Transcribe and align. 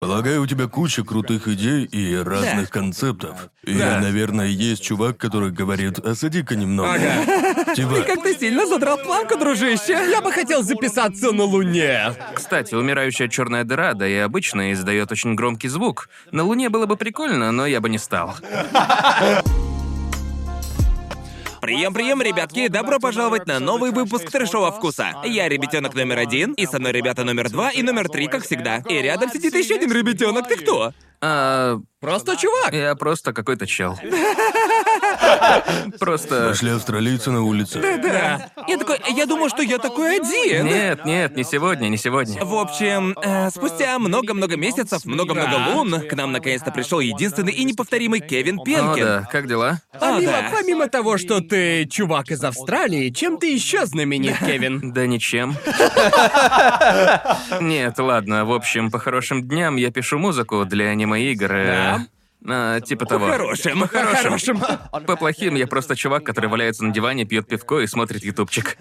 Полагаю, 0.00 0.40
у 0.40 0.46
тебя 0.46 0.66
куча 0.66 1.04
крутых 1.04 1.46
идей 1.46 1.84
и 1.84 2.16
разных 2.16 2.70
концептов. 2.70 3.50
И, 3.64 3.74
Да. 3.76 4.00
наверное, 4.00 4.46
есть 4.46 4.82
чувак, 4.82 5.18
который 5.18 5.50
говорит, 5.50 5.98
осади-ка 5.98 6.56
немного. 6.56 6.94
Ага. 6.94 7.74
Типа, 7.74 8.00
Как 8.06 8.22
ты 8.22 8.34
сильно 8.34 8.66
задрал 8.66 8.96
планку, 8.96 9.36
дружище. 9.38 9.92
Я 10.10 10.22
бы 10.22 10.32
хотел 10.32 10.62
записаться 10.62 11.32
на 11.32 11.44
Луне. 11.44 12.14
Кстати, 12.34 12.74
умирающая 12.74 13.28
черная 13.28 13.64
дыра, 13.64 13.92
да 13.92 14.08
и 14.08 14.14
обычно 14.14 14.72
издает 14.72 15.12
очень 15.12 15.34
громкий 15.34 15.68
звук. 15.68 16.08
На 16.32 16.44
Луне 16.44 16.70
было 16.70 16.86
бы 16.86 16.96
прикольно, 16.96 17.52
но 17.52 17.66
я 17.66 17.82
бы 17.82 17.90
не 17.90 17.98
стал. 17.98 18.36
Прием, 21.60 21.92
прием, 21.92 22.22
ребятки! 22.22 22.68
Добро 22.68 22.98
пожаловать 22.98 23.46
на 23.46 23.60
новый 23.60 23.90
выпуск 23.90 24.30
трешового 24.30 24.72
вкуса. 24.72 25.16
Я 25.26 25.46
ребятенок 25.46 25.94
номер 25.94 26.18
один, 26.18 26.54
и 26.54 26.64
со 26.64 26.78
мной 26.78 26.92
ребята 26.92 27.22
номер 27.22 27.50
два 27.50 27.70
и 27.70 27.82
номер 27.82 28.08
три, 28.08 28.28
как 28.28 28.44
всегда. 28.44 28.82
И 28.88 28.94
рядом 28.94 29.30
сидит 29.30 29.54
еще 29.54 29.74
один 29.74 29.92
ребятенок. 29.92 30.48
Ты 30.48 30.56
кто? 30.56 30.92
А, 31.20 31.78
Просто 32.00 32.34
чувак. 32.36 32.72
я 32.72 32.94
просто 32.94 33.34
какой-то 33.34 33.66
чел. 33.66 33.98
Просто... 35.98 36.48
нашли 36.48 36.70
австралийца 36.70 37.30
на 37.30 37.42
улице. 37.42 37.80
Да. 37.80 38.50
Я 38.66 38.78
такой, 38.78 38.98
я 39.10 39.26
думаю, 39.26 39.50
что 39.50 39.62
я 39.62 39.78
такой 39.78 40.16
один. 40.16 40.64
Нет, 40.66 41.04
нет, 41.04 41.36
не 41.36 41.44
сегодня, 41.44 41.88
не 41.88 41.98
сегодня. 41.98 42.42
В 42.42 42.54
общем, 42.54 43.14
э, 43.22 43.50
спустя 43.50 43.98
много-много 43.98 44.56
месяцев, 44.56 45.04
много-много 45.04 45.74
лун, 45.74 46.00
к 46.08 46.14
нам 46.14 46.32
наконец-то 46.32 46.70
пришел 46.70 47.00
единственный 47.00 47.52
и 47.52 47.64
неповторимый 47.64 48.20
Кевин 48.20 48.60
О, 48.60 48.64
Пенкин. 48.64 49.04
да, 49.04 49.28
как 49.30 49.46
дела? 49.46 49.80
Помимо, 49.98 50.32
да. 50.32 50.50
помимо 50.52 50.88
того, 50.88 51.18
что 51.18 51.40
ты 51.40 51.86
чувак 51.86 52.30
из 52.30 52.42
Австралии, 52.42 53.10
чем 53.10 53.36
ты 53.38 53.52
еще 53.52 53.84
знаменит, 53.84 54.38
Кевин? 54.38 54.92
Да 54.92 55.06
ничем. 55.06 55.54
Нет, 57.60 57.98
ладно, 57.98 58.44
в 58.46 58.52
общем, 58.52 58.90
по 58.90 58.98
хорошим 58.98 59.46
дням 59.46 59.76
я 59.76 59.90
пишу 59.90 60.18
музыку 60.18 60.64
для 60.64 60.86
аниме-игр. 60.86 61.89
А, 62.46 62.80
типа 62.80 63.06
того. 63.06 63.26
По-хорошим. 63.26 63.86
Хорошим. 63.88 64.60
По 64.90 65.16
плохим 65.16 65.54
я 65.54 65.66
просто 65.66 65.96
чувак, 65.96 66.24
который 66.24 66.48
валяется 66.48 66.84
на 66.84 66.92
диване, 66.92 67.24
пьет 67.24 67.46
пивко 67.46 67.80
и 67.80 67.86
смотрит 67.86 68.24
ютубчик. 68.24 68.76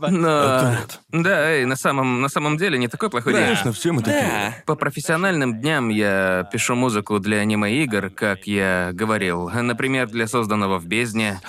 Но... 0.00 0.76
Да, 1.10 1.50
эй, 1.50 1.64
на 1.64 1.76
самом, 1.76 2.20
на 2.20 2.28
самом 2.28 2.56
деле 2.56 2.78
не 2.78 2.88
такой 2.88 3.10
плохой 3.10 3.34
день. 3.34 3.42
Конечно, 3.42 3.72
все 3.72 3.92
мы 3.92 4.02
такие. 4.02 4.62
По 4.66 4.74
профессиональным 4.74 5.60
дням 5.60 5.88
я 5.88 6.48
пишу 6.52 6.74
музыку 6.74 7.18
для 7.18 7.38
аниме-игр, 7.38 8.10
как 8.10 8.46
я 8.46 8.90
говорил. 8.92 9.48
Например, 9.48 10.08
для 10.08 10.26
созданного 10.26 10.78
в 10.78 10.86
бездне, 10.86 11.40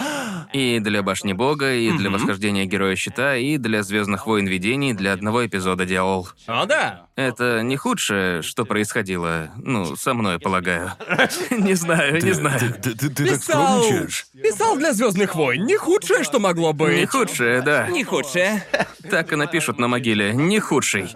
и 0.53 0.80
для 0.80 1.02
Башни 1.03 1.34
Бога, 1.34 1.73
и 1.73 1.92
для 1.92 2.09
Восхождения 2.09 2.66
Героя 2.66 2.95
Щита, 2.95 3.36
и 3.36 3.58
для 3.58 3.84
Звездных 3.84 4.28
войн 4.28 4.47
видений 4.47 4.94
для 4.94 5.14
одного 5.14 5.45
эпизода 5.45 5.86
делал. 5.86 6.28
О, 6.47 6.66
да. 6.66 7.06
Это 7.16 7.61
не 7.61 7.78
худшее, 7.78 8.42
что 8.42 8.66
происходило, 8.66 9.50
ну, 9.58 9.95
со 9.95 10.14
мной, 10.14 10.39
полагаю. 10.39 10.92
Не 11.52 11.73
знаю, 11.75 12.23
не 12.23 12.31
знаю. 12.31 12.59
ты- 12.81 12.95
ты- 12.95 13.09
ты 13.09 13.25
так 13.25 13.38
Писал... 13.39 13.84
скромничаешь. 13.84 14.25
Писал 14.42 14.78
для 14.78 14.94
Звездных 14.94 15.36
войн. 15.36 15.66
Не 15.66 15.78
худшее, 15.78 16.23
что 16.23 16.39
могло 16.39 16.73
быть. 16.73 16.97
Не 16.97 17.06
худшее, 17.06 17.62
да. 17.62 17.88
Не 17.89 18.03
худшее. 18.03 18.64
Так 19.09 19.34
и 19.34 19.36
напишут 19.36 19.78
на 19.80 19.88
могиле. 19.88 20.34
Не 20.34 20.59
худший. 20.59 21.09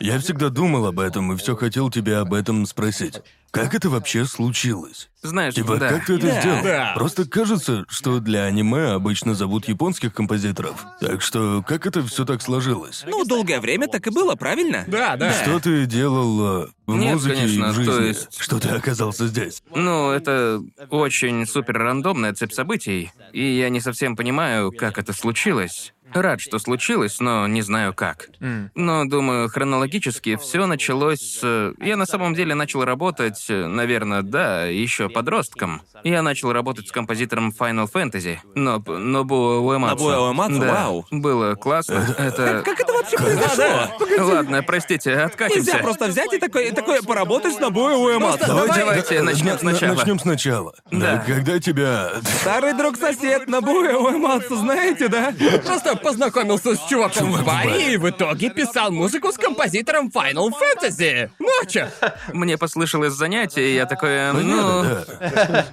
Я 0.00 0.18
всегда 0.20 0.48
думал 0.48 0.86
об 0.86 1.00
этом 1.00 1.32
и 1.32 1.36
все 1.36 1.56
хотел 1.56 1.90
тебя 1.90 2.20
об 2.20 2.32
этом 2.34 2.66
спросить. 2.66 3.20
Как 3.50 3.74
это 3.74 3.88
вообще 3.88 4.24
случилось? 4.26 5.08
Знаешь, 5.26 5.54
Типа, 5.54 5.76
да. 5.76 5.88
как 5.88 6.06
ты 6.06 6.14
это 6.14 6.26
Да. 6.26 6.40
сделал? 6.40 6.62
Да. 6.62 6.92
Просто 6.94 7.24
кажется, 7.26 7.84
что 7.88 8.20
для 8.20 8.44
аниме 8.44 8.92
обычно 8.92 9.34
зовут 9.34 9.68
японских 9.68 10.14
композиторов. 10.14 10.84
Так 11.00 11.20
что, 11.22 11.62
как 11.66 11.86
это 11.86 12.02
все 12.06 12.24
так 12.24 12.40
сложилось? 12.42 13.04
Ну, 13.06 13.24
долгое 13.24 13.60
время 13.60 13.88
так 13.88 14.06
и 14.06 14.10
было, 14.10 14.34
правильно? 14.36 14.84
Да, 14.86 15.16
да. 15.16 15.32
Что 15.32 15.58
ты 15.60 15.86
делал 15.86 16.64
э, 16.64 16.66
в 16.86 16.96
Нет, 16.96 17.14
музыке 17.14 17.34
конечно, 17.36 17.54
и 17.54 17.58
в 17.58 17.74
то 17.74 17.82
жизни? 17.92 18.06
есть- 18.06 18.28
Что 18.38 18.60
ты 18.60 18.68
оказался 18.68 19.26
здесь? 19.26 19.62
Ну, 19.74 20.10
это 20.10 20.62
очень 20.90 21.46
супер 21.46 21.78
рандомная 21.78 22.32
цепь 22.34 22.52
событий, 22.52 23.10
и 23.32 23.42
я 23.58 23.68
не 23.68 23.80
совсем 23.80 24.16
понимаю, 24.16 24.72
как 24.72 24.98
это 24.98 25.12
случилось. 25.12 25.92
Рад, 26.14 26.40
что 26.40 26.58
случилось, 26.58 27.20
но 27.20 27.46
не 27.46 27.62
знаю 27.62 27.94
как. 27.94 28.28
Но, 28.74 29.04
думаю, 29.04 29.48
хронологически 29.48 30.36
все 30.36 30.66
началось 30.66 31.20
с... 31.20 31.74
Я 31.78 31.96
на 31.96 32.06
самом 32.06 32.34
деле 32.34 32.54
начал 32.54 32.84
работать, 32.84 33.44
наверное, 33.48 34.22
да, 34.22 34.66
еще 34.66 35.08
подростком. 35.08 35.82
Я 36.04 36.22
начал 36.22 36.52
работать 36.52 36.88
с 36.88 36.92
композитором 36.92 37.52
Final 37.58 37.90
Fantasy, 37.92 38.38
но 38.54 38.82
Нобуо 38.86 39.60
Уэмацу. 39.60 40.04
Нобуо 40.04 40.28
Уэмацу, 40.28 40.60
Да, 40.60 40.72
вау. 40.72 41.06
Было 41.10 41.54
классно. 41.54 42.06
Это... 42.18 42.62
Как 42.64 42.80
это 42.80 42.92
вообще 42.92 43.16
произошло? 43.16 44.24
Ладно, 44.24 44.62
простите, 44.62 45.12
откатимся. 45.14 45.60
Нельзя 45.60 45.78
просто 45.78 46.06
взять 46.06 46.32
и 46.32 46.38
такой, 46.38 46.70
такой 46.70 47.02
поработать 47.02 47.54
с 47.54 47.60
Уэмаса. 47.60 48.46
Давай, 48.46 48.68
давайте 48.78 49.22
начнем 49.22 49.58
сначала. 49.58 49.94
Начнем 49.94 50.18
сначала. 50.18 50.74
Да. 50.90 51.24
Когда 51.26 51.58
тебя... 51.58 52.12
Старый 52.40 52.74
друг-сосед 52.74 53.48
Набуя 53.48 53.96
Уэмаса, 53.98 54.56
знаете, 54.56 55.08
да? 55.08 55.34
Просто 55.64 55.95
познакомился 55.96 56.74
с 56.74 56.86
чуваком 56.88 57.28
Чувак 57.28 57.42
в 57.42 57.44
баре. 57.44 57.94
и 57.94 57.96
в 57.96 58.08
итоге 58.08 58.50
писал 58.50 58.90
музыку 58.90 59.32
с 59.32 59.36
композитором 59.36 60.08
Final 60.08 60.50
Fantasy. 60.50 61.30
Ну 61.38 61.48
а 61.62 61.66
чё? 61.66 61.88
Мне 62.32 62.56
послышалось 62.58 63.12
занятие, 63.12 63.70
и 63.70 63.74
я 63.74 63.86
такой, 63.86 64.10
э, 64.10 64.32
ну... 64.32 64.84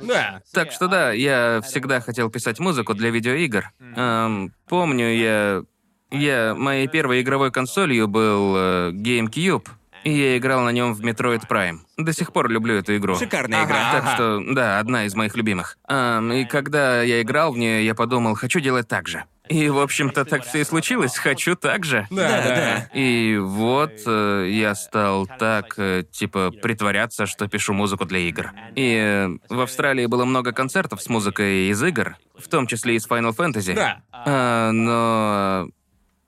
Да. 0.02 0.42
Так 0.54 0.72
что 0.72 0.88
да, 0.88 1.12
я 1.12 1.62
всегда 1.64 2.00
хотел 2.02 2.30
писать 2.30 2.60
музыку 2.60 2.94
для 2.94 3.10
видеоигр. 3.10 3.72
Эм, 3.96 4.54
помню, 4.68 5.14
я... 5.16 5.64
Я... 6.12 6.54
Моей 6.56 6.88
первой 6.88 7.22
игровой 7.22 7.52
консолью 7.52 8.08
был 8.08 8.56
э, 8.56 8.92
GameCube, 8.94 9.68
и 10.04 10.12
я 10.12 10.38
играл 10.38 10.62
на 10.62 10.70
нем 10.70 10.94
в 10.94 11.02
Metroid 11.02 11.48
Prime. 11.50 11.78
До 11.98 12.14
сих 12.14 12.34
пор 12.34 12.50
люблю 12.50 12.76
эту 12.76 12.96
игру. 12.98 13.16
Шикарная 13.16 13.66
игра. 13.66 13.92
Так 13.94 14.14
что, 14.14 14.42
да, 14.54 14.80
одна 14.80 15.06
из 15.06 15.16
моих 15.16 15.36
любимых. 15.36 15.78
Эм, 15.88 16.32
и 16.34 16.46
когда 16.46 17.02
я 17.02 17.22
играл 17.22 17.54
в 17.54 17.58
нее, 17.58 17.86
я 17.86 17.96
подумал, 17.96 18.36
хочу 18.36 18.60
делать 18.60 18.88
так 18.88 19.08
же. 19.08 19.24
И, 19.50 19.70
в 19.70 19.80
общем-то, 19.80 20.24
так 20.26 20.46
все 20.46 20.62
и 20.62 20.64
случилось. 20.64 21.18
Хочу 21.18 21.56
так 21.56 21.84
же. 21.84 22.08
Да, 22.10 22.30
Да, 22.30 22.44
да. 22.44 22.90
И 22.94 23.38
вот 23.38 23.92
э, 24.06 24.48
я 24.50 24.74
стал 24.74 25.28
так, 25.28 25.74
э, 25.78 26.04
типа, 26.10 26.52
притворяться, 26.52 27.26
что 27.26 27.48
пишу 27.48 27.74
музыку 27.74 28.06
для 28.06 28.20
игр. 28.20 28.52
И 28.76 28.96
э, 28.96 29.28
в 29.50 29.60
Австралии 29.60 30.06
было 30.06 30.24
много 30.24 30.54
концертов 30.54 31.02
с 31.02 31.10
музыкой 31.10 31.68
из 31.70 31.84
игр, 31.84 32.16
в 32.38 32.48
том 32.48 32.68
числе 32.68 32.96
из 32.96 33.06
Final 33.08 33.36
Fantasy. 33.36 33.74
Да. 33.74 34.02
А, 34.12 34.72
но 34.72 35.68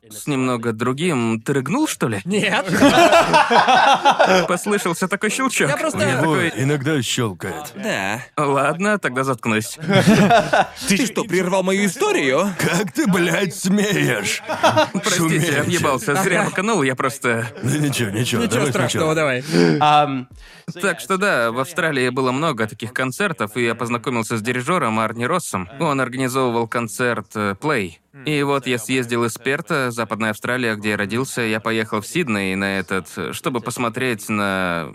с 0.09 0.27
немного 0.27 0.71
другим. 0.73 1.41
Ты 1.41 1.53
рыгнул, 1.53 1.88
что 1.88 2.07
ли? 2.07 2.21
Нет. 2.25 2.66
Послышался 4.47 5.07
такой 5.07 5.29
щелчок. 5.29 5.69
Я 5.69 5.77
просто- 5.77 5.97
У 5.97 6.01
Я 6.01 6.11
него 6.11 6.21
такой, 6.21 6.53
иногда 6.57 7.01
щелкает. 7.01 7.73
Да. 7.75 8.21
ладно, 8.38 8.97
тогда 8.99 9.23
заткнусь. 9.23 9.77
Ты 10.88 11.05
что, 11.05 11.23
прервал 11.23 11.63
мою 11.63 11.85
историю? 11.85 12.49
Как 12.59 12.91
ты, 12.91 13.07
блядь, 13.07 13.55
смеешь? 13.55 14.41
Простите, 14.93 15.17
Шуметь. 15.17 15.57
объебался, 15.57 16.16
зря 16.16 16.43
маканул, 16.43 16.83
я 16.83 16.95
просто... 16.95 17.47
Да 17.63 17.77
ничего, 17.77 18.09
ничего, 18.11 18.43
Ничего 18.43 18.47
давай 18.57 18.69
страшного, 18.69 19.13
сначала. 19.13 19.16
давай. 19.16 20.27
Так 20.81 20.99
что 20.99 21.17
да, 21.17 21.51
в 21.51 21.59
Австралии 21.59 22.09
было 22.09 22.31
много 22.31 22.67
таких 22.67 22.93
концертов, 22.93 23.55
и 23.55 23.63
я 23.63 23.75
познакомился 23.75 24.37
с 24.37 24.41
дирижером 24.41 24.99
Арни 24.99 25.25
Россом. 25.25 25.69
Он 25.79 26.01
организовывал 26.01 26.67
концерт 26.67 27.27
э, 27.35 27.55
Play. 27.59 27.93
И 28.24 28.42
вот 28.44 28.66
я 28.66 28.78
съездил 28.78 29.26
из 29.26 29.38
Перта, 29.38 29.92
Западная 29.92 30.30
Австралия, 30.31 30.76
где 30.76 30.92
я 30.92 30.98
родился, 30.98 31.42
я 31.42 31.59
поехал 31.59 32.00
в 32.02 32.08
Сидней 32.08 32.56
на 32.56 32.80
этот, 32.80 33.09
чтобы 33.36 33.59
посмотреть 33.59 34.30
на 34.30 34.94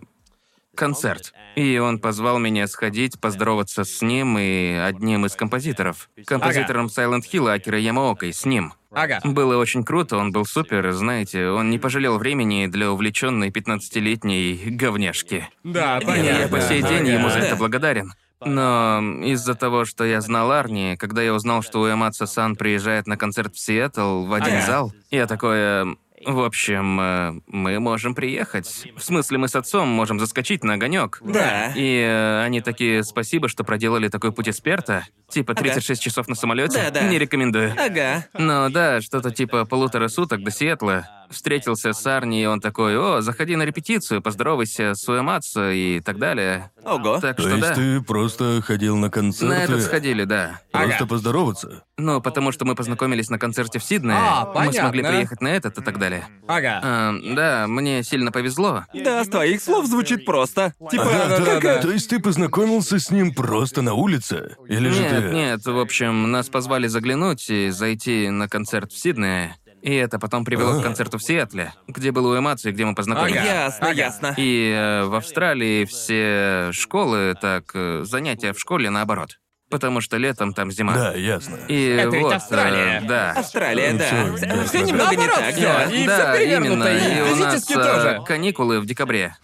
концерт. 0.75 1.35
И 1.57 1.77
он 1.79 1.99
позвал 1.99 2.39
меня 2.39 2.67
сходить, 2.67 3.21
поздороваться 3.21 3.85
с 3.85 4.01
ним 4.01 4.39
и 4.39 4.73
одним 4.73 5.27
из 5.27 5.35
композиторов. 5.35 6.09
Композитором 6.25 6.87
Silent 6.87 7.23
Hill 7.31 7.53
Акира 7.53 7.79
Ямаокой, 7.79 8.33
с 8.33 8.47
ним. 8.47 8.73
Ага. 8.93 9.21
Было 9.23 9.57
очень 9.57 9.85
круто, 9.85 10.17
он 10.17 10.33
был 10.33 10.45
супер, 10.47 10.91
знаете, 10.93 11.49
он 11.49 11.71
не 11.71 11.79
пожалел 11.79 12.19
времени 12.19 12.67
для 12.67 12.91
увлеченной 12.91 13.51
15-летней 13.51 14.71
говняшки. 14.71 15.49
Да, 15.63 15.99
И 15.99 16.07
понятно. 16.07 16.41
я 16.43 16.49
по 16.49 16.61
сей 16.61 16.83
день 16.83 17.03
Ага. 17.03 17.13
ему 17.13 17.28
за 17.28 17.39
это 17.41 17.51
Да. 17.51 17.57
благодарен. 17.57 18.13
Но 18.45 19.01
из-за 19.22 19.54
того, 19.54 19.84
что 19.84 20.04
я 20.04 20.21
знал 20.21 20.51
Арни, 20.53 20.97
когда 20.98 21.22
я 21.22 21.34
узнал, 21.34 21.63
что 21.63 21.81
Уэматса 21.81 22.27
Сан 22.27 22.57
приезжает 22.57 23.07
на 23.07 23.16
концерт 23.16 23.54
в 23.54 23.59
Сиэтл 23.60 24.25
в 24.25 24.33
один 24.33 24.57
Ага. 24.57 24.66
зал, 24.66 24.92
я 25.10 25.27
такой, 25.27 25.57
э, 25.59 25.84
в 26.27 26.41
общем, 26.41 27.01
э, 27.01 27.41
мы 27.47 27.78
можем 27.81 28.15
приехать. 28.15 28.87
В 28.97 29.03
смысле, 29.03 29.39
мы 29.39 29.48
с 29.48 29.57
отцом 29.57 29.89
можем 29.89 30.19
заскочить 30.21 30.65
на 30.65 30.75
огонек. 30.75 31.19
Да. 31.22 31.72
И 31.75 31.98
э, 32.07 32.42
они 32.42 32.60
такие, 32.60 33.04
спасибо, 33.04 33.48
что 33.48 33.65
проделали 33.65 34.09
такой 34.09 34.33
путь 34.33 34.48
из 34.48 34.60
Перта. 34.60 35.07
Типа 35.28 35.54
36 35.54 36.01
часов 36.03 36.28
на 36.28 36.34
самолете. 36.34 36.78
Да-да. 36.83 37.03
Не 37.09 37.19
рекомендую. 37.19 37.72
Ага. 37.78 38.27
Ну 38.34 38.69
да, 38.71 39.01
что-то 39.01 39.31
типа 39.31 39.65
полутора 39.65 40.09
суток 40.09 40.42
до 40.42 40.51
Сиэтла. 40.51 41.07
Встретился 41.30 41.92
с 41.92 42.06
Арни, 42.06 42.42
и 42.42 42.47
он 42.47 42.60
такой, 42.60 42.98
о, 42.98 43.21
заходи 43.22 43.56
на 43.56 43.62
репетицию, 43.65 44.22
поздоровайся 44.22 44.94
с 44.94 45.09
Уэмацу 45.09 45.71
и 45.71 46.00
так 46.00 46.18
далее. 46.18 46.71
Ого. 46.84 47.18
Так 47.21 47.36
То 47.36 47.42
что 47.42 47.56
есть 47.56 47.68
да. 47.68 47.74
ты 47.74 48.00
просто 48.00 48.62
ходил 48.66 48.97
на 48.97 49.10
концерты? 49.10 49.54
На 49.54 49.62
этот 49.65 49.82
сходили, 49.82 50.24
да. 50.24 50.60
Просто 50.72 50.97
Ага. 50.97 51.06
поздороваться? 51.06 51.84
Ну, 51.97 52.21
потому 52.21 52.50
что 52.53 52.65
мы 52.65 52.74
познакомились 52.74 53.28
на 53.28 53.38
концерте 53.38 53.78
в 53.78 53.84
Сиднее. 53.84 54.16
А, 54.18 54.50
мы 54.54 54.72
смогли 54.72 55.03
приехать 55.03 55.41
на 55.41 55.48
этот 55.48 55.78
и 55.78 55.82
так 55.82 55.98
далее. 55.98 56.27
Ага. 56.47 56.80
А, 56.82 57.15
да, 57.34 57.66
мне 57.66 58.03
сильно 58.03 58.32
повезло. 58.32 58.84
Да, 58.94 59.22
с 59.24 59.28
твоих 59.28 59.62
слов 59.62 59.86
звучит 59.86 60.24
просто. 60.24 60.74
Типа, 60.91 61.04
Ага, 61.04 61.28
да, 61.28 61.38
да, 61.38 61.44
да, 61.44 61.60
да. 61.60 61.78
То 61.82 61.91
есть 61.91 62.09
ты 62.09 62.18
познакомился 62.21 62.98
с 62.98 63.10
ним 63.10 63.34
просто 63.34 63.82
на 63.82 63.94
улице? 63.94 64.56
Или 64.68 64.88
же 64.91 65.03
Нет, 65.03 65.10
ты... 65.10 65.34
нет, 65.34 65.66
в 65.66 65.78
общем, 65.78 66.30
нас 66.30 66.48
позвали 66.48 66.86
заглянуть 66.86 67.48
и 67.50 67.71
зайти 67.71 68.30
на 68.30 68.48
концерт 68.48 68.92
в 68.92 68.98
Сиднее. 68.98 69.56
И 69.82 69.94
это 69.94 70.18
потом 70.18 70.44
привело 70.44 70.78
А. 70.78 70.80
к 70.80 70.82
концерту 70.82 71.16
в 71.18 71.22
Сиэтле, 71.22 71.72
где 71.88 72.12
был 72.12 72.27
Уэмацу 72.27 72.68
и 72.68 72.72
где 72.72 72.84
мы 72.84 72.94
познакомились. 72.94 73.38
Ага. 73.41 73.47
ясно, 73.48 73.86
Ага. 73.86 73.94
ясно. 73.97 74.34
И 74.36 74.72
э, 74.77 75.04
в 75.04 75.15
Австралии 75.15 75.84
все 75.86 76.71
школы, 76.72 77.34
так, 77.41 77.65
э, 77.74 78.03
занятия 78.04 78.53
в 78.53 78.59
школе 78.60 78.91
наоборот. 78.91 79.38
Потому 79.71 80.00
что 80.00 80.16
летом 80.16 80.53
там 80.53 80.71
зима. 80.72 80.94
Да, 80.94 81.15
ясно. 81.15 81.56
И 81.68 81.86
Это 81.86 82.10
ведь 82.10 82.22
вот, 82.22 82.32
э, 82.32 82.36
Австралия. 82.36 83.00
да. 83.06 83.30
Австралия, 83.36 83.92
да. 83.94 84.04
Все, 84.04 84.47
ясно. 84.47 84.65
все 84.65 84.80
немного 84.82 85.15
не 85.16 85.27
так, 85.28 85.54
да. 85.54 85.84
И 85.84 86.06
да, 86.06 86.36
перевернуто, 86.36 86.91
именно. 86.92 87.28
и 87.28 87.32
у 87.32 87.36
нас 87.36 87.53
физически 87.53 87.72
э, 87.72 87.77
тоже. 87.77 88.21
каникулы 88.27 88.80
в 88.80 88.86
декабре. 88.86 89.36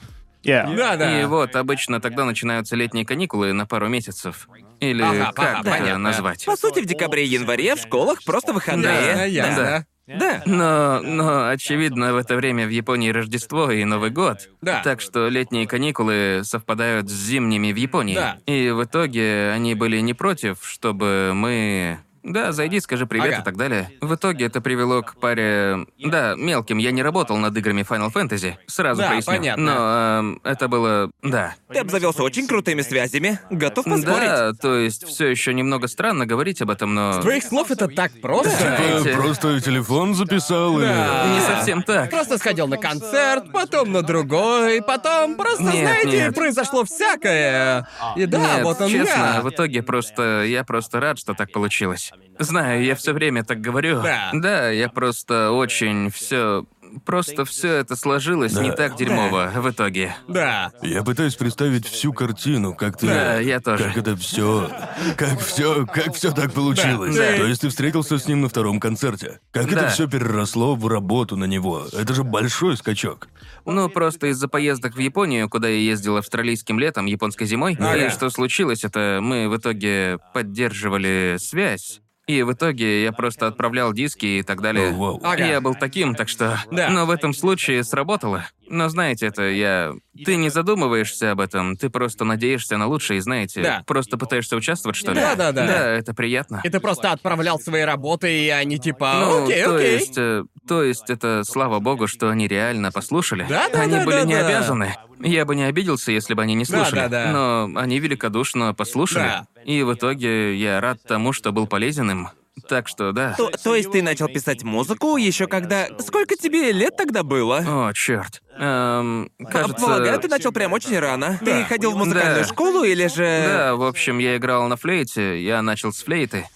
Да, 0.43 0.97
да. 0.97 1.21
И 1.21 1.25
вот 1.25 1.57
обычно 1.57 2.01
тогда 2.01 2.25
начинаются 2.25 2.77
летние 2.77 3.05
каникулы 3.07 3.53
на 3.53 3.67
пару 3.67 3.89
месяцев. 3.89 4.49
Или 4.81 5.03
Ага, 5.03 5.33
как 5.33 5.39
ага, 5.39 5.61
это 5.61 5.71
понятно. 5.71 5.99
назвать? 5.99 6.45
По 6.45 6.57
сути, 6.57 6.81
в 6.81 6.87
декабре 6.87 7.25
и 7.25 7.29
январе 7.29 7.75
в 7.75 7.79
школах 7.81 8.23
просто 8.25 8.53
выходные. 8.53 9.15
Да, 9.15 9.25
ясно. 9.25 9.57
Да. 9.57 9.87
Но, 10.07 11.01
но, 11.03 11.49
очевидно, 11.49 12.13
в 12.13 12.17
это 12.17 12.37
время 12.37 12.67
в 12.67 12.71
Японии 12.71 13.11
Рождество 13.11 13.71
и 13.71 13.85
Новый 13.85 14.11
год. 14.11 14.49
Да. 14.63 14.81
Так 14.83 15.01
что 15.01 15.29
летние 15.29 15.67
каникулы 15.67 16.43
совпадают 16.45 17.09
с 17.09 17.13
зимними 17.13 17.73
в 17.73 17.77
Японии. 17.77 18.15
Да. 18.15 18.39
И 18.47 18.71
в 18.71 18.85
итоге 18.85 19.51
они 19.51 19.75
были 19.75 19.99
не 20.01 20.15
против, 20.15 20.59
чтобы 20.63 21.33
мы... 21.35 21.99
Да, 22.29 22.51
зайди, 22.51 22.81
скажи 22.81 23.07
привет 23.07 23.33
Ага. 23.35 23.43
и 23.43 23.45
так 23.45 23.57
далее. 23.57 23.89
В 24.01 24.17
итоге 24.17 24.47
это 24.47 24.61
привело 24.61 25.01
к 25.03 25.15
паре... 25.21 25.87
Да, 26.05 26.35
мелким, 26.37 26.79
я 26.79 26.91
не 26.91 27.01
работал 27.03 27.37
над 27.37 27.57
играми 27.57 27.83
Final 27.89 28.13
Fantasy, 28.13 28.55
сразу 28.67 29.01
Да, 29.03 29.11
поясню. 29.11 29.33
понятно. 29.33 29.65
Но 29.65 30.19
эм, 30.33 30.41
это 30.43 30.67
было... 30.67 31.09
Да. 31.23 31.55
Ты 31.73 31.79
обзавелся 31.79 32.25
очень 32.25 32.49
крутыми 32.49 32.83
связями. 32.83 33.39
Готов 33.51 33.85
поспорить. 33.85 34.29
Да, 34.29 34.53
то 34.55 34.75
есть 34.75 35.07
все 35.07 35.29
еще 35.29 35.55
немного 35.55 35.87
странно 35.87 36.27
говорить 36.27 36.61
об 36.63 36.71
этом, 36.71 36.95
но... 36.95 37.13
С 37.13 37.19
твоих 37.23 37.45
слов 37.45 37.71
это 37.71 37.87
так 37.87 38.11
просто. 38.21 38.51
Э, 38.51 38.99
Знаете- 39.01 39.17
Просто 39.21 39.61
телефон 39.61 40.15
записал 40.17 40.79
Да. 40.81 41.27
Не 41.29 41.37
или... 41.39 41.45
совсем 41.47 41.83
так. 41.85 42.11
Просто 42.11 42.39
сходил 42.39 42.67
на 42.67 42.77
концерт, 42.77 43.53
потом 43.53 43.93
на 43.93 44.03
другой, 44.03 44.83
потом 44.83 45.37
просто, 45.37 45.63
Нет, 45.63 45.75
знаете, 45.77 46.09
нет. 46.11 46.35
произошло 46.35 46.85
всякое. 46.85 47.87
И 48.17 48.27
да, 48.27 48.39
Нет, 48.57 48.65
вот 48.65 48.81
он 48.81 48.91
честно, 48.91 49.33
я. 49.37 49.41
в 49.43 49.49
итоге 49.51 49.83
просто... 49.85 50.43
Я 50.45 50.65
просто 50.65 50.99
рад, 50.99 51.21
что 51.21 51.35
так 51.35 51.53
получилось. 51.53 52.13
Знаю, 52.39 52.85
я 52.85 52.95
все 52.95 53.13
время 53.13 53.45
так 53.45 53.61
говорю. 53.61 54.03
Да. 54.03 54.31
Да, 54.35 54.71
я 54.71 54.89
просто 54.89 55.51
очень 55.53 56.11
все... 56.11 56.65
Просто 57.05 57.45
все 57.45 57.73
это 57.75 57.97
сложилось 57.97 58.55
не 58.55 58.71
Да. 58.71 58.77
так 58.77 58.97
дерьмово 58.97 59.51
в 59.57 59.69
итоге. 59.71 60.15
Да. 60.29 60.71
Я 60.83 61.03
пытаюсь 61.03 61.35
представить 61.35 61.87
всю 61.87 62.13
картину, 62.13 62.75
как 62.75 62.97
ты... 62.97 63.07
Да, 63.09 63.39
я 63.39 63.61
тоже. 63.61 63.85
Как 63.85 63.97
это 63.99 64.17
все, 64.17 64.71
как 65.17 65.39
все, 65.41 65.85
как 65.87 66.15
все 66.15 66.31
так 66.31 66.53
получилось. 66.53 67.15
Да. 67.17 67.37
То 67.37 67.47
есть 67.47 67.63
ты 67.63 67.69
встретился 67.71 68.19
с 68.19 68.27
ним 68.29 68.41
на 68.43 68.49
втором 68.49 68.81
концерте. 68.81 69.41
Как 69.51 69.67
это 69.67 69.75
Да. 69.83 69.89
все 69.89 70.07
переросло 70.09 70.75
в 70.77 70.87
работу 70.87 71.37
на 71.37 71.45
него? 71.47 71.87
Это 71.93 72.15
же 72.15 72.23
большой 72.23 72.77
скачок. 72.77 73.29
Ну, 73.67 73.89
просто 73.91 74.29
из-за 74.29 74.47
поездок 74.49 74.95
в 74.95 75.01
Японию, 75.01 75.49
куда 75.51 75.69
я 75.69 75.79
ездил 75.79 76.17
австралийским 76.19 76.79
летом, 76.79 77.07
японской 77.07 77.47
зимой, 77.47 77.75
и 77.75 78.09
что 78.11 78.31
случилось, 78.31 78.85
это 78.85 79.19
мы 79.21 79.49
в 79.49 79.57
итоге 79.57 80.19
поддерживали 80.33 81.37
связь. 81.41 82.01
И 82.27 82.43
в 82.43 82.53
итоге 82.53 83.05
я 83.05 83.13
просто 83.13 83.47
отправлял 83.47 83.93
диски 83.93 84.27
и 84.27 84.43
так 84.43 84.61
далее. 84.61 84.97
Ага. 85.23 85.47
Я 85.47 85.61
был 85.61 85.75
таким, 85.75 86.15
так 86.15 86.29
что... 86.29 86.61
Да. 86.73 86.91
Но 86.91 87.07
в 87.07 87.11
этом 87.11 87.33
случае 87.33 87.85
сработало. 87.85 88.47
Но 88.69 88.89
знаете, 88.89 89.27
это 89.27 89.43
я... 89.49 89.93
Ты 90.25 90.37
не 90.37 90.49
задумываешься 90.49 91.33
об 91.33 91.41
этом, 91.41 91.77
ты 91.77 91.91
просто 91.91 92.25
надеешься 92.25 92.77
на 92.79 92.87
лучшее, 92.87 93.19
и 93.19 93.21
знаете, 93.21 93.63
Да. 93.63 93.83
просто 93.87 94.17
пытаешься 94.19 94.57
участвовать, 94.57 94.97
что 94.97 95.13
ли? 95.13 95.21
Да-да-да. 95.21 95.67
Да, 95.67 95.89
это 95.91 96.15
приятно. 96.15 96.61
И 96.65 96.69
ты 96.69 96.81
просто 96.81 97.13
отправлял 97.13 97.61
свои 97.61 97.83
работы, 97.83 98.33
и 98.47 98.49
они 98.49 98.79
типа, 98.79 99.17
Ну, 99.21 99.45
окей, 99.45 99.63
то 99.65 99.77
окей. 99.77 99.93
есть, 99.93 100.15
э, 100.19 100.45
то 100.67 100.83
есть 100.83 101.11
это 101.11 101.43
слава 101.45 101.79
богу, 101.81 102.07
что 102.07 102.29
они 102.31 102.49
реально 102.49 102.91
послушали. 102.93 103.47
Да-да-да-да-да. 103.49 103.97
Они 103.97 104.05
были 104.07 104.27
не 104.27 104.35
обязаны. 104.35 104.95
Я 105.21 105.45
бы 105.45 105.55
не 105.55 105.65
обиделся, 105.65 106.13
если 106.13 106.35
бы 106.35 106.43
они 106.43 106.55
не 106.55 106.65
слушали. 106.65 106.95
Да-да-да. 106.97 107.33
Но 107.33 107.79
они 107.81 107.99
великодушно 108.01 108.75
послушали. 108.75 109.25
Да. 109.25 109.47
И 109.65 109.83
в 109.83 109.95
итоге 109.95 110.55
я 110.57 110.81
рад 110.81 110.99
тому, 111.07 111.33
что 111.33 111.53
был 111.53 111.67
полезен 111.67 112.11
им. 112.11 112.29
Так 112.69 112.89
что 112.89 113.13
да. 113.13 113.35
То, 113.37 113.51
то 113.51 113.75
есть 113.75 113.93
ты 113.93 114.03
начал 114.03 114.29
писать 114.29 114.63
музыку 114.65 115.17
еще 115.17 115.47
когда... 115.47 115.87
Сколько 116.01 116.37
тебе 116.37 116.73
лет 116.73 116.97
тогда 116.97 117.23
было? 117.23 117.59
О, 117.67 117.93
черт. 117.93 118.43
Эм, 118.59 119.31
кажется. 119.51 119.85
Полагаю, 119.87 120.19
ты 120.19 120.29
начал 120.29 120.51
прям 120.53 120.73
очень 120.73 120.99
рано. 120.99 121.39
Ты 121.45 121.65
ходил 121.65 121.93
в 121.93 121.97
музыкальную 121.97 122.43
Да. 122.43 122.49
школу 122.49 122.83
или 122.83 123.07
же... 123.09 123.45
Да, 123.47 123.77
в 123.77 123.85
общем, 123.85 124.19
я 124.19 124.37
играл 124.37 124.67
на 124.69 124.77
флейте, 124.77 125.43
я 125.43 125.61
начал 125.63 125.93
с 125.93 126.03
флейты. 126.03 126.49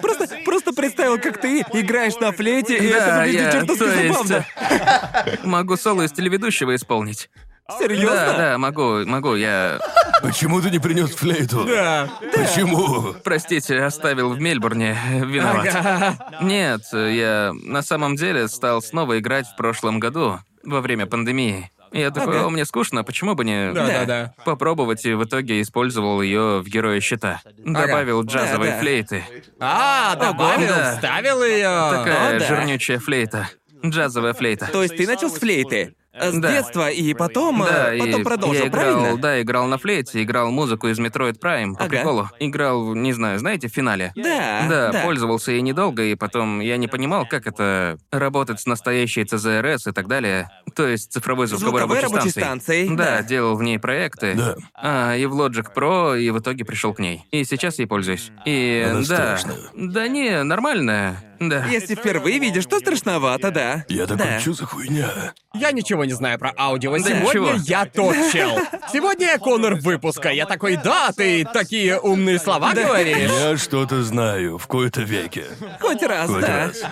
Просто, 0.00 0.28
просто 0.44 0.72
представил, 0.72 1.18
как 1.18 1.40
ты 1.40 1.60
играешь 1.72 2.14
на 2.20 2.32
флейте, 2.32 2.78
и 2.78 2.86
это 2.86 3.06
да, 3.06 3.18
выглядит 3.20 3.40
я, 3.40 3.52
чертовски 3.52 3.78
то 3.84 3.90
есть, 3.90 4.14
забавно. 4.14 4.46
могу 5.44 5.76
соло 5.76 6.02
из 6.02 6.12
телеведущего 6.12 6.74
исполнить. 6.76 7.28
Серьезно? 7.78 8.14
Да, 8.14 8.36
да, 8.36 8.58
могу, 8.58 9.04
могу, 9.06 9.34
я... 9.34 9.78
Почему 10.22 10.60
ты 10.60 10.70
не 10.70 10.78
принес 10.78 11.10
флейту? 11.14 11.64
Да. 11.64 12.08
Почему? 12.34 13.14
Простите, 13.24 13.82
оставил 13.82 14.30
в 14.30 14.40
Мельбурне, 14.40 14.98
виноват. 15.24 15.68
Ага. 15.74 16.16
Нет, 16.42 16.82
я 16.92 17.52
на 17.64 17.82
самом 17.82 18.16
деле 18.16 18.48
стал 18.48 18.82
снова 18.82 19.18
играть 19.18 19.46
в 19.46 19.56
прошлом 19.56 19.98
году, 20.00 20.38
во 20.64 20.80
время 20.80 21.06
пандемии. 21.06 21.70
Я 21.92 22.12
такой, 22.12 22.36
Ага. 22.38 22.46
о, 22.46 22.50
мне 22.50 22.64
скучно, 22.64 23.02
почему 23.02 23.34
бы 23.34 23.44
не... 23.44 23.72
Да-да-да. 23.72 24.32
Попробовать, 24.44 25.04
и 25.06 25.14
в 25.14 25.24
итоге 25.24 25.60
использовал 25.60 26.22
ее 26.22 26.60
в 26.60 26.68
Герое 26.68 27.00
Щита. 27.00 27.40
Добавил 27.58 28.22
джазовые 28.22 28.70
Да, 28.72 28.76
да. 28.76 28.80
флейты. 28.82 29.24
А, 29.58 30.14
добавил, 30.14 30.68
Да. 30.68 30.92
вставил 30.94 31.42
ее. 31.42 31.62
Такая 31.90 32.36
О, 32.36 32.38
да. 32.38 32.46
жирнючая 32.46 33.00
флейта. 33.00 33.48
Джазовая 33.84 34.34
флейта. 34.34 34.66
То 34.70 34.82
есть 34.84 34.96
ты 34.96 35.04
начал 35.06 35.30
с 35.30 35.38
флейты? 35.38 35.94
А 36.12 36.32
С 36.32 36.34
Да. 36.38 36.50
детства, 36.50 36.90
и 36.90 37.14
потом, 37.14 37.60
Да, 37.60 37.94
э, 37.94 37.98
потом 38.00 38.20
и 38.20 38.24
продолжил, 38.24 38.62
я 38.64 38.68
играл, 38.68 38.94
правильно? 39.00 39.20
да, 39.20 39.40
играл 39.42 39.66
на 39.68 39.78
флейте, 39.78 40.22
играл 40.22 40.50
музыку 40.50 40.88
из 40.88 40.98
Metroid 40.98 41.38
Prime 41.40 41.74
по 41.76 41.84
Ага. 41.84 41.88
приколу. 41.88 42.28
Играл, 42.40 42.94
не 42.96 43.12
знаю, 43.12 43.38
знаете, 43.38 43.68
в 43.68 43.72
финале. 43.72 44.12
Да, 44.16 44.66
Да, 44.68 44.92
да. 44.92 45.00
пользовался 45.04 45.52
ей 45.52 45.60
недолго, 45.62 46.02
и 46.02 46.16
потом 46.16 46.58
я 46.60 46.78
не 46.78 46.88
понимал, 46.88 47.26
как 47.26 47.46
это 47.46 47.96
работать 48.10 48.60
с 48.60 48.66
настоящей 48.66 49.24
ЦЗРС 49.24 49.86
и 49.86 49.92
так 49.92 50.08
далее. 50.08 50.50
То 50.74 50.86
есть 50.88 51.12
цифровой 51.12 51.46
звуковой, 51.46 51.70
Звуковой 51.80 52.00
рабочей 52.00 52.12
рабочей 52.16 52.30
станцией. 52.32 52.86
станцией, 52.86 52.96
Да, 52.96 53.04
да. 53.18 53.22
делал 53.22 53.54
в 53.56 53.62
ней 53.62 53.78
проекты. 53.78 54.34
Да. 54.34 54.56
А, 54.74 55.14
и 55.16 55.24
в 55.26 55.34
Logic 55.40 55.66
Pro, 55.74 56.20
и 56.20 56.28
в 56.30 56.40
итоге 56.40 56.64
пришел 56.64 56.92
к 56.92 56.98
ней. 56.98 57.24
И 57.30 57.44
сейчас 57.44 57.78
ей 57.78 57.86
пользуюсь. 57.86 58.32
И 58.44 58.84
Она 58.90 58.98
да. 59.00 59.04
страшная. 59.36 59.58
Да 59.74 60.08
не, 60.08 60.42
нормальная. 60.42 61.22
Да. 61.40 61.64
Если 61.66 61.94
впервые 61.94 62.38
видишь, 62.38 62.66
то 62.66 62.78
страшновато, 62.78 63.50
да. 63.50 63.84
Я 63.88 64.06
такой, 64.06 64.26
да. 64.26 64.40
что 64.40 64.52
за 64.52 64.66
хуйня? 64.66 65.32
Я 65.54 65.72
ничего 65.72 66.04
не 66.04 66.12
знаю 66.12 66.38
про 66.38 66.52
аудио. 66.56 66.92
Да 66.92 66.98
Сегодня 66.98 67.20
ничего. 67.22 67.50
я 67.64 67.86
тот 67.86 68.14
чел. 68.30 68.58
Сегодня 68.92 69.26
я 69.26 69.38
Конор 69.38 69.76
выпуска. 69.76 70.28
Я 70.28 70.44
такой, 70.44 70.76
да, 70.76 71.10
ты 71.16 71.46
такие 71.50 71.98
умные 71.98 72.38
слова 72.38 72.74
говоришь. 72.74 73.30
Я 73.30 73.56
что-то 73.56 74.02
знаю 74.02 74.58
в 74.58 74.66
кои-то 74.66 75.00
веке. 75.00 75.46
Хоть 75.80 76.02
раз, 76.02 76.30
Хоть 76.30 76.42
да. 76.42 76.66
раз. 76.66 76.82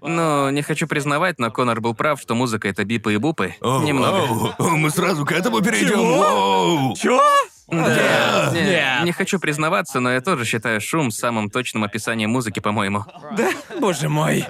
Ну, 0.00 0.50
не 0.50 0.62
хочу 0.62 0.88
признавать, 0.88 1.38
но 1.38 1.52
Конор 1.52 1.80
был 1.80 1.94
прав, 1.94 2.20
что 2.20 2.34
музыка 2.34 2.68
это 2.68 2.84
бипы 2.84 3.14
и 3.14 3.16
бупы. 3.16 3.54
О, 3.60 3.82
Немного. 3.84 4.26
вау. 4.26 4.54
О, 4.58 4.68
мы 4.76 4.90
сразу 4.90 5.24
к 5.24 5.30
этому 5.30 5.62
перейдем. 5.62 5.94
Чего? 5.94 6.94
Чё? 7.00 7.22
Да. 7.68 8.50
Не, 8.52 8.60
Нет. 8.62 9.04
не 9.04 9.12
хочу 9.12 9.38
признаваться, 9.38 10.00
но 10.00 10.12
я 10.12 10.20
тоже 10.20 10.44
считаю 10.44 10.80
шум 10.80 11.10
самым 11.10 11.50
точным 11.50 11.84
описанием 11.84 12.30
музыки, 12.30 12.60
по-моему. 12.60 13.04
Да? 13.36 13.50
Боже 13.80 14.08
мой. 14.08 14.44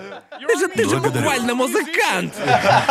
Ты 0.46 0.58
же, 0.58 0.68
ты 0.68 0.84
же 0.84 0.90
Благодарю. 0.98 1.12
буквально 1.14 1.54
музыкант. 1.54 2.34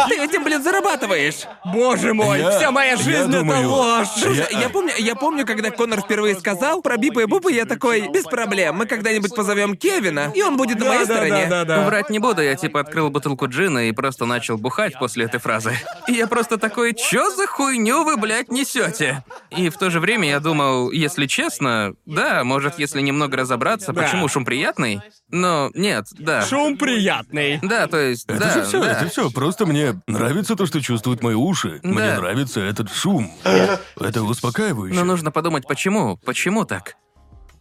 Ты 0.10 0.16
этим, 0.24 0.44
блин, 0.44 0.64
зарабатываешь. 0.64 1.42
Боже 1.66 2.14
мой, 2.14 2.40
Я- 2.40 2.52
вся 2.52 2.72
моя 2.72 2.92
я 2.92 2.98
жизнь 2.98 3.30
это 3.30 3.40
думаю- 3.40 3.70
ложь. 3.70 4.08
Я- 4.18 4.48
Я 4.64 4.70
помню, 4.70 4.94
я 4.98 5.16
помню, 5.16 5.46
когда 5.46 5.72
Конор 5.72 6.02
впервые 6.02 6.36
сказал 6.36 6.82
про 6.82 6.98
бипы 6.98 7.24
и 7.24 7.26
бупы, 7.26 7.52
я 7.52 7.66
такой, 7.66 8.08
без 8.10 8.24
проблем, 8.24 8.76
мы 8.76 8.86
когда-нибудь 8.86 9.36
позовем 9.36 9.76
Кевина, 9.76 10.32
и 10.34 10.42
он 10.42 10.58
будет 10.58 10.80
на 10.80 10.86
моей 10.86 11.06
стороне. 11.06 11.48
Да-да-да-да. 11.48 11.86
Врать 11.86 12.10
не 12.10 12.20
буду, 12.20 12.42
я 12.42 12.56
типа 12.56 12.80
открыл 12.82 13.10
бутылку 13.10 13.48
джина 13.48 13.90
и 13.90 13.92
просто 13.92 14.26
начал 14.26 14.58
бухать 14.58 14.98
после 15.00 15.26
этой 15.26 15.40
фразы. 15.40 15.74
И 16.08 16.14
я 16.14 16.28
просто 16.28 16.58
такой, 16.58 16.94
чё 16.94 17.30
за 17.32 17.48
хуйню 17.48 18.04
вы, 18.04 18.18
блядь, 18.18 18.50
несете? 18.52 19.24
И 19.52 19.70
в 19.70 19.78
то 19.78 19.90
же 19.90 20.00
время 20.00 20.30
я 20.30 20.40
думал, 20.40 20.92
если 20.92 21.26
честно, 21.28 21.94
да, 22.06 22.44
может, 22.44 22.80
если 22.80 23.02
немного 23.02 23.38
разобраться, 23.38 23.92
Да. 23.94 24.02
почему 24.04 24.28
шум 24.28 24.46
приятный, 24.46 25.02
но 25.30 25.72
нет, 25.74 26.06
да. 26.14 26.42
Шум 26.46 26.78
приятный. 27.34 27.60
Да, 27.68 27.88
то 27.88 27.98
есть, 27.98 28.26
Это 28.28 28.40
да, 28.40 28.54
же 28.54 28.64
все, 28.64 28.82
да. 28.82 28.92
это 28.92 29.10
все. 29.10 29.30
Просто 29.32 29.66
мне 29.66 30.00
нравится 30.08 30.56
то, 30.56 30.66
что 30.66 30.82
чувствуют 30.82 31.24
мои 31.24 31.36
уши. 31.36 31.80
Мне 31.84 31.98
Да. 32.12 32.18
нравится 32.18 32.62
этот 32.62 32.92
шум. 32.92 33.32
Это 34.00 34.24
успокаивающе. 34.24 34.96
Но 34.98 35.04
нужно 35.06 35.32
подумать, 35.32 35.68
почему? 35.68 36.18
Почему 36.18 36.66
так? 36.66 36.96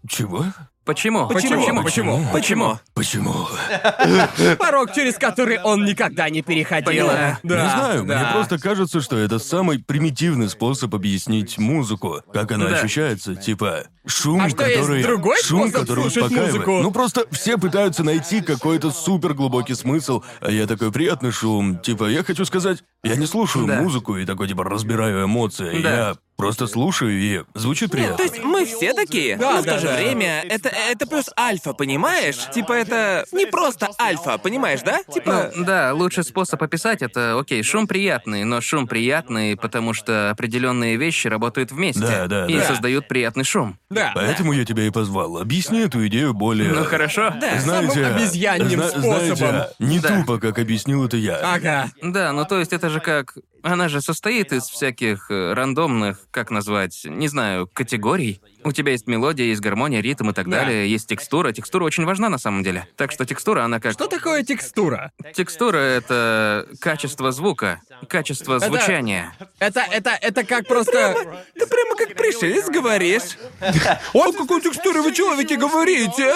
Чего? 0.08 0.46
Почему? 0.84 1.28
Почему? 1.28 1.82
Почему? 1.82 1.82
Почему? 1.82 2.28
Почему? 2.32 2.78
Почему? 2.94 4.56
Порог, 4.58 4.92
через 4.92 5.14
который 5.16 5.60
он 5.62 5.84
никогда 5.84 6.28
не 6.28 6.42
переходил. 6.42 6.86
Поняла. 7.06 7.38
Да, 7.42 7.62
не 7.64 7.70
знаю, 7.70 8.04
да. 8.04 8.18
мне 8.18 8.32
просто 8.32 8.58
кажется, 8.58 9.00
что 9.00 9.16
это 9.16 9.38
самый 9.38 9.78
примитивный 9.78 10.48
способ 10.48 10.94
объяснить 10.94 11.58
музыку, 11.58 12.22
как 12.32 12.50
она 12.52 12.68
Да. 12.68 12.76
ощущается, 12.76 13.34
типа 13.36 13.84
шум, 14.06 14.40
А 14.40 14.48
что, 14.50 14.64
есть 14.66 14.80
который 14.80 15.02
другой 15.02 15.36
шум, 15.42 15.68
способ 15.68 15.80
который 15.80 16.00
слушать 16.02 16.22
успокаивает. 16.24 16.52
музыку? 16.54 16.82
Ну 16.82 16.90
просто 16.90 17.26
все 17.30 17.58
пытаются 17.58 18.02
найти 18.02 18.40
какой-то 18.40 18.90
супер 18.90 19.34
глубокий 19.34 19.74
смысл, 19.74 20.22
а 20.40 20.50
я 20.50 20.66
такой 20.66 20.90
приятный 20.90 21.30
шум, 21.30 21.78
типа 21.78 22.06
я 22.10 22.24
хочу 22.24 22.44
сказать, 22.44 22.82
я 23.04 23.14
не 23.16 23.26
слушаю 23.26 23.66
Да. 23.66 23.80
музыку 23.80 24.16
и 24.16 24.24
такой 24.26 24.48
типа 24.48 24.64
разбираю 24.64 25.24
эмоции, 25.26 25.80
Да. 25.80 25.90
я 25.90 26.14
просто 26.36 26.66
слушаю 26.66 27.12
и 27.12 27.42
звучит 27.54 27.90
приятно. 27.90 28.16
То 28.16 28.22
есть 28.24 28.42
мы 28.42 28.64
все 28.64 28.94
такие, 28.94 29.36
Да, 29.36 29.52
но 29.56 29.62
в 29.62 29.64
да, 29.64 29.74
то 29.74 29.78
же 29.80 29.86
да. 29.86 29.96
время 29.96 30.42
это, 30.48 30.68
это 30.68 31.06
плюс 31.06 31.26
альфа, 31.38 31.72
понимаешь? 31.72 32.36
Типа 32.52 32.72
это 32.72 33.24
не 33.32 33.46
просто 33.46 33.90
альфа, 34.00 34.38
понимаешь, 34.38 34.80
да? 34.82 35.02
Типа... 35.04 35.52
Ну, 35.54 35.64
да, 35.64 35.92
лучший 35.94 36.24
способ 36.24 36.62
описать 36.62 37.02
это, 37.02 37.38
окей, 37.38 37.62
шум 37.62 37.86
приятный, 37.86 38.44
но 38.44 38.60
шум 38.60 38.86
приятный, 38.88 39.56
потому 39.56 39.92
что 39.94 40.30
определенные 40.30 40.96
вещи 40.96 41.28
работают 41.28 41.70
вместе 41.70 42.00
Да, 42.00 42.26
да, 42.26 42.46
и 42.46 42.54
да. 42.56 42.64
создают 42.64 43.06
приятный 43.08 43.44
шум. 43.44 43.78
Да. 43.90 44.12
Поэтому 44.14 44.52
я 44.52 44.64
тебя 44.64 44.84
и 44.84 44.90
позвал. 44.90 45.38
Объясни 45.38 45.80
эту 45.80 46.04
идею 46.08 46.34
более... 46.34 46.70
Ну 46.72 46.84
хорошо. 46.84 47.32
Да. 47.40 47.58
Знаете, 47.60 47.92
Самым 47.92 48.16
обезьяньим 48.16 48.78
зна- 48.80 48.88
способом. 48.88 49.36
знаете, 49.36 49.74
не 49.78 49.98
Да. 50.00 50.08
тупо, 50.08 50.38
как 50.38 50.58
объяснил 50.58 51.04
это 51.04 51.16
я. 51.16 51.36
Ага. 51.36 51.90
Да, 52.02 52.32
ну 52.32 52.44
то 52.44 52.58
есть 52.58 52.72
это 52.72 52.90
же 52.90 53.00
как... 53.00 53.36
Она 53.62 53.88
же 53.88 54.00
состоит 54.00 54.52
из 54.52 54.64
всяких 54.64 55.30
э, 55.30 55.52
рандомных, 55.52 56.26
как 56.30 56.50
назвать, 56.50 57.02
не 57.04 57.28
знаю, 57.28 57.68
категорий. 57.72 58.40
У 58.64 58.72
тебя 58.72 58.92
есть 58.92 59.06
мелодия, 59.06 59.46
есть 59.46 59.60
гармония, 59.60 60.00
ритм 60.00 60.30
и 60.30 60.32
так 60.32 60.48
Да. 60.48 60.60
далее, 60.60 60.88
есть 60.90 61.08
текстура. 61.08 61.52
Текстура 61.52 61.84
очень 61.84 62.04
важна 62.04 62.28
на 62.28 62.38
самом 62.38 62.62
деле. 62.62 62.86
Так 62.96 63.10
что 63.12 63.24
текстура, 63.24 63.62
она 63.62 63.80
как... 63.80 63.92
Что 63.92 64.06
такое 64.06 64.42
текстура? 64.44 65.10
Текстура— 65.34 65.76
это 65.78 66.66
качество 66.80 67.32
звука, 67.32 67.80
качество 68.08 68.56
Это- 68.56 68.66
звучания. 68.66 69.32
Это, 69.58 69.84
это, 69.90 70.10
это 70.20 70.44
как 70.44 70.66
просто... 70.66 71.14
Ты 71.58 71.66
прямо 71.66 71.96
как 71.96 72.14
пришелец 72.16 72.66
говоришь. 72.68 73.36
О 74.14 74.32
какой 74.32 74.60
текстуре 74.60 75.00
вы 75.00 75.12
человеке 75.12 75.56
говорите? 75.56 76.32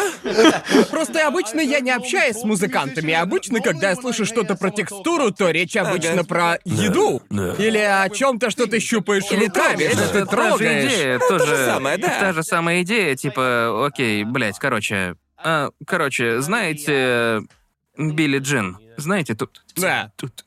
Просто 0.90 1.26
обычно 1.26 1.61
я 1.61 1.80
не 1.80 1.90
общаюсь 1.90 2.37
с 2.37 2.45
музыкантами. 2.45 3.12
Обычно, 3.14 3.61
когда 3.61 3.90
я 3.90 3.97
слышу 3.97 4.25
что-то 4.25 4.56
про 4.56 4.71
текстуру, 4.71 5.30
то 5.30 5.50
речь 5.50 5.76
обычно 5.76 6.25
про 6.25 6.59
еду. 6.64 7.23
Или 7.59 7.78
о 7.78 8.09
чем-то, 8.09 8.50
что 8.50 8.66
ты 8.66 8.80
щупаешь 8.80 9.25
Или 9.30 9.47
руками, 9.47 9.88
что 9.88 10.09
ты 10.12 10.18
Это 10.18 10.26
трогаешь. 10.26 10.92
идея, 10.92 11.18
то 11.18 11.38
тоже... 11.38 11.56
же 11.56 11.64
самое, 11.66 11.99
да. 11.99 12.15
Та 12.20 12.32
же 12.32 12.42
самая 12.42 12.82
идея, 12.82 13.14
типа, 13.16 13.87
окей, 13.87 14.25
блядь, 14.25 14.58
короче... 14.58 15.16
а, 15.37 15.70
короче, 15.87 16.40
знаете 16.40 17.42
Билли 17.96 18.38
Джин? 18.38 18.78
Знаете, 18.96 19.35
тут... 19.35 19.64
Да, 19.76 20.12
Тут... 20.16 20.44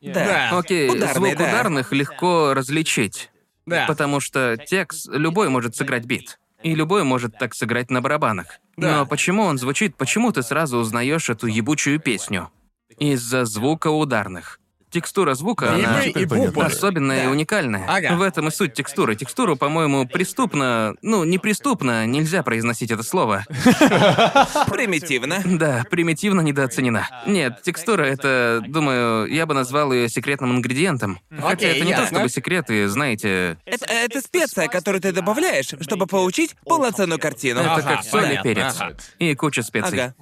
да, 0.00 0.50
Окей, 0.56 0.88
Ударные, 0.88 1.14
звук 1.14 1.36
да. 1.36 1.48
ударных 1.48 1.92
легко 1.92 2.54
различить. 2.54 3.30
да. 3.66 3.86
Потому 3.86 4.20
что 4.20 4.56
текст 4.56 5.08
любой 5.12 5.48
может 5.48 5.74
сыграть 5.76 6.04
бит. 6.04 6.38
И 6.62 6.74
любой 6.74 7.04
может 7.04 7.38
так 7.38 7.54
сыграть 7.54 7.90
на 7.90 8.00
барабанах. 8.00 8.46
Да. 8.76 8.98
Но 8.98 9.06
почему 9.06 9.42
он 9.42 9.58
звучит, 9.58 9.96
почему 9.96 10.32
ты 10.32 10.42
сразу 10.42 10.78
узнаешь 10.78 11.28
эту 11.30 11.46
ебучую 11.46 12.00
песню? 12.00 12.50
Из-за 12.98 13.44
звука 13.44 13.88
ударных. 13.88 14.58
Текстура 14.90 15.34
звука, 15.34 15.66
И 15.76 15.84
она 15.84 16.02
и 16.02 16.26
понятно. 16.26 16.66
особенная 16.66 17.20
и 17.20 17.24
Да. 17.24 17.30
уникальная. 17.30 17.84
Ага. 17.86 18.16
В 18.16 18.22
этом 18.22 18.48
и 18.48 18.50
суть 18.50 18.72
текстуры. 18.74 19.14
Текстуру, 19.16 19.56
по-моему, 19.56 20.06
преступно... 20.08 20.94
Ну, 21.02 21.24
не 21.24 21.38
преступно, 21.38 22.06
нельзя 22.06 22.42
произносить 22.42 22.90
это 22.90 23.02
слово. 23.02 23.44
Примитивно. 24.68 25.42
Да, 25.44 25.84
примитивно 25.90 26.40
недооценена. 26.40 27.08
Нет, 27.26 27.62
текстура— 27.62 28.02
это, 28.04 28.62
думаю, 28.66 29.26
я 29.26 29.46
бы 29.46 29.54
назвал 29.54 29.92
ее 29.92 30.08
секретным 30.08 30.52
ингредиентом. 30.56 31.20
Хотя 31.38 31.68
это 31.68 31.84
не 31.84 31.94
то 31.94 32.06
чтобы 32.06 32.28
секреты, 32.28 32.88
знаете... 32.88 33.58
Это, 33.64 33.86
это 33.86 34.20
специя, 34.20 34.68
которую 34.68 35.00
ты 35.00 35.12
добавляешь, 35.12 35.72
чтобы 35.80 36.06
получить 36.06 36.56
полноценную 36.64 37.18
картину. 37.18 37.60
Это 37.60 37.82
как 37.82 38.04
соль 38.04 38.34
и 38.34 38.42
перец. 38.42 38.76
И 39.18 39.34
куча 39.34 39.62
специй. 39.62 40.00
Ага. 40.00 40.14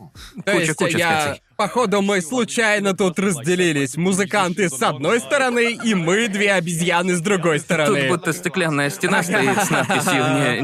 То 0.44 0.52
Куча, 0.52 0.58
есть 0.64 0.74
куча 0.74 0.98
я... 0.98 1.20
специй. 1.22 1.42
Походу, 1.56 2.02
мы 2.02 2.20
случайно 2.20 2.94
тут 2.94 3.18
разделились. 3.18 3.96
Музыканты 3.96 4.68
с 4.68 4.82
одной 4.82 5.20
стороны, 5.20 5.72
и 5.82 5.94
мы 5.94 6.28
две 6.28 6.52
обезьяны 6.52 7.14
с 7.14 7.20
другой 7.20 7.56
Тут 7.58 7.64
стороны. 7.64 8.08
будто 8.08 8.32
стеклянная 8.34 8.90
стена 8.90 9.22
стоит 9.22 9.58
с 9.64 9.70
надписью 9.70 10.12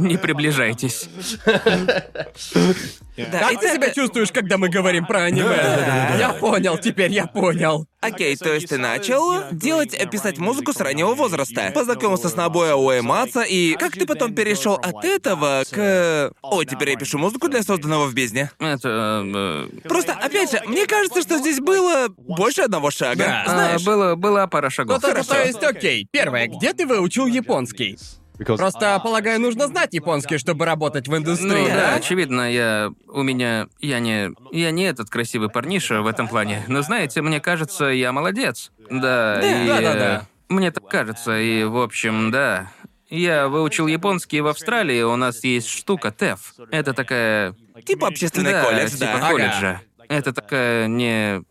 «Не, 0.01 0.09
не 0.09 0.17
приближайтесь». 0.19 1.09
Да, 3.31 3.41
Как 3.41 3.61
ты 3.61 3.75
себя 3.75 3.91
чувствуешь, 3.91 4.33
когда 4.33 4.57
мы 4.57 4.71
говорим 4.71 5.05
про 5.05 5.25
аниме? 5.25 5.55
Я 6.19 6.35
понял, 6.41 6.79
теперь 6.79 7.13
я 7.13 7.27
понял. 7.27 7.87
Окей, 8.01 8.35
то 8.37 8.53
есть 8.53 8.69
ты 8.69 8.79
начал 8.79 9.45
делать, 9.53 9.95
э, 9.95 10.07
писать 10.09 10.39
музыку 10.39 10.73
с 10.73 10.81
раннего 10.81 11.15
возраста. 11.15 11.71
Познакомился 11.75 12.29
с 12.31 12.35
Набоя 12.35 12.75
Уэмаца, 12.75 13.43
и 13.43 13.75
как 13.75 13.93
ты 13.93 14.07
потом 14.07 14.35
перешел 14.35 14.75
от 14.75 15.05
этого 15.05 15.63
к... 15.71 16.33
О, 16.43 16.65
теперь 16.65 16.91
я 16.91 16.97
пишу 16.97 17.19
музыку 17.19 17.49
для 17.49 17.63
созданного 17.63 18.07
в 18.07 18.15
бездне. 18.15 18.51
Это... 18.59 19.23
э, 19.25 19.89
Просто, 19.89 20.15
опять 20.15 20.51
же, 20.51 20.61
мне 20.67 20.82
кажется, 20.87 21.23
что 21.23 21.39
здесь 21.39 21.61
было 21.61 22.09
больше 22.17 22.63
одного 22.63 22.91
шага. 22.91 23.25
Да. 23.25 23.43
а, 23.47 23.51
Знаешь? 23.51 23.85
было, 23.85 24.15
была 24.15 24.47
пара 24.47 24.67
Ну, 24.67 24.71
шагов. 24.71 25.01
то, 25.01 25.15
то, 25.15 25.27
то 25.27 25.43
есть, 25.43 25.63
окей. 25.63 26.07
Первое, 26.11 26.47
где 26.47 26.73
ты 26.73 26.87
выучил 26.87 27.27
японский? 27.27 27.99
Просто, 28.45 28.99
полагаю, 29.03 29.41
нужно 29.41 29.69
знать 29.69 29.93
японский, 29.93 30.39
чтобы 30.39 30.65
работать 30.65 31.07
в 31.07 31.17
индустрии, 31.17 31.49
Ну 31.49 31.69
да, 31.69 31.75
да? 31.91 31.95
очевидно, 31.95 32.51
я... 32.53 32.91
У 33.09 33.23
меня... 33.23 33.69
Я 33.79 34.01
не... 34.01 34.31
Я 34.51 34.71
не 34.71 34.85
этот 34.85 35.11
красивый 35.11 35.49
парниша 35.49 36.03
в 36.03 36.07
этом 36.07 36.27
плане. 36.29 36.65
Но 36.67 36.83
знаете, 36.83 37.23
мне 37.23 37.41
кажется, 37.41 37.87
я 37.87 38.11
молодец. 38.11 38.73
Да, 38.91 39.39
и... 39.41 39.67
да-да-да. 39.69 40.23
э, 40.23 40.53
Мне 40.53 40.71
так 40.73 40.89
кажется, 40.89 41.39
и, 41.39 41.65
в 41.65 41.77
общем, 41.77 42.31
да. 42.31 42.73
Я 43.09 43.49
выучил 43.49 43.87
японский 43.87 44.41
в 44.41 44.47
Австралии, 44.47 45.03
у 45.03 45.17
нас 45.17 45.45
есть 45.45 45.69
штука 45.69 46.11
ТЭФ. 46.11 46.55
Это 46.71 46.95
такая... 46.95 47.55
Типа 47.85 48.09
общественный 48.09 48.53
да, 48.53 48.65
колледж, 48.65 48.91
типа 48.93 49.19
да. 49.21 49.29
колледжа. 49.29 49.81
Это 50.13 50.33
такая 50.33 50.87
не... 50.89 51.43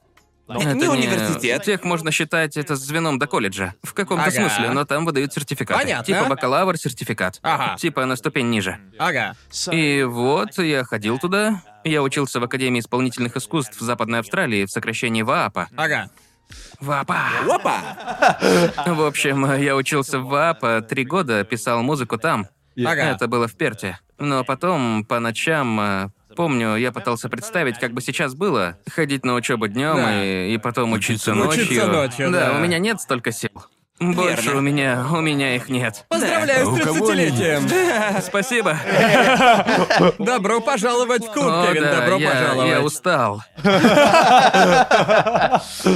Это 0.47 0.73
не 0.73 0.87
университет. 0.87 1.63
Тех 1.63 1.83
можно 1.85 2.11
считать 2.11 2.57
это 2.57 2.75
звеном 2.75 3.19
до 3.19 3.25
колледжа. 3.27 3.73
В 3.83 3.93
каком-то 3.93 4.25
Ага. 4.25 4.31
смысле, 4.31 4.71
но 4.71 4.83
там 4.83 5.05
выдают 5.05 5.31
сертификаты. 5.33 5.81
Понятно. 5.81 6.03
Типа 6.05 6.25
бакалавр 6.27 6.77
сертификат. 6.77 7.39
Ага. 7.41 7.77
Типа 7.77 8.05
на 8.05 8.17
ступень 8.17 8.49
ниже. 8.49 8.77
Ага. 8.99 9.35
И 9.71 10.03
вот 10.03 10.57
я 10.57 10.83
ходил 10.83 11.19
туда. 11.19 11.63
Я 11.85 12.03
учился 12.03 12.41
в 12.41 12.43
Академии 12.43 12.81
исполнительных 12.81 13.37
искусств 13.37 13.79
в 13.79 13.81
Западной 13.81 14.19
Австралии 14.19 14.65
в 14.65 14.69
сокращении 14.71 15.21
ВААПа. 15.21 15.69
Ага. 15.77 16.09
ВААПа. 16.81 17.17
Опа! 17.49 18.37
В 18.87 19.01
общем, 19.05 19.53
я 19.55 19.75
учился 19.75 20.19
в 20.19 20.25
ВААПа 20.27 20.81
три 20.81 21.05
года, 21.05 21.45
писал 21.45 21.81
музыку 21.81 22.17
там. 22.17 22.47
Ага. 22.77 23.03
Это 23.03 23.27
было 23.29 23.47
в 23.47 23.55
Перте. 23.55 23.99
Но 24.19 24.43
потом, 24.43 25.05
по 25.05 25.19
ночам, 25.19 25.79
э, 25.79 26.09
помню, 26.35 26.75
я 26.75 26.91
пытался 26.91 27.29
представить, 27.29 27.77
как 27.79 27.91
бы 27.93 28.01
сейчас 28.01 28.33
было, 28.35 28.77
ходить 28.93 29.23
на 29.25 29.33
учебу 29.35 29.67
днем 29.67 29.95
Да. 29.97 30.23
и, 30.23 30.53
и 30.53 30.57
потом 30.57 30.91
учиться, 30.93 31.31
Учиться 31.31 31.33
ночью. 31.33 31.63
Учиться 31.63 31.87
ночью, 31.87 32.31
да, 32.31 32.49
да. 32.51 32.57
у 32.57 32.59
меня 32.59 32.77
нет 32.79 32.99
столько 33.01 33.31
сил. 33.31 33.51
Больше 33.99 34.45
Верно. 34.45 34.57
у 34.57 34.61
меня, 34.61 35.05
у 35.11 35.21
меня 35.21 35.55
их 35.55 35.69
нет. 35.69 36.05
Поздравляю 36.09 36.65
А 36.67 36.71
у 36.71 36.75
с 36.75 36.79
кого 36.81 37.09
они 37.09 37.25
30-летием! 37.27 38.21
Спасибо. 38.23 38.75
Добро 40.17 40.59
пожаловать 40.59 41.23
в 41.27 41.31
клуб, 41.31 41.45
О, 41.47 41.67
Кевин, 41.67 41.83
да, 41.83 41.99
добро 41.99 42.15
я, 42.17 42.29
пожаловать. 42.31 42.69
я 42.71 42.81
устал. 42.81 43.43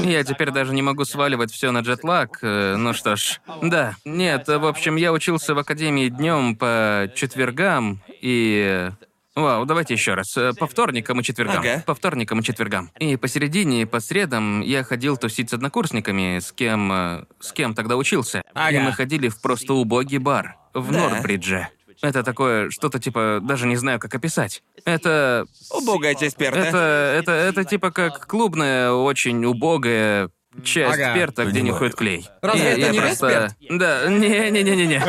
Я 0.03 0.23
теперь 0.23 0.51
даже 0.51 0.73
не 0.73 0.81
могу 0.83 1.03
сваливать 1.05 1.51
все 1.51 1.71
на 1.71 1.79
джетлаг. 1.79 2.37
э, 2.43 2.75
Ну 2.77 2.93
что 2.93 3.15
ж, 3.15 3.39
да. 3.63 3.95
Нет, 4.05 4.47
в 4.47 4.65
общем, 4.67 4.95
я 4.97 5.11
учился 5.11 5.55
в 5.55 5.57
академии 5.59 6.09
днем 6.09 6.55
по 6.55 7.09
четвергам 7.15 8.01
и. 8.21 8.91
Вау, 9.35 9.65
давайте 9.65 9.93
еще 9.93 10.13
раз. 10.13 10.35
Э, 10.37 10.53
По 10.57 10.65
вторникам 10.65 11.19
и 11.19 11.23
четвергам. 11.23 11.59
Ага. 11.59 11.83
По 11.85 11.93
вторникам 11.93 12.39
и 12.39 12.43
четвергам. 12.43 12.89
И 12.99 13.17
посередине, 13.17 13.85
по 13.85 13.99
средам, 13.99 14.61
я 14.61 14.83
ходил 14.83 15.17
тусить 15.17 15.49
с 15.49 15.53
однокурсниками, 15.53 16.39
с 16.39 16.53
кем. 16.53 16.91
э, 16.91 17.25
с 17.41 17.51
кем 17.51 17.75
тогда 17.75 17.97
учился. 17.97 18.39
И 18.39 18.41
Ага. 18.53 18.79
мы 18.79 18.93
ходили 18.93 19.27
в 19.27 19.41
просто 19.41 19.73
убогий 19.73 20.19
бар 20.19 20.55
в 20.73 20.89
Да. 20.91 21.09
Нордбридже. 21.09 21.67
Это 22.01 22.23
такое, 22.23 22.69
что-то 22.69 22.99
типа, 22.99 23.39
даже 23.41 23.67
не 23.67 23.75
знаю, 23.77 23.99
как 23.99 24.13
описать. 24.15 24.63
Это 24.85 25.45
Убогая 25.71 26.13
часть 26.15 26.35
перта. 26.37 26.59
это, 26.59 26.77
это, 27.19 27.31
это 27.31 27.63
типа 27.65 27.91
как 27.91 28.27
клубная, 28.27 28.91
очень 28.91 29.43
убогая 29.45 30.29
часть 30.63 30.99
Ага. 30.99 31.13
перта, 31.13 31.45
где 31.45 31.61
не 31.61 31.71
ходит 31.71 31.95
клей. 31.95 32.27
Разве 32.41 32.63
И 32.63 32.71
это 32.71 32.79
я 32.81 32.89
не 32.89 32.99
просто... 32.99 33.55
Да, 33.69 34.07
не-не-не-не-не. 34.07 34.95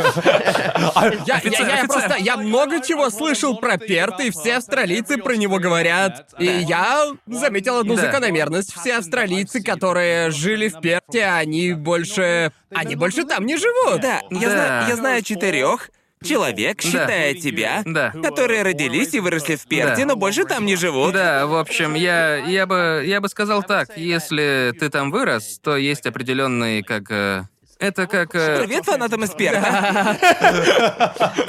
Я, 1.27 1.85
просто, 1.87 2.17
я 2.19 2.37
много 2.37 2.81
чего 2.81 3.11
слышал 3.11 3.57
про 3.57 3.77
перт, 3.79 4.21
и 4.21 4.31
все 4.31 4.57
австралийцы 4.57 5.19
про 5.19 5.35
него 5.37 5.59
говорят. 5.59 6.29
И 6.39 6.45
я 6.47 7.07
заметил 7.27 7.79
одну 7.79 7.97
закономерность. 7.97 8.75
Все 8.75 8.97
австралийцы, 8.99 9.63
которые 9.63 10.31
жили 10.31 10.69
в 10.69 10.81
Перте, 10.81 11.25
они 11.27 11.73
больше... 11.73 12.53
Они 12.71 12.95
больше 12.97 13.25
там 13.25 13.47
не 13.47 13.57
живут. 13.57 14.01
Да, 14.01 14.21
я, 14.31 14.41
Да. 14.41 14.57
Знаю, 14.57 14.89
я 14.89 14.97
знаю 14.97 15.23
четырех 15.23 15.91
человек, 16.25 16.81
считая 16.83 17.35
тебя, 17.35 17.83
Да. 17.85 18.11
которые 18.23 18.63
родились 18.63 19.15
и 19.15 19.21
выросли 19.21 19.57
в 19.57 19.67
Перте, 19.67 20.03
Да. 20.03 20.07
но 20.07 20.17
больше 20.17 20.45
там 20.45 20.65
не 20.67 20.77
живут. 20.77 21.13
Да, 21.13 21.47
в 21.47 21.57
общем, 21.57 21.95
я, 21.95 22.37
я 22.37 22.67
бы 22.67 23.03
я 23.07 23.21
бы 23.21 23.29
сказал 23.29 23.63
так, 23.63 23.97
если 23.97 24.75
ты 24.79 24.89
там 24.91 25.11
вырос, 25.11 25.61
то 25.63 25.77
есть 25.77 26.07
определенный 26.07 26.83
как 26.83 27.11
э, 27.11 27.45
это 27.79 28.07
как 28.07 28.35
э, 28.35 28.61
Привет 28.65 28.85
фанатам 28.85 29.25
из 29.25 29.31
Перта. 29.31 30.17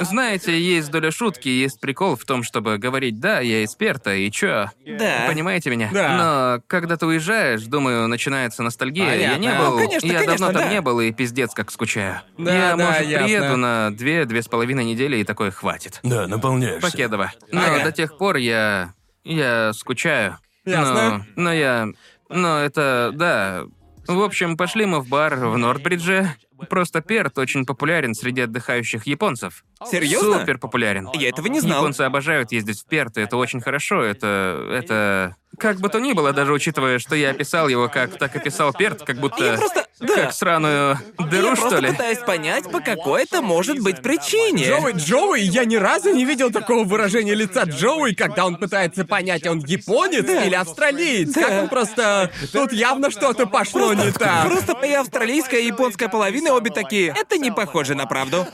знаете, 0.00 0.58
есть 0.60 0.90
доля 0.90 1.10
шутки, 1.10 1.48
есть 1.48 1.80
прикол 1.80 2.16
в 2.16 2.24
том, 2.24 2.42
чтобы 2.42 2.78
говорить 2.78 3.18
да, 3.20 3.40
я 3.40 3.62
из 3.62 3.74
Перта 3.74 4.14
и 4.14 4.30
чё. 4.30 4.66
Да. 4.86 5.24
Понимаете 5.26 5.70
меня? 5.70 5.88
Да. 5.92 6.16
Но 6.16 6.62
когда 6.66 6.96
ты 6.96 7.06
уезжаешь, 7.06 7.62
думаю, 7.62 8.08
начинается 8.08 8.62
ностальгия. 8.62 9.14
Я 9.14 9.36
не 9.38 9.48
Понятно. 9.48 9.64
был, 9.70 9.78
Ну, 9.78 9.86
конечно, 9.86 10.06
я 10.06 10.12
конечно, 10.20 10.36
давно 10.38 10.58
там 10.58 10.68
да. 10.68 10.74
не 10.74 10.80
был 10.80 11.00
и 11.00 11.12
пиздец 11.12 11.54
как 11.54 11.70
скучаю. 11.70 12.20
Да, 12.36 12.54
я, 12.70 12.76
да, 12.76 12.84
может, 12.86 13.06
ясно. 13.06 13.26
приеду 13.26 13.56
на 13.56 13.90
две-две 13.90 14.42
с 14.42 14.48
половиной 14.48 14.84
недели 14.84 15.16
и 15.16 15.24
такое 15.24 15.50
хватит. 15.50 16.00
Да, 16.02 16.26
наполняешься. 16.26 16.90
Покедово. 16.90 17.32
Но 17.50 17.62
Ага. 17.62 17.84
до 17.84 17.92
тех 17.92 18.18
пор 18.18 18.36
я... 18.36 18.92
я 19.24 19.72
скучаю. 19.72 20.38
Ясно. 20.64 21.24
Но, 21.36 21.42
но 21.44 21.52
я... 21.52 21.88
Но 22.28 22.58
это... 22.58 23.10
да... 23.14 23.64
В 24.08 24.22
общем, 24.22 24.56
пошли 24.56 24.86
мы 24.86 25.00
в 25.00 25.08
бар 25.08 25.36
в 25.36 25.58
Нортбридже. 25.58 26.34
Просто 26.70 27.02
перт 27.02 27.38
очень 27.38 27.66
популярен 27.66 28.14
среди 28.14 28.40
отдыхающих 28.40 29.06
японцев. 29.06 29.64
Серьезно? 29.84 30.40
Супер 30.40 30.58
популярен. 30.58 31.08
Я 31.12 31.28
этого 31.28 31.46
не 31.46 31.60
знал. 31.60 31.80
Японцы 31.80 32.00
обожают 32.00 32.50
ездить 32.50 32.80
в 32.80 32.86
Перт, 32.86 33.18
и 33.18 33.20
это 33.20 33.36
очень 33.36 33.60
хорошо. 33.60 34.02
Это... 34.02 34.66
это... 34.72 35.36
Как 35.58 35.78
бы 35.80 35.88
то 35.88 35.98
ни 35.98 36.12
было, 36.12 36.32
даже 36.32 36.52
учитывая, 36.52 36.98
что 36.98 37.14
я 37.16 37.30
описал 37.30 37.68
его 37.68 37.88
как 37.88 38.18
так 38.18 38.34
описал 38.36 38.72
Перт, 38.72 39.02
как 39.02 39.16
будто... 39.18 39.44
Я 39.44 39.56
просто- 39.58 39.84
да. 40.00 40.14
Как 40.14 40.32
сраную 40.32 40.96
дыру, 41.18 41.48
я 41.48 41.56
что 41.56 41.62
просто 41.70 41.78
ли? 41.80 41.90
пытаюсь 41.90 42.18
понять, 42.18 42.70
по 42.70 42.80
какой 42.80 43.24
это 43.24 43.42
может 43.42 43.80
быть 43.80 44.00
причине. 44.00 44.68
Джоуи, 44.68 44.92
Джоуи, 44.92 45.40
я 45.40 45.64
ни 45.64 45.74
разу 45.74 46.14
не 46.14 46.24
видел 46.24 46.52
такого 46.52 46.84
выражения 46.84 47.34
лица 47.34 47.64
Джоуи, 47.64 48.12
когда 48.14 48.46
он 48.46 48.56
пытается 48.56 49.04
понять, 49.04 49.44
он 49.48 49.58
японец 49.58 50.24
или 50.28 50.54
австралиец. 50.54 51.34
Как 51.34 51.62
он 51.62 51.68
просто... 51.68 52.30
Тут 52.52 52.72
явно 52.72 53.10
что-то 53.10 53.46
пошло 53.46 53.92
не 53.92 54.12
так. 54.12 54.46
Просто 54.46 54.76
моя 54.76 55.00
австралийская 55.00 55.60
и 55.60 55.66
японская 55.66 56.08
половина 56.08 56.52
обе 56.52 56.70
такие. 56.70 57.12
Это 57.18 57.36
не 57.36 57.50
похоже 57.50 57.96
на 57.96 58.06
правду. 58.06 58.46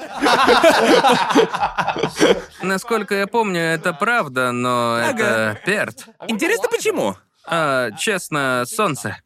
Насколько 2.62 3.14
я 3.16 3.26
помню, 3.26 3.61
это 3.61 3.92
правда, 3.92 4.52
но 4.52 4.99
это 4.99 5.58
Перт. 5.66 6.06
Интересно, 6.28 6.68
почему? 6.70 6.93
А, 7.46 7.90
честно, 7.92 8.64
солнце. 8.66 9.16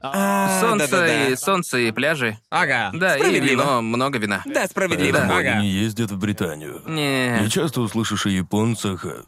А, 0.00 0.60
Солнце 0.60 0.88
да-да-да. 0.90 1.28
и 1.28 1.36
солнце 1.36 1.78
и 1.78 1.90
пляжи. 1.90 2.38
Ага. 2.50 2.90
Да, 2.94 3.16
и 3.16 3.20
Справедливо. 3.20 3.62
вино, 3.62 3.82
много 3.82 4.18
вина. 4.18 4.42
Да, 4.44 4.66
справедливо. 4.66 5.16
Поэтому 5.18 5.38
Ага. 5.38 5.48
они 5.58 5.68
не 5.68 5.72
ездят 5.72 6.10
в 6.10 6.18
Британию. 6.18 6.82
Не. 6.86 7.40
Не 7.40 7.50
часто 7.50 7.80
услышишь 7.80 8.26
о 8.26 8.28
японцах 8.28 9.04
э, 9.04 9.22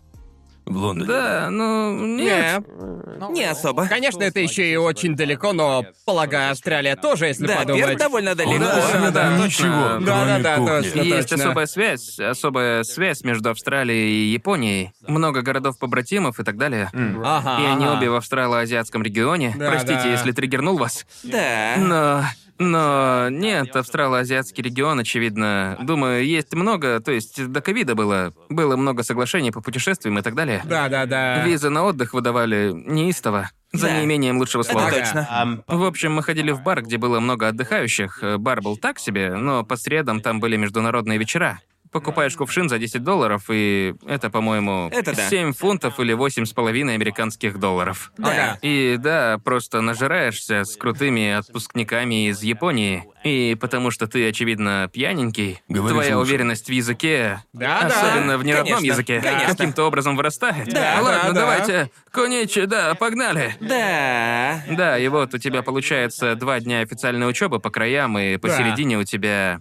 в 0.69 0.77
Лондоне. 0.77 1.09
Да, 1.09 1.49
ну 1.51 1.93
нет. 2.17 2.65
Не. 2.67 3.33
Не 3.33 3.45
особо. 3.45 3.87
Конечно, 3.87 4.23
это 4.23 4.41
еще 4.41 4.71
и 4.71 4.77
очень 4.77 5.17
далеко, 5.17 5.53
но, 5.53 5.85
полагаю, 6.05 6.53
Австралия 6.53 6.95
тоже, 6.97 7.27
если 7.27 7.47
Да, 7.47 7.57
подумать. 7.57 7.85
Перт 7.85 7.99
довольно 7.99 8.35
далеко. 8.35 8.59
Да, 8.59 9.11
да, 9.11 9.37
Ничего, 9.39 9.45
точно. 9.45 9.89
кроме 10.05 10.07
Да-да-да, 10.07 10.57
кухни. 10.57 10.69
точно. 10.83 11.01
Есть 11.01 11.29
точно. 11.31 11.45
особая 11.45 11.67
связь, 11.67 12.19
особая 12.21 12.83
связь 12.85 13.23
между 13.25 13.51
Австралией 13.51 14.27
и 14.29 14.33
Японией. 14.33 14.93
Много 15.07 15.43
городов-побратимов 15.43 16.39
и 16.41 16.45
так 16.45 16.57
далее. 16.57 16.91
Ага, 17.25 17.63
И 17.63 17.67
они 17.67 17.85
ага. 17.87 17.99
обе 17.99 18.11
в 18.11 18.15
австралоазиатском 18.17 19.03
регионе. 19.03 19.55
Да, 19.57 19.69
Простите, 19.71 20.03
да. 20.05 20.11
если 20.11 20.33
триггернул 20.33 20.79
вас. 20.79 21.07
Да. 21.25 21.75
Но... 21.79 22.23
Но 22.59 23.29
нет, 23.31 23.75
австралоазиатский 23.77 24.63
регион, 24.63 24.99
очевидно. 25.01 25.77
Думаю, 25.81 26.27
есть 26.27 26.55
много, 26.55 27.01
то 27.01 27.13
есть 27.13 27.47
до 27.47 27.61
ковида 27.61 27.95
было. 27.95 28.33
Было 28.49 28.77
много 28.77 29.03
соглашений 29.03 29.51
по 29.51 29.61
путешествиям 29.61 30.19
и 30.19 30.23
так 30.23 30.35
далее. 30.35 30.63
Да-да-да. 30.65 31.45
Визы 31.45 31.71
на 31.71 31.85
отдых 31.85 32.15
выдавали 32.15 32.73
неистово. 32.75 33.51
За 33.73 33.87
Да. 33.87 33.99
неимением 34.01 34.39
лучшего 34.39 34.63
слова. 34.63 34.89
Это 34.89 34.99
точно. 35.01 35.63
В 35.69 35.85
общем, 35.85 36.15
мы 36.15 36.23
ходили 36.23 36.53
в 36.53 36.63
бар, 36.63 36.83
где 36.83 36.97
было 36.97 37.21
много 37.21 37.49
отдыхающих. 37.49 38.23
Бар 38.39 38.63
был 38.63 38.77
так 38.79 38.99
себе, 38.99 39.35
но 39.35 39.63
по 39.63 39.77
средам 39.77 40.21
там 40.23 40.41
были 40.41 40.57
международные 40.57 41.19
вечера. 41.19 41.61
Покупаешь 41.91 42.37
кувшин 42.37 42.69
за 42.69 42.79
10 42.79 43.03
долларов, 43.03 43.45
и 43.51 43.95
это, 44.07 44.31
по-моему, 44.31 44.89
Это 44.93 45.15
да. 45.17 45.29
7 45.29 45.53
фунтов 45.53 45.99
или 46.01 46.13
восемь 46.13 46.45
с 46.45 46.53
половиной 46.53 46.95
американских 46.95 47.59
долларов. 47.59 48.13
Ага. 48.19 48.59
И 48.63 48.97
да, 48.99 49.39
просто 49.43 49.81
нажираешься 49.81 50.65
с 50.65 50.77
крутыми 50.77 51.31
отпускниками 51.33 52.29
из 52.29 52.43
Японии. 52.43 53.05
И 53.25 53.57
потому 53.61 53.91
что 53.91 54.07
ты, 54.07 54.29
очевидно, 54.29 54.89
пьяненький, 54.93 55.61
Говоришь 55.69 55.93
твоя 55.95 56.19
лучше. 56.19 56.29
уверенность 56.31 56.69
в 56.69 56.73
языке, 56.73 57.43
Да, 57.53 57.81
да. 57.83 57.87
особенно 57.89 58.39
в 58.39 58.45
неродном 58.45 58.77
Конечно, 58.79 58.93
языке, 58.93 59.21
конечно. 59.21 59.49
каким-то 59.55 59.85
образом 59.85 60.17
вырастает. 60.17 60.69
Да, 60.73 60.99
Ладно, 61.01 61.21
да, 61.23 61.33
да. 61.33 61.41
давайте. 61.41 61.91
Коничи, 62.11 62.67
да, 62.67 62.95
погнали. 62.95 63.57
Да. 63.61 64.63
Да, 64.71 64.99
и 64.99 65.09
вот 65.09 65.35
у 65.35 65.39
тебя 65.39 65.63
получается 65.63 66.35
два 66.37 66.61
дня 66.61 66.81
официальной 66.81 67.29
учебы 67.29 67.59
по 67.61 67.71
краям, 67.71 68.19
и 68.19 68.37
посередине 68.37 68.99
у 68.99 69.05
тебя 69.05 69.61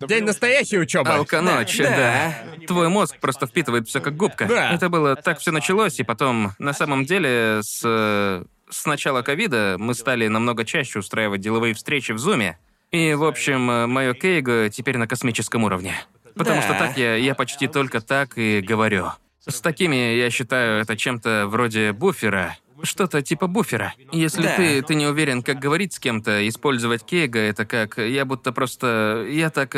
День 0.00 0.24
настоящей 0.24 0.78
учебы. 0.78 1.10
алканочь, 1.10 1.78
Да, 1.78 2.34
да. 2.58 2.66
Твой 2.66 2.88
мозг 2.88 3.16
просто 3.20 3.46
впитывает 3.46 3.88
все 3.88 4.00
как 4.00 4.16
губка. 4.16 4.46
Да. 4.46 4.72
Это 4.72 4.88
было 4.88 5.16
так 5.16 5.38
все 5.38 5.50
началось, 5.52 5.98
и 6.00 6.02
потом, 6.02 6.52
на 6.58 6.72
самом 6.72 7.04
деле, 7.04 7.60
с, 7.62 7.80
с 8.70 8.86
начала 8.86 9.22
ковида 9.22 9.76
мы 9.78 9.94
стали 9.94 10.28
намного 10.28 10.64
чаще 10.64 10.98
устраивать 10.98 11.40
деловые 11.40 11.74
встречи 11.74 12.12
в 12.12 12.18
Зуме. 12.18 12.58
И, 12.90 13.14
в 13.14 13.24
общем, 13.24 13.60
мое 13.90 14.14
кейго 14.14 14.68
теперь 14.70 14.96
на 14.96 15.08
космическом 15.08 15.64
уровне. 15.64 15.94
Потому 16.36 16.60
Да. 16.60 16.62
что 16.62 16.72
так 16.74 16.96
я, 16.98 17.16
я 17.16 17.34
почти 17.34 17.66
только 17.66 18.00
так 18.00 18.36
и 18.36 18.60
говорю. 18.60 19.12
С 19.48 19.60
такими 19.60 19.96
я 20.16 20.28
считаю 20.30 20.80
это 20.82 20.96
чем-то 20.96 21.46
вроде 21.46 21.92
буфера. 21.92 22.56
Что-то 22.82 23.22
типа 23.22 23.46
буфера. 23.46 23.94
Если 24.12 24.42
Да. 24.42 24.56
ты, 24.56 24.82
ты 24.82 24.94
не 24.94 25.06
уверен, 25.06 25.42
как 25.42 25.58
говорить 25.58 25.94
с 25.94 25.98
кем-то, 25.98 26.46
использовать 26.48 27.04
кейго, 27.04 27.38
это 27.38 27.64
как... 27.64 27.98
Я 27.98 28.24
будто 28.24 28.52
просто... 28.52 29.26
Я 29.28 29.50
так... 29.50 29.74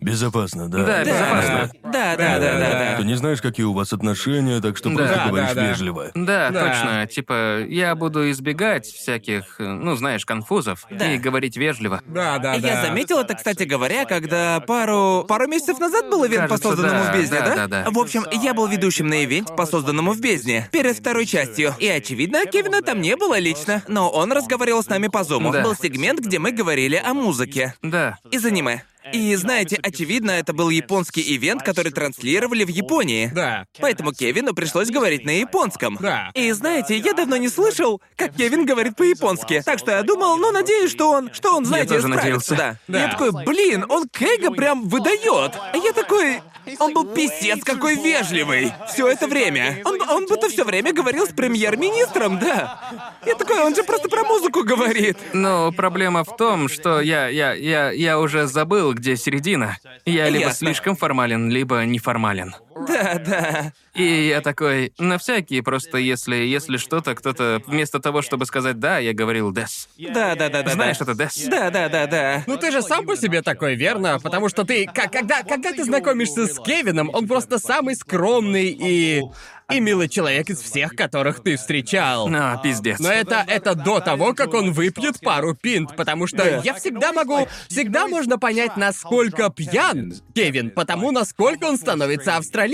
Безопасно, 0.00 0.68
да. 0.68 0.84
Да, 0.84 1.04
безопасно. 1.04 1.70
Да, 1.84 2.16
да, 2.16 2.38
да, 2.38 2.58
да, 2.58 2.94
Ты 2.98 3.04
не 3.04 3.14
знаешь, 3.16 3.40
какие 3.42 3.66
у 3.66 3.72
вас 3.72 3.92
отношения, 3.92 4.60
так 4.60 4.76
что 4.76 4.90
просто 4.90 5.14
Да, 5.14 5.28
говоришь 5.28 5.48
да, 5.50 5.54
да. 5.54 5.68
вежливо. 5.68 6.10
Да, 6.14 6.50
Да. 6.50 6.68
точно. 6.68 7.06
Типа, 7.06 7.60
я 7.68 7.94
буду 7.94 8.30
избегать 8.30 8.86
всяких, 8.86 9.56
э, 9.60 9.64
ну, 9.64 9.96
знаешь, 9.96 10.24
конфузов 10.24 10.86
Да. 10.90 11.12
и 11.12 11.18
говорить 11.18 11.56
вежливо. 11.56 12.00
Да, 12.06 12.38
да, 12.38 12.58
да. 12.58 12.68
Я 12.68 12.82
заметил 12.82 13.18
это, 13.18 13.34
кстати 13.34 13.64
говоря, 13.64 14.04
когда 14.04 14.60
пару 14.60 15.24
пару 15.28 15.46
месяцев 15.46 15.78
назад 15.78 16.08
был 16.10 16.24
ивент 16.26 16.48
Кажется, 16.48 16.68
по 16.68 16.74
созданному 16.76 17.04
да, 17.04 17.12
в 17.12 17.16
бездне, 17.16 17.38
да, 17.40 17.46
да? 17.46 17.54
да, 17.66 17.84
да. 17.84 17.90
В 17.90 17.98
общем, 17.98 18.24
я 18.32 18.54
был 18.54 18.66
ведущим 18.66 19.06
на 19.08 19.24
ивенте 19.24 19.52
по 19.54 19.66
созданному 19.66 20.12
в 20.12 20.20
бездне 20.20 20.68
перед 20.72 20.96
второй 20.96 21.26
частью. 21.26 21.74
И 21.78 21.88
очевидно, 21.88 22.44
Кевина 22.46 22.82
там 22.82 23.00
не 23.00 23.16
было 23.16 23.38
лично, 23.38 23.82
но 23.88 24.08
он 24.10 24.32
разговаривал 24.32 24.82
с 24.82 24.88
нами 24.88 25.08
по 25.08 25.24
зуму. 25.24 25.52
Да. 25.52 25.62
Был 25.62 25.74
сегмент, 25.74 26.20
где 26.20 26.38
мы 26.38 26.52
говорили 26.52 27.00
о 27.04 27.14
музыке 27.14 27.74
Да. 27.82 28.18
из 28.30 28.44
аниме. 28.44 28.82
И 29.12 29.34
знаете, 29.36 29.78
очевидно, 29.82 30.32
это 30.32 30.52
был 30.52 30.70
японский 30.70 31.22
ивент, 31.36 31.62
который 31.62 31.92
транслировали 31.92 32.64
в 32.64 32.68
Японии. 32.68 33.30
Да. 33.34 33.66
Поэтому 33.80 34.12
Кевину 34.12 34.54
пришлось 34.54 34.90
говорить 34.90 35.24
на 35.24 35.30
японском. 35.30 35.96
Да. 36.00 36.30
И 36.34 36.50
знаете, 36.52 36.96
я 36.96 37.12
давно 37.14 37.36
не 37.36 37.48
слышал, 37.48 38.00
как 38.16 38.34
Кевин 38.36 38.66
говорит 38.66 38.96
по-японски. 38.96 39.62
Так 39.64 39.78
что 39.78 39.92
я 39.92 40.02
думал, 40.02 40.36
ну 40.36 40.50
надеюсь, 40.52 40.90
что 40.90 41.10
он, 41.10 41.32
что 41.32 41.56
он, 41.56 41.64
знаете, 41.64 41.94
тоже 41.94 42.08
справится, 42.08 42.54
надеялся. 42.54 42.56
да. 42.56 42.76
Да. 42.88 43.02
Я 43.02 43.08
такой, 43.08 43.32
блин, 43.44 43.84
он 43.88 44.08
Кейга 44.08 44.50
прям 44.50 44.88
выдает. 44.88 45.52
А 45.72 45.76
я 45.76 45.92
такой, 45.92 46.40
он 46.78 46.92
был 46.92 47.04
писец 47.06 47.62
какой 47.64 47.96
вежливый 47.96 48.72
все 48.92 49.08
это 49.08 49.26
время. 49.26 49.80
Он, 49.84 50.00
он 50.08 50.26
будто 50.26 50.48
все 50.48 50.64
время 50.64 50.92
говорил 50.92 51.26
с 51.26 51.30
премьер-министром, 51.30 52.38
да. 52.38 53.14
Я 53.24 53.34
такой, 53.34 53.60
он 53.60 53.74
же 53.74 53.82
просто 53.82 54.08
про 54.08 54.24
музыку 54.24 54.64
говорит. 54.64 55.16
Но 55.32 55.72
проблема 55.72 56.24
в 56.24 56.36
том, 56.36 56.68
что 56.68 57.00
я, 57.00 57.28
я, 57.28 57.54
я, 57.54 57.90
я 57.90 58.18
уже 58.18 58.46
забыл, 58.46 58.94
где 58.98 59.16
середина. 59.16 59.78
Я 60.04 60.28
либо 60.28 60.46
Ясно. 60.46 60.66
слишком 60.66 60.96
формален, 60.96 61.50
либо 61.50 61.84
неформален. 61.84 62.54
Да, 62.86 63.18
да. 63.18 63.72
И 63.94 64.28
я 64.28 64.40
такой, 64.40 64.92
на 64.98 65.18
всякий, 65.18 65.60
просто 65.60 65.98
если, 65.98 66.36
если 66.36 66.76
что-то, 66.76 67.14
кто-то 67.14 67.62
вместо 67.66 67.98
того, 67.98 68.22
чтобы 68.22 68.46
сказать 68.46 68.78
«да», 68.78 68.98
я 68.98 69.12
говорил 69.12 69.52
«дес». 69.52 69.88
Да, 69.98 70.34
да, 70.34 70.48
да, 70.48 70.62
да. 70.62 70.70
Знаешь, 70.70 70.98
да. 70.98 71.04
это 71.04 71.14
«дес». 71.14 71.46
Да, 71.48 71.70
да, 71.70 71.88
да, 71.88 72.06
да. 72.06 72.44
Ну 72.46 72.56
ты 72.56 72.70
же 72.70 72.82
сам 72.82 73.06
по 73.06 73.16
себе 73.16 73.42
такой, 73.42 73.74
верно? 73.74 74.20
Потому 74.20 74.48
что 74.48 74.64
ты, 74.64 74.86
как, 74.86 75.12
когда, 75.12 75.42
когда 75.42 75.72
ты 75.72 75.84
знакомишься 75.84 76.46
с 76.46 76.58
Кевином, 76.60 77.10
он 77.12 77.26
просто 77.26 77.58
самый 77.58 77.96
скромный 77.96 78.68
и 78.68 79.22
и 79.70 79.80
милый 79.80 80.08
человек 80.08 80.48
из 80.48 80.62
всех, 80.62 80.94
которых 80.94 81.42
ты 81.42 81.56
встречал. 81.56 82.28
А, 82.32 82.56
пиздец. 82.56 82.98
Но 83.00 83.10
это, 83.12 83.44
это 83.46 83.74
до 83.74 84.00
того, 84.00 84.32
как 84.32 84.54
он 84.54 84.72
выпьет 84.72 85.20
пару 85.20 85.54
пинт, 85.54 85.94
потому 85.94 86.26
что 86.26 86.62
я 86.64 86.72
всегда 86.74 87.12
могу... 87.12 87.46
Всегда 87.68 88.06
можно 88.06 88.38
понять, 88.38 88.76
насколько 88.76 89.50
пьян 89.50 90.14
Кевин, 90.34 90.70
потому 90.70 91.10
насколько 91.10 91.66
он 91.66 91.76
становится 91.76 92.36
австралийцем. 92.36 92.67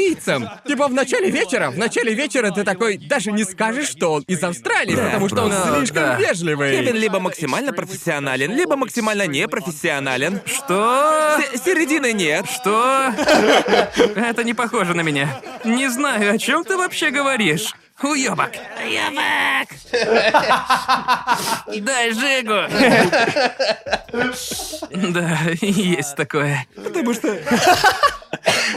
Типа 0.66 0.88
в 0.88 0.92
начале 0.92 1.30
вечера, 1.30 1.70
в 1.70 1.78
начале 1.78 2.14
вечера 2.14 2.50
ты 2.50 2.64
такой 2.64 2.98
даже 2.98 3.33
не 3.33 3.44
скажешь, 3.44 3.88
что 3.88 4.12
он 4.14 4.22
из 4.26 4.42
Австралии, 4.42 4.94
потому 4.96 5.28
что 5.28 5.42
он 5.44 5.50
правда. 5.50 5.76
слишком 5.78 6.02
Да. 6.02 6.16
вежливый. 6.16 6.76
Кевин 6.76 6.96
либо 6.96 7.20
максимально 7.20 7.72
профессионален, 7.72 8.52
либо 8.54 8.76
максимально 8.76 9.26
непрофессионален. 9.26 10.40
Что? 10.46 11.38
С- 11.54 11.62
середины 11.64 12.12
нет. 12.12 12.46
Что? 12.50 13.12
Это 14.16 14.44
не 14.44 14.54
похоже 14.54 14.94
на 14.94 15.00
меня. 15.02 15.40
Не 15.64 15.88
знаю, 15.88 16.35
о 16.35 16.38
чем 16.38 16.64
ты 16.64 16.76
вообще 16.76 17.11
говоришь. 17.11 17.74
Уёбок. 18.04 18.50
Уёбок! 18.84 19.68
Дай 21.84 22.12
Жигу. 22.12 22.60
Да, 25.12 25.38
есть 25.60 26.14
такое. 26.16 26.66
Потому 26.76 27.14
что... 27.14 27.38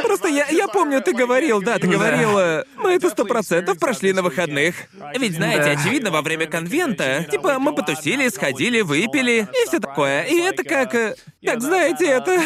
Просто 0.02 0.28
я, 0.30 0.46
я 0.48 0.68
помню, 0.68 1.02
ты 1.02 1.14
говорил, 1.14 1.62
да, 1.62 1.78
ты 1.78 1.88
Да. 1.88 1.94
говорил, 1.94 2.38
э, 2.38 2.64
мы 2.78 2.94
это 2.94 3.10
сто 3.10 3.26
процентов 3.26 3.78
прошли 3.80 4.14
на 4.14 4.22
выходных. 4.22 4.76
Ведь 5.18 5.36
знаете, 5.36 5.64
Да. 5.76 5.82
очевидно, 5.82 6.12
во 6.12 6.22
время 6.22 6.46
конвента, 6.48 7.26
типа, 7.30 7.60
мы 7.60 7.76
потусили, 7.76 8.30
сходили, 8.30 8.82
выпили 8.82 9.48
и 9.52 9.68
все 9.68 9.80
такое. 9.80 10.24
И 10.24 10.40
это 10.40 10.64
как, 10.64 10.96
э, 10.96 11.16
как 11.44 11.62
знаете, 11.62 12.06
это... 12.06 12.40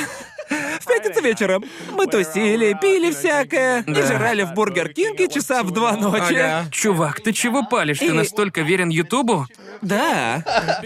В 0.79 0.85
пятницу 0.85 1.21
вечером 1.21 1.63
мы 1.93 2.07
тусили, 2.07 2.77
пили 2.81 3.11
всякое 3.11 3.81
и 3.81 3.93
Да. 3.93 4.05
жрали 4.05 4.43
в 4.43 4.53
Бургер 4.53 4.89
Кинге 4.93 5.27
часа 5.29 5.63
в 5.63 5.71
два 5.71 5.93
ночи. 5.93 6.33
Ага. 6.35 6.65
Чувак, 6.71 7.21
ты 7.21 7.31
чего 7.33 7.63
палишь? 7.63 7.99
Ты 7.99 8.07
И- 8.07 8.11
настолько 8.11 8.61
верен 8.61 8.89
Ютубу? 8.89 9.47
Да. 9.81 10.43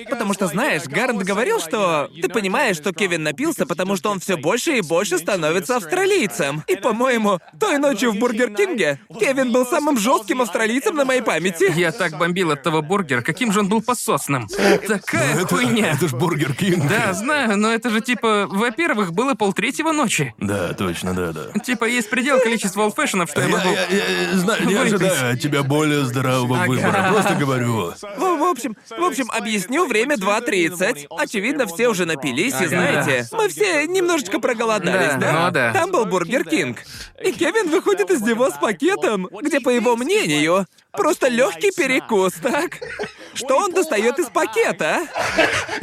Потому 0.10 0.34
что, 0.34 0.48
знаешь, 0.48 0.84
Гарнт 0.86 1.24
говорил, 1.24 1.60
что 1.60 2.10
ты 2.22 2.30
понимаешь, 2.30 2.78
что 2.78 2.94
Кевин 2.94 3.24
напился, 3.24 3.66
потому 3.66 3.96
что 3.96 4.10
он 4.12 4.20
все 4.20 4.38
больше 4.38 4.78
и 4.78 4.82
больше 4.82 5.18
становится 5.18 5.78
австралийцем. 5.78 6.64
И, 6.68 6.76
по-моему, 6.76 7.40
той 7.60 7.78
ночью 7.78 8.12
в 8.12 8.18
Бургер 8.20 8.52
Кинге 8.54 9.00
Кевин 9.20 9.52
был 9.52 9.66
самым 9.66 9.98
жестким 9.98 10.42
австралийцем 10.42 10.96
на 10.96 11.06
моей 11.06 11.22
памяти. 11.22 11.72
Я 11.76 11.92
так 11.92 12.18
бомбил 12.18 12.52
от 12.52 12.64
того 12.64 12.82
бургера, 12.82 13.22
каким 13.22 13.52
же 13.52 13.60
он 13.62 13.70
был 13.70 13.82
пососным. 13.82 14.48
Такая 14.88 15.36
Ну, 15.36 15.42
Это, 15.42 15.56
хуйня. 15.56 15.92
это 15.94 16.08
ж 16.08 16.12
Бургер 16.14 16.54
Кинг. 16.54 16.88
Да, 16.88 17.14
знаю, 17.14 17.58
но 17.58 17.74
это 17.74 17.90
же 17.90 18.02
типа, 18.02 18.46
во-первых, 18.50 19.12
было 19.14 19.34
полтретьего 19.56 19.92
ночи. 19.94 20.34
Да, 20.38 20.74
точно, 20.74 21.14
да, 21.14 21.32
да. 21.32 21.60
Типа, 21.60 21.86
есть 21.86 22.10
предел 22.10 22.40
количества 22.40 22.84
old 22.84 22.94
fashion 22.94 23.19
ов, 23.19 23.30
что 23.30 23.40
я 23.40 23.48
Я, 23.48 23.52
могу... 23.58 23.70
я- 23.70 23.88
я- 23.88 24.22
я 24.32 24.38
знаю, 24.38 24.66
не 24.68 24.76
Выпить. 24.76 24.94
ожидаю 24.94 25.34
от 25.34 25.40
тебя 25.40 25.64
более 25.64 26.04
здравого 26.04 26.66
выбора. 26.66 27.10
Просто 27.14 27.36
говорю. 27.36 27.94
В, 28.18 28.20
в 28.20 28.44
общем, 28.44 28.76
в 28.90 29.04
общем, 29.04 29.32
объясню, 29.32 29.88
время 29.88 30.16
2.30. 30.18 31.06
Очевидно, 31.18 31.68
все 31.68 31.88
уже 31.88 32.06
напились, 32.06 32.52
и 32.54 32.66
Ага. 32.66 32.68
знаете, 32.68 33.28
мы 33.32 33.48
все 33.48 33.88
немножечко 33.88 34.40
проголодались, 34.42 35.14
Да, 35.14 35.18
да? 35.20 35.46
ну 35.46 35.52
да. 35.52 35.72
Там 35.74 35.92
был 35.92 36.06
Бургер 36.06 36.44
Кинг. 36.44 36.80
И 37.24 37.32
Кевин 37.32 37.70
выходит 37.70 38.12
из 38.12 38.22
него 38.22 38.50
с 38.50 38.58
пакетом, 38.58 39.30
где, 39.42 39.62
по 39.62 39.70
его 39.70 39.96
мнению, 39.96 40.66
просто 40.96 41.28
легкий 41.28 41.72
перекус, 41.72 42.34
так? 42.34 42.78
Что 43.34 43.58
он 43.58 43.74
достает 43.74 44.18
из 44.20 44.28
пакета? 44.28 45.02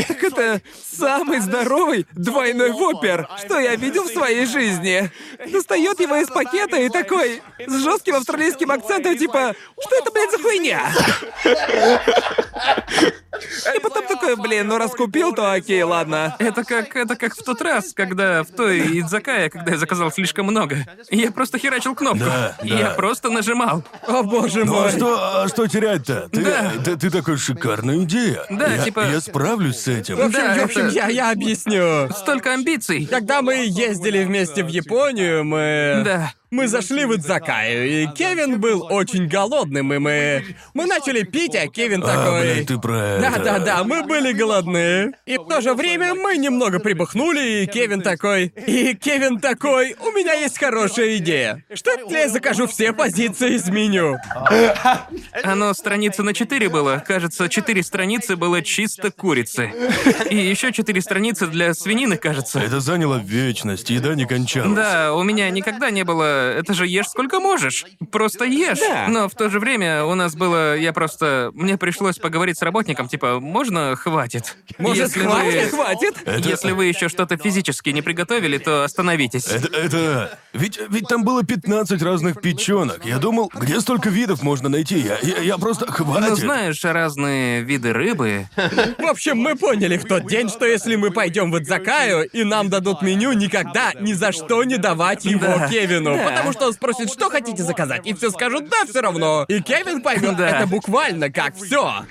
Так 0.08 0.22
это 0.24 0.62
самый 0.90 1.40
здоровый 1.40 2.06
двойной 2.12 2.70
вопер, 2.70 3.28
что 3.44 3.58
я 3.58 3.76
видел 3.76 4.04
в 4.04 4.12
своей 4.12 4.46
жизни. 4.46 5.10
Достает 5.50 6.00
его 6.00 6.16
из 6.16 6.28
пакета 6.28 6.76
и 6.76 6.88
такой 6.88 7.42
с 7.66 7.82
жестким 7.82 8.16
австралийским 8.16 8.70
акцентом, 8.70 9.16
типа, 9.16 9.54
что 9.80 9.96
это, 9.96 10.10
блядь, 10.10 10.30
за 10.30 10.38
хуйня? 10.38 10.92
И 13.74 13.80
потом 13.80 14.06
такой, 14.06 14.36
блин, 14.36 14.68
ну 14.68 14.78
раз 14.78 14.92
купил, 14.92 15.32
то 15.32 15.52
окей, 15.52 15.82
ладно. 15.82 16.36
Это 16.38 16.64
как, 16.64 16.94
это 16.96 17.16
как 17.16 17.34
в 17.34 17.42
тот 17.42 17.60
раз, 17.62 17.92
когда 17.94 18.44
в 18.44 18.48
той 18.48 19.00
Идзакае, 19.00 19.50
когда 19.50 19.72
я 19.72 19.78
заказал 19.78 20.10
слишком 20.12 20.46
много. 20.46 20.78
Я 21.10 21.32
просто 21.32 21.58
херачил 21.58 21.94
кнопку. 21.94 22.24
Да, 22.24 22.56
да. 22.60 22.66
Я 22.66 22.90
просто 22.90 23.30
нажимал. 23.30 23.84
О 24.06 24.22
боже 24.22 24.62
а 24.62 24.64
мой. 24.64 24.92
Что, 25.02 25.42
а 25.42 25.48
что 25.48 25.66
терять-то? 25.66 26.28
Ты, 26.30 26.42
Да. 26.44 26.72
ты, 26.84 26.96
ты 26.96 27.10
такой 27.10 27.36
шикарная 27.36 28.02
идея. 28.04 28.44
Да, 28.50 28.66
я, 28.74 28.84
типа- 28.84 29.06
Я 29.10 29.20
справлюсь 29.20 29.78
с 29.80 29.88
этим. 29.88 30.16
В 30.16 30.20
общем, 30.20 30.40
Да, 30.40 30.54
в 30.60 30.64
общем, 30.64 30.80
это- 30.86 30.94
я, 30.94 31.08
я 31.08 31.30
объясню. 31.32 32.10
Столько 32.12 32.52
амбиций. 32.54 33.06
Когда 33.06 33.42
мы 33.42 33.64
ездили 33.66 34.24
вместе 34.24 34.62
в 34.64 34.68
Японию, 34.68 35.44
мы... 35.44 36.02
Да. 36.04 36.32
Мы 36.52 36.68
зашли 36.68 37.06
в 37.06 37.16
Идзакаю, 37.16 37.88
и 37.88 38.06
Кевин 38.08 38.60
был 38.60 38.86
очень 38.90 39.26
голодным, 39.26 39.90
и 39.94 39.96
мы... 39.96 40.44
Мы 40.74 40.84
начали 40.84 41.22
пить, 41.22 41.56
а 41.56 41.66
Кевин 41.66 42.04
А, 42.04 42.06
такой... 42.06 42.42
блядь, 42.42 42.66
ты 42.66 42.76
про 42.78 43.06
это. 43.06 43.30
Да-да-да, 43.30 43.84
мы 43.84 44.02
были 44.02 44.32
голодны. 44.34 45.12
И 45.24 45.38
в 45.38 45.46
то 45.48 45.62
же 45.62 45.72
время 45.72 46.12
мы 46.14 46.36
немного 46.36 46.78
прибухнули, 46.78 47.62
и 47.62 47.66
Кевин 47.66 48.02
такой... 48.02 48.52
И 48.66 48.94
Кевин 48.94 49.40
такой, 49.40 49.96
у 49.98 50.10
меня 50.10 50.34
есть 50.34 50.58
хорошая 50.58 51.16
идея. 51.16 51.64
Что 51.72 51.92
если 51.92 52.18
я 52.18 52.28
закажу 52.28 52.66
все 52.66 52.92
позиции 52.92 53.54
из 53.54 53.70
меню? 53.70 54.18
Оно 55.42 55.72
страницы 55.72 56.22
на 56.22 56.34
4 56.34 56.68
было. 56.68 57.02
Кажется, 57.06 57.48
4 57.48 57.82
страницы 57.82 58.36
было 58.36 58.60
чисто 58.60 59.10
курицы. 59.10 59.72
И 60.28 60.36
еще 60.36 60.70
4 60.70 61.00
страницы 61.00 61.46
для 61.46 61.72
свинины, 61.72 62.18
кажется. 62.18 62.60
Это 62.60 62.80
заняло 62.80 63.16
вечность, 63.16 63.88
еда 63.88 64.14
не 64.14 64.26
кончалась. 64.26 64.76
Да, 64.76 65.14
у 65.14 65.22
меня 65.22 65.48
никогда 65.48 65.90
не 65.90 66.04
было. 66.04 66.41
Это 66.42 66.74
же 66.74 66.86
ешь 66.86 67.08
сколько 67.08 67.40
можешь. 67.40 67.84
Просто 68.10 68.44
ешь. 68.44 68.78
Да. 68.78 69.06
Но 69.08 69.28
в 69.28 69.34
то 69.34 69.48
же 69.50 69.58
время 69.60 70.04
у 70.04 70.14
нас 70.14 70.34
было. 70.34 70.76
Я 70.76 70.92
просто. 70.92 71.50
Мне 71.54 71.76
пришлось 71.76 72.18
поговорить 72.18 72.58
с 72.58 72.62
работником, 72.62 73.08
типа, 73.08 73.40
можно 73.40 73.96
хватит? 73.96 74.56
Может, 74.78 75.04
Если 75.08 75.20
хватит? 75.20 75.72
вы. 75.72 75.76
Хватит. 75.76 76.14
Это- 76.24 76.48
Если 76.48 76.72
вы 76.72 76.86
еще 76.86 77.08
что-то 77.08 77.36
физически 77.36 77.90
не 77.90 78.02
приготовили, 78.02 78.58
то 78.58 78.84
остановитесь. 78.84 79.46
Это, 79.46 79.68
это... 79.76 80.38
Ведь, 80.52 80.78
ведь 80.90 81.08
там 81.08 81.24
было 81.24 81.42
15 81.44 82.02
разных 82.02 82.40
печенок. 82.40 83.04
Я 83.04 83.18
думал, 83.18 83.50
где 83.54 83.80
столько 83.80 84.08
видов 84.10 84.42
можно 84.42 84.68
найти? 84.68 84.98
Я, 84.98 85.18
я, 85.22 85.38
я 85.38 85.58
просто... 85.58 85.86
Ну, 85.86 85.92
Хватит. 85.92 86.36
знаешь, 86.38 86.84
разные 86.84 87.62
виды 87.62 87.92
рыбы. 87.92 88.48
В 88.98 89.06
общем, 89.06 89.38
мы 89.38 89.56
поняли 89.56 89.96
в 89.96 90.04
тот 90.04 90.26
день, 90.26 90.48
что 90.48 90.66
если 90.66 90.96
мы 90.96 91.10
пойдем 91.10 91.50
в 91.50 91.58
Идзакаю 91.58 92.28
и 92.28 92.44
нам 92.44 92.68
дадут 92.68 93.02
меню, 93.02 93.32
никогда 93.32 93.92
ни 93.98 94.12
за 94.12 94.32
что 94.32 94.62
не 94.64 94.76
давать 94.76 95.24
его 95.24 95.40
Да. 95.46 95.68
Кевину. 95.68 96.16
Потому 96.34 96.52
что 96.52 96.66
он 96.66 96.72
спросит, 96.72 97.10
что 97.12 97.30
хотите 97.30 97.62
заказать, 97.62 98.06
и 98.06 98.14
все 98.14 98.30
скажут 98.30 98.68
да, 98.68 98.84
все 98.88 99.00
равно. 99.00 99.44
И 99.48 99.60
Кевин 99.60 100.02
поймет 100.02 100.36
Да. 100.36 100.48
это 100.48 100.66
буквально 100.66 101.30
как 101.30 101.54
все. 101.56 102.04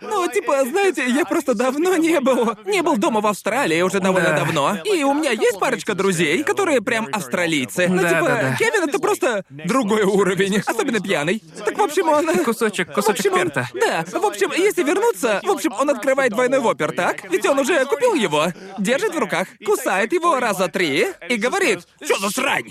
Ну, 0.00 0.28
типа, 0.30 0.64
знаете, 0.64 1.08
я 1.08 1.24
просто 1.24 1.54
давно 1.54 1.96
не 1.96 2.20
был... 2.20 2.54
Не 2.64 2.82
был 2.82 2.96
дома 2.96 3.20
в 3.20 3.26
Австралии 3.26 3.80
уже 3.82 4.00
довольно 4.00 4.30
Да. 4.30 4.36
давно. 4.38 4.76
И 4.84 5.02
у 5.04 5.12
меня 5.14 5.30
есть 5.32 5.58
парочка 5.58 5.94
друзей, 5.94 6.42
которые 6.44 6.80
прям 6.80 7.08
австралийцы. 7.12 7.88
Ну, 7.88 8.02
Да, 8.02 8.08
типа, 8.08 8.22
да, 8.26 8.42
да. 8.42 8.56
Кевин 8.56 8.88
это 8.88 8.98
просто 8.98 9.44
другой 9.50 10.02
уровень, 10.02 10.62
особенно 10.64 11.00
пьяный. 11.00 11.42
Так, 11.64 11.76
в 11.76 11.82
общем, 11.82 12.08
он... 12.08 12.26
Кусочек, 12.44 12.90
В 12.90 12.92
кусочек 12.94 13.26
общем, 13.26 13.32
он- 13.32 13.38
перта. 13.38 13.68
Да, 13.74 14.04
в 14.18 14.24
общем, 14.24 14.52
если 14.52 14.82
вернуться, 14.82 15.40
в 15.44 15.50
общем, 15.50 15.72
он 15.72 15.90
открывает 15.90 16.32
двойной 16.32 16.60
вопер, 16.60 16.92
так? 16.92 17.30
Ведь 17.30 17.44
он 17.46 17.58
уже 17.58 17.84
купил 17.86 18.14
его, 18.14 18.46
держит 18.78 19.14
в 19.14 19.18
руках, 19.18 19.48
кусает 19.64 20.12
его 20.12 20.38
раза 20.40 20.68
три 20.68 21.08
и 21.28 21.36
говорит, 21.36 21.80
что 22.02 22.18
за 22.18 22.30
срань? 22.30 22.66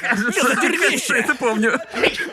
Кажется, 0.00 1.14
это 1.16 1.34
помню. 1.34 1.78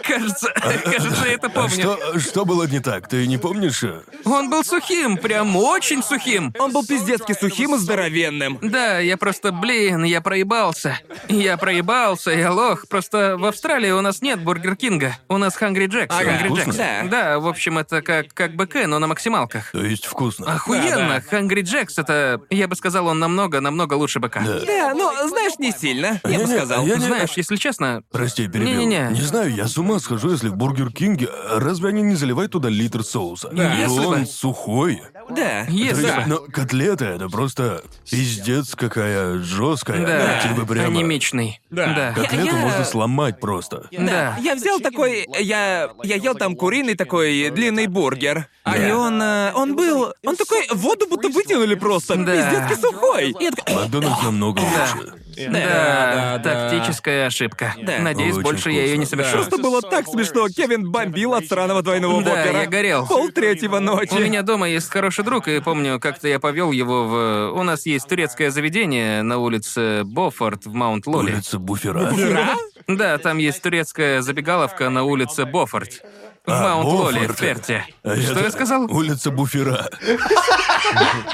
Кажется, 0.07 0.51
кажется, 0.83 1.25
я 1.25 1.33
это 1.33 1.47
А 1.47 1.49
помню. 1.49 1.97
что, 2.19 2.45
было 2.45 2.65
не 2.67 2.79
так? 2.79 3.07
Ты 3.07 3.27
не 3.27 3.37
помнишь? 3.37 3.83
э? 3.83 4.01
Он 4.25 4.49
был 4.49 4.63
сухим, 4.63 5.17
прям 5.17 5.55
очень 5.55 6.03
сухим. 6.03 6.53
Он 6.59 6.71
был 6.71 6.85
пиздецки 6.85 7.33
сухим 7.33 7.75
и 7.75 7.77
здоровенным. 7.77 8.59
Да, 8.61 8.99
я 8.99 9.17
просто, 9.17 9.51
блин, 9.51 10.03
я 10.03 10.21
проебался. 10.21 10.99
Я 11.27 11.57
проебался, 11.57 12.31
я 12.31 12.51
лох. 12.51 12.87
Просто 12.87 13.37
в 13.37 13.45
Австралии 13.45 13.91
у 13.91 14.01
нас 14.01 14.21
нет 14.21 14.41
Бургер 14.41 14.75
Кинга. 14.75 15.17
У 15.29 15.37
нас 15.37 15.55
Hungry 15.59 15.87
Jacks. 15.87 16.07
Ага. 16.09 16.31
Hungry 16.31 16.47
Вкусно? 16.47 16.71
Jacks. 16.81 17.09
Да. 17.09 17.39
В 17.39 17.47
общем, 17.47 17.77
это 17.77 18.01
как, 18.01 18.33
как 18.33 18.55
БК, 18.55 18.87
но 18.87 18.99
на 18.99 19.07
максималках. 19.07 19.71
То 19.71 19.83
есть 19.83 20.05
вкусно. 20.05 20.51
Охуенно, 20.53 21.21
Hungry 21.31 21.61
Jacks 21.63 21.93
это, 21.97 22.41
я 22.49 22.67
бы 22.67 22.75
сказал, 22.75 23.07
он 23.07 23.19
намного, 23.19 23.61
намного 23.61 23.93
лучше 23.95 24.19
БК. 24.19 24.41
Да. 24.41 24.59
Да, 24.65 24.93
ну, 24.93 25.27
знаешь, 25.27 25.53
не 25.59 25.71
сильно, 25.71 26.19
я 26.23 26.40
бы 26.43 26.47
сказал. 26.47 26.85
я 26.85 26.95
не- 26.97 27.05
Знаешь, 27.05 27.31
если 27.35 27.55
честно, 27.55 28.03
Прости, 28.11 28.47
перебил. 28.47 28.67
Не-не-не. 28.81 29.09
Не 29.11 29.21
знаю, 29.21 29.53
я 29.53 29.67
с 29.67 29.77
ума 29.77 29.99
схожу, 29.99 30.31
если 30.31 30.49
в 30.49 30.55
Бургер 30.55 30.91
Кинге... 30.91 31.29
Разве 31.55 31.89
они 31.89 32.01
не 32.01 32.15
заливают 32.15 32.51
туда 32.51 32.69
литр 32.69 33.03
соуса? 33.03 33.49
Да. 33.51 33.73
И 33.75 33.81
Если 33.81 33.99
бы. 33.99 34.05
он 34.07 34.25
сухой. 34.25 35.01
Да. 35.29 35.61
Если 35.69 36.07
Да. 36.07 36.21
бы. 36.21 36.23
Но 36.27 36.37
котлета 36.39 37.05
это 37.05 37.29
просто 37.29 37.83
пиздец 38.09 38.75
какая 38.75 39.37
жесткая. 39.39 40.05
Да, 40.05 40.41
Типа 40.49 40.65
прямо. 40.65 40.87
анемичный. 40.87 41.61
Да. 41.69 41.93
Да. 41.93 42.13
Котлету 42.21 42.55
Я- 42.55 42.61
можно 42.61 42.83
сломать 42.85 43.39
просто. 43.39 43.87
Да. 43.91 44.37
Я 44.41 44.55
взял 44.55 44.79
такой, 44.79 45.25
я, 45.39 45.89
я 46.03 46.15
ел 46.15 46.35
там 46.35 46.55
куриный 46.55 46.95
такой 46.95 47.49
длинный 47.49 47.87
бургер. 47.87 48.47
Ага. 48.63 48.87
И 48.87 48.91
он, 48.91 49.21
э, 49.21 49.51
он 49.55 49.75
был, 49.75 50.13
он 50.25 50.35
такой, 50.35 50.67
воду 50.71 51.07
будто 51.07 51.29
вытянули 51.29 51.73
просто, 51.75 52.15
Да. 52.15 52.31
пиздецки 52.35 52.79
сухой. 52.81 53.35
Макдональдс 53.73 54.21
намного 54.23 54.61
Да. 54.61 54.67
лучше. 54.95 55.13
Да, 55.49 55.59
да, 55.59 56.37
да. 56.37 56.69
тактическая 56.69 57.27
ошибка. 57.27 57.73
Да. 57.81 57.99
Надеюсь, 57.99 58.33
Очень 58.35 58.43
больше 58.43 58.71
я 58.71 58.85
ее 58.85 58.97
не 58.97 59.05
совершу. 59.05 59.37
Просто 59.37 59.57
было 59.57 59.81
так 59.81 60.07
смешно. 60.07 60.47
Кевин 60.49 60.91
бомбил 60.91 61.33
от 61.33 61.45
сраного 61.45 61.81
двойного 61.81 62.21
Да, 62.23 62.29
вопера. 62.31 62.61
я 62.61 62.65
горел. 62.67 63.07
Пол 63.07 63.29
третьего 63.29 63.79
ночи. 63.79 64.13
У 64.13 64.19
меня 64.19 64.41
дома 64.41 64.67
есть 64.69 64.89
хороший 64.89 65.23
друг, 65.23 65.47
и 65.47 65.59
помню, 65.61 65.99
как-то 65.99 66.27
я 66.27 66.39
повел 66.39 66.71
его 66.71 67.05
в... 67.07 67.59
У 67.59 67.63
нас 67.63 67.85
есть 67.85 68.07
турецкое 68.07 68.51
заведение 68.51 69.21
на 69.23 69.37
улице 69.37 70.03
Бофорд 70.03 70.65
в 70.65 70.73
Маунт-Лоле. 70.73 71.33
Улица 71.33 71.59
буфера. 71.59 72.09
Буфера? 72.11 72.49
Да, 72.87 73.17
там 73.19 73.37
есть 73.37 73.61
турецкая 73.61 74.21
забегаловка 74.21 74.89
на 74.89 75.03
улице 75.03 75.45
Бофорд. 75.45 76.01
В 76.45 76.51
А, 76.51 76.61
Маунт-Лоле, 76.75 77.19
Бофорд. 77.19 77.37
в 77.37 77.39
Перте. 77.39 77.85
А 78.03 78.15
Что 78.15 78.39
я 78.39 78.49
сказал? 78.51 78.85
Улица 78.91 79.29
буфера. 79.29 79.87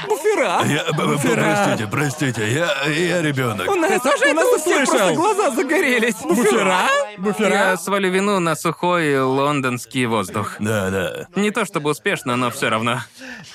Буфера. 0.06 0.62
Я, 0.66 0.84
б- 0.92 1.16
б- 1.16 1.18
простите, 1.18 1.88
простите, 1.90 2.52
я, 2.52 2.84
я 2.90 3.22
ребенок. 3.22 3.68
У 3.70 3.74
нас, 3.74 4.02
тоже 4.02 4.30
у 4.30 4.34
нас 4.34 4.46
это 4.46 4.56
услышал? 4.56 4.92
просто 4.96 5.14
глаза 5.14 5.50
загорелись. 5.52 6.14
Буфера? 6.22 6.80
Я 7.12 7.18
Буфера? 7.18 7.76
свалю 7.78 8.10
вину 8.10 8.38
на 8.38 8.54
сухой 8.54 9.18
лондонский 9.20 10.04
воздух. 10.06 10.56
Да, 10.60 10.90
да. 10.90 11.26
Не 11.40 11.50
то 11.52 11.64
чтобы 11.64 11.90
успешно, 11.90 12.36
но 12.36 12.50
все 12.50 12.68
равно. 12.68 13.00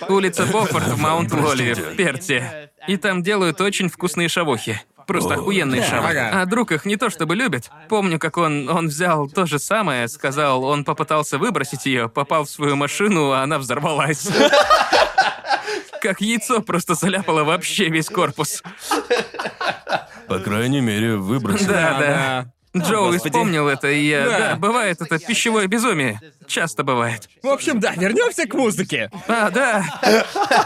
Улица 0.09 0.45
Бофорд 0.47 0.87
в 0.87 0.99
Маунт-Лоле, 0.99 1.75
Простите. 1.75 1.91
в 1.91 1.95
Перте. 1.95 2.71
И 2.87 2.97
там 2.97 3.21
делают 3.23 3.61
очень 3.61 3.89
вкусные 3.89 4.27
шавухи. 4.27 4.81
Просто 5.07 5.35
охуенные 5.35 5.81
да. 5.81 5.99
Ага. 5.99 6.41
А 6.41 6.45
друг 6.45 6.71
их 6.71 6.85
не 6.85 6.95
то 6.95 7.09
чтобы 7.09 7.35
любит. 7.35 7.69
Помню, 7.89 8.19
как 8.19 8.37
он, 8.37 8.69
он 8.69 8.87
взял 8.87 9.27
то 9.27 9.45
же 9.45 9.59
самое, 9.59 10.07
сказал, 10.07 10.63
он 10.63 10.83
попытался 10.83 11.37
выбросить 11.37 11.85
ее, 11.85 12.09
попал 12.09 12.45
в 12.45 12.49
свою 12.49 12.75
машину, 12.75 13.31
а 13.31 13.43
она 13.43 13.59
взорвалась. 13.59 14.27
Как 16.01 16.19
яйцо 16.19 16.61
просто 16.61 16.95
заляпало 16.95 17.45
вообще 17.45 17.87
весь 17.87 18.09
корпус. 18.09 18.61
По 20.27 20.39
крайней 20.39 20.81
мере, 20.81 21.15
выбросил. 21.15 21.67
Да, 21.67 21.97
да. 21.99 22.53
Джоуи 22.75 23.13
Господи. 23.13 23.33
вспомнил 23.33 23.67
это, 23.67 23.87
и 23.89 24.07
я... 24.07 24.25
Да. 24.25 24.39
Да, 24.39 24.55
бывает 24.55 24.99
это 24.99 25.19
пищевое 25.19 25.67
безумие. 25.67 26.19
Часто 26.47 26.83
бывает. 26.83 27.29
В 27.43 27.47
общем, 27.47 27.79
да, 27.79 27.93
вернемся 27.93 28.47
к 28.47 28.53
музыке. 28.55 29.11
А, 29.27 29.49
да. 29.51 29.85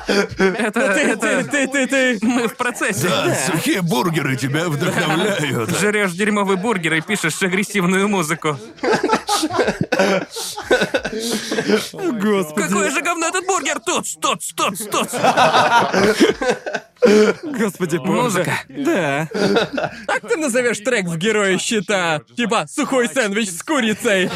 Это... 0.07 0.93
Ты, 0.93 0.99
это... 1.01 1.43
ты, 1.43 1.43
ты, 1.43 1.67
ты, 1.67 1.87
ты. 1.87 2.19
Мы 2.25 2.47
в 2.47 2.55
процессе. 2.55 3.09
Да, 3.09 3.35
сухие 3.35 3.81
бургеры 3.81 4.35
тебя 4.37 4.69
вдохновляют. 4.69 5.77
Жрешь 5.79 6.13
дерьмовый 6.13 6.57
бургер 6.57 6.93
и 6.95 7.01
пишешь 7.01 7.41
агрессивную 7.41 8.07
музыку. 8.07 8.57
Господи. 11.93 12.67
Какое 12.67 12.91
же 12.91 13.01
говно 13.01 13.27
этот 13.27 13.45
бургер? 13.45 13.79
Тут, 13.79 14.05
тут, 14.21 14.41
тут, 14.55 14.89
тут. 14.89 15.09
Господи, 17.43 17.97
боже. 17.97 18.11
Музыка. 18.21 18.53
Да. 18.69 19.27
Как 20.07 20.27
ты 20.27 20.37
назовешь 20.37 20.79
трек 20.79 21.05
в 21.05 21.17
Герое 21.17 21.57
Щита? 21.57 22.21
Типа 22.35 22.65
«Сухой 22.69 23.07
сэндвич 23.07 23.49
с 23.51 23.63
курицей». 23.63 24.29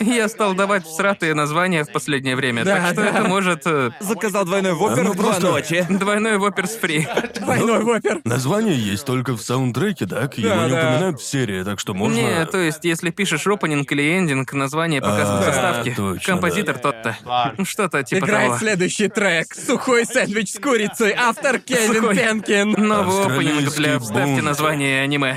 Я 0.00 0.28
стал 0.28 0.54
давать 0.54 0.84
всратые 0.84 1.34
названия 1.34 1.84
в 1.84 1.92
последнее 1.92 2.36
время, 2.36 2.64
Да, 2.64 2.76
так 2.76 2.86
что 2.92 3.02
да. 3.02 3.08
это 3.08 3.22
может... 3.28 3.62
э, 3.66 3.90
Заказал 4.00 4.44
двойной 4.44 4.74
вопер 4.74 5.04
Ну, 5.04 5.12
в 5.12 5.16
два 5.16 5.24
просто- 5.32 5.46
ночи. 5.50 5.86
Двойной 5.88 6.36
воперс 6.38 6.76
фри. 6.76 7.08
Двойной 7.40 7.82
вопер. 7.82 8.20
Название 8.24 8.76
есть 8.78 9.04
только 9.06 9.32
в 9.34 9.40
саундтреке, 9.40 10.06
так? 10.06 10.36
Его 10.36 10.54
не 10.54 10.72
упоминают 10.72 11.20
в 11.20 11.24
серии, 11.24 11.62
так 11.62 11.80
что 11.80 11.94
можно... 11.94 12.14
Не, 12.14 12.44
то 12.46 12.58
есть, 12.58 12.84
если 12.84 13.10
пишешь 13.10 13.46
опенинг 13.46 13.90
или 13.92 14.18
эндинг, 14.18 14.52
название 14.52 15.00
показывают 15.00 15.44
в 15.44 15.48
А, 15.48 15.52
заставке. 15.52 15.94
точно, 15.96 16.32
Композитор 16.32 16.78
тот-то. 16.78 17.16
Ну, 17.56 17.64
Что-то 17.64 18.02
типа 18.02 18.24
Играет 18.26 18.58
следующий 18.58 19.08
трек. 19.08 19.54
«Сухой 19.78 20.06
сэндвич 20.06 20.54
с 20.54 20.58
курицей». 20.58 21.14
Автор 21.16 21.60
Кевин. 21.60 22.16
Пенкин. 22.16 22.72
Новый 22.72 23.36
опенинг 23.36 23.72
для 23.76 24.00
«Вставьте 24.00 24.32
бунт». 24.32 24.42
название 24.42 25.02
аниме». 25.02 25.36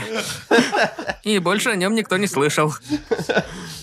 И 1.23 1.37
больше 1.37 1.69
о 1.69 1.75
нем 1.75 1.93
никто 1.93 2.17
не 2.17 2.25
слышал. 2.25 2.73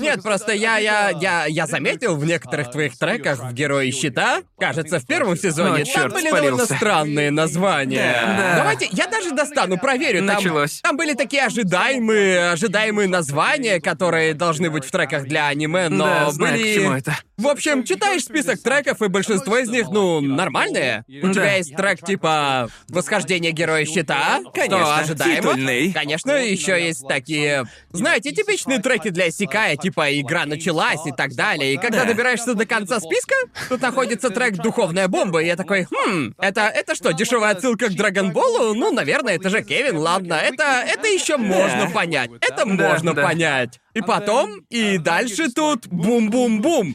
Нет, 0.00 0.22
просто 0.22 0.52
я, 0.52 0.78
я, 0.78 1.10
я, 1.10 1.46
я 1.46 1.66
заметил 1.66 2.16
в 2.16 2.24
некоторых 2.24 2.70
твоих 2.70 2.98
треках 2.98 3.38
в 3.38 3.52
Герое 3.52 3.90
Щита, 3.92 4.42
кажется, 4.58 4.98
в 5.00 5.06
первом 5.06 5.36
сезоне, 5.36 5.82
О, 5.82 5.84
там 5.84 5.94
чёрт, 5.94 6.12
были 6.14 6.28
спалился. 6.28 6.50
довольно 6.50 6.76
странные 6.76 7.30
названия. 7.30 8.20
Да. 8.24 8.54
Давайте, 8.58 8.88
я 8.92 9.06
даже 9.06 9.30
достану, 9.32 9.78
проверю. 9.78 10.18
Там, 10.18 10.36
Началось. 10.36 10.80
Там 10.82 10.96
были 10.96 11.14
такие 11.14 11.44
ожидаемые, 11.46 12.50
ожидаемые 12.50 13.08
названия, 13.08 13.80
которые 13.80 14.34
должны 14.34 14.70
быть 14.70 14.84
в 14.84 14.90
треках 14.90 15.24
для 15.24 15.46
аниме, 15.48 15.88
но 15.88 16.04
Да, 16.04 16.30
знаю, 16.30 16.54
были... 16.56 16.72
к 16.72 16.74
чему 16.74 16.92
это. 16.92 17.16
В 17.38 17.46
общем, 17.46 17.84
читаешь 17.84 18.24
список 18.24 18.60
треков, 18.60 19.00
и 19.00 19.06
большинство 19.06 19.58
из 19.58 19.68
них, 19.68 19.88
ну, 19.90 20.20
нормальные. 20.20 21.04
У 21.22 21.32
тебя 21.32 21.54
есть 21.54 21.74
трек 21.76 22.04
типа 22.04 22.68
«Восхождение 22.88 23.52
Героя 23.52 23.84
Щита», 23.84 24.40
Конечно, 24.52 24.84
что 24.84 24.96
ожидаемо. 24.96 25.36
титульный. 25.36 25.92
Конечно, 25.92 26.32
еще 26.32 26.84
есть 26.84 27.06
такие, 27.06 27.64
знаете, 27.92 28.32
типичные 28.32 28.80
треки 28.80 29.10
для 29.10 29.30
Сикая, 29.30 29.76
типа 29.76 30.20
«Игра 30.20 30.46
началась» 30.46 31.06
и 31.06 31.12
так 31.12 31.34
далее. 31.34 31.74
И 31.74 31.76
когда 31.76 32.00
Да. 32.00 32.06
добираешься 32.06 32.54
до 32.54 32.66
конца 32.66 32.98
списка, 32.98 33.36
тут 33.68 33.80
находится 33.82 34.30
трек 34.30 34.56
«Духовная 34.56 35.06
бомба», 35.06 35.40
и 35.40 35.46
я 35.46 35.54
такой, 35.54 35.86
хм, 35.88 36.34
это, 36.38 36.62
это 36.62 36.96
что, 36.96 37.12
дешевая 37.12 37.52
отсылка 37.52 37.86
к 37.86 37.94
Драгонболу? 37.94 38.74
Ну, 38.74 38.90
наверное, 38.92 39.36
это 39.36 39.48
же 39.48 39.62
Кевин, 39.62 39.96
ладно, 39.98 40.34
это, 40.34 40.84
это 40.84 41.06
еще 41.06 41.36
можно 41.36 41.88
понять. 41.88 42.30
Это 42.40 42.66
можно 42.66 43.14
да. 43.14 43.22
понять. 43.22 43.78
И 43.94 44.00
потом, 44.00 44.60
и 44.68 44.98
дальше 44.98 45.50
тут 45.50 45.86
бум-бум-бум. 45.86 46.94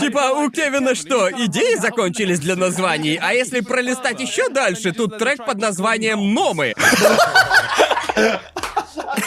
Типа, 0.00 0.32
у 0.34 0.50
Кевина 0.50 0.94
что, 0.94 1.30
идеи 1.30 1.76
закончились 1.76 2.40
для 2.40 2.56
названий? 2.56 3.18
А 3.20 3.32
если 3.32 3.60
пролистать 3.60 4.20
еще 4.20 4.48
дальше, 4.48 4.92
тут 4.92 5.18
трек 5.18 5.44
под 5.44 5.58
названием 5.58 6.32
«Номы». 6.34 6.74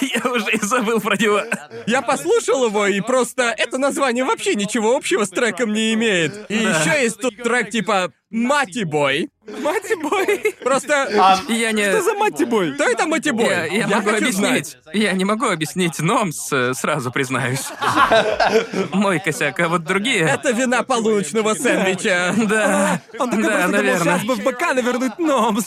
Я 0.01 0.31
уже 0.31 0.51
и 0.51 0.59
забыл 0.61 0.99
про 0.99 1.15
него. 1.17 1.41
Я 1.87 2.01
послушал 2.01 2.65
его, 2.65 2.87
и 2.87 3.01
просто 3.01 3.53
это 3.57 3.77
название 3.77 4.23
вообще 4.23 4.55
ничего 4.55 4.95
общего 4.95 5.25
с 5.25 5.29
треком 5.29 5.73
не 5.73 5.93
имеет. 5.93 6.49
И 6.49 6.55
еще 6.55 7.01
есть 7.01 7.19
тут 7.19 7.41
трек 7.41 7.69
типа 7.69 8.11
«Мати 8.31 8.83
Бой». 8.83 9.29
Мать 9.47 9.91
бой. 10.01 10.55
Просто... 10.63 11.41
Я 11.49 11.71
не... 11.71 11.83
Что 11.83 12.01
за 12.01 12.13
мать 12.15 12.49
бой? 12.49 12.73
Кто 12.73 12.85
это 12.85 13.05
Мати 13.05 13.29
Бой? 13.29 13.45
Я, 13.45 13.65
я 13.65 13.87
могу 13.87 14.09
хочу 14.09 14.25
объяснить. 14.25 14.67
знать. 14.67 14.77
Я 14.93 15.11
не 15.13 15.25
могу 15.25 15.47
объяснить 15.47 15.99
Номс, 15.99 16.51
э, 16.51 16.73
сразу 16.73 17.11
признаюсь. 17.11 17.67
Мой 18.93 19.19
косяк, 19.19 19.59
а 19.59 19.69
вот 19.69 19.83
другие... 19.83 20.21
Это 20.21 20.51
вина 20.51 20.83
полуночного 20.83 21.53
сэндвича. 21.53 22.33
Да, 22.37 23.01
Он 23.19 23.29
такой 23.29 23.43
да, 23.43 23.49
просто 23.49 23.67
думал, 23.67 23.83
наверное. 23.83 24.19
сейчас 24.19 24.23
бы 24.25 24.35
в 24.35 24.43
БК 24.43 24.73
навернуть 24.73 25.19
номс. 25.19 25.65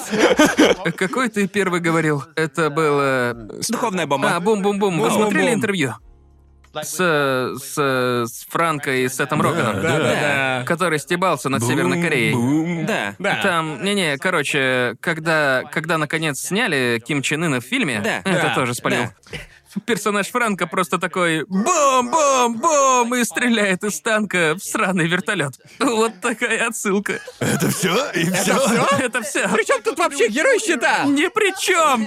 Какой 0.96 1.28
ты 1.28 1.46
первый 1.46 1.80
говорил? 1.80 2.24
Это 2.34 2.70
было... 2.70 3.34
Духовная 3.68 4.06
бомба. 4.06 4.36
А, 4.36 4.40
бум-бум-бум. 4.40 5.00
Вы 5.00 5.10
смотрели 5.10 5.54
интервью? 5.54 5.94
С, 6.74 6.96
с, 6.96 7.74
с 7.74 8.46
Франко 8.48 8.92
и 8.94 9.08
Сетом 9.08 9.40
Роганом. 9.42 9.82
да, 9.82 9.98
да. 9.98 10.64
Который 10.66 10.98
стебался 10.98 11.48
над 11.48 11.62
Северной 11.64 12.00
Кореей. 12.02 12.32
Бум. 12.34 12.86
Да. 12.86 13.14
Да. 13.18 13.40
Там, 13.42 13.82
не-не, 13.84 14.16
короче, 14.18 14.94
когда, 15.00 15.64
когда 15.72 15.98
наконец 15.98 16.38
сняли 16.40 17.02
Ким 17.04 17.22
Чен 17.22 17.44
Ына 17.44 17.60
в 17.60 17.64
фильме, 17.64 18.00
Да. 18.02 18.18
это 18.24 18.48
Да, 18.48 18.54
тоже 18.54 18.74
спалил. 18.74 19.04
Персонаж 19.84 20.28
Франка 20.28 20.66
просто 20.66 20.98
такой 20.98 21.44
бом-бом-бом 21.48 23.14
и 23.14 23.24
стреляет 23.24 23.84
из 23.84 24.00
танка 24.00 24.54
в 24.58 24.62
сраный 24.64 25.06
вертолет. 25.06 25.54
Вот 25.78 26.20
такая 26.20 26.66
отсылка. 26.68 27.20
Это 27.40 27.70
все? 27.70 28.10
И 28.12 28.24
все? 28.30 28.56
Это 28.98 29.22
все. 29.22 29.48
Причем 29.48 29.82
тут 29.82 29.98
вообще 29.98 30.28
герой 30.28 30.58
щита? 30.58 31.04
Ни 31.04 31.28
при 31.28 31.54
чем. 31.60 32.06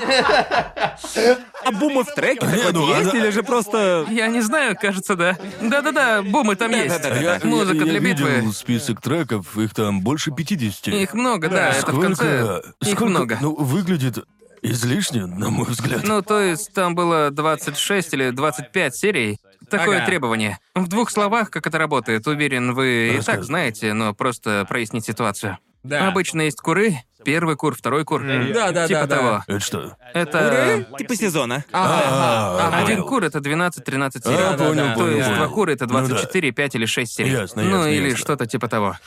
А 1.63 1.71
бумы 1.71 2.04
в 2.04 2.13
треке 2.13 2.45
Не, 2.45 2.71
ну, 2.71 2.88
есть 2.97 3.12
она- 3.12 3.19
или 3.19 3.30
же 3.30 3.43
просто... 3.43 4.06
Я 4.10 4.28
не 4.28 4.41
знаю, 4.41 4.76
кажется, 4.80 5.15
да. 5.15 5.38
Да-да-да, 5.62 6.21
бумы 6.24 6.56
там 6.56 6.71
есть. 6.71 7.00
Я, 7.04 7.39
Музыка 7.43 7.78
я- 7.86 7.86
я 7.86 7.91
для 7.91 8.00
битвы. 8.00 8.30
видел 8.32 8.54
список 8.54 9.02
треков, 9.02 9.58
их 9.58 9.74
там 9.74 10.02
больше 10.02 10.32
50. 10.32 10.88
Их 10.88 11.13
много, 11.13 11.50
да, 11.50 11.69
это 11.69 11.80
в 11.80 11.89
Сколько? 11.91 12.02
конце. 12.02 12.62
Их 12.82 12.88
сколько? 12.88 13.06
много. 13.06 13.38
Ну, 13.41 13.56
выглядит 13.56 14.17
излишне, 14.62 15.26
на 15.26 15.50
мой 15.50 15.65
взгляд. 15.67 16.04
Ну, 16.04 16.21
то 16.21 16.39
есть 16.39 16.74
там 16.74 16.95
было 16.95 17.32
26 17.32 18.13
или 18.13 18.30
25 18.32 18.95
серий. 18.95 19.39
Такое 19.69 19.97
Ага. 19.97 20.06
требование. 20.06 20.60
В 20.76 20.88
двух 20.88 21.12
словах, 21.12 21.50
как 21.50 21.65
это 21.67 21.78
работает, 21.78 22.28
уверен, 22.28 22.74
вы 22.74 23.17
и 23.17 23.21
так 23.21 23.43
знаете, 23.43 23.93
но 23.93 24.13
просто 24.13 24.65
прояснить 24.67 25.06
ситуацию. 25.06 25.58
Да. 25.84 26.08
Обычно 26.08 26.41
есть 26.41 26.60
куры, 26.62 26.95
первый 27.23 27.55
кур, 27.55 27.75
второй 27.75 28.03
кур. 28.05 28.21
Да-да-да-да. 28.23 28.88
Типа 28.88 29.07
того. 29.07 29.43
Это 29.47 29.60
что? 29.60 29.97
Это... 30.13 30.86
Типа 30.97 31.15
сезона. 31.15 31.63
Ага, 31.71 32.01
А, 32.03 32.67
ага, 32.67 32.77
Один 32.77 32.97
понял. 32.97 33.07
кур 33.10 33.23
это 33.23 33.39
12-13 33.39 34.23
серий. 34.23 34.36
А, 34.38 34.57
понял, 34.57 34.75
да, 34.75 34.93
То 34.93 34.99
понял, 34.99 35.15
есть 35.15 35.25
понял. 35.27 35.38
два 35.38 35.47
кура 35.47 35.71
это 35.71 35.86
Ну 35.88 35.93
да. 35.93 35.99
24, 36.07 36.51
5 36.51 36.75
или 36.75 36.86
6 36.86 37.13
серий. 37.13 37.31
Ясно, 37.31 37.63
Ну 37.63 37.77
ясно, 37.77 37.88
или 37.89 38.03
ясно. 38.10 38.17
что-то 38.17 38.45
типа 38.45 38.67
того. 38.67 38.97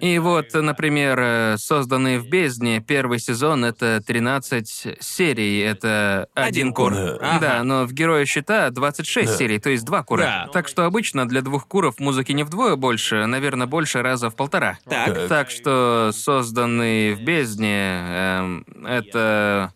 И 0.00 0.18
вот, 0.18 0.52
например, 0.54 1.18
э, 1.20 1.56
созданные 1.58 2.18
в 2.20 2.28
бездне 2.28 2.80
первый 2.80 3.18
сезон 3.18 3.64
это 3.64 4.02
13 4.06 4.96
серий, 5.00 5.60
это 5.60 6.28
один 6.34 6.72
кур. 6.72 6.92
Да. 6.94 7.18
Ага. 7.20 7.38
Да, 7.40 7.62
но 7.64 7.84
в 7.84 7.92
Герое 7.92 8.24
щита 8.26 8.70
26 8.70 9.30
Да. 9.32 9.36
серий, 9.38 9.58
то 9.58 9.70
есть 9.70 9.84
два 9.84 10.02
кура. 10.02 10.22
Да. 10.22 10.48
Так 10.52 10.68
что 10.68 10.84
обычно 10.84 11.28
для 11.28 11.42
двух 11.42 11.66
куров 11.66 11.98
музыки 11.98 12.32
не 12.32 12.42
вдвое 12.44 12.76
больше, 12.76 13.26
наверное, 13.26 13.66
больше 13.66 14.02
раза 14.02 14.30
в 14.30 14.36
полтора. 14.36 14.78
Так. 14.88 15.28
Так 15.28 15.50
что 15.50 16.10
созданные 16.14 17.14
в 17.14 17.20
бездне 17.22 17.63
эм, 17.66 18.66
это 18.86 19.72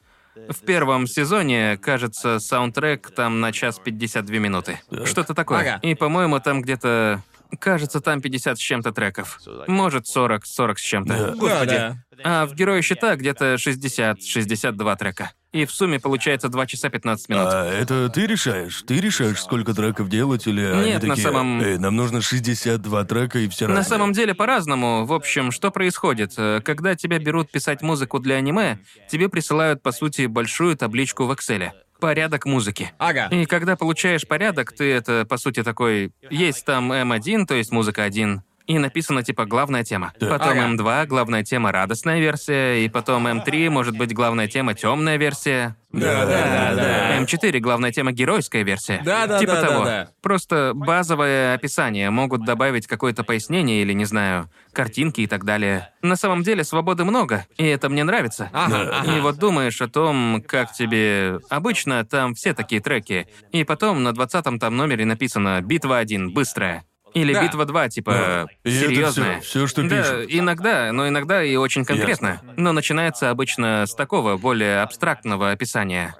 в 0.49 0.65
первом 0.65 1.07
сезоне, 1.07 1.79
кажется, 1.79 2.39
саундтрек 2.39 3.11
там 3.11 3.41
на 3.41 3.53
час 3.53 3.79
52 3.79 4.39
минуты. 4.39 4.81
Что-то 5.05 5.35
такое. 5.35 5.61
Ага. 5.61 5.79
И, 5.83 5.95
по-моему, 5.95 6.41
там 6.41 6.63
где-то... 6.63 7.23
Кажется, 7.61 8.01
там 8.01 8.21
50 8.21 8.59
с 8.59 8.61
чем-то 8.61 8.93
треков. 8.93 9.41
Может, 9.67 10.07
40, 10.07 10.45
40 10.45 10.79
с 10.79 10.83
чем-то. 10.83 11.13
Да. 11.15 11.27
Да, 11.31 11.35
Господи. 11.35 11.71
да. 11.71 11.97
А 12.25 12.47
в 12.47 12.55
Герое 12.55 12.83
щита 12.83 13.17
где-то 13.17 13.55
60-62 13.55 14.97
трека. 14.99 15.31
И 15.53 15.65
в 15.65 15.71
сумме 15.73 15.99
получается 15.99 16.49
2 16.51 16.67
часа 16.67 16.91
15 16.91 17.29
минут. 17.31 17.49
А 17.51 17.65
это 17.67 18.11
ты 18.11 18.27
решаешь? 18.27 18.83
Ты 18.87 19.01
решаешь, 19.01 19.41
сколько 19.41 19.73
треков 19.73 20.11
делать, 20.11 20.47
или 20.47 20.61
они 20.63 20.91
Нет, 20.91 21.03
на 21.03 21.09
такие, 21.11 21.23
самом- 21.23 21.63
«Эй, 21.63 21.79
нам 21.79 21.97
нужно 21.97 22.21
62 22.21 23.05
трека 23.05 23.39
и 23.39 23.49
все 23.49 23.67
На 23.67 23.83
самом 23.83 24.13
деле 24.13 24.35
по-разному. 24.35 25.07
В 25.07 25.13
общем, 25.13 25.51
что 25.51 25.71
происходит? 25.71 26.35
Э, 26.37 26.61
Когда 26.63 26.95
тебя 26.97 27.19
берут 27.19 27.51
писать 27.51 27.81
музыку 27.81 28.19
для 28.19 28.35
аниме, 28.37 28.79
тебе 29.11 29.31
присылают, 29.31 29.83
по 29.83 29.91
сути, 29.93 30.27
большую 30.27 30.77
табличку 30.77 31.25
в 31.25 31.31
Excel. 31.33 31.71
Порядок 31.99 32.45
музыки. 32.45 32.93
Ага. 32.99 33.27
И 33.33 33.45
когда 33.47 33.75
получаешь 33.75 34.27
порядок, 34.27 34.73
ты 34.73 34.93
это, 34.93 35.25
по 35.29 35.37
сути, 35.39 35.63
такой... 35.63 36.13
Есть 36.31 36.65
там 36.67 36.93
М1, 36.93 37.47
то 37.47 37.55
есть 37.55 37.73
музыка 37.73 38.05
1, 38.05 38.43
и 38.69 38.79
написано 38.79 39.25
типа 39.25 39.47
главная 39.47 39.83
тема. 39.83 40.13
Потом 40.21 40.51
Ага. 40.51 40.69
М2 40.69 41.07
главная 41.07 41.43
тема 41.43 41.73
радостная 41.73 42.21
версия, 42.21 42.85
и 42.85 42.89
потом 42.89 43.27
М3 43.27 43.71
может 43.71 43.97
быть 43.97 44.15
главная 44.15 44.47
тема 44.47 44.75
темная 44.75 45.17
версия. 45.17 45.75
Да, 45.91 46.27
да, 46.27 46.75
да. 46.75 47.19
М4 47.19 47.59
главная 47.61 47.93
тема 47.93 48.13
геройская 48.13 48.63
версия. 48.63 49.01
Да, 49.03 49.27
да, 49.27 49.39
типа 49.39 49.53
да, 49.55 49.61
да, 49.63 49.67
того. 49.67 49.85
да. 49.85 50.09
Просто 50.21 50.73
базовое 50.75 51.55
описание 51.55 52.11
могут 52.11 52.45
добавить 52.45 52.87
какое-то 52.87 53.25
пояснение 53.25 53.81
или, 53.81 53.95
не 53.95 54.05
знаю, 54.05 54.51
картинки 54.73 55.23
и 55.23 55.27
так 55.27 55.45
далее. 55.45 55.89
На 56.03 56.17
самом 56.17 56.43
деле 56.43 56.63
свободы 56.63 57.05
много, 57.05 57.47
и 57.57 57.65
это 57.65 57.89
мне 57.89 58.05
нравится. 58.05 58.51
Ага, 58.53 59.01
ага. 59.01 59.17
И 59.17 59.21
вот 59.21 59.39
думаешь 59.39 59.81
о 59.81 59.89
том, 59.89 60.45
как 60.47 60.75
тебе... 60.75 61.41
Обычно 61.49 62.05
там 62.05 62.35
все 62.35 62.53
такие 62.53 62.83
треки. 62.83 63.27
И 63.51 63.65
потом 63.65 64.03
на 64.03 64.11
20-м 64.11 64.59
там 64.59 64.77
номере 64.77 65.07
написано 65.07 65.63
«Битва 65.63 65.97
1, 65.97 66.35
быстрая». 66.35 66.85
Или 67.15 67.33
Да. 67.33 67.43
«Битва 67.43 67.65
2», 67.65 67.89
типа, 67.89 68.11
это 68.11 68.49
серьезная. 68.65 69.41
всё- 69.41 69.61
всё, 69.61 69.67
что 69.67 69.83
да, 69.89 70.03
пишут. 70.03 70.27
иногда, 70.29 70.93
но 70.93 71.09
иногда 71.09 71.43
и 71.43 71.57
очень 71.57 71.85
конкретно. 71.85 72.41
Но 72.57 72.73
начинается 72.73 73.31
обычно 73.31 73.85
с 73.87 73.95
такого 73.95 74.37
более 74.37 74.83
абстрактного 74.83 75.51
описания. 75.51 76.15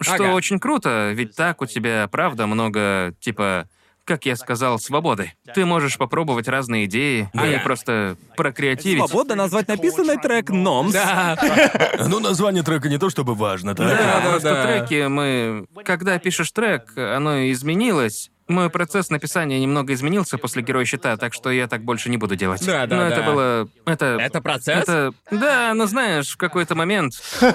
Что 0.00 0.14
Ага. 0.14 0.32
очень 0.32 0.58
круто, 0.58 1.12
ведь 1.14 1.36
так 1.36 1.62
у 1.62 1.66
тебя, 1.66 2.08
правда, 2.10 2.46
много, 2.48 3.14
типа, 3.20 3.68
как 4.04 4.26
я 4.26 4.34
сказал, 4.34 4.80
свободы. 4.80 5.32
Ты 5.54 5.64
можешь 5.64 5.96
попробовать 5.96 6.48
разные 6.48 6.86
идеи 6.86 7.30
и 7.32 7.38
Ага. 7.38 7.60
просто 7.62 8.16
прокреативить. 8.36 8.98
Свободно 9.06 9.36
назвать 9.36 9.68
написанный 9.68 10.16
трек 10.18 10.50
«Номс». 10.50 10.92
Да. 10.92 11.38
Ну, 12.08 12.18
название 12.18 12.64
трека 12.64 12.88
не 12.88 12.98
то 12.98 13.10
чтобы 13.10 13.36
важно, 13.36 13.76
так? 13.76 13.86
Да, 13.86 13.94
Да, 13.96 14.20
да, 14.24 14.30
просто 14.30 14.48
да. 14.54 14.66
треки 14.66 15.06
мы... 15.06 15.66
Когда 15.84 16.18
пишешь 16.18 16.50
трек, 16.50 16.90
оно 16.96 17.48
изменилось. 17.52 18.32
Мой 18.48 18.70
процесс 18.70 19.10
написания 19.10 19.60
немного 19.60 19.92
изменился 19.92 20.36
после 20.38 20.62
Героя 20.62 20.84
Щита, 20.84 21.16
так 21.16 21.32
что 21.32 21.50
я 21.50 21.68
так 21.68 21.82
больше 21.84 22.10
не 22.10 22.16
буду 22.16 22.36
делать. 22.36 22.64
Да, 22.66 22.86
да, 22.86 22.96
Но 22.96 23.02
это 23.06 23.16
да. 23.16 23.32
было... 23.32 23.68
Это... 23.86 24.04
Это 24.20 24.40
процесс? 24.40 24.82
Это... 24.82 25.14
Да, 25.30 25.72
ну 25.74 25.86
знаешь, 25.86 26.30
в 26.30 26.36
какой-то 26.36 26.74
момент... 26.74 27.14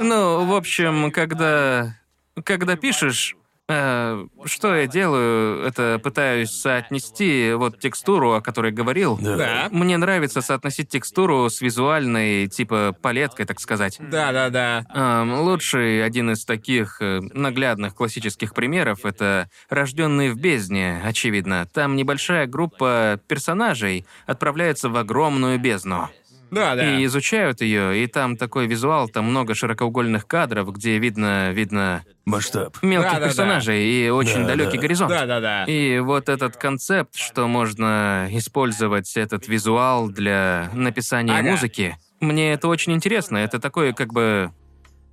Ну, 0.00 0.46
в 0.46 0.54
общем, 0.54 1.10
когда... 1.10 1.96
Когда 2.44 2.76
пишешь... 2.76 3.36
э, 3.68 4.26
что 4.44 4.74
я 4.74 4.86
делаю, 4.86 5.64
это 5.64 6.00
пытаюсь 6.02 6.50
соотнести 6.50 7.52
вот 7.54 7.78
текстуру, 7.78 8.34
о 8.34 8.40
которой 8.40 8.72
говорил. 8.72 9.18
Да. 9.20 9.68
Мне 9.70 9.96
нравится 9.96 10.40
соотносить 10.40 10.88
текстуру 10.88 11.48
с 11.48 11.60
визуальной, 11.60 12.48
типа, 12.48 12.96
палеткой, 13.00 13.46
так 13.46 13.60
сказать. 13.60 13.98
Да, 14.00 14.32
да, 14.32 14.50
да. 14.50 14.84
Эм, 14.94 15.40
лучший 15.40 16.04
один 16.04 16.30
из 16.30 16.44
таких 16.44 17.00
э, 17.00 17.20
наглядных 17.20 17.94
классических 17.94 18.54
примеров 18.54 19.04
это 19.04 19.48
«Рожденные 19.68 20.32
в 20.32 20.36
бездне», 20.36 21.00
очевидно. 21.04 21.66
Там 21.72 21.96
небольшая 21.96 22.46
группа 22.46 23.20
персонажей 23.28 24.06
отправляется 24.26 24.88
в 24.88 24.96
огромную 24.96 25.58
бездну. 25.58 26.10
Да, 26.52 26.74
да. 26.76 26.98
И 27.00 27.04
изучают 27.06 27.62
ее, 27.62 28.04
и 28.04 28.06
там 28.06 28.36
такой 28.36 28.66
визуал, 28.66 29.08
там 29.08 29.24
много 29.24 29.54
широкоугольных 29.54 30.26
кадров, 30.26 30.70
где 30.72 30.98
видно, 30.98 31.50
видно 31.50 32.04
Масштаб. 32.26 32.76
мелких 32.82 33.08
Да-да-да. 33.10 33.26
персонажей 33.28 33.82
и 33.84 34.10
очень 34.10 34.42
Да, 34.42 34.48
далекий 34.48 34.76
да. 34.76 34.82
горизонт. 34.82 35.10
Да, 35.10 35.24
да, 35.26 35.40
да. 35.40 35.64
И 35.64 35.98
вот 36.00 36.28
этот 36.28 36.58
концепт, 36.58 37.16
что 37.16 37.48
можно 37.48 38.28
использовать 38.32 39.16
этот 39.16 39.48
визуал 39.48 40.08
для 40.10 40.70
написания 40.74 41.32
Ага. 41.38 41.50
музыки, 41.50 41.96
мне 42.20 42.52
это 42.52 42.68
очень 42.68 42.92
интересно. 42.92 43.38
Это 43.38 43.58
такое 43.58 43.94
как 43.94 44.12
бы... 44.12 44.52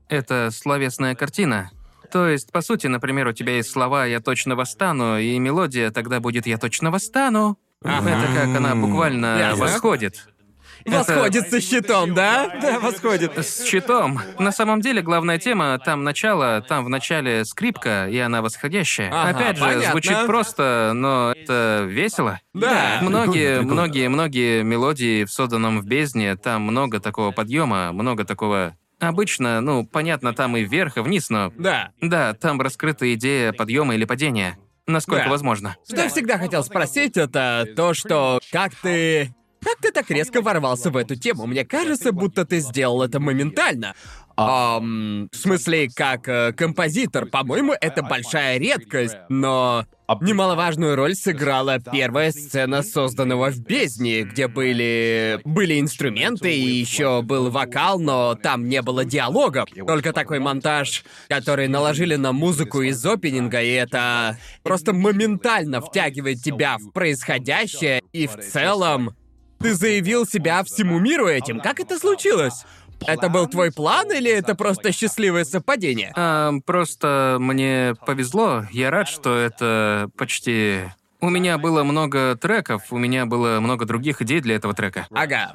Это 0.10 0.49
словесная 0.52 1.15
картина. 1.15 1.71
То 2.12 2.28
есть, 2.28 2.52
по 2.52 2.62
сути, 2.62 2.88
например, 2.88 3.28
у 3.28 3.32
тебя 3.32 3.56
есть 3.58 3.71
слова 3.71 4.06
«я 4.06 4.19
точно 4.19 4.56
восстану», 4.56 5.17
и 5.19 5.38
мелодия 5.39 5.91
тогда 5.91 6.19
будет 6.19 6.47
«я 6.47 6.58
точно 6.58 6.91
восстану». 6.91 7.58
Ага. 7.84 8.10
Это 8.10 8.34
как 8.36 8.58
она 8.58 8.75
буквально 8.75 9.38
Ясно. 9.38 9.65
восходит. 9.65 10.28
Восходит 10.86 11.50
со 11.50 11.62
щитом, 11.62 12.13
да? 12.13 12.58
Да, 12.62 12.80
восходит. 12.80 13.38
С 13.38 13.65
щитом. 13.65 14.20
На 14.38 14.52
самом 14.52 14.82
деле, 14.82 15.02
главная 15.02 15.38
тема, 15.38 15.80
там 15.84 16.04
начало, 16.04 16.62
там 16.62 16.86
в 16.86 16.89
начале 16.89 17.46
скрипка, 17.46 18.08
и 18.10 18.18
она 18.18 18.42
восходящая. 18.42 19.10
Ага, 19.13 19.38
Опять 19.38 19.58
же, 19.58 19.63
понятно. 19.63 19.92
звучит 19.92 20.26
просто, 20.26 20.92
но 20.96 21.34
это 21.36 21.86
весело. 21.88 22.39
Да. 22.54 23.00
Многие, 23.02 23.58
Прикольно, 23.60 23.74
многие, 23.74 24.10
многие 24.10 24.63
мелодии 24.63 25.24
в 25.26 25.32
созданном 25.32 25.82
в 25.82 25.86
бездне, 25.86 26.36
там 26.36 26.63
много 26.63 27.00
такого 27.00 27.32
подъема, 27.32 27.92
много 27.92 28.24
такого. 28.26 28.76
Обычно, 29.00 29.62
ну, 29.62 29.86
понятно, 29.86 30.34
там 30.34 30.58
и 30.58 30.63
вверх, 30.63 30.98
и 30.98 31.02
вниз, 31.02 31.30
но. 31.30 31.54
Да. 31.58 31.92
Да, 32.02 32.34
там 32.34 32.60
раскрыта 32.60 33.13
идея 33.13 33.54
подъема 33.54 33.96
или 33.96 34.06
падения. 34.06 34.58
Насколько 34.88 35.26
Да. 35.26 35.30
возможно. 35.30 35.76
Что 35.88 36.02
я 36.02 36.10
всегда 36.10 36.38
хотел 36.39 36.63
спросить, 36.63 37.15
это 37.15 37.68
то, 37.76 37.94
что 37.94 38.39
как 38.52 38.74
ты... 38.76 39.34
Как 39.63 39.78
ты 39.82 39.91
так 39.91 40.10
резко 40.10 40.41
ворвался 40.41 40.89
в 40.89 40.98
эту 40.98 41.15
тему? 41.15 41.45
Мне 41.45 41.65
кажется, 41.65 42.12
будто 42.12 42.45
ты 42.45 42.60
сделал 42.60 43.02
это 43.04 43.19
моментально. 43.19 43.93
Ам, 44.38 45.28
в 45.34 45.36
смысле, 45.36 45.89
как 45.93 46.30
э, 46.30 46.54
композитор, 46.54 47.26
по-моему, 47.26 47.74
это 47.74 48.04
большая 48.04 48.58
редкость, 48.58 49.17
но 49.28 49.86
немаловажную 50.22 50.95
роль 50.95 51.13
сыграла 51.13 51.80
первая 51.80 52.32
сцена 52.32 52.82
созданного 52.82 53.52
в 53.52 53.60
бездне, 53.60 54.24
где 54.24 54.48
были 54.48 55.41
были 55.43 55.80
инструменты 55.80 56.56
и 56.56 56.80
еще 56.80 57.22
был 57.22 57.50
вокал, 57.50 58.00
но 58.00 58.36
там 58.36 58.69
не 58.69 58.82
было 58.82 59.04
диалогов. 59.04 59.67
Только 59.86 60.13
такой 60.13 60.39
монтаж, 60.39 61.04
который 61.28 61.67
наложили 61.67 62.15
на 62.15 62.32
музыку 62.32 62.82
из 62.82 63.06
опенинга, 63.06 63.62
и 63.62 63.72
это 63.72 64.38
просто 64.63 64.93
моментально 64.93 65.82
втягивает 65.82 66.41
тебя 66.41 66.78
в 66.78 66.91
происходящее, 66.91 68.02
и 68.13 68.26
в 68.26 68.38
целом 68.38 69.15
ты 69.60 69.74
заявил 69.74 70.26
себя 70.26 70.63
всему 70.63 71.00
миру 71.00 71.28
этим. 71.28 71.60
Как 71.60 71.80
это 71.80 71.98
случилось? 72.00 72.65
Это 73.06 73.30
был 73.30 73.48
твой 73.48 73.72
план 73.72 74.12
или 74.12 74.32
это 74.32 74.56
просто 74.56 74.91
счастливое 74.91 75.45
совпадение? 75.45 76.12
А, 76.15 76.52
просто 76.65 77.38
мне 77.39 77.95
повезло. 78.06 78.65
Я 78.72 78.91
рад, 78.91 79.08
что 79.08 79.38
это 79.38 80.10
почти. 80.17 80.82
У 81.22 81.30
меня 81.30 81.58
было 81.58 81.84
много 81.84 82.36
треков, 82.36 82.91
у 82.91 82.98
меня 82.98 83.26
было 83.26 83.60
много 83.60 83.86
других 83.86 84.22
идей 84.22 84.41
для 84.41 84.56
этого 84.56 84.74
трека. 84.74 85.08
Ага. 85.12 85.52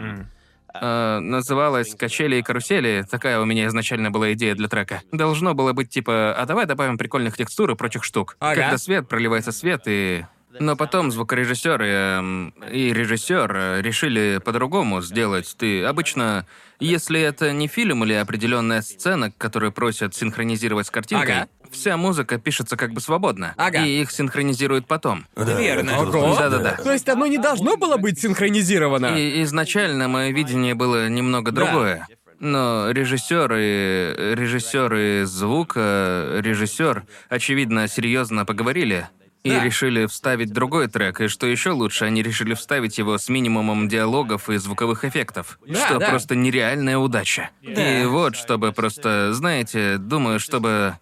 А, 0.74 1.20
называлась 1.20 1.94
«Качели 1.94 2.36
и 2.36 2.42
карусели». 2.42 3.04
Такая 3.10 3.40
у 3.40 3.44
меня 3.44 3.66
изначально 3.66 4.10
была 4.10 4.32
идея 4.32 4.54
для 4.54 4.68
трека. 4.68 5.02
Должно 5.12 5.54
было 5.54 5.72
быть 5.72 5.90
типа, 5.90 6.34
а 6.34 6.46
давай 6.46 6.66
добавим 6.66 6.98
прикольных 6.98 7.36
текстур 7.36 7.70
и 7.70 7.74
прочих 7.76 8.04
штук. 8.04 8.36
Ага. 8.40 8.62
Когда 8.62 8.78
свет, 8.78 9.08
проливается 9.08 9.52
свет 9.52 9.82
и... 9.86 10.24
Но 10.60 10.76
потом 10.76 11.10
звукорежиссер 11.10 11.82
и, 11.82 11.86
эм, 11.86 12.54
и 12.70 12.92
режиссер 12.92 13.52
э, 13.56 13.82
решили 13.82 14.40
по-другому 14.44 15.00
сделать. 15.02 15.54
Ты 15.58 15.84
обычно, 15.84 16.46
если 16.80 17.20
это 17.20 17.52
не 17.52 17.66
фильм 17.68 18.04
или 18.04 18.12
определенная 18.14 18.82
сцена, 18.82 19.30
которую 19.36 19.72
просят 19.72 20.14
синхронизировать 20.14 20.86
с 20.86 20.90
картинкой, 20.90 21.34
Ага. 21.42 21.48
вся 21.70 21.96
музыка 21.96 22.38
пишется 22.38 22.76
как 22.76 22.92
бы 22.92 23.00
свободно. 23.00 23.54
Ага. 23.56 23.84
И 23.84 24.00
их 24.02 24.10
синхронизируют 24.10 24.86
потом. 24.86 25.26
Да, 25.36 25.58
Верно. 25.60 25.98
Ого. 26.00 26.36
Да-да-да. 26.38 26.76
То 26.82 26.92
есть 26.92 27.08
оно 27.08 27.26
не 27.26 27.38
должно 27.38 27.76
было 27.76 27.96
быть 27.96 28.20
синхронизировано. 28.20 29.16
И 29.18 29.42
изначально 29.42 30.08
мое 30.08 30.30
видение 30.32 30.74
было 30.74 31.08
немного 31.08 31.50
Да. 31.52 31.64
другое. 31.64 32.06
Но 32.40 32.90
режиссер 32.90 33.52
и 33.54 34.34
режиссер 34.34 34.94
и 34.94 35.22
звука, 35.24 36.40
режиссер, 36.42 37.04
очевидно, 37.28 37.88
серьезно 37.88 38.44
поговорили 38.44 39.08
и 39.44 39.50
Да. 39.50 39.62
решили 39.62 40.06
вставить 40.06 40.52
другой 40.52 40.88
трек. 40.88 41.20
И 41.20 41.28
что 41.28 41.46
еще 41.46 41.70
лучше, 41.70 42.06
они 42.06 42.22
решили 42.22 42.54
вставить 42.54 42.96
его 42.98 43.18
с 43.18 43.28
минимумом 43.28 43.88
диалогов 43.88 44.48
и 44.48 44.56
звуковых 44.56 45.04
эффектов. 45.04 45.58
Да, 45.68 45.84
что 45.86 45.98
да. 45.98 46.08
просто 46.08 46.34
нереальная 46.34 46.96
удача. 46.98 47.50
И 47.62 48.04
вот, 48.06 48.36
чтобы 48.36 48.72
просто, 48.72 49.32
знаете, 49.34 49.98
думаю, 49.98 50.40
чтобы. 50.40 50.98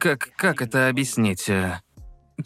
Как, 0.00 0.30
как 0.36 0.60
это 0.62 0.88
объяснить? 0.88 1.48
э, 1.48 1.80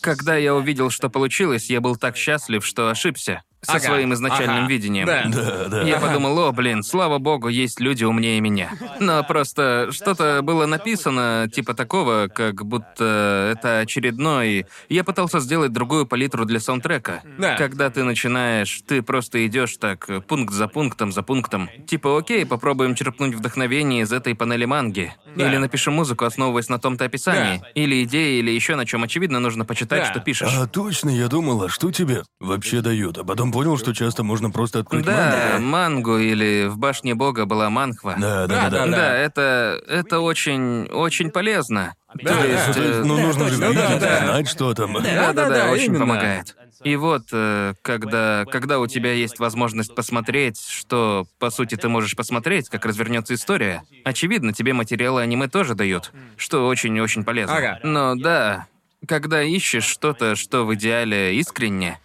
Когда 0.01 0.37
я 0.37 0.55
увидел, 0.55 0.91
что 0.91 1.09
получилось, 1.11 1.69
я 1.71 1.81
был 1.81 1.97
так 1.97 2.17
счастлив, 2.17 2.65
что 2.65 2.89
ошибся 2.91 3.43
со 3.65 3.73
Ага, 3.77 3.81
своим 3.87 4.13
изначальным 4.13 4.65
ага, 4.65 4.69
видением. 4.69 5.07
да. 5.07 5.23
Да, 5.29 5.69
да. 5.69 5.83
Я 5.83 5.99
подумал, 6.01 6.37
о, 6.41 6.53
блин, 6.53 6.83
слава 6.83 7.19
богу, 7.19 7.47
есть 7.49 7.79
люди 7.79 8.03
умнее 8.03 8.41
меня. 8.41 8.73
Но 8.99 9.23
просто 9.23 9.89
что-то 9.93 10.41
было 10.43 10.67
написано, 10.67 11.49
типа 11.53 11.75
такого, 11.75 12.27
как 12.27 12.65
будто 12.65 13.53
это 13.57 13.79
очередной... 13.79 14.67
Я 14.89 15.05
пытался 15.05 15.39
сделать 15.39 15.73
другую 15.73 16.07
палитру 16.07 16.45
для 16.45 16.59
саундтрека. 16.59 17.23
Да. 17.39 17.57
Когда 17.57 17.89
ты 17.91 18.03
начинаешь, 18.03 18.83
ты 18.85 19.01
просто 19.01 19.47
идешь 19.47 19.77
так, 19.77 20.09
пункт 20.27 20.53
за 20.53 20.67
пунктом 20.67 21.13
за 21.13 21.23
пунктом. 21.23 21.71
Типа, 21.87 22.19
окей, 22.19 22.45
попробуем 22.45 22.97
черпнуть 22.97 23.35
вдохновение 23.37 24.03
из 24.03 24.13
этой 24.13 24.35
панели 24.35 24.65
манги. 24.65 25.15
Да. 25.37 25.47
Или 25.49 25.59
напишем 25.59 25.95
музыку, 25.95 26.25
основываясь 26.25 26.69
на 26.69 26.81
том-то 26.81 27.05
описании. 27.05 27.59
Да. 27.61 27.69
Или 27.77 28.03
идеи, 28.03 28.41
или 28.41 28.51
еще 28.51 28.75
на 28.75 28.87
чем. 28.87 29.05
Очевидно, 29.05 29.39
нужно 29.39 29.65
почитать, 29.65 30.01
Да. 30.03 30.11
что 30.11 30.19
пишешь. 30.21 30.53
А 30.53 30.67
точно, 30.67 31.11
я 31.11 31.29
думал, 31.29 31.63
а 31.63 31.69
что 31.69 31.93
тебе 31.93 32.25
вообще 32.41 32.81
дают? 32.81 33.19
А 33.19 33.25
потом 33.25 33.52
понял, 33.53 33.79
что 33.79 33.93
часто 33.95 34.23
можно 34.25 34.51
просто 34.51 34.81
открыть 34.81 35.05
Да, 35.05 35.59
мангу. 35.59 35.67
мангу 35.67 36.19
или 36.19 36.67
в 36.69 36.79
башне 36.79 37.15
бога 37.15 37.45
была 37.45 37.71
манхва. 37.71 38.17
Да, 38.19 38.47
да, 38.47 38.63
Да, 38.63 38.63
да, 38.63 38.71
да, 38.71 38.87
да. 38.87 38.91
Да, 38.97 39.15
это, 39.17 39.83
это 39.89 40.21
очень, 40.21 40.87
очень 40.87 41.31
полезно. 41.31 41.95
Да, 42.15 42.35
То 42.35 42.41
да. 42.41 42.45
есть, 42.45 42.67
Ну, 42.69 42.75
то 42.75 42.83
есть, 42.83 42.99
э, 42.99 43.05
ну, 43.05 43.17
нужно 43.21 43.49
же 43.49 43.59
точно, 43.59 43.69
видеть, 43.69 44.01
да, 44.01 44.21
да. 44.21 44.27
знать, 44.27 44.49
что 44.49 44.75
там. 44.75 44.93
да, 44.95 45.01
Да, 45.01 45.33
да, 45.33 45.49
да, 45.49 45.71
очень 45.71 45.85
именно. 45.87 46.01
помогает. 46.01 46.57
И 46.85 46.97
вот, 46.97 47.23
э, 47.33 47.75
когда, 47.81 48.45
когда 48.51 48.81
у 48.81 48.87
тебя 48.87 49.13
есть 49.13 49.39
возможность 49.39 49.95
посмотреть, 49.95 50.61
что, 50.61 51.27
по 51.39 51.49
сути, 51.51 51.77
ты 51.77 51.89
можешь 51.89 52.17
посмотреть, 52.17 52.69
как 52.69 52.85
развернется 52.85 53.35
история, 53.35 53.83
очевидно, 54.05 54.53
тебе 54.53 54.73
материалы 54.73 55.23
аниме 55.23 55.49
тоже 55.49 55.75
дают, 55.75 56.13
что 56.37 56.67
очень-очень 56.67 57.25
полезно. 57.25 57.57
Ага. 57.57 57.79
Но 57.85 58.15
да, 58.17 58.67
когда 59.07 59.43
ищешь 59.43 59.85
что-то, 59.85 60.35
что 60.37 60.65
в 60.67 60.75
идеале 60.75 61.37
искренне, 61.37 61.99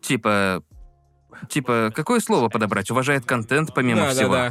типа... 0.00 0.62
Типа, 1.48 1.90
какое 1.94 2.20
слово 2.20 2.48
подобрать? 2.48 2.90
Уважает 2.90 3.24
контент 3.24 3.74
помимо 3.74 4.00
Да, 4.02 4.06
да, 4.08 4.12
всего. 4.12 4.32
да. 4.32 4.50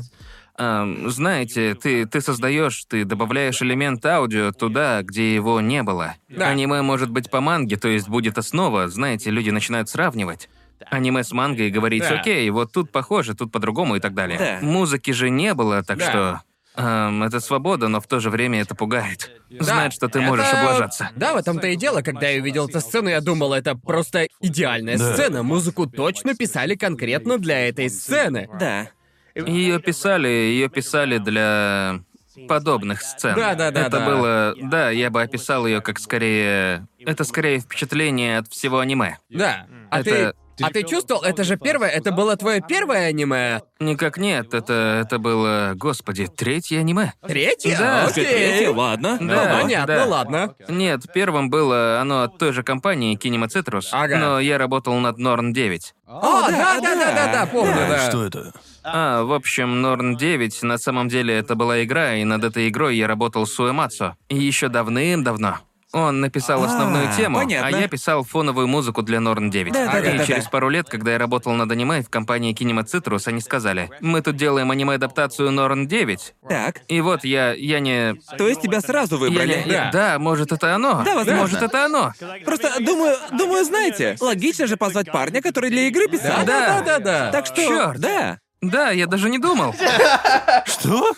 Ам, 0.58 1.10
знаете, 1.10 1.74
ты, 1.74 2.06
ты 2.06 2.20
создаешь, 2.20 2.84
ты 2.90 3.06
добавляешь 3.06 3.62
элемент 3.62 4.06
аудио 4.06 4.52
туда, 4.52 5.02
где 5.02 5.34
его 5.34 5.62
не 5.62 5.84
было. 5.84 6.16
Да. 6.28 6.50
Аниме 6.50 6.82
может 6.82 7.10
быть 7.10 7.30
по 7.32 7.40
манге, 7.40 7.78
то 7.78 7.88
есть 7.88 8.10
будет 8.10 8.38
основа, 8.38 8.90
знаете, 8.90 9.32
люди 9.32 9.50
начинают 9.52 9.88
сравнивать. 9.90 10.50
Аниме 10.90 11.24
с 11.24 11.32
мангой 11.32 11.68
и 11.68 11.72
говорить, 11.72 12.02
Да. 12.04 12.20
окей, 12.20 12.50
вот 12.50 12.74
тут 12.74 12.92
похоже, 12.92 13.36
тут 13.36 13.52
по-другому 13.52 13.96
и 13.96 14.00
так 14.02 14.14
далее. 14.14 14.38
Да. 14.38 14.60
Музыки 14.66 15.12
же 15.12 15.30
не 15.30 15.54
было, 15.54 15.84
так 15.84 16.00
Да. 16.00 16.10
что... 16.10 16.42
ам, 16.76 17.24
это 17.24 17.40
свобода, 17.40 17.88
но 17.88 18.00
в 18.00 18.08
то 18.08 18.20
же 18.20 18.30
время 18.30 18.62
это 18.62 18.76
пугает. 18.76 19.30
Знать, 19.60 19.94
что 19.94 20.08
ты 20.08 20.20
это- 20.20 20.28
можешь 20.28 20.52
облажаться. 20.54 21.10
Да, 21.16 21.34
в 21.34 21.38
этом-то 21.38 21.68
и 21.68 21.76
дело. 21.76 22.02
Когда 22.02 22.28
я 22.30 22.42
увидел 22.42 22.68
эту 22.68 22.80
сцену, 22.80 23.10
я 23.10 23.22
думал, 23.22 23.54
это 23.54 23.76
просто 23.76 24.28
идеальная 24.40 24.98
Да. 24.98 25.14
сцена. 25.14 25.44
Музыку 25.44 25.88
точно 25.88 26.36
писали 26.36 26.76
конкретно 26.76 27.38
для 27.38 27.68
этой 27.68 27.90
сцены. 27.90 28.50
Да. 28.60 28.90
Ее 29.36 29.80
писали, 29.80 30.28
ее 30.28 30.70
писали 30.70 31.18
для 31.18 32.02
подобных 32.48 33.02
сцен. 33.02 33.36
Да, 33.36 33.56
да, 33.56 33.72
да, 33.72 33.82
Это 33.88 34.00
да. 34.00 34.06
было, 34.06 34.56
да, 34.62 34.90
я 34.90 35.10
бы 35.10 35.22
описал 35.22 35.68
ее 35.68 35.82
как 35.82 36.00
скорее, 36.00 36.88
это 37.00 37.24
скорее 37.24 37.60
впечатление 37.60 38.40
от 38.40 38.48
всего 38.48 38.80
аниме. 38.80 39.18
Да. 39.30 39.68
А 39.90 40.00
Это- 40.00 40.10
ты. 40.10 40.34
А 40.62 40.70
ты 40.72 40.84
чувствовал, 40.84 41.24
это 41.24 41.44
же 41.44 41.58
первое, 41.58 41.90
это 41.90 42.12
было 42.12 42.36
твое 42.36 42.62
первое 42.62 43.08
аниме. 43.08 43.62
Никак 43.80 44.18
нет, 44.18 44.54
это 44.54 45.02
это 45.02 45.20
было, 45.20 45.74
господи, 45.76 46.28
третье 46.28 46.80
аниме. 46.80 47.14
Третье? 47.26 47.78
Да, 47.78 48.06
Окей. 48.06 48.26
Третье, 48.26 48.72
ладно. 48.72 49.18
Да. 49.20 49.26
Ну, 49.26 49.62
понятно, 49.62 49.96
да. 49.96 50.06
ладно. 50.06 50.56
Нет, 50.68 51.02
первым 51.14 51.50
было 51.50 52.00
оно 52.00 52.24
от 52.24 52.38
той 52.38 52.54
же 52.54 52.64
компании 52.64 53.18
Kinema 53.18 53.48
Citrus, 53.48 53.88
Ага. 53.92 54.18
но 54.18 54.40
я 54.40 54.58
работал 54.58 54.96
над 55.00 55.18
Норн 55.18 55.54
9. 55.54 55.94
О, 56.08 56.50
да, 56.50 56.80
да, 56.82 56.96
да, 56.96 57.12
да, 57.14 57.32
да, 57.32 57.46
помню, 57.46 57.74
да. 57.74 58.10
Что 58.10 58.26
это? 58.26 58.54
А, 58.84 59.24
в 59.24 59.32
общем, 59.32 59.82
Норн 59.82 60.18
9 60.18 60.64
на 60.64 60.78
самом 60.78 61.08
деле 61.08 61.36
это 61.38 61.56
была 61.56 61.84
игра, 61.84 62.16
и 62.16 62.24
над 62.24 62.44
этой 62.44 62.68
игрой 62.70 62.98
я 62.98 63.08
работал 63.08 63.46
с 63.46 63.60
Уэмацу. 63.60 64.16
И 64.30 64.36
еще 64.38 64.68
давным-давно. 64.68 65.60
Он 65.94 66.22
написал 66.22 66.64
основную 66.64 67.10
А, 67.10 67.16
тему, 67.18 67.40
понятно. 67.40 67.68
а 67.78 67.82
я 67.82 67.88
писал 67.90 68.24
фоновую 68.24 68.68
музыку 68.68 69.02
для 69.02 69.20
Норн 69.20 69.50
9. 69.50 69.74
Да, 69.74 69.92
да, 69.92 70.00
и 70.00 70.04
да, 70.14 70.18
да, 70.20 70.26
через 70.26 70.46
да. 70.46 70.50
пару 70.50 70.70
лет, 70.70 70.88
когда 70.88 71.12
я 71.12 71.18
работал 71.18 71.52
над 71.54 71.70
аниме 71.70 72.02
в 72.02 72.10
компании 72.10 72.54
Kinema 72.56 72.86
Citrus, 72.86 73.28
они 73.28 73.42
сказали, 73.42 73.90
мы 74.00 74.22
тут 74.22 74.38
делаем 74.38 74.72
аниме-адаптацию 74.72 75.52
Норн 75.52 75.88
9. 75.88 76.34
Так. 76.48 76.82
И 76.88 77.02
вот 77.02 77.26
я, 77.26 77.52
я 77.54 77.80
не... 77.82 78.16
То 78.38 78.48
есть 78.48 78.62
тебя 78.62 78.80
сразу 78.80 79.16
Я 79.16 79.20
выбрали? 79.22 79.64
не- 79.66 79.72
я- 79.74 79.90
да, 79.92 80.18
может, 80.18 80.54
это 80.54 80.74
оно. 80.76 81.04
Да, 81.04 81.16
возможно. 81.16 81.42
Может, 81.42 81.62
это 81.62 81.86
оно. 81.86 82.14
Просто 82.46 82.72
думаю, 82.80 83.18
думаю, 83.38 83.66
знаете, 83.66 84.16
логично 84.22 84.68
же 84.68 84.78
позвать 84.78 85.12
парня, 85.12 85.42
который 85.42 85.70
для 85.72 85.88
игры 85.90 86.08
писал. 86.08 86.46
Да, 86.46 86.82
да, 86.82 86.82
да, 86.82 87.00
да. 87.00 87.32
Так 87.32 87.46
что, 87.48 87.56
Чёрт. 87.58 88.00
да. 88.00 88.40
Да, 88.62 88.92
я 88.92 89.08
даже 89.08 89.30
не 89.30 89.40
думал. 89.40 89.74
Что? 90.66 91.12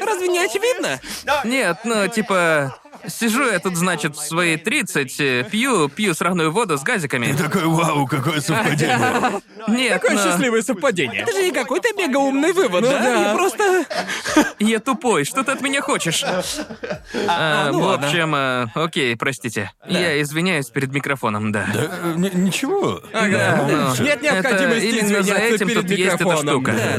Разве 0.00 0.28
не 0.28 0.38
очевидно? 0.38 1.00
Нет, 1.44 1.78
ну, 1.84 2.06
типа... 2.06 2.76
Сижу 3.08 3.50
я 3.50 3.58
тут, 3.58 3.76
значит, 3.76 4.16
в 4.16 4.20
свои 4.20 4.56
30, 4.56 5.20
э, 5.20 5.44
пью, 5.50 5.88
пью 5.88 6.14
сраную 6.14 6.52
воду 6.52 6.76
с 6.78 6.82
газиками. 6.82 7.26
И 7.26 7.32
такой, 7.34 7.64
вау, 7.64 8.06
какое 8.06 8.40
совпадение. 8.40 9.40
Нет, 9.68 10.00
Какое 10.00 10.16
но 10.16 10.22
счастливое 10.24 10.62
совпадение. 10.62 11.22
Это 11.22 11.32
же 11.32 11.42
не 11.42 11.52
какой-то 11.52 11.88
мега 11.96 12.18
умный 12.18 12.52
вывод, 12.52 12.82
Ну 12.82 12.90
да? 12.90 12.98
да. 13.00 13.28
Я 13.30 13.34
просто... 13.34 13.84
я 14.58 14.78
тупой, 14.80 15.24
что 15.24 15.42
ты 15.42 15.52
от 15.52 15.60
меня 15.62 15.80
хочешь? 15.82 16.22
А, 16.24 17.70
ну 17.72 17.80
в 17.80 17.82
ладно. 17.84 18.06
общем, 18.06 18.34
э, 18.34 18.66
окей, 18.74 19.16
простите. 19.16 19.70
Я 19.86 20.20
извиняюсь 20.22 20.66
перед 20.70 20.92
микрофоном, 20.92 21.52
да. 21.52 21.66
Да, 21.72 21.90
э, 22.02 22.14
ни- 22.16 22.30
ничего. 22.36 23.00
Ага. 23.12 23.68
Ну, 23.98 24.04
Нет 24.04 24.22
необходимости 24.22 24.86
это 24.86 24.96
именно 24.98 25.08
за 25.08 25.20
извиняться 25.22 25.54
этим 25.54 25.68
перед 25.68 25.80
тут 25.82 25.90
есть 25.90 26.14
эта 26.14 26.24
микрофоном. 26.24 26.54
штука. 26.54 26.74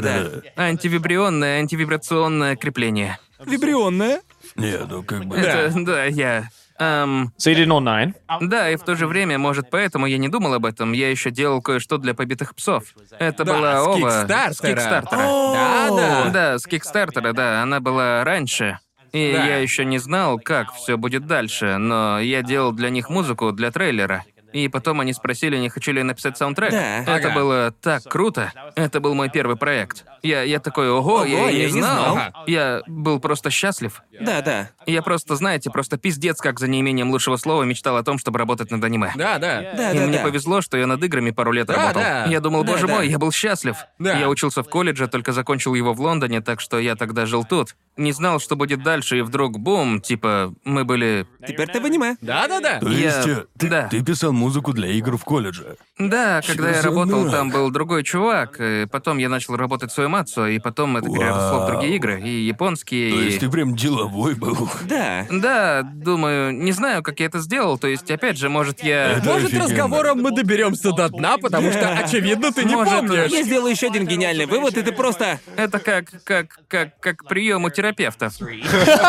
да. 0.56 0.62
Антивибрионное, 0.62 1.58
антивибрационное 1.60 2.56
крепление. 2.56 3.18
Вибрионная. 3.44 4.20
Не, 4.56 4.78
ну 4.88 5.02
как 5.02 5.24
бы... 5.24 5.36
Это, 5.36 5.72
да, 5.84 6.04
я... 6.04 6.48
эм, 6.78 7.32
So 7.38 7.52
you 7.52 7.56
did 7.56 7.66
all 7.68 7.80
nine? 7.82 8.14
Да, 8.40 8.70
и 8.70 8.76
в 8.76 8.82
то 8.82 8.94
же 8.94 9.06
время, 9.06 9.38
может, 9.38 9.70
поэтому 9.70 10.06
я 10.06 10.18
не 10.18 10.28
думал 10.28 10.54
об 10.54 10.64
этом. 10.66 10.92
Я 10.92 11.10
еще 11.10 11.30
делал 11.30 11.60
кое-что 11.60 11.98
для 11.98 12.14
побитых 12.14 12.54
псов. 12.54 12.84
Это 13.18 13.44
Да, 13.44 13.52
была 13.52 13.82
с 13.82 13.86
ова. 13.86 13.96
Кикстартера. 13.96 14.52
С 14.52 14.60
Кикстартера. 14.60 15.18
Да, 15.22 15.88
да. 15.90 16.30
Да, 16.30 16.58
с 16.58 16.66
Кикстартера, 16.66 17.32
да, 17.32 17.62
она 17.62 17.80
была 17.80 18.22
раньше. 18.24 18.78
И 19.12 19.32
Да. 19.32 19.44
я 19.46 19.56
еще 19.58 19.84
не 19.84 19.98
знал, 19.98 20.38
как 20.40 20.72
все 20.72 20.96
будет 20.96 21.26
дальше, 21.26 21.76
но 21.78 22.18
я 22.18 22.42
делал 22.42 22.72
для 22.72 22.90
них 22.90 23.08
музыку 23.10 23.52
для 23.52 23.70
трейлера. 23.70 24.24
И 24.54 24.68
потом 24.68 25.00
они 25.00 25.12
спросили, 25.12 25.56
не 25.58 25.68
хочу 25.68 25.90
ли 25.92 25.98
я 25.98 26.04
написать 26.04 26.38
саундтрек. 26.38 26.70
Да. 26.70 26.98
Это 27.02 27.14
Ага. 27.16 27.30
было 27.34 27.74
так 27.82 28.04
круто. 28.04 28.52
Это 28.76 29.00
был 29.00 29.14
мой 29.14 29.28
первый 29.28 29.56
проект. 29.56 30.04
Я, 30.22 30.42
я 30.42 30.60
такой, 30.60 30.88
ого, 30.88 31.24
я, 31.24 31.50
и 31.50 31.56
я 31.58 31.66
не 31.66 31.72
знал. 31.72 32.12
знал. 32.14 32.28
Я 32.46 32.82
был 32.86 33.18
просто 33.18 33.50
счастлив. 33.50 34.00
Да, 34.20 34.40
да. 34.42 34.70
Я 34.86 35.02
просто, 35.02 35.34
знаете, 35.36 35.70
просто 35.70 35.98
пиздец, 35.98 36.40
как 36.40 36.60
за 36.60 36.68
неимением 36.68 37.10
лучшего 37.10 37.36
слова 37.36 37.64
мечтал 37.64 37.96
о 37.96 38.04
том, 38.04 38.16
чтобы 38.16 38.38
работать 38.38 38.70
над 38.70 38.82
аниме. 38.84 39.12
Да, 39.16 39.38
да. 39.38 39.60
Да, 39.76 39.90
И 39.92 39.98
да, 39.98 40.06
мне 40.06 40.18
да. 40.18 40.22
повезло, 40.24 40.60
что 40.60 40.76
я 40.76 40.86
над 40.86 41.02
играми 41.02 41.30
пару 41.32 41.50
лет 41.50 41.66
Да, 41.66 41.74
работал. 41.74 42.02
да. 42.02 42.24
Я 42.26 42.40
думал, 42.40 42.62
Да, 42.64 42.72
боже 42.72 42.86
да. 42.86 42.94
мой, 42.94 43.08
я 43.08 43.18
был 43.18 43.32
счастлив. 43.32 43.76
Да. 43.98 44.16
Я 44.18 44.28
учился 44.28 44.62
в 44.62 44.68
колледже, 44.68 45.08
только 45.08 45.32
закончил 45.32 45.74
его 45.74 45.92
в 45.94 46.00
Лондоне, 46.00 46.40
так 46.40 46.60
что 46.60 46.78
я 46.78 46.94
тогда 46.94 47.26
жил 47.26 47.44
тут. 47.44 47.74
Не 47.96 48.12
знал, 48.12 48.38
что 48.40 48.56
будет 48.56 48.82
дальше, 48.84 49.18
и 49.18 49.22
вдруг 49.22 49.58
бум, 49.58 50.00
типа, 50.00 50.54
мы 50.64 50.84
были... 50.84 51.26
Теперь 51.46 51.68
ты 51.68 51.80
в 51.80 51.84
аниме. 51.84 52.16
Да, 52.20 52.46
да, 52.48 52.60
да. 52.60 52.78
То 52.80 52.88
Я- 52.88 52.98
есть, 53.16 53.26
э, 53.28 53.44
ты, 53.58 53.68
да. 53.68 53.88
ты 53.88 54.02
писал 54.02 54.32
музыку 54.44 54.74
для 54.74 54.88
игр 54.88 55.16
в 55.16 55.24
колледже? 55.24 55.76
Да, 55.98 56.42
когда 56.46 56.70
я 56.70 56.82
работал, 56.82 57.30
там 57.30 57.50
был 57.50 57.70
другой 57.70 58.04
чувак, 58.04 58.60
и 58.60 58.86
потом 58.90 59.18
я 59.18 59.28
начал 59.28 59.56
работать 59.56 59.90
в 59.90 59.94
Суэмацу, 59.94 60.46
и 60.46 60.58
потом 60.58 60.98
это 60.98 61.08
переросло 61.08 61.64
в 61.64 61.66
другие 61.70 61.96
игры, 61.96 62.20
и 62.20 62.46
японские, 62.46 63.12
То 63.14 63.20
и... 63.20 63.24
есть 63.24 63.40
ты 63.40 63.48
прям 63.48 63.74
деловой 63.74 64.34
был. 64.34 64.68
Да. 64.88 65.26
Да, 65.30 65.82
думаю, 65.82 66.52
не 66.52 66.72
знаю, 66.72 67.02
как 67.02 67.20
я 67.20 67.26
это 67.26 67.38
сделал, 67.40 67.78
то 67.78 67.86
есть, 67.86 68.10
опять 68.10 68.36
же, 68.36 68.48
может, 68.50 68.82
я... 68.82 69.12
Это 69.12 69.24
Может, 69.24 69.46
офигенно. 69.46 69.64
разговором 69.64 70.22
мы 70.22 70.30
доберемся 70.30 70.92
до 70.92 71.08
дна, 71.08 71.38
потому 71.38 71.70
что, 71.70 71.88
очевидно, 71.90 72.52
ты 72.52 72.64
не 72.64 72.74
Может, 72.74 73.06
помнишь. 73.06 73.30
Я 73.30 73.42
сделаю 73.42 73.70
еще 73.70 73.86
один 73.86 74.06
гениальный 74.06 74.46
вывод, 74.46 74.76
и 74.76 74.82
ты 74.82 74.92
просто... 74.92 75.40
Это 75.56 75.78
как, 75.78 76.10
как, 76.24 76.58
как, 76.68 77.00
как 77.00 77.24
прием 77.24 77.64
у 77.64 77.70
терапевтов. 77.70 78.34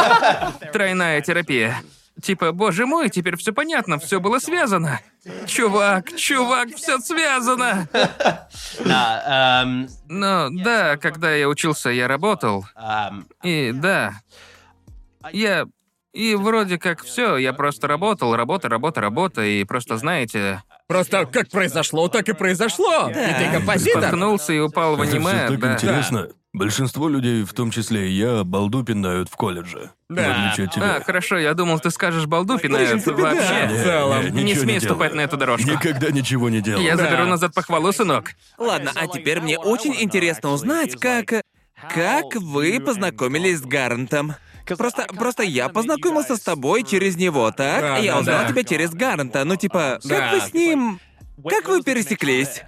Тройная 0.73 1.21
терапия. 1.21 1.81
Типа, 2.21 2.51
боже 2.53 2.85
мой, 2.85 3.09
теперь 3.09 3.35
все 3.35 3.51
понятно, 3.51 3.99
все 3.99 4.19
было 4.19 4.39
связано. 4.39 5.01
Чувак, 5.45 6.15
чувак, 6.15 6.69
все 6.75 6.99
связано. 6.99 7.87
Um, 8.85 9.89
Но 10.07 10.49
да, 10.51 10.97
когда 10.97 11.33
я 11.33 11.49
учился, 11.49 11.89
я 11.89 12.07
работал. 12.07 12.65
um, 12.77 13.25
И 13.43 13.71
да, 13.73 14.13
я... 15.31 15.65
И 16.13 16.35
вроде 16.35 16.77
как 16.77 17.03
все, 17.03 17.35
я 17.35 17.51
просто 17.51 17.87
работал, 17.87 18.35
работа, 18.37 18.69
работа, 18.69 19.01
работа, 19.01 19.41
и 19.43 19.65
просто, 19.65 19.97
знаете, 19.97 20.63
Просто 20.87 21.25
как 21.25 21.49
произошло, 21.49 22.07
так 22.07 22.29
и 22.29 22.33
произошло. 22.33 23.09
И 23.09 23.13
ты 23.13 23.51
композитор. 23.51 24.01
споткнулся 24.01 24.53
и 24.53 24.59
упал 24.59 24.95
в 24.95 25.01
Это 25.01 25.11
аниме, 25.17 25.31
всё 25.31 25.47
так 25.49 25.59
да. 25.59 25.73
интересно. 25.73 26.29
Большинство 26.57 27.09
людей, 27.09 27.43
в 27.43 27.53
том 27.53 27.71
числе 27.71 28.09
и 28.09 28.13
я, 28.13 28.43
балду 28.43 28.83
пинают 28.83 29.29
в 29.29 29.35
колледже. 29.35 29.91
Да. 30.09 30.23
В 30.23 30.31
отличие 30.31 30.67
от 30.67 30.73
тебя. 30.73 30.95
А, 30.95 31.03
хорошо, 31.03 31.37
я 31.37 31.53
думал, 31.53 31.79
ты 31.79 31.89
скажешь 31.91 32.25
балду 32.25 32.57
пинают 32.57 33.05
вообще. 33.05 33.67
в 33.67 33.83
целом. 33.83 34.27
Не, 34.33 34.43
Не 34.43 34.55
смей 34.55 34.79
ступать 34.79 35.13
на 35.13 35.21
эту 35.21 35.37
дорожку. 35.37 35.69
Никогда 35.69 36.11
ничего 36.11 36.49
не 36.49 36.61
делал. 36.61 36.81
Я 36.81 36.95
Да. 36.95 37.03
заберу 37.05 37.25
назад 37.25 37.53
похвалу, 37.53 37.91
сынок. 37.91 38.31
Ладно, 38.57 38.91
а 38.95 39.07
теперь 39.07 39.41
мне 39.41 39.57
очень 39.59 39.95
интересно 40.01 40.49
узнать, 40.51 40.95
как... 40.99 41.41
Как 41.93 42.35
вы 42.35 42.79
познакомились 42.79 43.59
с 43.59 43.61
Гарантом? 43.61 44.35
Просто, 44.65 45.05
просто 45.13 45.43
я 45.43 45.69
познакомился 45.69 46.37
с 46.37 46.39
тобой 46.39 46.83
через 46.83 47.17
него, 47.17 47.51
так? 47.51 47.81
Да, 47.81 47.97
я 47.97 48.13
да, 48.13 48.19
узнал 48.19 48.41
да. 48.43 48.49
тебя 48.49 48.63
через 48.63 48.91
Гаранта. 48.91 49.43
Ну, 49.43 49.55
типа, 49.57 49.99
Да. 50.03 50.19
как 50.19 50.33
вы 50.33 50.41
с 50.49 50.53
ним... 50.53 50.99
Как 51.47 51.67
вы 51.67 51.83
пересеклись? 51.83 52.61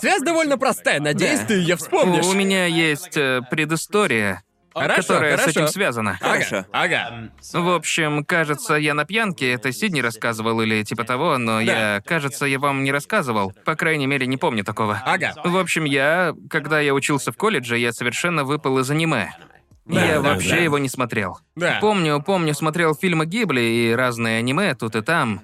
Связь 0.00 0.22
довольно 0.22 0.58
простая, 0.58 1.00
надеюсь, 1.00 1.40
Да. 1.40 1.46
ты 1.46 1.54
ее 1.54 1.76
вспомнишь. 1.76 2.24
У 2.26 2.32
меня 2.32 2.66
есть 2.66 3.16
э, 3.16 3.40
предыстория, 3.50 4.42
Хорошо, 4.74 5.02
которая 5.02 5.36
с 5.36 5.40
хорошо. 5.40 5.60
этим 5.60 5.68
связана. 5.68 6.18
Хорошо. 6.20 6.64
Ага. 6.72 7.30
В 7.52 7.68
общем, 7.74 8.24
кажется, 8.24 8.74
я 8.74 8.94
на 8.94 9.04
пьянке, 9.04 9.52
это 9.52 9.72
Сидни 9.72 10.00
рассказывал 10.00 10.60
или 10.62 10.82
типа 10.82 11.04
того, 11.04 11.36
но 11.38 11.60
я, 11.60 12.00
кажется, 12.04 12.46
я 12.46 12.58
вам 12.58 12.82
не 12.84 12.92
рассказывал. 12.92 13.52
По 13.64 13.74
крайней 13.74 14.06
мере, 14.06 14.26
не 14.26 14.36
помню 14.36 14.64
такого. 14.64 15.02
Ага. 15.04 15.34
В 15.44 15.56
общем, 15.56 15.84
я, 15.84 16.34
когда 16.48 16.80
я 16.80 16.94
учился 16.94 17.32
в 17.32 17.36
колледже, 17.36 17.76
я 17.78 17.92
совершенно 17.92 18.44
выпал 18.44 18.78
из 18.78 18.90
аниме. 18.90 19.32
Да, 19.84 20.04
я 20.04 20.14
да, 20.14 20.20
вообще 20.34 20.50
да. 20.50 20.56
его 20.62 20.78
не 20.78 20.88
смотрел. 20.88 21.38
Да. 21.56 21.78
Помню, 21.80 22.22
помню, 22.22 22.54
смотрел 22.54 22.94
фильмы 22.94 23.26
Гибли 23.26 23.60
и 23.60 23.92
разные 23.92 24.38
аниме 24.38 24.74
тут 24.74 24.94
и 24.94 25.00
там. 25.02 25.42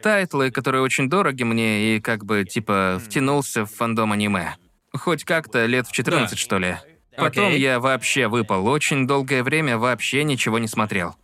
Тайтлы, 0.00 0.50
которые 0.50 0.82
очень 0.82 1.08
дороги 1.10 1.42
мне, 1.42 1.96
и 1.96 2.00
как 2.00 2.24
бы, 2.24 2.44
типа, 2.44 3.00
втянулся 3.04 3.66
в 3.66 3.70
фандом 3.74 4.12
аниме. 4.12 4.56
Хоть 4.94 5.24
как-то 5.24 5.66
лет 5.66 5.86
в 5.86 5.92
14, 5.92 6.30
Да. 6.30 6.36
что 6.36 6.58
ли. 6.58 6.76
Потом 7.16 7.48
Окей. 7.48 7.60
я 7.60 7.78
вообще 7.80 8.28
выпал. 8.28 8.66
Очень 8.66 9.06
долгое 9.06 9.42
время 9.42 9.76
вообще 9.76 10.24
ничего 10.24 10.58
не 10.58 10.66
смотрел. 10.68 11.16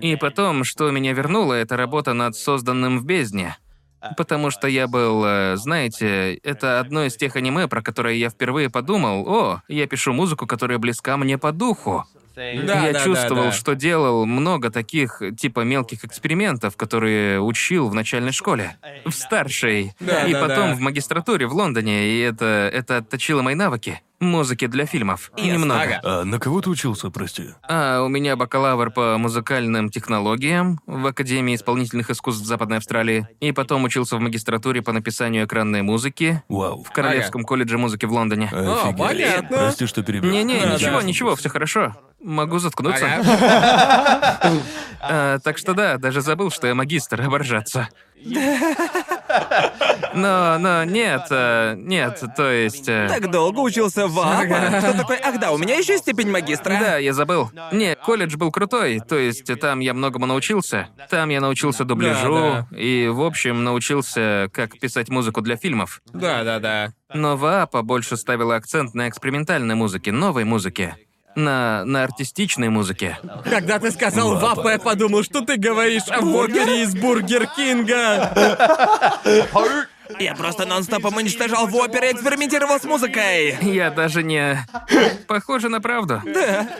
И 0.00 0.16
потом, 0.16 0.64
что 0.64 0.90
меня 0.90 1.12
вернуло, 1.12 1.52
это 1.54 1.76
работа 1.76 2.12
над 2.12 2.36
созданным 2.36 2.98
в 2.98 3.04
бездне. 3.04 3.56
Потому 4.16 4.50
что 4.50 4.66
я 4.66 4.88
был, 4.88 5.22
э, 5.24 5.56
знаете, 5.56 6.34
это 6.42 6.80
одно 6.80 7.04
из 7.04 7.16
тех 7.16 7.36
аниме, 7.36 7.68
про 7.68 7.82
которые 7.82 8.18
я 8.18 8.30
впервые 8.30 8.68
подумал, 8.68 9.28
о, 9.28 9.62
я 9.68 9.86
пишу 9.86 10.12
музыку, 10.12 10.46
которая 10.46 10.78
близка 10.78 11.16
мне 11.16 11.38
по 11.38 11.52
духу. 11.52 12.04
Да, 12.34 12.86
я 12.86 12.92
да, 12.92 13.04
чувствовал, 13.04 13.44
да, 13.44 13.50
да. 13.50 13.52
что 13.52 13.74
делал 13.74 14.26
много 14.26 14.70
таких, 14.70 15.22
типа, 15.38 15.60
мелких 15.60 16.04
экспериментов, 16.04 16.76
которые 16.76 17.40
учил 17.40 17.88
в 17.88 17.94
начальной 17.94 18.32
школе. 18.32 18.76
В 19.04 19.12
старшей. 19.12 19.92
Да, 20.00 20.26
и 20.26 20.32
да, 20.32 20.40
потом 20.40 20.70
да. 20.70 20.74
в 20.74 20.80
магистратуре 20.80 21.46
в 21.46 21.54
Лондоне, 21.54 22.06
и 22.06 22.20
это, 22.20 22.70
это 22.72 22.98
отточило 22.98 23.42
мои 23.42 23.54
навыки. 23.54 24.00
Музыки 24.22 24.68
для 24.68 24.86
фильмов. 24.86 25.32
Немного. 25.36 25.82
Ага. 25.82 26.00
А 26.04 26.24
на 26.24 26.38
кого 26.38 26.60
ты 26.60 26.70
учился, 26.70 27.10
прости? 27.10 27.48
А 27.68 28.02
у 28.02 28.08
меня 28.08 28.36
бакалавр 28.36 28.92
по 28.92 29.18
музыкальным 29.18 29.90
технологиям 29.90 30.78
в 30.86 31.04
Академии 31.08 31.56
исполнительных 31.56 32.08
искусств 32.08 32.44
Западной 32.46 32.76
Австралии, 32.76 33.26
и 33.40 33.50
потом 33.50 33.82
учился 33.82 34.16
в 34.16 34.20
магистратуре 34.20 34.80
по 34.80 34.92
написанию 34.92 35.44
экранной 35.46 35.82
музыки 35.82 36.40
Вау. 36.48 36.84
в 36.84 36.92
Королевском 36.92 37.42
колледже 37.42 37.78
музыки 37.78 38.04
в 38.06 38.12
Лондоне. 38.12 38.46
Офигеть. 38.52 38.96
понятно. 38.96 39.56
Прости, 39.58 39.86
что 39.86 40.04
перебил. 40.04 40.30
Не-не, 40.30 40.60
Да, 40.60 40.74
ничего, 40.74 41.00
да. 41.00 41.02
ничего, 41.02 41.34
все 41.34 41.48
хорошо. 41.48 41.96
Могу 42.22 42.58
заткнуться. 42.60 43.06
Ага. 43.06 44.52
А, 45.04 45.40
так 45.40 45.58
что 45.58 45.74
да, 45.74 45.96
даже 45.98 46.20
забыл, 46.20 46.52
что 46.52 46.68
я 46.68 46.76
магистр, 46.76 47.20
оборжаться. 47.22 47.88
Но, 50.14 50.58
но 50.58 50.84
нет, 50.84 51.26
э, 51.30 51.74
нет, 51.76 52.22
то 52.36 52.50
есть... 52.50 52.88
э, 52.88 53.08
Так 53.08 53.30
долго 53.30 53.60
учился 53.60 54.06
в 54.08 54.18
АПА. 54.20 54.80
Что 54.80 54.92
такое? 54.98 55.20
Ах 55.24 55.40
да, 55.40 55.52
у 55.52 55.58
меня 55.58 55.76
еще 55.76 55.96
степень 55.98 56.30
магистра. 56.30 56.76
Да, 56.78 56.96
я 56.98 57.12
забыл. 57.14 57.50
Не, 57.72 57.94
колледж 57.96 58.36
был 58.36 58.50
крутой, 58.50 59.00
то 59.00 59.16
есть 59.16 59.50
там 59.60 59.80
я 59.80 59.94
многому 59.94 60.26
научился. 60.26 60.88
Там 61.08 61.30
я 61.30 61.40
научился 61.40 61.84
дубляжу 61.84 62.34
Да, 62.70 62.76
и, 62.76 63.08
в 63.08 63.22
общем, 63.22 63.64
научился, 63.64 64.50
как 64.52 64.78
писать 64.78 65.08
музыку 65.08 65.40
для 65.40 65.56
фильмов. 65.56 66.02
Да, 66.12 66.44
да, 66.44 66.58
да. 66.58 66.92
Но 67.14 67.36
ВАПа 67.36 67.82
больше 67.82 68.16
ставила 68.16 68.56
акцент 68.56 68.94
на 68.94 69.08
экспериментальной 69.08 69.74
музыке, 69.74 70.12
новой 70.12 70.44
музыке. 70.44 70.96
На, 71.34 71.84
на 71.84 72.04
артистичной 72.04 72.68
музыке. 72.68 73.18
Когда 73.44 73.78
ты 73.78 73.90
сказал 73.90 74.36
ВАПа, 74.36 74.72
я 74.72 74.78
подумал, 74.78 75.22
что 75.22 75.40
ты 75.40 75.56
говоришь 75.56 76.08
о 76.08 76.20
Вопере 76.20 76.82
из 76.82 76.94
Бургер 76.94 77.46
Кинга. 77.56 79.20
Я 80.18 80.34
просто 80.34 80.66
нон-стопом 80.66 81.16
уничтожал 81.16 81.66
воперы 81.66 82.10
и 82.10 82.12
экспериментировал 82.12 82.78
с 82.78 82.84
музыкой. 82.84 83.56
Я 83.62 83.90
даже 83.90 84.22
не... 84.22 84.58
Похоже 85.26 85.68
на 85.68 85.80
правду. 85.80 86.22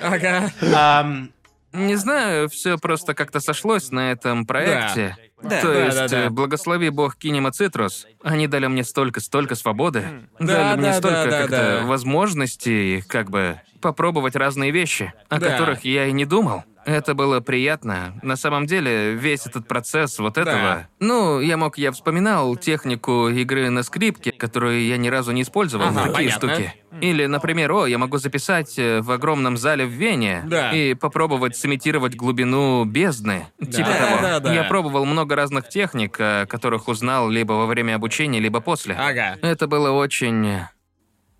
Ага. 0.03 0.53
эм, 0.61 1.31
Не 1.73 1.97
знаю, 1.97 2.49
все 2.49 2.77
просто 2.79 3.15
как-то 3.15 3.41
сошлось 3.41 3.91
на 3.91 4.13
этом 4.13 4.47
проекте. 4.47 5.17
Да. 5.43 5.61
То 5.61 5.73
Да, 5.73 5.85
есть, 5.85 5.97
да, 5.97 6.09
да. 6.09 6.25
э, 6.25 6.31
благослови 6.31 6.91
бог 6.91 7.17
Кинема 7.17 7.51
Цитрус. 7.51 8.07
Они 8.23 8.47
дали 8.47 8.67
мне 8.67 8.85
столько, 8.85 9.21
столько 9.21 9.55
свободы. 9.55 10.05
Да, 10.39 10.47
дали 10.47 10.79
мне 10.79 10.91
да, 10.91 10.95
столько 10.99 11.25
да, 11.25 11.31
да, 11.31 11.41
как-то 11.41 11.79
да. 11.81 11.87
возможностей, 11.87 13.03
как 13.09 13.31
бы, 13.31 13.61
попробовать 13.81 14.37
разные 14.37 14.71
вещи, 14.71 15.13
о 15.29 15.39
Да. 15.41 15.51
которых 15.51 15.85
я 15.85 16.07
и 16.07 16.13
не 16.13 16.25
думал. 16.25 16.63
Это 16.85 17.15
было 17.15 17.41
приятно. 17.41 18.15
На 18.23 18.37
самом 18.37 18.67
деле, 18.67 19.15
весь 19.15 19.47
этот 19.47 19.69
процесс 19.69 20.19
вот 20.19 20.37
этого... 20.39 20.89
Ну, 20.99 21.41
я 21.41 21.57
мог, 21.57 21.79
я 21.79 21.93
вспоминал 21.93 22.57
технику 22.57 23.29
игры 23.29 23.71
на 23.71 23.83
скрипке, 23.83 24.33
которую 24.33 24.85
я 24.85 24.97
ни 24.97 25.09
разу 25.09 25.33
не 25.33 25.43
использовал, 25.43 25.87
Ага, 25.87 26.09
такие 26.13 26.15
понятно. 26.31 26.55
штуки. 26.55 26.75
Или, 27.01 27.27
например, 27.27 27.73
о, 27.73 27.87
я 27.87 27.99
могу 27.99 28.19
записать 28.19 28.79
э, 28.79 29.01
в 29.01 29.11
огромном 29.11 29.57
зале 29.57 29.87
в 29.87 29.91
Вене 29.91 30.43
Да. 30.47 30.73
и 30.73 30.95
попробовать 30.95 31.57
сымитировать 31.57 32.15
глубину 32.17 32.85
бездны. 32.85 33.47
Типа 33.61 33.89
Да, 33.91 34.07
того. 34.07 34.23
да, 34.23 34.41
да. 34.41 34.53
Я 34.55 34.65
пробовал 34.65 35.05
много 35.07 35.35
разных 35.37 35.69
техник, 35.69 36.17
о 36.19 36.47
которых 36.47 36.89
узнал 36.89 37.31
либо 37.31 37.53
во 37.55 37.67
время 37.67 37.95
обучения, 37.95 38.41
либо 38.41 38.61
после. 38.61 38.95
Ага. 38.95 39.39
Это 39.41 39.67
было 39.67 39.91
очень... 39.93 40.61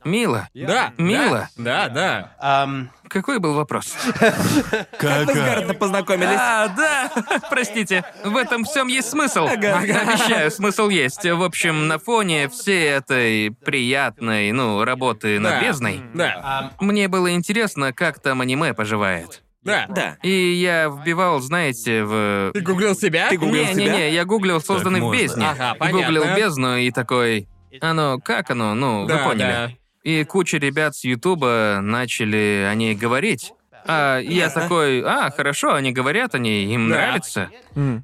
мило. 0.05 0.49
Да. 0.55 0.93
Мило. 0.99 1.49
Да, 1.57 1.89
да. 1.89 2.37
um, 2.43 2.89
Какой 3.13 3.39
был 3.41 3.53
вопрос? 3.53 3.95
Как 4.21 4.39
вы 4.39 4.55
с 4.55 5.27
Кака. 5.27 5.35
Гарантом 5.35 5.77
познакомились? 5.77 6.39
А, 6.39 6.69
да, 6.69 7.13
простите, 7.51 8.05
в 8.25 8.35
этом 8.39 8.65
всем 8.65 8.87
есть 8.89 9.11
смысл. 9.11 9.47
Обещаю, 9.47 10.51
смысл 10.51 10.89
есть. 10.89 11.23
В 11.25 11.43
общем, 11.43 11.89
на 11.89 11.99
фоне 11.99 12.49
всей 12.49 12.89
этой 12.89 13.51
приятной, 13.51 14.51
ну, 14.53 14.83
работы 14.85 15.39
над 15.39 15.63
бездной, 15.63 16.01
Да. 16.15 16.73
мне 16.81 17.09
было 17.09 17.33
интересно, 17.35 17.93
как 17.93 18.19
там 18.19 18.41
аниме 18.41 18.73
поживает. 18.73 19.43
Да. 19.63 19.85
Да. 19.91 20.17
И 20.23 20.55
я 20.55 20.89
вбивал, 20.89 21.39
знаете, 21.41 22.05
в... 22.05 22.51
Ты 22.55 22.61
гуглил 22.63 22.97
себя? 22.97 23.29
Ты 23.29 23.37
гуглил 23.37 23.67
себя? 23.67 23.75
Не-не-не, 23.75 24.11
я 24.11 24.25
гуглил 24.25 24.61
созданный 24.61 25.01
в 25.01 25.13
бездне. 25.13 25.47
Ага, 25.51 25.75
понятно. 25.79 26.01
Гуглил 26.01 26.25
бездну 26.35 26.77
и 26.79 26.91
такой... 26.91 27.47
Оно, 27.81 28.19
как 28.19 28.51
оно? 28.51 28.75
Ну, 28.75 29.07
Да, 29.07 29.19
вы 29.19 29.25
поняли. 29.25 29.39
да. 29.41 29.71
И 30.03 30.25
куча 30.25 30.59
ребят 30.59 30.97
с 30.97 31.05
Ютуба 31.05 31.79
начали 31.83 32.67
о 32.69 32.75
ней 32.75 32.95
говорить. 32.95 33.53
А 33.85 34.19
я 34.19 34.49
такой, 34.51 35.03
а, 35.03 35.31
хорошо, 35.31 35.75
они 35.75 35.93
говорят 35.93 36.35
о 36.35 36.39
ней, 36.39 36.67
им 36.73 36.89
Да. 36.89 36.95
нравится. 36.97 37.51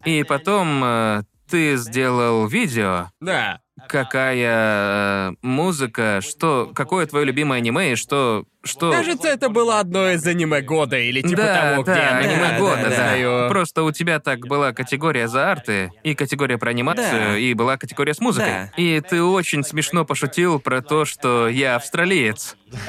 И 0.04 0.24
потом 0.24 0.82
э, 0.84 1.22
ты 1.48 1.76
сделал 1.76 2.46
видео, 2.48 3.10
Да. 3.20 3.60
какая 3.88 5.30
э, 5.30 5.32
музыка, 5.42 6.20
что, 6.20 6.70
какое 6.74 7.06
твое 7.06 7.24
любимое 7.26 7.58
аниме 7.58 7.92
и 7.92 7.96
что, 7.96 8.44
что... 8.68 8.92
Кажется, 8.92 9.28
это 9.28 9.48
было 9.48 9.80
одно 9.80 10.10
из 10.10 10.26
аниме 10.26 10.60
года 10.60 10.96
или 10.96 11.22
типа 11.22 11.42
да, 11.42 11.70
того, 11.70 11.82
да, 11.84 11.92
где 11.92 12.00
аниме 12.00 12.48
да, 12.50 12.58
года, 12.58 12.82
да, 12.82 12.88
да. 12.88 12.94
знаю. 12.94 13.48
Просто 13.48 13.82
у 13.82 13.92
тебя 13.92 14.20
так 14.20 14.46
была 14.46 14.72
категория 14.72 15.28
за 15.28 15.50
арты, 15.50 15.90
и 16.02 16.14
категория 16.14 16.58
про 16.58 16.70
анимацию, 16.70 17.32
Да. 17.32 17.38
и 17.38 17.54
была 17.54 17.76
категория 17.76 18.14
с 18.14 18.20
музыкой. 18.20 18.48
Да. 18.48 18.72
И 18.76 19.00
ты 19.00 19.22
очень 19.22 19.64
смешно 19.64 20.04
пошутил 20.04 20.60
про 20.60 20.82
то, 20.82 21.04
что 21.04 21.48
я 21.48 21.76
австралиец. 21.76 22.56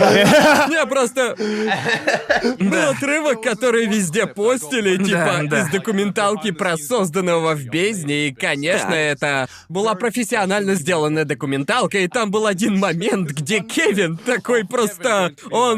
Я 0.70 0.86
просто... 0.88 1.36
Был 2.60 2.90
отрывок, 2.90 3.42
который 3.42 3.86
везде 3.86 4.28
постили, 4.28 4.98
типа, 4.98 5.56
из 5.56 5.70
документалки 5.70 6.52
про 6.52 6.78
созданного 6.78 7.56
в 7.56 7.66
бездне, 7.66 8.28
и, 8.28 8.34
конечно, 8.34 8.94
это 8.94 9.48
была 9.70 9.96
профессионально 9.96 10.76
сделанная 10.76 11.26
документалка, 11.26 12.00
и 12.00 12.08
там 12.08 12.32
был 12.32 12.46
один 12.46 12.78
момент, 12.78 13.32
где 13.32 13.60
Кевин 13.60 14.18
такой 14.18 14.66
просто... 14.66 15.34
Он... 15.52 15.69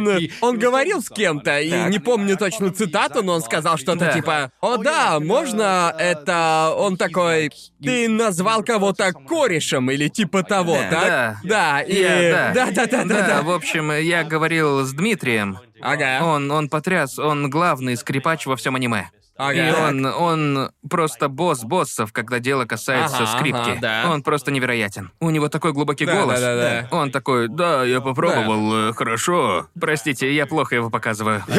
Он 0.41 0.57
говорил 0.57 1.01
с 1.01 1.09
кем-то, 1.09 1.59
и 1.59 1.71
не 1.89 1.99
помню 1.99 2.37
точно 2.37 2.71
цитату, 2.71 3.23
но 3.23 3.33
он 3.33 3.41
сказал 3.41 3.77
что-то 3.77 4.05
Да. 4.05 4.11
типа 4.13 4.51
«О 4.61 4.77
да, 4.77 5.19
можно 5.19 5.93
это...» 5.97 6.73
Он 6.77 6.97
такой 6.97 7.51
«Ты 7.83 8.07
назвал 8.09 8.63
кого-то 8.63 9.11
корешем» 9.13 9.89
или 9.91 10.07
типа 10.07 10.43
того, 10.43 10.75
Да. 10.75 10.89
так? 10.89 11.07
Да. 11.07 11.37
Да, 11.43 11.81
и... 11.81 11.99
Я- 12.01 12.53
да. 12.53 12.65
Да-да-да-да-да. 12.65 13.41
в 13.43 13.51
общем, 13.51 13.91
я 13.91 14.23
говорил 14.23 14.83
с 14.85 14.91
Дмитрием. 14.93 15.59
Ага. 15.81 16.19
Он, 16.23 16.51
он 16.51 16.69
потряс, 16.69 17.17
он 17.17 17.49
главный 17.49 17.97
скрипач 17.97 18.45
во 18.45 18.55
всем 18.55 18.75
аниме. 18.75 19.09
Ага. 19.41 19.53
И 19.53 19.71
он, 19.71 20.05
он 20.05 20.71
просто 20.89 21.27
босс 21.29 21.63
боссов, 21.63 22.13
когда 22.13 22.37
дело 22.39 22.65
касается 22.65 23.23
Ага, 23.23 23.37
скрипки. 23.37 23.71
ага, 23.71 23.79
да. 23.81 24.03
Он 24.11 24.21
просто 24.21 24.51
невероятен. 24.51 25.11
У 25.19 25.29
него 25.31 25.49
такой 25.49 25.73
глубокий 25.73 26.05
Да, 26.05 26.13
голос. 26.21 26.39
да, 26.39 26.55
да, 26.55 26.87
да. 26.89 26.97
Он 26.97 27.11
такой, 27.11 27.47
да, 27.47 27.83
я 27.83 28.01
попробовал, 28.01 28.89
э, 28.89 28.93
хорошо. 28.93 29.67
Простите, 29.79 30.31
я 30.31 30.45
плохо 30.45 30.75
его 30.75 30.89
показываю. 30.89 31.43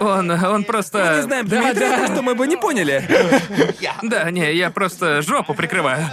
Он, 0.00 0.30
он 0.30 0.64
просто... 0.64 1.16
Не 1.16 1.22
знаем, 1.22 1.46
Дмитрий, 1.46 2.06
что 2.06 2.22
мы 2.22 2.34
бы 2.34 2.46
не 2.46 2.56
поняли. 2.56 3.02
Да, 4.02 4.30
не, 4.30 4.52
я 4.54 4.70
просто 4.70 5.22
жопу 5.22 5.54
прикрываю. 5.54 6.04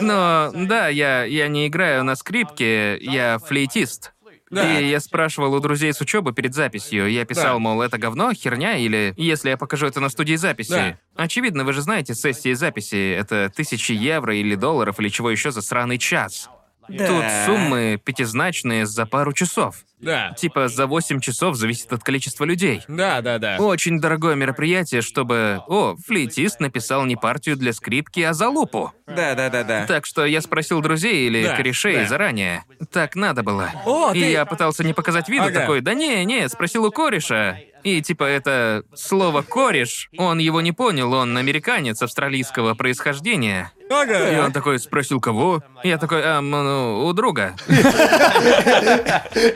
Но 0.00 0.50
да, 0.54 0.88
я, 0.88 1.24
я 1.24 1.48
не 1.48 1.68
играю 1.68 2.04
на 2.04 2.16
скрипке, 2.16 2.96
я 2.98 3.38
флейтист. 3.38 4.12
Да. 4.50 4.80
И 4.80 4.88
я 4.88 5.00
спрашивал 5.00 5.54
у 5.54 5.60
друзей 5.60 5.92
с 5.92 6.00
учебы 6.00 6.32
перед 6.32 6.54
записью. 6.54 7.10
Я 7.10 7.24
писал, 7.24 7.54
Да. 7.54 7.58
мол, 7.58 7.82
это 7.82 7.98
говно, 7.98 8.32
херня, 8.32 8.76
или 8.76 9.12
если 9.16 9.50
я 9.50 9.56
покажу 9.56 9.86
это 9.86 10.00
на 10.00 10.08
студии 10.08 10.36
записи. 10.36 10.70
Да. 10.70 10.98
Очевидно, 11.16 11.64
вы 11.64 11.72
же 11.72 11.82
знаете, 11.82 12.14
сессии 12.14 12.52
записи 12.54 13.12
это 13.12 13.50
тысячи 13.54 13.92
евро 13.92 14.34
или 14.34 14.54
долларов 14.54 14.98
или 15.00 15.08
чего 15.08 15.30
еще 15.30 15.50
за 15.50 15.62
сраный 15.62 15.98
час. 15.98 16.48
Да. 16.88 17.06
Тут 17.06 17.24
суммы 17.46 18.00
пятизначные 18.02 18.86
за 18.86 19.06
пару 19.06 19.32
часов. 19.32 19.76
Да. 20.00 20.32
Типа 20.38 20.68
за 20.68 20.86
8 20.86 21.18
часов 21.20 21.56
зависит 21.56 21.92
от 21.92 22.04
количества 22.04 22.44
людей. 22.44 22.82
Да, 22.86 23.20
да, 23.20 23.38
да. 23.38 23.56
Очень 23.58 24.00
дорогое 24.00 24.36
мероприятие, 24.36 25.02
чтобы... 25.02 25.60
О, 25.66 25.96
флейтист 26.06 26.60
написал 26.60 27.04
не 27.04 27.16
партию 27.16 27.56
для 27.56 27.72
скрипки, 27.72 28.20
а 28.20 28.32
залупу. 28.32 28.92
Да, 29.08 29.34
да, 29.34 29.50
да, 29.50 29.64
да. 29.64 29.86
Так 29.86 30.06
что 30.06 30.24
я 30.24 30.40
спросил 30.40 30.80
друзей 30.80 31.26
или 31.26 31.42
Да, 31.44 31.56
корешей 31.56 31.96
да. 31.96 32.06
заранее. 32.06 32.64
Так 32.92 33.16
надо 33.16 33.42
было. 33.42 33.70
О, 33.84 34.12
И 34.12 34.20
ты- 34.20 34.30
я 34.30 34.44
пытался 34.46 34.84
не 34.84 34.94
показать 34.94 35.28
виду, 35.28 35.44
Ага. 35.46 35.60
такой, 35.60 35.80
да 35.80 35.94
не, 35.94 36.24
не, 36.24 36.48
спросил 36.48 36.84
у 36.84 36.92
кореша. 36.92 37.58
И 37.82 38.02
типа 38.02 38.24
это 38.24 38.82
слово 38.94 39.42
кореш, 39.42 40.10
он 40.18 40.38
его 40.38 40.60
не 40.60 40.72
понял, 40.72 41.12
он 41.12 41.36
американец 41.36 42.02
австралийского 42.02 42.74
происхождения. 42.74 43.72
И 43.90 43.94
Ага. 43.94 44.44
он 44.44 44.52
такой 44.52 44.78
спросил 44.78 45.20
кого? 45.20 45.62
Я 45.82 45.98
такой, 45.98 46.20
а, 46.22 46.40
ну, 46.40 47.06
у 47.06 47.12
друга. 47.12 47.54
И 47.68 47.72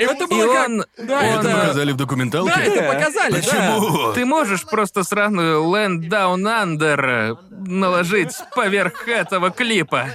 это 0.05 0.25
И 0.25 0.27
было 0.27 0.55
как... 0.55 0.69
он, 0.69 0.85
Да, 0.99 1.23
Это 1.23 1.49
это... 1.49 1.59
показали 1.59 1.93
в 1.93 1.97
документалке? 1.97 2.53
Да, 2.55 2.63
это 2.63 2.93
показали, 2.93 3.33
да. 3.33 3.39
Почему? 3.39 4.13
Ты 4.15 4.25
можешь 4.25 4.65
просто 4.65 5.05
сраную 5.05 5.63
Land 5.65 6.09
Down 6.09 6.43
Under 6.43 7.37
наложить 7.51 8.35
поверх 8.55 9.07
этого 9.09 9.51
клипа? 9.51 10.07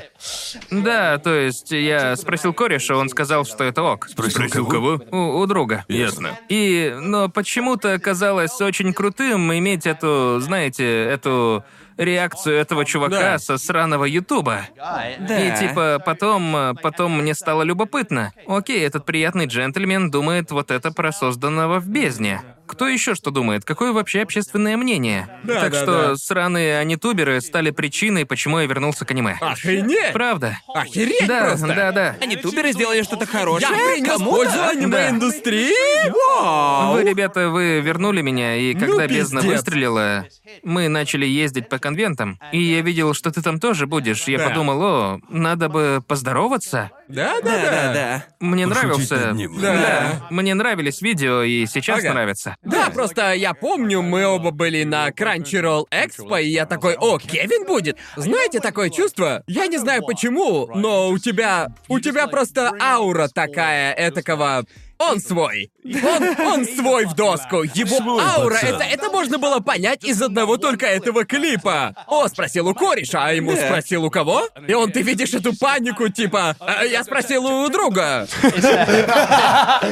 Да, 0.72 1.18
то 1.20 1.34
есть 1.34 1.72
я 1.72 2.15
спросил 2.15 2.53
кореша, 2.53 2.95
он 2.97 3.09
сказал, 3.09 3.45
что 3.45 3.63
это 3.63 3.84
ок. 3.84 4.07
Спросил 4.09 4.68
кого? 4.68 4.99
У, 5.11 5.39
у 5.39 5.45
друга. 5.45 5.86
Ясно. 5.88 6.38
И, 6.49 6.95
но 6.99 7.30
почему-то 7.30 7.97
казалось 7.99 8.59
очень 8.61 8.93
крутым 8.93 9.53
иметь 9.57 9.86
эту, 9.86 10.39
знаете, 10.41 11.03
эту 11.05 11.63
реакцию 11.98 12.58
этого 12.58 12.86
чувака 12.86 13.20
Да. 13.34 13.39
со 13.39 13.58
сраного 13.58 14.06
Ютуба. 14.06 14.62
Да. 14.76 15.10
И 15.39 15.60
типа 15.60 16.02
потом, 16.06 16.56
э, 16.56 16.74
потом 16.82 17.18
мне 17.22 17.34
стало 17.34 17.64
любопытно. 17.64 18.34
Окей, 18.48 18.86
этот 18.86 19.06
приятный 19.06 19.45
джентльмен 19.48 20.12
думает 20.12 20.52
вот 20.52 20.72
это 20.72 20.91
про 20.91 21.12
созданного 21.12 21.80
в 21.80 21.88
бездне. 21.88 22.41
Кто 22.68 22.88
еще 22.88 23.15
что 23.15 23.32
думает? 23.32 23.63
Какое 23.65 23.91
вообще 23.93 24.22
общественное 24.22 24.78
мнение? 24.78 25.28
Да, 25.43 25.61
так 25.61 25.72
да, 25.72 25.82
что 25.82 26.07
да. 26.09 26.15
сраные 26.18 26.80
анитуберы 26.80 27.39
стали 27.41 27.72
причиной, 27.72 28.26
почему 28.26 28.59
я 28.59 28.65
вернулся 28.65 29.05
к 29.05 29.11
аниме. 29.11 29.38
Охренеть! 29.41 30.13
Правда. 30.13 30.59
Охереть 30.74 31.28
Да, 31.28 31.45
просто! 31.49 31.68
да, 31.68 31.91
да. 31.91 32.15
Они 32.22 32.36
туберы 32.36 32.72
сделали 32.74 33.01
что-то 33.03 33.26
хорошее. 33.26 33.70
Я 33.72 33.93
принес 33.93 34.22
пользу 34.22 34.61
аниме-индустрии! 34.63 36.09
Вау! 36.09 36.93
Вы, 36.93 37.03
ребята, 37.03 37.49
вы 37.49 37.80
вернули 37.82 38.22
меня, 38.22 38.55
и 38.55 38.74
когда 38.74 39.03
Ну, 39.03 39.07
бездна 39.07 39.41
пиздец. 39.41 39.55
выстрелила, 39.57 40.26
мы 40.63 40.88
начали 40.89 41.26
ездить 41.26 41.70
по 41.70 41.80
конвентам, 41.80 42.39
и 42.51 42.61
я 42.61 42.82
видел, 42.82 43.13
что 43.13 43.32
ты 43.32 43.41
там 43.41 43.59
тоже 43.59 43.88
будешь. 43.88 44.28
Я 44.28 44.38
Да. 44.39 44.49
подумал, 44.49 44.82
о, 44.84 45.20
надо 45.30 45.70
бы 45.70 46.03
поздороваться. 46.07 46.91
Да, 47.08 47.36
да, 47.41 47.41
Да, 47.41 47.62
да. 47.62 47.72
да, 47.72 47.93
да. 47.93 48.26
Мне 48.39 48.68
Пошутить 48.68 48.89
нравился. 48.89 49.16
над 49.28 49.36
ним. 49.36 49.62
Да. 49.62 50.28
Мне 50.30 50.53
нравились 50.53 51.01
видео, 51.01 51.41
и 51.43 51.66
сейчас 51.66 51.99
Ага. 51.99 52.14
нравятся. 52.14 52.55
Да, 52.64 52.89
просто 52.89 53.34
я 53.34 53.53
помню, 53.53 54.01
мы 54.01 54.26
оба 54.26 54.51
были 54.51 54.84
на 54.84 55.10
Crunchyroll 55.10 55.86
Expo, 55.91 56.41
и 56.41 56.49
я 56.49 56.66
такой, 56.66 56.95
о, 56.95 57.18
Кевин 57.18 57.66
будет. 57.66 57.97
Знаете 58.16 58.60
такое 58.60 58.89
чувство? 58.89 59.43
Я 59.47 59.68
не 59.68 59.78
знаю 59.78 60.03
почему, 60.05 60.68
но 60.76 61.10
у 61.10 61.18
тебя... 61.18 61.70
У 61.88 61.99
тебя 61.99 62.28
просто 62.28 62.72
аура 62.82 63.28
такая, 63.28 63.93
этакого... 63.93 64.66
Он 64.99 65.20
свой. 65.20 65.72
Он, 65.96 66.46
он 66.46 66.66
свой 66.78 67.06
в 67.06 67.14
доску. 67.16 67.64
Его 67.64 67.98
Свой 67.98 68.24
аура, 68.24 68.54
пацан. 68.56 68.76
это, 68.76 68.84
это 68.84 69.10
можно 69.10 69.38
было 69.38 69.60
понять 69.60 70.04
из 70.04 70.22
одного 70.22 70.58
только 70.58 70.86
этого 70.86 71.26
клипа. 71.26 71.96
О, 72.08 72.28
спросил 72.28 72.68
у 72.68 72.74
кореша, 72.74 73.26
а 73.26 73.32
ему 73.34 73.56
спросил 73.56 74.04
у 74.06 74.10
кого? 74.10 74.48
И 74.68 74.74
он, 74.74 74.92
ты 74.92 75.02
видишь 75.02 75.34
эту 75.34 75.56
панику, 75.58 76.10
типа, 76.10 76.56
«А, 76.60 76.84
я 76.84 77.04
спросил 77.04 77.46
у 77.46 77.70
друга. 77.70 78.28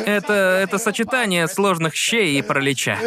Это, 0.06 0.34
это 0.64 0.78
сочетание 0.78 1.48
сложных 1.48 1.96
щей 1.96 2.39
и 2.39 2.41
паралича. 2.41 2.98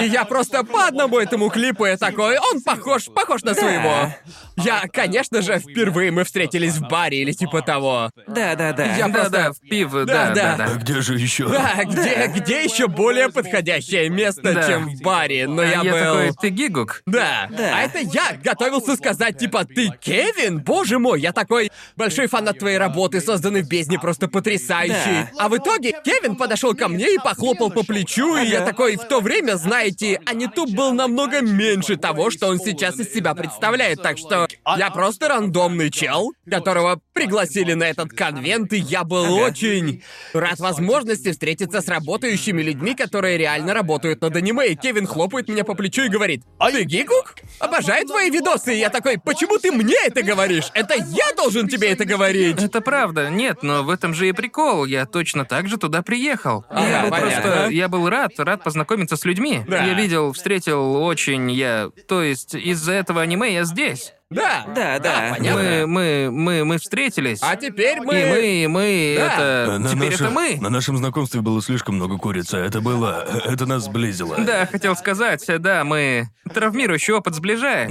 И 0.00 0.04
я 0.06 0.24
просто 0.24 0.64
по 0.64 0.86
одному 0.86 1.18
этому 1.18 1.50
клипу 1.50 1.84
я 1.86 1.96
такой, 1.96 2.38
он 2.38 2.62
похож, 2.62 3.06
похож 3.06 3.42
на 3.42 3.54
своего. 3.54 4.12
Я, 4.56 4.82
конечно 4.92 5.42
же, 5.42 5.58
впервые 5.58 6.10
мы 6.10 6.24
встретились 6.24 6.74
в 6.74 6.88
баре 6.88 7.18
или 7.22 7.32
типа 7.32 7.62
того. 7.62 8.10
Да, 8.26 8.54
да, 8.54 8.72
да. 8.72 8.84
Я 8.96 9.08
просто- 9.08 9.30
Да-да, 9.30 9.52
в 9.52 9.60
пив, 9.60 9.90
да, 9.92 10.04
Да, 10.04 10.26
да, 10.28 10.34
да. 10.34 10.56
да. 10.56 10.64
А 10.72 10.74
где 10.76 11.00
же 11.00 11.14
еще? 11.16 11.43
Да, 11.54 11.84
где, 11.84 12.26
где 12.34 12.64
еще 12.64 12.88
более 12.88 13.28
подходящее 13.30 14.08
место, 14.10 14.52
Да. 14.54 14.66
чем 14.68 14.88
в 14.88 15.00
баре? 15.02 15.46
Но 15.46 15.62
А 15.62 15.66
я, 15.66 15.82
я 15.82 15.92
был. 15.92 15.98
такой, 16.00 16.32
ты 16.40 16.48
гигук? 16.50 17.02
Да. 17.06 17.48
Да. 17.50 17.76
А 17.78 17.82
это 17.82 17.98
я 17.98 18.36
готовился 18.42 18.96
сказать, 18.96 19.38
типа, 19.38 19.64
ты 19.64 19.90
Кевин? 20.00 20.60
Боже 20.60 20.98
мой, 20.98 21.20
я 21.20 21.32
такой 21.32 21.70
большой 21.96 22.26
фанат 22.26 22.58
твоей 22.58 22.78
работы, 22.78 23.20
созданный 23.20 23.62
в 23.62 23.68
бездне, 23.68 23.98
просто 23.98 24.28
потрясающий. 24.28 25.28
Да. 25.34 25.44
А 25.44 25.48
в 25.48 25.56
итоге 25.56 25.94
Кевин 26.04 26.36
подошел 26.36 26.74
ко 26.74 26.88
мне 26.88 27.14
и 27.14 27.18
похлопал 27.18 27.70
по 27.70 27.82
плечу, 27.84 28.36
и 28.36 28.46
я 28.46 28.60
такой, 28.62 28.96
в 28.96 29.04
то 29.04 29.20
время, 29.20 29.56
знаете, 29.56 30.20
Анитуб 30.26 30.70
был 30.70 30.92
намного 30.92 31.40
меньше 31.40 31.96
того, 31.96 32.30
что 32.30 32.48
он 32.48 32.58
сейчас 32.58 32.98
из 32.98 33.12
себя 33.12 33.34
представляет, 33.34 34.02
так 34.02 34.18
что 34.18 34.48
я 34.76 34.90
просто 34.90 35.28
рандомный 35.28 35.90
чел, 35.90 36.32
которого 36.50 37.00
пригласили 37.14 37.72
на 37.74 37.84
этот 37.84 38.10
конвент, 38.10 38.72
и 38.72 38.78
я 38.78 39.04
был 39.04 39.36
очень 39.36 40.02
рад 40.34 40.58
возможности 40.58 41.30
встретиться 41.30 41.80
с 41.80 41.88
работающими 41.88 42.60
людьми, 42.60 42.94
которые 42.94 43.38
реально 43.38 43.72
работают 43.72 44.20
над 44.20 44.36
аниме, 44.36 44.66
и 44.66 44.74
Кевин 44.74 45.06
хлопает 45.06 45.48
меня 45.48 45.64
по 45.64 45.74
плечу 45.74 46.02
и 46.02 46.08
говорит, 46.08 46.42
«Ты 46.58 46.82
гигук? 46.82 47.36
Обожаю 47.60 48.04
твои 48.06 48.30
видосы!» 48.30 48.74
И 48.74 48.78
я 48.78 48.90
такой, 48.90 49.18
«Почему 49.18 49.58
ты 49.58 49.70
мне 49.70 49.94
это 50.04 50.22
говоришь? 50.22 50.70
Это 50.74 50.94
я 50.94 51.32
должен 51.36 51.68
тебе 51.68 51.90
это 51.90 52.04
говорить!» 52.04 52.60
Это 52.60 52.80
правда, 52.80 53.30
нет, 53.30 53.62
но 53.62 53.84
в 53.84 53.90
этом 53.90 54.12
же 54.12 54.28
и 54.28 54.32
прикол. 54.32 54.84
Я 54.84 55.06
точно 55.06 55.44
так 55.44 55.68
же 55.68 55.76
туда 55.76 56.02
приехал. 56.02 56.64
Ага, 56.68 56.88
я 56.88 57.10
понятно. 57.10 57.42
просто, 57.42 57.70
я 57.70 57.88
был 57.88 58.08
рад, 58.08 58.32
рад 58.38 58.64
познакомиться 58.64 59.16
с 59.16 59.24
людьми. 59.24 59.62
Да. 59.68 59.84
Я 59.84 59.94
видел, 59.94 60.32
встретил 60.32 60.96
очень, 60.96 61.50
я, 61.52 61.90
то 62.08 62.22
есть 62.22 62.54
из-за 62.54 62.92
этого 62.92 63.22
аниме 63.22 63.54
я 63.54 63.64
здесь. 63.64 64.12
Да. 64.34 64.64
Да, 64.74 64.98
да. 64.98 65.34
понятно. 65.36 65.62
Мы, 65.62 65.86
мы, 65.86 66.30
мы, 66.30 66.64
мы 66.64 66.78
встретились. 66.78 67.38
А 67.42 67.56
теперь 67.56 68.00
мы... 68.00 68.20
И 68.20 68.24
мы, 68.24 68.46
и 68.46 68.66
мы, 68.66 69.14
Да. 69.18 69.34
это... 69.34 69.78
На 69.78 69.88
Теперь 69.88 70.10
нашем- 70.10 70.26
это 70.26 70.34
мы. 70.34 70.58
На 70.60 70.70
нашем 70.70 70.96
знакомстве 70.96 71.40
было 71.40 71.62
слишком 71.62 71.96
много 71.96 72.18
курицы. 72.18 72.56
Это 72.58 72.80
было... 72.80 73.26
Это 73.44 73.66
нас 73.66 73.84
сблизило. 73.84 74.36
Да, 74.38 74.66
хотел 74.66 74.96
сказать, 74.96 75.44
да, 75.60 75.84
мы... 75.84 76.28
Травмирующий 76.52 77.14
опыт 77.14 77.34
сближает. 77.34 77.90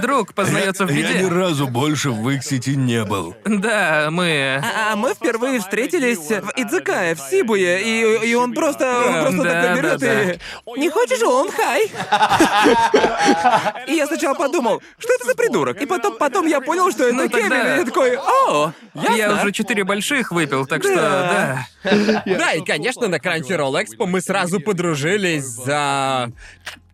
Друг 0.00 0.34
познается 0.34 0.84
в 0.84 0.90
Я 0.90 1.08
ни 1.08 1.12
беде. 1.24 1.28
разу 1.28 1.68
больше 1.68 2.10
в 2.10 2.28
их 2.30 2.42
сети 2.44 2.76
не 2.76 3.04
был. 3.04 3.34
Да, 3.44 4.08
мы... 4.10 4.60
А 4.62 4.92
а 4.92 4.96
мы 4.96 5.14
впервые 5.14 5.60
встретились 5.60 6.18
в 6.30 6.52
Идзакае, 6.56 7.14
в 7.14 7.20
Сибуе, 7.20 7.82
и, 7.82 8.28
и 8.30 8.34
он 8.34 8.52
просто, 8.54 9.02
он 9.06 9.12
просто 9.22 9.42
Да, 9.42 9.74
берет 9.76 9.98
да, 9.98 10.22
и... 10.32 10.38
Не 10.78 10.88
хочешь 10.90 11.22
он, 11.22 11.50
хай? 11.50 11.86
И 13.86 13.94
я 13.94 14.06
сначала 14.06 14.34
подумал, 14.46 14.82
что 14.98 15.12
это 15.14 15.26
за 15.26 15.34
придурок? 15.34 15.80
И 15.82 15.86
потом, 15.86 16.16
потом 16.18 16.46
я 16.46 16.60
понял, 16.60 16.90
что 16.90 17.04
это 17.04 17.14
Ну, 17.14 17.28
Кевин, 17.28 17.48
тогда- 17.50 17.74
и 17.76 17.78
я 17.80 17.84
такой, 17.84 18.16
о, 18.16 18.72
Я 18.94 19.14
ясно». 19.16 19.42
уже 19.42 19.52
четыре 19.52 19.84
больших 19.84 20.32
выпил, 20.32 20.66
так 20.66 20.82
что 20.82 20.94
Да. 20.94 21.66
да. 21.84 22.22
Да, 22.26 22.52
и, 22.54 22.64
конечно, 22.64 23.08
на 23.08 23.16
Crunchyroll 23.16 23.72
Expo 23.84 24.06
мы 24.06 24.20
сразу 24.20 24.60
подружились 24.60 25.44
за... 25.44 26.30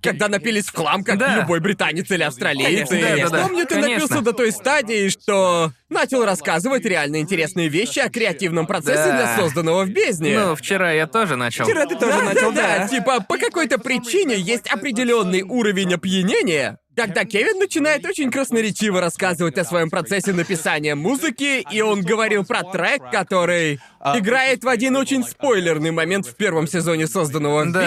Когда 0.02 0.26
напились 0.26 0.66
в 0.66 0.74
хлам, 0.74 1.04
как 1.04 1.16
Да. 1.16 1.36
любой 1.36 1.60
британец 1.60 2.10
или 2.10 2.24
австралиец. 2.24 2.88
Конечно, 2.88 2.94
И 2.96 3.00
да, 3.02 3.08
я 3.14 3.28
да, 3.28 3.36
да. 3.36 3.42
помню, 3.46 3.64
ты 3.66 3.74
Конечно. 3.76 3.92
напился 4.08 4.20
до 4.20 4.32
той 4.32 4.50
стадии, 4.50 5.08
что 5.10 5.70
начал 5.90 6.24
рассказывать 6.24 6.84
реально 6.84 7.20
интересные 7.20 7.68
вещи 7.68 8.00
о 8.00 8.10
креативном 8.10 8.66
процессе 8.66 8.96
Да. 9.10 9.16
для 9.16 9.36
созданного 9.36 9.84
в 9.84 9.90
бездне. 9.90 10.36
Ну, 10.40 10.56
вчера 10.56 10.90
я 10.90 11.06
тоже 11.06 11.36
начал. 11.36 11.66
Вчера 11.66 11.86
ты 11.86 11.94
тоже 11.94 12.18
да, 12.18 12.22
начал, 12.34 12.50
да, 12.52 12.62
да. 12.62 12.78
да, 12.78 12.88
типа 12.88 13.20
по 13.20 13.38
какой-то 13.38 13.78
причине 13.78 14.34
есть 14.34 14.66
определенный 14.66 15.42
уровень 15.42 15.94
опьянения, 15.94 16.78
когда 16.94 17.24
Кевин 17.24 17.58
начинает 17.58 18.04
очень 18.04 18.30
красноречиво 18.30 19.00
рассказывать 19.00 19.56
о 19.58 19.64
своем 19.64 19.90
процессе 19.90 20.32
написания 20.32 20.94
музыки, 20.94 21.64
и 21.70 21.80
он 21.80 22.02
говорил 22.02 22.44
про 22.44 22.62
трек, 22.64 23.10
который 23.10 23.80
играет 24.14 24.64
в 24.64 24.68
один 24.68 24.96
очень 24.96 25.24
спойлерный 25.24 25.90
момент 25.90 26.26
в 26.26 26.34
первом 26.36 26.66
сезоне 26.66 27.06
созданного 27.06 27.64
в 27.64 27.72
Да, 27.72 27.80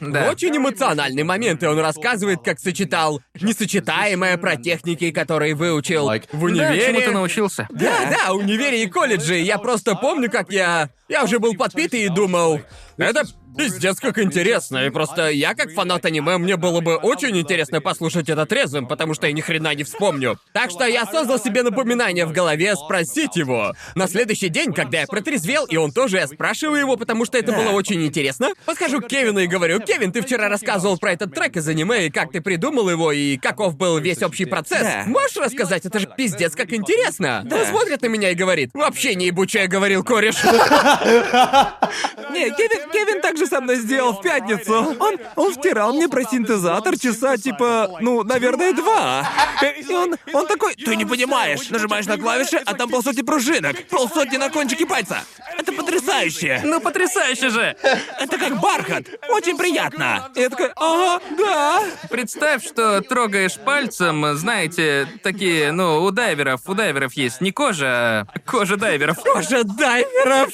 бездне. 0.00 0.12
да. 0.12 0.30
Очень 0.30 0.56
эмоциональный 0.56 1.22
момент, 1.22 1.62
и 1.62 1.66
он 1.66 1.78
рассказывает, 1.78 2.40
как 2.44 2.58
сочетал 2.58 3.20
несочетаемое 3.40 4.36
про 4.38 4.56
техники, 4.56 5.10
которые 5.10 5.54
выучил 5.54 6.06
в 6.06 6.18
Да, 6.32 6.38
универе. 6.38 6.86
чему 6.86 7.00
ты 7.00 7.10
научился? 7.10 7.68
Да, 7.70 7.92
да, 8.10 8.32
универе 8.32 8.82
и 8.82 8.86
колледже. 8.88 9.36
Я 9.38 9.58
просто 9.58 9.94
помню, 9.94 10.30
как 10.30 10.50
я... 10.50 10.90
Я 11.08 11.24
уже 11.24 11.38
был 11.38 11.54
подпитый 11.54 12.02
и 12.04 12.08
думал... 12.08 12.60
Это 12.98 13.24
пиздец 13.56 14.00
как 14.00 14.18
интересно. 14.18 14.86
И 14.86 14.90
просто 14.90 15.30
я, 15.30 15.54
как 15.54 15.72
фанат 15.72 16.04
аниме, 16.04 16.38
мне 16.38 16.56
было 16.56 16.80
бы 16.80 16.96
очень 16.96 17.36
интересно 17.38 17.80
послушать 17.80 18.28
это 18.28 18.46
трезвым, 18.46 18.86
потому 18.86 19.14
что 19.14 19.26
я 19.26 19.32
ни 19.32 19.40
хрена 19.40 19.74
не 19.74 19.84
вспомню. 19.84 20.38
Так 20.52 20.70
что 20.70 20.84
я 20.84 21.06
создал 21.06 21.38
себе 21.38 21.62
напоминание 21.62 22.26
в 22.26 22.32
голове 22.32 22.74
спросить 22.76 23.36
его. 23.36 23.74
На 23.94 24.08
следующий 24.08 24.48
день, 24.48 24.72
когда 24.72 25.00
я 25.00 25.06
протрезвел, 25.06 25.66
и 25.66 25.76
он 25.76 25.92
тоже, 25.92 26.18
я 26.18 26.26
спрашиваю 26.26 26.80
его, 26.80 26.96
потому 26.96 27.24
что 27.24 27.38
это 27.38 27.52
было 27.52 27.70
очень 27.70 28.04
интересно. 28.04 28.50
Подхожу 28.66 29.00
к 29.00 29.08
Кевину 29.08 29.40
и 29.40 29.46
говорю, 29.46 29.80
Кевин, 29.80 30.12
ты 30.12 30.22
вчера 30.22 30.48
рассказывал 30.48 30.98
про 30.98 31.12
этот 31.12 31.34
трек 31.34 31.56
из 31.56 31.68
аниме, 31.68 32.06
и 32.06 32.10
как 32.10 32.32
ты 32.32 32.40
придумал 32.40 32.88
его, 32.88 33.12
и 33.12 33.36
каков 33.36 33.76
был 33.76 33.98
весь 33.98 34.22
общий 34.22 34.44
процесс. 34.44 34.82
Да. 34.82 35.04
Можешь 35.06 35.36
рассказать? 35.36 35.84
Это 35.86 35.98
же 35.98 36.08
пиздец 36.16 36.54
как 36.54 36.72
интересно. 36.72 37.46
Он 37.50 37.66
смотрит 37.66 38.02
на 38.02 38.06
меня 38.06 38.30
и 38.30 38.34
говорит, 38.34 38.70
вообще 38.74 39.14
не 39.14 39.26
ебучая, 39.26 39.68
говорил 39.68 40.04
кореш. 40.04 40.42
Не, 42.32 42.50
Кевин, 42.50 42.90
Кевин 42.90 43.20
также 43.20 43.41
со 43.46 43.60
мной 43.60 43.76
сделал 43.76 44.14
в 44.14 44.22
пятницу. 44.22 44.96
Он, 44.98 45.18
он 45.36 45.54
втирал 45.54 45.92
мне 45.92 46.08
про 46.08 46.24
синтезатор 46.24 46.98
часа, 46.98 47.36
типа, 47.36 47.98
ну, 48.00 48.22
наверное, 48.22 48.72
два. 48.72 49.28
И 49.62 49.92
он, 49.92 50.16
он 50.32 50.46
такой, 50.46 50.74
ты 50.74 50.96
не 50.96 51.04
понимаешь, 51.04 51.70
нажимаешь 51.70 52.06
на 52.06 52.18
клавиши, 52.18 52.60
а 52.64 52.74
там 52.74 52.90
полсотни 52.90 53.22
пружинок, 53.22 53.76
полсотни 53.88 54.36
на 54.36 54.50
кончике 54.50 54.86
пальца. 54.86 55.24
Это 55.58 55.72
потрясающе. 55.72 56.60
Ну, 56.64 56.80
потрясающе 56.80 57.50
же! 57.50 57.76
Это 58.18 58.38
как 58.38 58.60
бархат. 58.60 59.04
Очень 59.30 59.56
приятно. 59.56 60.30
И 60.34 60.40
я 60.40 60.48
такой, 60.48 60.70
ага, 60.76 61.22
да. 61.38 61.82
Представь, 62.10 62.64
что 62.64 63.00
трогаешь 63.02 63.58
пальцем, 63.58 64.36
знаете, 64.36 65.08
такие, 65.22 65.72
ну, 65.72 66.02
у 66.02 66.10
дайверов, 66.10 66.62
у 66.66 66.74
дайверов 66.74 67.12
есть 67.14 67.40
не 67.40 67.52
кожа, 67.52 68.20
а 68.20 68.38
кожа 68.44 68.76
дайверов. 68.76 69.18
Кожа 69.22 69.64
дайверов. 69.64 70.50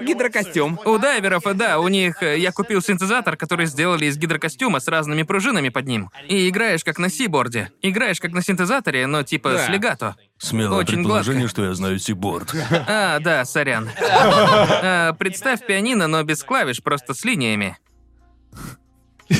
Гидрокостюм. 0.00 0.80
У 0.84 0.98
дайверов, 0.98 1.44
да, 1.54 1.78
у 1.78 1.88
них 1.88 2.22
э, 2.22 2.29
я 2.38 2.52
купил 2.52 2.82
синтезатор, 2.82 3.36
который 3.36 3.66
сделали 3.66 4.06
из 4.06 4.16
гидрокостюма 4.18 4.80
с 4.80 4.88
разными 4.88 5.22
пружинами 5.22 5.68
под 5.68 5.86
ним. 5.86 6.10
И 6.28 6.48
играешь 6.48 6.84
как 6.84 6.98
на 6.98 7.08
сиборде. 7.10 7.70
Играешь 7.82 8.20
как 8.20 8.32
на 8.32 8.42
синтезаторе, 8.42 9.06
но 9.06 9.22
типа 9.22 9.52
Да. 9.52 9.66
с 9.66 9.68
легато. 9.68 10.16
Смелое 10.38 10.78
Очень 10.78 10.94
предположение, 10.96 11.40
гладко. 11.42 11.50
что 11.54 11.64
я 11.64 11.74
знаю 11.74 11.98
сиборд. 11.98 12.54
А, 12.88 13.18
да, 13.20 13.44
сорян. 13.44 13.90
А, 14.00 15.12
представь 15.14 15.64
пианино, 15.66 16.06
но 16.06 16.22
без 16.22 16.42
клавиш, 16.42 16.82
просто 16.82 17.14
с 17.14 17.24
линиями. 17.24 17.76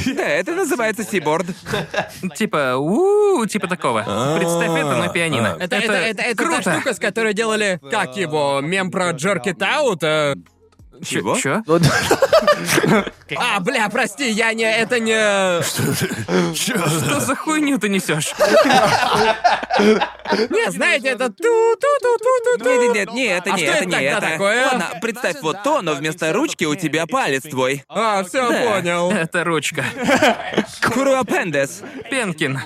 Да, 0.07 0.23
это 0.29 0.53
называется 0.53 1.03
сиборд. 1.05 1.47
Типа, 2.37 2.77
у 2.77 3.45
типа 3.47 3.67
такого. 3.67 4.03
Представь 4.39 4.71
это 4.79 4.97
на 4.97 5.09
пианино. 5.09 5.57
А, 5.59 5.65
Это, 5.65 5.77
это, 5.77 5.93
это, 6.23 6.37
круто. 6.37 6.63
штука, 6.63 6.95
с 6.95 6.99
которой 6.99 7.35
делали, 7.35 7.81
как 7.91 8.17
его, 8.17 8.61
мем 8.61 8.91
про 8.91 9.11
It 9.11 9.59
Out, 9.59 9.99
э, 10.03 10.35
Чего? 11.05 11.37
Чё? 11.37 11.63
А, 13.37 13.61
бля, 13.61 13.89
прости, 13.89 14.29
я 14.29 14.53
не... 14.53 14.65
Это 14.65 14.99
не... 14.99 15.63
Что 16.55 17.21
за 17.21 17.37
хуйню 17.37 17.79
ты 17.79 17.89
несешь? 17.89 18.35
Не, 20.31 20.71
знаете, 20.71 21.09
это 21.09 21.29
ту-ту-ту-ту-ту-ту. 21.31 22.69
Нет, 22.69 22.95
нет, 22.95 22.95
нет, 22.95 23.13
не 23.15 23.25
это, 23.27 23.53
А 23.53 23.57
не 23.57 23.63
это, 23.65 23.77
это 23.79 23.87
не 23.87 24.05
это. 24.05 24.21
такое? 24.21 24.67
Ладно, 24.67 24.87
представь 25.01 25.37
вот 25.43 25.63
то, 25.63 25.83
но 25.83 25.95
вместо 25.95 26.33
ручки 26.33 26.65
у 26.65 26.75
тебя 26.77 27.07
палец 27.07 27.43
твой. 27.43 27.85
А, 27.89 28.23
все, 28.25 28.47
понял. 28.47 29.11
Это 29.21 29.45
ручка. 29.45 29.85
Куруапендес. 30.83 31.83
Пенкин. 32.11 32.61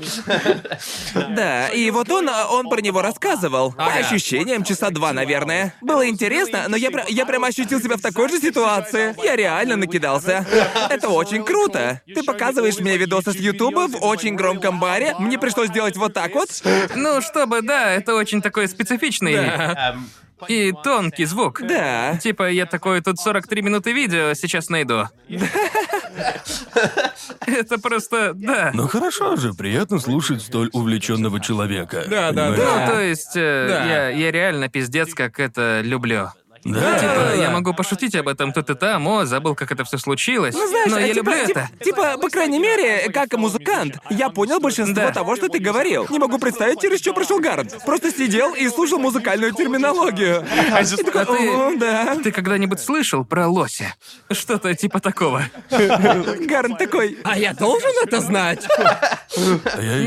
Да, 1.14 1.68
и 1.68 1.90
вот 1.90 2.10
он, 2.10 2.28
он 2.28 2.68
про 2.68 2.80
него 2.80 3.00
рассказывал. 3.02 3.72
По 3.72 3.86
ощущениям, 3.94 4.64
часа 4.64 4.90
два, 4.90 5.12
наверное. 5.12 5.74
Было 5.80 6.08
интересно, 6.08 6.64
но 6.68 6.76
я, 6.76 6.90
я 7.08 7.24
прям 7.26 7.44
ощутил 7.44 7.80
себя 7.80 7.96
в 7.96 8.02
такой 8.02 8.23
же 8.30 8.38
ситуации. 8.40 9.14
Я 9.24 9.36
реально 9.36 9.76
накидался. 9.76 10.46
Это 10.90 11.08
очень 11.08 11.44
круто. 11.44 12.00
Ты 12.06 12.22
показываешь 12.22 12.78
мне 12.78 12.96
видосы 12.96 13.32
с 13.32 13.36
Ютуба 13.36 13.88
в 13.88 14.02
очень 14.02 14.34
громком 14.36 14.80
баре. 14.80 15.14
Мне 15.18 15.38
пришлось 15.38 15.68
сделать 15.68 15.96
вот 15.96 16.14
так 16.14 16.34
вот. 16.34 16.48
Ну, 16.94 17.20
чтобы, 17.20 17.62
да, 17.62 17.90
это 17.92 18.14
очень 18.14 18.42
такой 18.42 18.68
специфичный 18.68 19.36
и 20.48 20.72
тонкий 20.82 21.24
звук. 21.24 21.62
Да. 21.62 22.16
Типа, 22.18 22.50
я 22.50 22.66
такой, 22.66 23.00
тут 23.00 23.18
43 23.18 23.62
минуты 23.62 23.92
видео, 23.92 24.34
сейчас 24.34 24.68
найду. 24.68 25.08
Это 27.46 27.78
просто, 27.78 28.32
да. 28.34 28.70
Ну 28.74 28.86
хорошо 28.88 29.36
же, 29.36 29.52
приятно 29.54 29.98
слушать 29.98 30.42
столь 30.42 30.70
увлеченного 30.72 31.40
человека. 31.40 32.04
Да, 32.08 32.32
да, 32.32 32.50
Понимаешь? 32.50 32.88
Ну, 32.88 32.94
то 32.94 33.00
есть, 33.00 33.32
э, 33.36 33.66
Да. 33.68 33.84
я, 33.86 34.08
я 34.10 34.30
реально 34.32 34.68
пиздец 34.68 35.14
как 35.14 35.38
это 35.40 35.80
люблю. 35.82 36.30
Да. 36.64 36.98
Типа, 36.98 37.36
я 37.40 37.50
могу 37.50 37.74
пошутить 37.74 38.14
об 38.14 38.28
этом 38.28 38.52
тут 38.52 38.70
и 38.70 38.74
там, 38.74 39.06
о, 39.06 39.24
забыл, 39.26 39.54
как 39.54 39.70
это 39.72 39.84
все 39.84 39.98
случилось. 39.98 40.54
Ну, 40.54 40.66
знаешь, 40.66 40.90
но 40.90 40.98
я 40.98 41.08
типа, 41.08 41.16
люблю 41.16 41.46
типа, 41.46 41.58
это. 41.78 41.84
Типа, 41.84 42.16
по 42.18 42.28
крайней 42.30 42.58
мере, 42.58 43.10
как 43.10 43.32
музыкант, 43.34 43.98
я 44.10 44.30
понял 44.30 44.60
большинство 44.60 44.94
Да. 45.06 45.12
того, 45.12 45.36
что 45.36 45.48
ты 45.48 45.58
говорил. 45.58 46.06
Не 46.10 46.18
могу 46.18 46.38
представить, 46.38 46.80
через 46.80 47.00
что 47.00 47.12
прошел 47.12 47.38
Гарнт. 47.40 47.76
Просто 47.84 48.10
сидел 48.10 48.54
и 48.54 48.68
слушал 48.68 48.98
музыкальную 48.98 49.52
терминологию. 49.52 50.44
И 50.80 51.02
такой, 51.02 51.22
А 51.22 51.24
ты- 51.26 51.50
«О, 51.50 51.76
да. 51.76 52.16
Ты 52.22 52.32
когда-нибудь 52.32 52.80
слышал 52.80 53.24
про 53.24 53.46
лося? 53.48 53.94
Что-то 54.30 54.74
типа 54.74 55.00
такого. 55.00 55.42
Гарнт 55.70 56.78
такой, 56.78 57.18
А 57.24 57.36
я 57.38 57.52
должен 57.54 57.90
это 58.06 58.20
знать? 58.20 58.66
А 58.78 59.18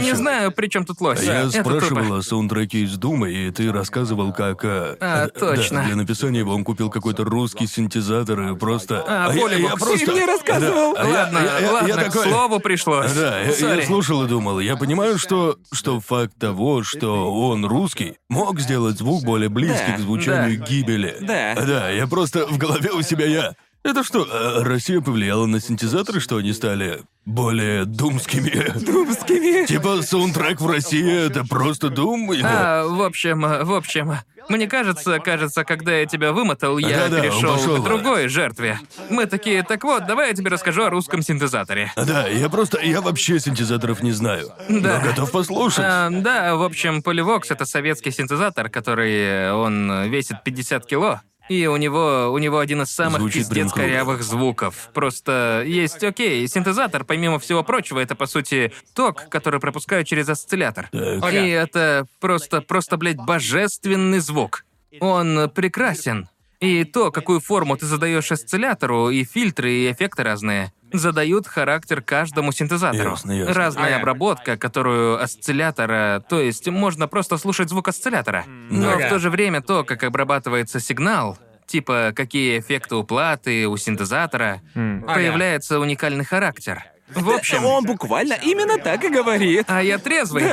Не 0.01 0.13
знаю, 0.15 0.51
при 0.51 0.67
чем 0.67 0.85
тут 0.85 1.01
лось. 1.01 1.23
Я 1.23 1.41
Это 1.41 1.51
спрашивал 1.51 2.03
тупо. 2.03 2.17
о 2.17 2.21
саундтреке 2.21 2.79
из 2.79 2.97
Дума, 2.97 3.29
и 3.29 3.51
ты 3.51 3.71
рассказывал, 3.71 4.33
как... 4.33 4.63
э, 4.63 4.95
А, 4.99 5.25
э, 5.27 5.29
точно. 5.29 5.81
Да, 5.81 5.85
для 5.87 5.95
написания 5.95 6.43
его 6.47 6.55
он 6.55 6.63
купил 6.63 6.89
какой-то 6.89 7.23
русский 7.23 7.67
синтезатор 7.67 8.39
и 8.41 8.55
просто... 8.55 9.03
А, 9.07 9.31
я- 9.33 9.41
я, 9.41 9.57
Polybox. 9.69 9.79
просто... 9.79 10.11
Мне 10.11 10.25
рассказывал. 10.25 10.93
Да, 10.95 11.01
а 11.01 11.05
я- 11.07 11.13
Ладно, 11.13 11.37
я- 11.37 11.59
я- 11.59 11.71
ладно, 11.71 11.87
я 11.87 11.95
к 11.95 12.03
такой- 12.05 12.29
слову 12.29 12.59
пришлось. 12.59 13.11
Да, 13.13 13.39
я, 13.41 13.75
я 13.75 13.85
слушал 13.85 14.23
и 14.23 14.27
думал, 14.27 14.59
я 14.59 14.75
понимаю, 14.75 15.17
что, 15.17 15.57
что 15.71 15.99
факт 15.99 16.33
того, 16.39 16.83
что 16.83 17.33
он 17.49 17.65
русский, 17.65 18.15
мог 18.29 18.59
сделать 18.59 18.97
звук 18.97 19.23
более 19.23 19.49
близкий 19.49 19.91
Да, 19.91 19.97
к 19.97 19.99
звучанию 19.99 20.59
да. 20.59 20.65
гибели. 20.65 21.17
Да. 21.21 21.55
Да, 21.55 21.89
я 21.89 22.07
просто 22.07 22.47
в 22.47 22.57
голове 22.57 22.91
у 22.91 23.01
себя 23.01 23.25
я. 23.25 23.55
Это 23.87 24.03
что, 24.03 24.25
э, 24.25 24.63
Россия 24.63 24.99
повлияла 24.99 25.45
на 25.45 25.61
синтезаторы, 25.61 26.19
что 26.19 26.35
они 26.35 26.51
стали 26.51 26.99
более 27.25 27.85
думскими? 27.85 28.49
Думскими. 28.85 29.65
Типа 29.65 30.01
саундтрек 30.01 30.59
в 30.59 30.67
России 30.67 31.27
это 31.27 31.45
просто 31.45 31.87
дум? 31.89 32.33
или- 32.33 32.43
А, 32.43 32.85
в 32.85 33.01
общем, 33.01 33.39
в 33.41 33.73
общем, 33.73 34.13
Мне 34.49 34.67
кажется, 34.67 35.19
кажется, 35.19 35.63
когда 35.65 35.97
я 35.97 36.05
тебя 36.05 36.31
вымотал, 36.31 36.77
я 36.77 37.09
Да-да, 37.09 37.15
он 37.17 37.21
перешел 37.21 37.57
пошёл, 37.57 37.81
к 37.81 37.83
другой 37.83 38.27
жертве. 38.29 38.79
Мы 39.09 39.25
такие, 39.25 39.61
так 39.63 39.83
вот, 39.83 40.05
давай 40.05 40.29
я 40.29 40.33
тебе 40.33 40.49
расскажу 40.49 40.83
о 40.83 40.89
русском 40.89 41.21
синтезаторе. 41.21 41.91
Да, 41.97 42.27
я 42.27 42.47
просто... 42.49 42.79
Я 42.81 43.01
вообще 43.01 43.39
синтезаторов 43.41 44.01
не 44.03 44.11
знаю. 44.11 44.51
Да. 44.69 44.99
Но 45.01 45.09
готов 45.09 45.31
послушать. 45.31 45.83
А, 45.85 46.09
да, 46.09 46.55
в 46.55 46.63
общем, 46.63 46.99
Polyvox— 46.99 47.41
это 47.49 47.65
советский 47.65 48.11
синтезатор, 48.11 48.69
который, 48.69 49.17
э, 49.17 49.51
он 49.53 50.09
весит 50.09 50.43
50 50.45 50.85
кило. 50.85 51.19
И 51.49 51.65
у 51.67 51.77
него, 51.77 52.31
у 52.31 52.37
него 52.37 52.59
один 52.59 52.81
из 52.81 52.91
самых 52.91 53.21
Звучит 53.21 53.47
пиздец 53.47 53.71
корявых 53.71 54.23
звуков. 54.23 54.89
Просто 54.93 55.63
есть, 55.65 56.03
окей, 56.03 56.47
синтезатор, 56.47 57.03
помимо 57.05 57.39
всего 57.39 57.63
прочего, 57.63 57.99
это, 57.99 58.15
по 58.15 58.25
сути, 58.25 58.73
ток, 58.93 59.29
который 59.29 59.59
пропускают 59.59 60.07
через 60.07 60.27
осциллятор. 60.29 60.89
Так. 60.91 61.33
И 61.33 61.49
это 61.49 62.05
просто, 62.19 62.61
просто, 62.61 62.97
блядь, 62.97 63.17
божественный 63.17 64.19
звук. 64.19 64.65
Он 64.99 65.49
прекрасен. 65.49 66.29
И 66.59 66.85
то, 66.85 67.11
какую 67.11 67.39
форму 67.39 67.77
ты 67.77 67.85
задаешь 67.85 68.31
осциллятору, 68.31 69.11
и 69.11 69.23
фильтры, 69.23 69.71
и 69.71 69.91
эффекты 69.91 70.23
разные, 70.23 70.73
задают 70.93 71.47
характер 71.47 72.01
каждому 72.01 72.51
синтезатору. 72.51 73.11
Ясно, 73.11 73.31
ясно. 73.31 73.53
Разная 73.53 73.97
обработка, 73.97 74.57
которую 74.57 75.21
осциллятора, 75.21 76.23
то 76.29 76.39
есть 76.41 76.67
можно 76.67 77.07
просто 77.07 77.37
слушать 77.37 77.69
звук 77.69 77.87
осциллятора. 77.89 78.45
Но 78.47 78.91
Ага. 78.93 79.05
в 79.07 79.09
то 79.09 79.19
же 79.19 79.29
время 79.29 79.61
то, 79.61 79.83
как 79.83 80.03
обрабатывается 80.03 80.79
сигнал, 80.79 81.37
типа 81.65 82.13
какие 82.15 82.59
эффекты 82.59 82.95
у 82.95 83.03
платы, 83.03 83.67
у 83.67 83.75
синтезатора, 83.77 84.61
появляется 84.73 85.79
уникальный 85.79 86.25
характер. 86.25 86.83
В 87.09 87.29
общем, 87.29 87.65
Он 87.65 87.83
буквально 87.85 88.33
именно 88.33 88.77
так 88.77 89.03
и 89.03 89.09
говорит. 89.09 89.65
а 89.69 89.81
я 89.81 89.97
трезвый. 89.97 90.43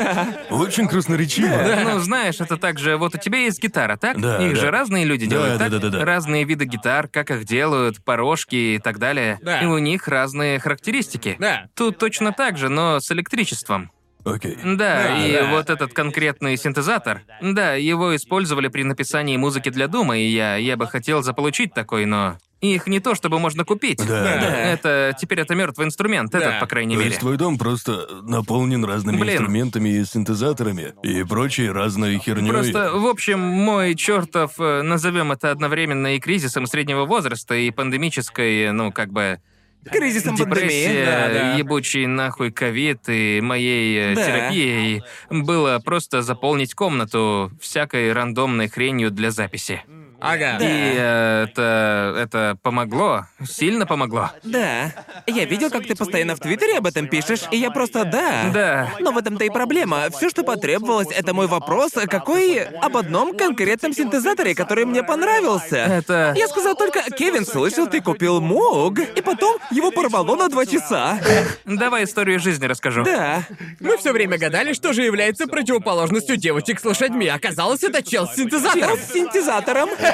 Очень 0.50 0.86
красноречиво. 0.88 1.84
Ну, 1.84 1.98
знаешь, 1.98 2.40
это 2.40 2.56
также, 2.56 2.96
вот 2.96 3.14
у 3.14 3.18
тебя 3.18 3.38
есть 3.38 3.60
гитара, 3.62 3.96
так? 3.96 4.20
Да, 4.20 4.38
их 4.46 4.54
да. 4.54 4.60
же 4.60 4.70
разные 4.70 5.04
люди 5.04 5.26
делают, 5.26 5.58
да, 5.58 5.68
так? 5.68 5.72
да, 5.72 5.78
да, 5.90 5.98
да. 5.98 6.04
Разные 6.04 6.44
виды 6.44 6.64
гитар, 6.64 7.08
как 7.08 7.30
их 7.30 7.44
делают, 7.44 8.04
порожки 8.04 8.54
и 8.54 8.78
так 8.78 8.98
далее. 8.98 9.38
Да. 9.42 9.60
И 9.62 9.66
у 9.66 9.78
них 9.78 10.06
разные 10.08 10.58
характеристики. 10.60 11.36
Да. 11.38 11.66
Тут 11.74 11.98
точно 11.98 12.32
так 12.32 12.56
же, 12.56 12.68
но 12.68 13.00
с 13.00 13.10
электричеством. 13.10 13.90
Окей. 14.24 14.56
Да, 14.64 15.02
Да, 15.02 15.26
и 15.26 15.32
да. 15.32 15.50
вот 15.50 15.68
этот 15.68 15.92
конкретный 15.92 16.56
синтезатор, 16.56 17.22
да, 17.42 17.74
его 17.74 18.16
использовали 18.16 18.68
при 18.68 18.82
написании 18.82 19.36
музыки 19.36 19.68
для 19.68 19.86
Дума, 19.86 20.16
и 20.16 20.26
я, 20.28 20.56
я 20.56 20.76
бы 20.78 20.86
хотел 20.86 21.22
заполучить 21.22 21.74
такой, 21.74 22.06
но 22.06 22.38
их 22.72 22.86
не 22.86 23.00
то, 23.00 23.14
чтобы 23.14 23.38
можно 23.38 23.64
купить. 23.64 23.98
Да, 23.98 24.22
да. 24.22 24.56
Это 24.72 25.16
теперь 25.20 25.40
это 25.40 25.54
мертвый 25.54 25.86
инструмент, 25.86 26.30
Да. 26.30 26.38
этот, 26.38 26.60
по 26.60 26.66
крайней 26.66 26.94
То 26.94 26.98
мере. 27.00 27.10
есть 27.10 27.20
твой 27.20 27.36
дом 27.36 27.58
просто 27.58 28.06
наполнен 28.22 28.84
разными 28.84 29.18
Блин. 29.18 29.34
инструментами 29.34 29.88
и 29.90 30.04
синтезаторами 30.04 30.94
и 31.02 31.22
прочей 31.24 31.68
разной 31.70 32.18
херней. 32.18 32.50
Просто, 32.50 32.92
в 32.92 33.06
общем, 33.06 33.40
мой 33.40 33.94
чертов, 33.94 34.58
назовем 34.58 35.32
это 35.32 35.50
одновременно 35.50 36.16
и 36.16 36.20
кризисом 36.20 36.66
среднего 36.66 37.04
возраста, 37.04 37.54
и 37.54 37.70
пандемической, 37.70 38.72
ну, 38.72 38.92
как 38.92 39.10
бы, 39.12 39.40
Кризисом 39.92 40.34
пандемии. 40.36 40.54
депрессия, 40.62 41.04
Да, 41.04 41.28
да. 41.28 41.54
ебучий 41.56 42.06
нахуй 42.06 42.50
ковид 42.50 43.00
и 43.08 43.40
моей 43.42 44.12
э, 44.12 44.14
Да. 44.14 44.24
терапией 44.26 45.02
было 45.28 45.78
просто 45.84 46.22
заполнить 46.22 46.72
комнату 46.74 47.52
всякой 47.60 48.12
рандомной 48.14 48.68
хренью 48.70 49.10
для 49.10 49.30
записи. 49.30 49.82
Ага. 50.24 50.56
И 50.60 50.94
э, 50.96 51.44
это, 51.44 52.16
это 52.18 52.58
помогло, 52.62 53.26
сильно 53.46 53.86
помогло. 53.86 54.30
Да. 54.42 54.92
Я 55.26 55.44
видел, 55.44 55.70
как 55.70 55.86
ты 55.86 55.94
постоянно 55.94 56.34
в 56.34 56.40
Твиттере 56.40 56.78
об 56.78 56.86
этом 56.86 57.08
пишешь, 57.08 57.42
и 57.50 57.58
я 57.58 57.70
просто 57.70 58.04
да. 58.04 58.50
Да. 58.52 58.90
Но 59.00 59.12
в 59.12 59.18
этом-то 59.18 59.44
и 59.44 59.50
проблема. 59.50 60.08
Все, 60.10 60.30
что 60.30 60.42
потребовалось, 60.42 61.08
это 61.10 61.34
мой 61.34 61.46
вопрос, 61.46 61.92
какой 62.08 62.64
об 62.64 62.96
одном 62.96 63.36
конкретном 63.36 63.92
синтезаторе, 63.92 64.54
который 64.54 64.86
мне 64.86 65.02
понравился. 65.02 65.76
Это... 65.76 66.32
Я 66.36 66.48
сказал 66.48 66.74
только, 66.74 67.02
Кевин, 67.10 67.44
слышал, 67.44 67.86
ты 67.86 68.00
купил 68.00 68.40
Муг, 68.40 68.98
и 68.98 69.20
потом 69.20 69.58
его 69.70 69.90
порвало 69.90 70.36
на 70.36 70.48
два 70.48 70.64
часа. 70.64 71.18
Давай 71.64 72.04
историю 72.04 72.40
жизни 72.40 72.64
расскажу. 72.64 73.04
Да. 73.04 73.42
Мы 73.80 73.98
все 73.98 74.12
время 74.12 74.38
гадали, 74.38 74.72
что 74.72 74.92
же 74.94 75.02
является 75.02 75.46
противоположностью 75.46 76.36
девочек 76.36 76.80
с 76.80 76.84
лошадьми. 76.84 77.28
Оказалось, 77.28 77.82
это 77.82 78.02
чел 78.02 78.26
с 78.26 78.36
синтезатором. 78.36 78.96
Чел 78.96 78.98
с 78.98 79.12
синтезатором. 79.12 79.90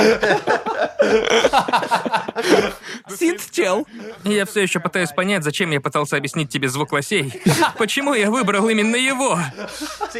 Синт-чел. 3.16 3.86
Я 4.24 4.46
все 4.46 4.60
еще 4.62 4.80
пытаюсь 4.80 5.10
понять, 5.10 5.44
зачем 5.44 5.70
я 5.70 5.80
пытался 5.80 6.16
объяснить 6.16 6.48
тебе 6.50 6.68
звук 6.68 6.92
лосей. 6.92 7.32
Почему 7.78 8.14
я 8.14 8.30
выбрал 8.30 8.68
именно 8.68 8.96
его? 8.96 9.38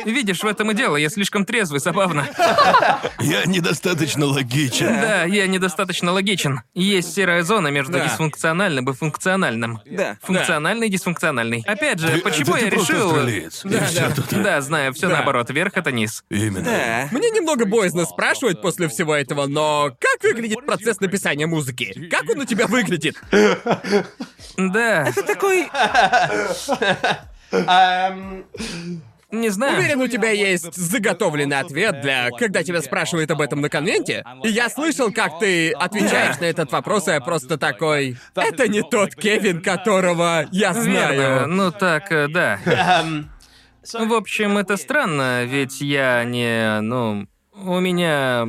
Видишь, 0.04 0.42
в 0.42 0.46
этом 0.46 0.70
и 0.70 0.74
дело, 0.74 0.96
я 0.96 1.08
слишком 1.08 1.44
трезвый, 1.44 1.80
забавно. 1.80 2.26
Я 3.20 3.44
недостаточно 3.46 4.26
логичен. 4.26 4.86
Да, 4.86 5.24
я 5.24 5.46
недостаточно 5.46 6.12
логичен. 6.12 6.62
Есть 6.74 7.14
серая 7.14 7.42
зона 7.42 7.68
между 7.68 7.92
Да. 7.92 8.04
дисфункциональным 8.06 8.90
и 8.90 8.94
функциональным. 8.94 9.80
Да. 9.86 10.16
Функциональный 10.22 10.88
и 10.88 10.90
дисфункциональный. 10.90 11.64
Опять 11.66 11.98
же, 12.00 12.08
Ты- 12.08 12.20
почему 12.20 12.54
ты 12.54 12.60
я 12.64 12.70
решил... 12.70 13.12
Да, 13.64 13.88
да. 13.94 14.10
тут. 14.14 14.42
Да, 14.42 14.60
знаю, 14.60 14.92
все 14.92 15.08
Да. 15.08 15.16
наоборот, 15.16 15.50
вверх 15.50 15.76
это 15.76 15.92
низ. 15.92 16.24
Именно. 16.30 16.64
Да. 16.64 17.08
Мне 17.10 17.30
немного 17.30 17.66
боязно 17.66 18.04
спрашивать 18.04 18.60
после 18.62 18.88
всего 18.88 19.14
этого, 19.14 19.46
но 19.46 19.69
как 19.98 20.22
выглядит 20.22 20.64
процесс 20.66 21.00
написания 21.00 21.46
музыки? 21.46 22.08
Как 22.10 22.28
он 22.28 22.40
у 22.40 22.44
тебя 22.44 22.66
выглядит? 22.66 23.16
Да, 24.56 25.10
Ты 25.14 25.22
такой... 25.22 25.68
Um, 27.52 28.44
не 29.32 29.48
знаю. 29.50 29.78
Уверен, 29.78 30.00
у 30.00 30.08
тебя 30.08 30.30
есть 30.30 30.74
заготовленный 30.74 31.58
ответ 31.58 32.00
для, 32.00 32.30
когда 32.30 32.62
тебя 32.64 32.82
спрашивают 32.82 33.30
об 33.30 33.40
этом 33.40 33.60
на 33.60 33.68
конвенте. 33.68 34.24
И 34.42 34.48
я 34.48 34.68
слышал, 34.68 35.12
как 35.12 35.38
ты 35.38 35.72
отвечаешь 35.72 36.38
на 36.40 36.46
этот 36.46 36.72
вопрос, 36.72 37.06
и 37.08 37.12
я 37.12 37.20
просто 37.20 37.56
такой... 37.56 38.16
Это 38.34 38.68
не 38.68 38.82
тот 38.82 39.14
Кевин, 39.14 39.62
которого 39.62 40.48
я 40.50 40.72
Верно, 40.72 40.82
знаю. 40.82 41.48
ну 41.48 41.70
так, 41.70 42.10
э, 42.10 42.28
да. 42.28 42.58
um, 42.64 43.26
В 43.92 44.12
общем, 44.14 44.58
это 44.58 44.76
странно, 44.76 45.44
ведь 45.44 45.80
я 45.80 46.24
не, 46.24 46.80
ну, 46.80 47.26
у 47.54 47.78
меня... 47.78 48.46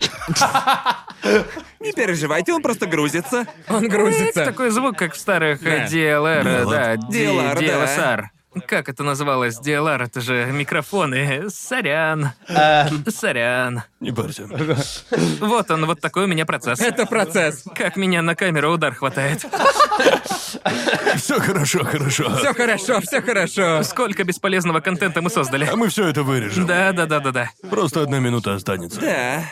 Не 1.80 1.92
переживайте, 1.92 2.52
он 2.52 2.62
просто 2.62 2.86
грузится. 2.86 3.46
Он 3.68 3.86
грузится. 3.88 4.44
Такой 4.44 4.70
звук, 4.70 4.96
как 4.96 5.14
в 5.14 5.18
старых 5.18 5.62
Да. 5.62 5.86
DLR, 5.86 6.42
DLR. 6.42 6.70
да, 6.70 6.94
DLR. 6.96 7.56
DLSR. 7.58 8.24
Как 8.66 8.88
это 8.88 9.02
называлось? 9.02 9.58
DLR, 9.60 10.04
это 10.04 10.20
же 10.20 10.46
микрофоны. 10.52 11.48
Сорян. 11.50 12.32
Сорян. 13.08 13.82
Не 14.00 14.12
парься. 14.12 14.48
Вот 15.40 15.70
он, 15.70 15.86
вот 15.86 16.00
такой 16.00 16.24
у 16.24 16.26
меня 16.26 16.44
процесс. 16.46 16.80
Это 16.80 17.06
процесс. 17.06 17.64
Как 17.74 17.96
меня 17.96 18.22
на 18.22 18.34
камеру 18.34 18.72
удар 18.72 18.94
хватает. 18.94 19.44
Все 21.16 21.40
хорошо, 21.40 21.84
хорошо. 21.84 22.36
Все 22.36 22.54
хорошо, 22.54 23.00
все 23.00 23.20
хорошо. 23.20 23.82
Сколько 23.82 24.24
бесполезного 24.24 24.80
контента 24.80 25.20
мы 25.22 25.30
создали. 25.30 25.64
А 25.66 25.76
мы 25.76 25.88
все 25.88 26.08
это 26.08 26.22
вырежем. 26.22 26.66
Да, 26.66 26.92
да, 26.92 27.06
да, 27.06 27.20
да, 27.20 27.30
да. 27.32 27.50
Просто 27.68 28.02
одна 28.02 28.18
минута 28.18 28.54
останется. 28.54 29.00
Да. 29.00 29.42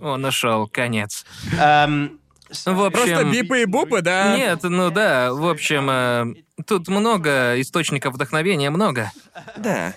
Он 0.00 0.24
ушел, 0.24 0.66
конец. 0.68 1.24
um, 1.58 2.18
В 2.64 2.82
общем... 2.82 2.92
Просто 2.92 3.24
бипы 3.24 3.62
и 3.62 3.64
бупы, 3.66 4.02
да? 4.02 4.36
Нет, 4.36 4.60
ну 4.62 4.90
да, 4.90 5.32
в 5.32 5.46
общем, 5.48 5.88
э, 5.90 6.34
тут 6.70 6.86
много 6.86 7.60
источников 7.60 8.14
вдохновения, 8.14 8.70
много. 8.70 9.10
Да. 9.56 9.92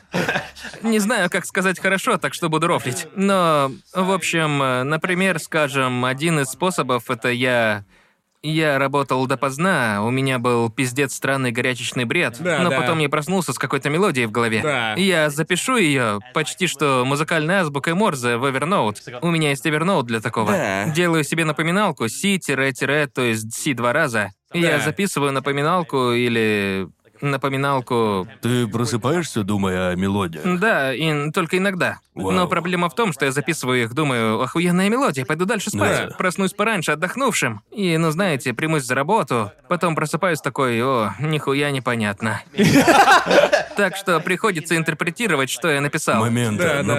Не 0.81 0.97
знаю, 0.97 1.29
как 1.29 1.45
сказать 1.45 1.79
хорошо, 1.79 2.17
так 2.17 2.33
что 2.33 2.49
буду 2.49 2.65
рофлить. 2.65 3.05
Но, 3.15 3.71
в 3.93 4.11
общем, 4.11 4.61
э, 4.63 4.83
например, 4.83 5.37
скажем, 5.37 6.03
один 6.03 6.39
из 6.39 6.47
способов 6.47 7.11
это 7.11 7.29
я... 7.29 7.85
Я 8.45 8.77
работал 8.77 9.25
допоздна, 9.25 10.03
у 10.03 10.09
меня 10.11 10.37
был 10.37 10.69
пиздец 10.69 11.13
странный 11.13 11.51
горячечный 11.53 12.03
бред, 12.03 12.35
Да, 12.41 12.59
но 12.59 12.69
да. 12.69 12.81
потом 12.81 12.99
я 12.99 13.07
проснулся 13.07 13.53
с 13.53 13.57
какой-то 13.57 13.89
мелодией 13.89 14.25
в 14.27 14.31
голове. 14.31 14.61
Да. 14.61 14.95
Я 14.95 15.29
запишу 15.29 15.77
ее 15.77 16.19
почти 16.33 16.67
что 16.67 17.03
музыкальной 17.05 17.59
азбукой 17.59 17.93
Морзе 17.93 18.35
в 18.35 18.43
Evernote. 18.43 19.19
У 19.21 19.31
меня 19.31 19.51
есть 19.51 19.65
Evernote 19.65 20.03
для 20.03 20.19
такого. 20.19 20.51
Да. 20.51 20.85
Делаю 20.89 21.23
себе 21.23 21.45
напоминалку 21.45 22.09
си-тире, 22.09 23.07
то 23.07 23.21
есть 23.21 23.53
си 23.53 23.73
два 23.73 23.93
раза. 23.93 24.31
Я 24.53 24.77
Да. 24.77 24.79
записываю 24.83 25.31
напоминалку 25.31 26.11
или 26.11 26.89
напоминалку 27.23 28.27
Ты 28.41 28.67
просыпаешься, 28.67 29.43
думая 29.43 29.89
о 29.91 29.95
мелодии? 29.95 30.41
да, 30.57 30.93
и 30.93 31.31
только 31.31 31.57
иногда. 31.57 31.99
Вау. 32.15 32.31
Но 32.31 32.47
проблема 32.47 32.89
в 32.89 32.95
том, 32.95 33.11
что 33.11 33.25
я 33.25 33.31
записываю 33.31 33.81
их, 33.83 33.93
думаю, 33.95 34.39
охуенная 34.41 34.87
мелодия, 34.87 35.25
пойду 35.25 35.45
дальше 35.45 35.71
спать. 35.71 36.09
Да. 36.09 36.15
Проснусь 36.15 36.53
пораньше, 36.53 36.91
отдохнувшим. 36.91 37.61
И, 37.71 37.97
ну 37.97 38.11
знаете, 38.11 38.53
примусь 38.53 38.83
за 38.83 38.93
работу. 38.93 39.51
Потом 39.67 39.95
просыпаюсь 39.95 40.39
такой, 40.39 40.79
о, 40.83 41.13
нихуя 41.19 41.71
непонятно. 41.71 42.41
Так 43.75 43.95
что 43.95 44.19
приходится 44.19 44.77
интерпретировать, 44.77 45.49
что 45.49 45.67
я 45.67 45.81
написал. 45.81 46.19
Момент 46.19 46.59
Да, 46.59 46.83
на 46.83 46.95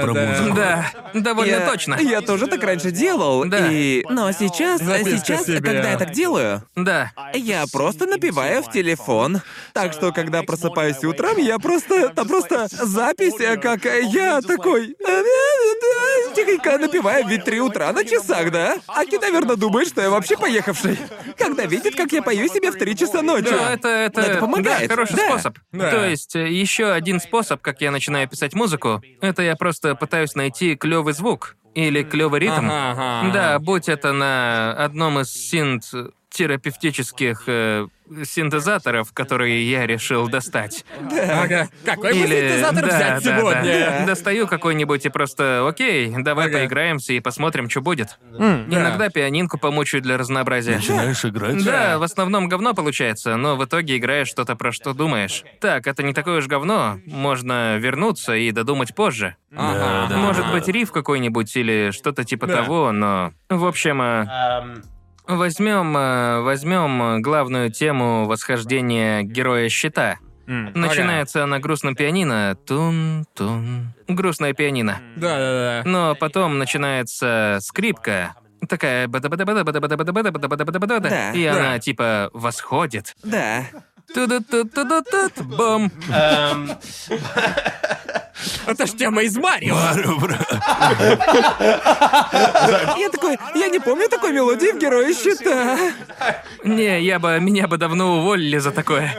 да, 0.54 0.90
довольно 1.12 1.60
точно. 1.60 1.96
Я 2.00 2.20
тоже 2.20 2.48
так 2.48 2.62
раньше 2.64 2.90
делал. 2.90 3.44
Да. 3.44 3.68
И. 3.70 4.04
Но 4.08 4.32
сейчас, 4.32 4.80
сейчас, 4.80 5.44
когда 5.46 5.90
я 5.90 5.98
так 5.98 6.10
делаю, 6.10 6.62
Да. 6.74 7.12
я 7.34 7.64
просто 7.72 8.06
напиваю 8.06 8.62
в 8.62 8.70
телефон. 8.72 9.40
Так 9.72 9.92
что 9.92 10.10
когда 10.14 10.42
просыпаюсь 10.42 11.02
утром, 11.04 11.36
я 11.38 11.58
просто... 11.58 12.08
Там 12.10 12.28
просто 12.28 12.68
запись, 12.70 13.34
э, 13.40 13.56
как 13.56 13.84
э, 13.86 14.02
я 14.04 14.40
такой... 14.40 14.96
э, 15.06 15.22
Тихонько 16.34 16.78
напиваю, 16.78 17.26
ведь 17.26 17.44
три 17.44 17.60
утра 17.60 17.92
на 17.92 18.04
часах, 18.04 18.50
да? 18.50 18.76
Аки, 18.88 19.16
наверное, 19.20 19.56
думает, 19.56 19.88
что 19.88 20.00
я 20.00 20.10
вообще 20.10 20.36
поехавший. 20.36 20.98
Когда 21.38 21.64
видит, 21.66 21.96
как 21.96 22.12
я 22.12 22.22
пою 22.22 22.48
себе 22.48 22.70
в 22.70 22.76
три 22.76 22.96
часа 22.96 23.22
ночи. 23.22 23.48
Ну, 23.50 23.56
это, 23.56 23.88
это, 23.88 24.20
Это 24.20 24.40
помогает. 24.40 24.88
да, 24.88 24.94
хороший 24.94 25.16
Да. 25.16 25.28
способ. 25.28 25.58
Да. 25.72 25.90
То 25.90 26.04
есть, 26.06 26.34
еще 26.34 26.90
один 26.92 27.20
способ, 27.20 27.60
как 27.60 27.80
я 27.80 27.90
начинаю 27.90 28.28
писать 28.28 28.54
музыку, 28.54 29.02
это 29.20 29.42
я 29.42 29.56
просто 29.56 29.94
пытаюсь 29.94 30.34
найти 30.34 30.74
клевый 30.76 31.12
звук 31.14 31.56
или 31.74 32.02
клевый 32.02 32.40
ритм. 32.40 32.66
Ага, 32.70 32.92
ага, 33.20 33.32
Да, 33.32 33.58
будь 33.58 33.88
это 33.88 34.12
на 34.12 34.72
одном 34.72 35.20
из 35.20 35.32
синт 35.32 35.84
терапевтических 36.30 37.44
э, 37.46 37.86
синтезаторов, 38.24 39.12
которые 39.12 39.68
я 39.70 39.86
решил 39.86 40.28
достать. 40.28 40.84
Ага. 41.10 41.68
Какой 41.84 42.12
бы 42.12 42.18
синтезатор 42.26 42.86
да, 42.86 42.96
взять 42.96 43.24
да, 43.24 43.38
сегодня? 43.38 43.98
да. 44.00 44.06
Достаю 44.06 44.46
какой-нибудь 44.46 45.06
и 45.06 45.08
просто, 45.08 45.66
окей, 45.66 46.12
давай 46.18 46.46
Ага. 46.48 46.58
поиграемся 46.58 47.12
и 47.12 47.20
посмотрим, 47.20 47.68
что 47.70 47.80
будет. 47.80 48.18
Иногда 48.32 49.08
пианинку 49.08 49.58
помучаю 49.58 50.02
для 50.02 50.16
разнообразия. 50.18 50.76
Начинаешь 50.76 51.24
играть? 51.24 51.64
Да, 51.64 51.98
в 51.98 52.02
основном 52.02 52.48
говно 52.48 52.74
получается, 52.74 53.36
но 53.36 53.56
в 53.56 53.64
итоге 53.64 53.96
играешь 53.96 54.28
что-то 54.28 54.56
про 54.56 54.72
что 54.72 54.92
думаешь. 54.94 55.44
Так, 55.60 55.86
это 55.86 56.02
не 56.02 56.12
такое 56.12 56.38
уж 56.38 56.46
говно, 56.46 56.98
можно 57.06 57.76
вернуться 57.78 58.34
и 58.34 58.50
додумать 58.50 58.94
позже. 58.94 59.36
Ага. 59.56 60.06
да. 60.10 60.16
Может 60.16 60.50
быть, 60.52 60.66
риф 60.68 60.90
какой-нибудь 60.90 61.54
или 61.56 61.90
что-то 61.92 62.24
типа 62.24 62.46
Да. 62.46 62.56
того, 62.56 62.90
но... 62.92 63.32
В 63.48 63.64
общем, 63.66 64.02
э, 64.02 64.24
Um, 64.24 64.82
Возьмем, 65.26 65.96
э, 65.96 66.40
возьмем 66.40 67.02
э, 67.02 67.18
главную 67.20 67.70
тему 67.70 68.26
восхождения 68.26 69.22
героя 69.22 69.68
щита. 69.68 70.18
Mm. 70.46 70.76
Начинается 70.76 71.38
okay. 71.38 71.42
она 71.42 71.58
грустным 71.58 71.94
пианино. 71.94 72.56
Тун-тун. 72.66 73.94
Грустное 74.06 74.52
пианино. 74.52 75.00
Да, 75.16 75.38
да, 75.38 75.82
да. 75.82 75.90
Но 75.90 76.14
потом 76.14 76.58
начинается 76.58 77.58
скрипка. 77.62 78.34
Такая 78.68 79.08
бада 79.08 79.28
бада 79.30 79.46
бада 79.46 79.64
бада 79.64 79.80
бада 79.80 79.96
бада 79.96 80.12
бада 80.12 80.48
бада 80.48 80.64
бада 80.64 80.78
бада 80.78 81.00
да. 81.00 81.32
И 81.32 81.44
она 81.46 81.78
типа 81.78 82.30
восходит. 82.34 83.14
Да. 83.22 83.64
Тут-тут-тут-тут-тут. 84.12 85.46
Бом. 85.46 85.90
Это 88.66 88.86
ж 88.86 88.90
тема 88.92 89.22
из 89.22 89.36
Марио. 89.36 89.76
Я 92.98 93.08
такой, 93.10 93.38
я 93.54 93.68
не 93.68 93.78
помню 93.78 94.08
такой 94.08 94.32
мелодии 94.32 94.72
в 94.72 94.78
Герое 94.78 95.14
Щита. 95.14 95.78
Не, 96.64 97.00
я 97.02 97.18
бы, 97.18 97.38
меня 97.40 97.66
бы 97.68 97.76
давно 97.76 98.18
уволили 98.18 98.58
за 98.58 98.70
такое. 98.70 99.14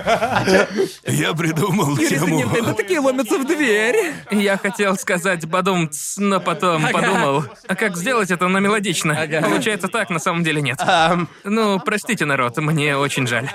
Я 1.06 1.34
придумал 1.34 1.98
тему. 1.98 2.42
Nintendo 2.42 2.74
такие 2.74 3.00
ломятся 3.00 3.38
в 3.38 3.46
дверь. 3.46 4.14
Я 4.32 4.58
хотел 4.58 4.96
сказать 4.98 5.46
бадумц, 5.46 6.18
но 6.18 6.40
потом 6.40 6.88
подумал, 6.92 7.46
а 7.68 7.76
как 7.76 7.96
сделать 7.98 8.32
это 8.32 8.48
на 8.48 8.58
мелодично? 8.60 9.16
Получается 9.42 9.88
так, 9.88 10.10
на 10.10 10.20
самом 10.20 10.44
деле 10.44 10.62
нет. 10.62 10.80
Ну, 11.44 11.80
простите, 11.80 12.26
народ, 12.26 12.58
мне 12.58 12.98
очень 12.98 13.28
жаль. 13.28 13.50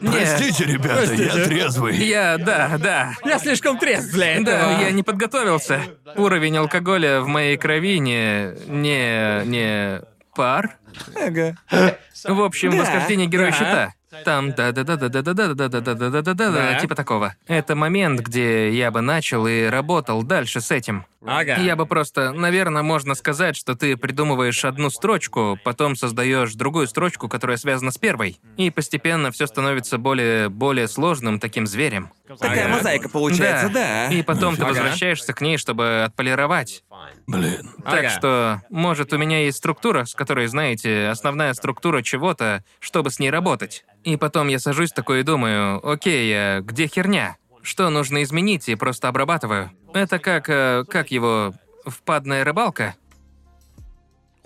Простите, 0.00 0.64
ребята, 0.64 1.12
я 1.14 1.32
трезвый. 1.44 1.96
я, 1.96 2.36
да, 2.38 2.76
да. 2.78 3.12
Я 3.24 3.38
слишком 3.38 3.78
трезв 3.78 4.12
для 4.12 4.34
этого. 4.34 4.51
Да, 4.52 4.80
я 4.80 4.90
не 4.90 5.02
подготовился. 5.02 5.80
Уровень 6.16 6.56
алкоголя 6.58 7.20
в 7.20 7.28
моей 7.28 7.56
крови 7.56 7.98
не... 7.98 8.52
не... 8.68 9.44
не... 9.46 10.00
пар. 10.34 10.76
Ага. 11.14 11.56
В 12.24 12.40
общем, 12.42 12.76
восхождение 12.76 13.26
героя 13.26 13.52
щита. 13.52 13.92
Там 14.24 14.52
да 14.52 14.72
да 14.72 14.84
да 14.84 14.96
да 14.96 15.08
да 15.08 15.20
да 15.22 15.32
да 15.32 15.54
да 15.54 15.68
да 15.68 15.80
да 15.80 15.94
да 15.94 16.22
да 16.22 16.34
да 16.34 16.52
Да. 16.52 16.78
типа 16.78 16.94
такого. 16.94 17.34
Это 17.46 17.74
момент, 17.74 18.20
где 18.20 18.70
я 18.70 18.90
бы 18.90 19.00
начал 19.00 19.46
и 19.46 19.64
работал 19.64 20.22
дальше 20.22 20.60
с 20.60 20.70
этим. 20.70 21.06
Ага. 21.24 21.56
Я 21.56 21.76
бы 21.76 21.86
просто, 21.86 22.32
наверное, 22.32 22.82
можно 22.82 23.14
сказать, 23.14 23.56
что 23.56 23.74
ты 23.74 23.96
придумываешь 23.96 24.64
одну 24.64 24.90
строчку, 24.90 25.58
потом 25.62 25.96
создаешь 25.96 26.54
другую 26.54 26.86
строчку, 26.86 27.28
которая 27.28 27.56
связана 27.56 27.90
с 27.90 27.98
первой, 27.98 28.40
и 28.56 28.70
постепенно 28.70 29.30
все 29.30 29.46
становится 29.46 29.98
более 29.98 30.48
более 30.48 30.88
сложным 30.88 31.38
таким 31.38 31.66
зверем. 31.66 32.10
Такая 32.26 32.64
Ага. 32.66 32.76
мозаика 32.76 33.08
получается, 33.08 33.68
да. 33.68 34.08
И 34.10 34.22
потом 34.22 34.56
ты 34.56 34.62
Ага. 34.62 34.70
возвращаешься 34.72 35.32
к 35.32 35.40
ней, 35.40 35.58
чтобы 35.58 36.02
отполировать. 36.04 36.82
Блин. 37.26 37.70
Так 37.84 38.00
Ага. 38.00 38.08
что, 38.10 38.62
может, 38.68 39.12
у 39.12 39.18
меня 39.18 39.44
есть 39.44 39.58
структура, 39.58 40.04
с 40.04 40.14
которой, 40.14 40.46
знаете, 40.48 41.08
основная 41.08 41.54
структура 41.54 42.02
чего-то, 42.02 42.64
чтобы 42.80 43.10
с 43.10 43.18
ней 43.18 43.30
работать. 43.30 43.84
И 44.02 44.16
потом 44.16 44.48
я 44.48 44.58
сажусь 44.58 44.90
такой 44.92 45.20
и 45.20 45.22
думаю, 45.22 45.80
окей, 45.88 46.32
а 46.34 46.60
где 46.60 46.88
херня? 46.88 47.36
Что 47.62 47.90
нужно 47.90 48.22
изменить 48.22 48.68
и 48.68 48.74
просто 48.74 49.08
обрабатываю. 49.08 49.70
Это 49.94 50.18
как, 50.18 50.48
э, 50.48 50.84
как 50.88 51.10
его, 51.10 51.54
впадная 51.86 52.44
рыбалка? 52.44 52.94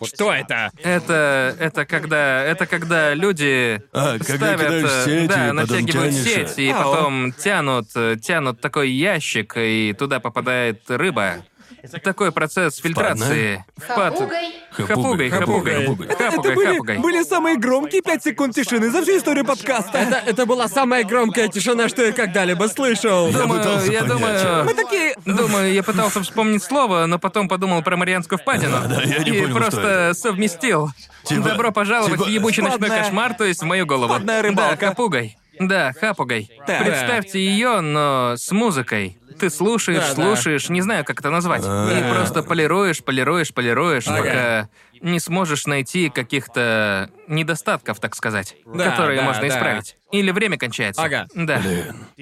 Что 0.04 0.32
это? 0.32 0.70
Это, 0.82 1.56
это 1.58 1.86
когда, 1.86 2.42
это 2.42 2.66
когда 2.66 3.14
люди 3.14 3.82
А, 3.92 4.18
когда 4.18 4.36
ставят, 4.36 4.58
кидаешь 4.58 4.90
э, 4.90 5.04
сеть, 5.04 5.28
да, 5.28 5.52
натягивают 5.54 6.14
тянешь, 6.14 6.24
сеть 6.26 6.58
и 6.58 6.68
Ау. 6.68 6.82
потом 6.82 7.32
тянут, 7.32 7.88
э, 7.94 8.16
тянут 8.20 8.60
такой 8.60 8.90
ящик 8.90 9.54
и 9.56 9.94
туда 9.98 10.20
попадает 10.20 10.82
рыба. 10.90 11.36
Такой 12.02 12.32
процесс 12.32 12.76
фильтрации. 12.76 13.64
Впад. 13.76 14.14
Хапугой, 14.70 15.30
хапугой, 15.30 15.30
хапугой. 15.30 16.06
Это 16.08 16.30
хапугой, 16.32 16.80
были, 16.80 16.98
были 16.98 17.22
самые 17.22 17.56
громкие 17.56 18.02
пять 18.02 18.22
секунд 18.22 18.54
тишины 18.54 18.90
за 18.90 19.02
всю 19.02 19.16
историю 19.18 19.44
подкаста. 19.44 19.98
Это, 19.98 20.16
это 20.26 20.46
была 20.46 20.68
самая 20.68 21.04
громкая 21.04 21.48
тишина, 21.48 21.88
что 21.88 22.04
я 22.04 22.12
когда-либо 22.12 22.64
слышал. 22.68 23.28
Я 23.28 23.38
Думаю, 23.38 23.60
пытался 23.62 23.92
я 23.92 24.02
думаю, 24.04 24.64
Мы 24.64 24.74
такие... 24.74 25.14
думаю, 25.24 25.72
я 25.72 25.82
пытался 25.82 26.22
вспомнить 26.22 26.62
слово, 26.62 27.06
но 27.06 27.18
потом 27.18 27.48
подумал 27.48 27.82
про 27.82 27.96
Марианскую 27.96 28.38
впадину. 28.38 28.76
Да, 28.88 29.02
я 29.02 29.18
не 29.20 29.30
и 29.30 29.40
понял, 29.42 29.56
просто 29.56 29.80
что 29.80 29.88
это. 29.88 30.14
совместил. 30.14 30.90
Типа- 31.24 31.48
Добро 31.48 31.72
пожаловать 31.72 32.12
типа 32.14 32.24
в 32.24 32.28
ебучий 32.28 32.62
ночной 32.62 32.88
кошмар, 32.90 33.34
то 33.34 33.44
есть 33.44 33.62
в 33.62 33.64
мою 33.64 33.86
голову. 33.86 34.12
впадная 34.12 34.42
рыбалка. 34.42 34.76
Да, 34.80 34.86
хапугой. 34.88 35.36
Да, 35.58 35.92
хапугой. 35.98 36.50
Так. 36.66 36.84
Представьте 36.84 37.40
ее, 37.40 37.80
но 37.80 38.34
с 38.36 38.50
музыкой. 38.52 39.16
Ты 39.38 39.50
слушаешь, 39.50 40.00
Да, 40.00 40.14
да. 40.14 40.14
слушаешь, 40.14 40.68
не 40.68 40.82
знаю, 40.82 41.04
как 41.04 41.20
это 41.20 41.30
назвать. 41.30 41.62
И 41.62 42.10
просто 42.12 42.42
полируешь, 42.42 43.02
полируешь, 43.02 43.52
полируешь, 43.52 44.06
Ага. 44.06 44.16
пока 44.18 44.68
не 45.02 45.20
сможешь 45.20 45.66
найти 45.66 46.08
каких-то 46.08 47.10
недостатков, 47.28 48.00
так 48.00 48.14
сказать, 48.16 48.56
Да, 48.64 48.90
которые 48.90 49.18
да, 49.20 49.24
можно 49.26 49.42
да. 49.42 49.48
исправить. 49.48 49.96
Или 50.10 50.30
время 50.30 50.56
кончается. 50.56 51.02
Ага. 51.02 51.26
Да. 51.34 51.60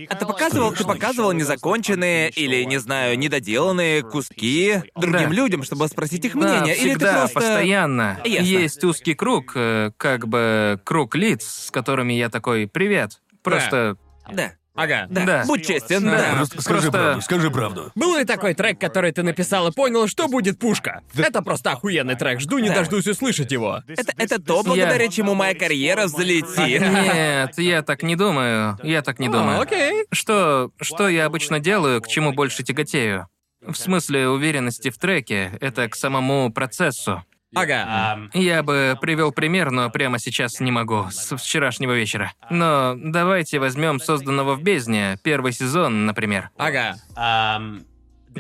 А 0.09 0.15
ты 0.17 0.27
показывал, 0.27 0.73
ты 0.73 0.85
показывал 0.85 1.33
незаконченные 1.33 2.31
или, 2.31 2.65
не 2.65 2.79
знаю, 2.79 3.17
недоделанные 3.19 4.03
куски 4.03 4.83
другим 4.97 5.31
Да. 5.31 5.35
людям, 5.37 5.63
чтобы 5.63 5.87
спросить 5.89 6.25
их 6.25 6.33
Да, 6.35 6.39
мнение? 6.41 6.75
или 6.77 6.85
ты 6.95 6.99
всегда, 6.99 7.19
просто... 7.21 7.35
постоянно. 7.35 8.21
Ясно. 8.25 8.45
Есть 8.45 8.83
узкий 8.85 9.15
круг, 9.15 9.53
э, 9.55 9.93
как 9.97 10.27
бы 10.27 10.81
круг 10.85 11.15
лиц, 11.15 11.45
с 11.67 11.71
которыми 11.71 12.15
я 12.15 12.29
такой 12.29 12.67
«Привет». 12.67 13.21
Просто... 13.43 13.97
Да, 14.33 14.53
Ага. 14.75 15.07
да, 15.09 15.25
Да. 15.25 15.45
будь 15.47 15.65
честен, 15.67 16.05
Да. 16.05 16.17
да. 16.19 16.33
Просто 16.37 16.61
скажи 16.61 16.81
Просто- 16.81 16.91
правду, 16.91 17.23
скажи 17.23 17.51
правду. 17.51 17.93
Был 17.95 18.17
ли 18.19 18.25
такой 18.25 18.55
трек, 18.55 18.81
который 18.81 19.13
ты 19.13 19.23
написал 19.23 19.69
и 19.69 19.73
понял, 19.73 20.09
что 20.09 20.27
будет 20.29 20.59
пушка? 20.59 21.03
Это 21.17 21.43
просто 21.43 21.71
охуенный 21.73 22.17
трек, 22.17 22.41
жду 22.41 22.59
не 22.59 22.69
Да. 22.69 22.77
дождусь 22.77 23.07
услышать 23.07 23.53
его. 23.53 23.83
Это, 23.87 24.13
это 24.17 24.43
то, 24.43 24.63
благодаря 24.65 25.09
чему 25.09 25.35
моя 25.35 25.55
карьера 25.55 26.05
взлетит. 26.07 26.81
Нет, 26.81 27.57
я 27.59 27.83
так 27.83 28.03
не 28.03 28.17
думаю. 28.17 28.79
Я 28.83 29.03
так 29.03 29.19
не 29.21 29.29
думаю. 29.29 29.61
О, 29.61 29.63
окей. 29.63 30.05
Что, 30.11 30.71
что 30.81 31.09
я 31.09 31.27
обычно 31.27 31.61
делаю, 31.61 32.01
к 32.03 32.09
чему 32.09 32.33
больше 32.33 32.63
тяготею? 32.65 33.29
В 33.67 33.77
смысле 33.77 34.29
уверенности 34.29 34.91
в 34.91 34.99
треке, 34.99 35.57
это 35.61 35.89
к 35.89 35.95
самому 35.97 36.53
процессу. 36.53 37.25
Ага. 37.55 38.29
Я 38.33 38.63
бы 38.63 38.99
привел 39.01 39.33
пример, 39.33 39.71
но 39.71 39.91
прямо 39.91 40.19
сейчас 40.19 40.61
не 40.61 40.71
могу, 40.71 41.07
с 41.11 41.37
вчерашнего 41.37 41.93
вечера. 41.93 42.33
Но 42.51 42.95
давайте 42.97 43.59
возьмем 43.59 44.01
созданного 44.01 44.55
в 44.55 44.63
бездне, 44.63 45.19
первый 45.23 45.53
сезон, 45.53 46.07
например. 46.07 46.51
Ага. 46.57 46.97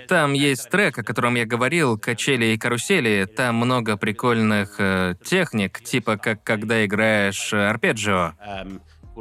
Там 0.08 0.32
есть 0.32 0.68
трек, 0.70 0.98
о 0.98 1.02
котором 1.02 1.36
я 1.36 1.46
говорил, 1.46 1.98
качели 1.98 2.46
и 2.46 2.58
карусели. 2.58 3.26
Там 3.26 3.56
много 3.56 3.96
прикольных 3.96 4.76
э, 4.78 5.14
техник, 5.24 5.80
типа 5.80 6.16
как 6.16 6.42
когда 6.42 6.84
играешь 6.84 7.52
э, 7.52 7.68
арпеджио. 7.68 8.32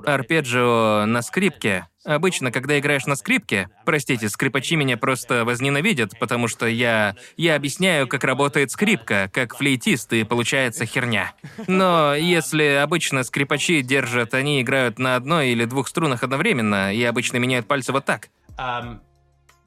Арпеджио 0.06 1.06
на 1.06 1.22
скрипке. 1.22 1.88
Обычно, 2.06 2.52
когда 2.52 2.78
играешь 2.78 3.06
на 3.06 3.16
скрипке, 3.16 3.70
простите, 3.86 4.28
скрипачи 4.28 4.76
меня 4.76 4.98
просто 4.98 5.46
возненавидят, 5.46 6.20
потому 6.20 6.48
что 6.48 6.66
я 6.66 7.16
я 7.38 7.56
объясняю, 7.56 8.08
как 8.08 8.24
работает 8.24 8.72
скрипка, 8.72 9.30
как 9.32 9.56
флейтист, 9.56 10.12
и 10.14 10.24
получается 10.24 10.86
херня. 10.86 11.34
Но 11.68 12.14
если 12.14 12.80
обычно 12.82 13.24
скрипачи 13.24 13.82
держат, 13.82 14.34
они 14.34 14.62
играют 14.62 15.00
на 15.00 15.16
одной 15.16 15.50
или 15.50 15.66
двух 15.66 15.88
струнах 15.88 16.24
одновременно, 16.24 16.94
и 16.94 17.02
обычно 17.04 17.38
меняют 17.38 17.68
пальцы 17.68 17.91
вот 17.91 18.06
так. 18.06 18.30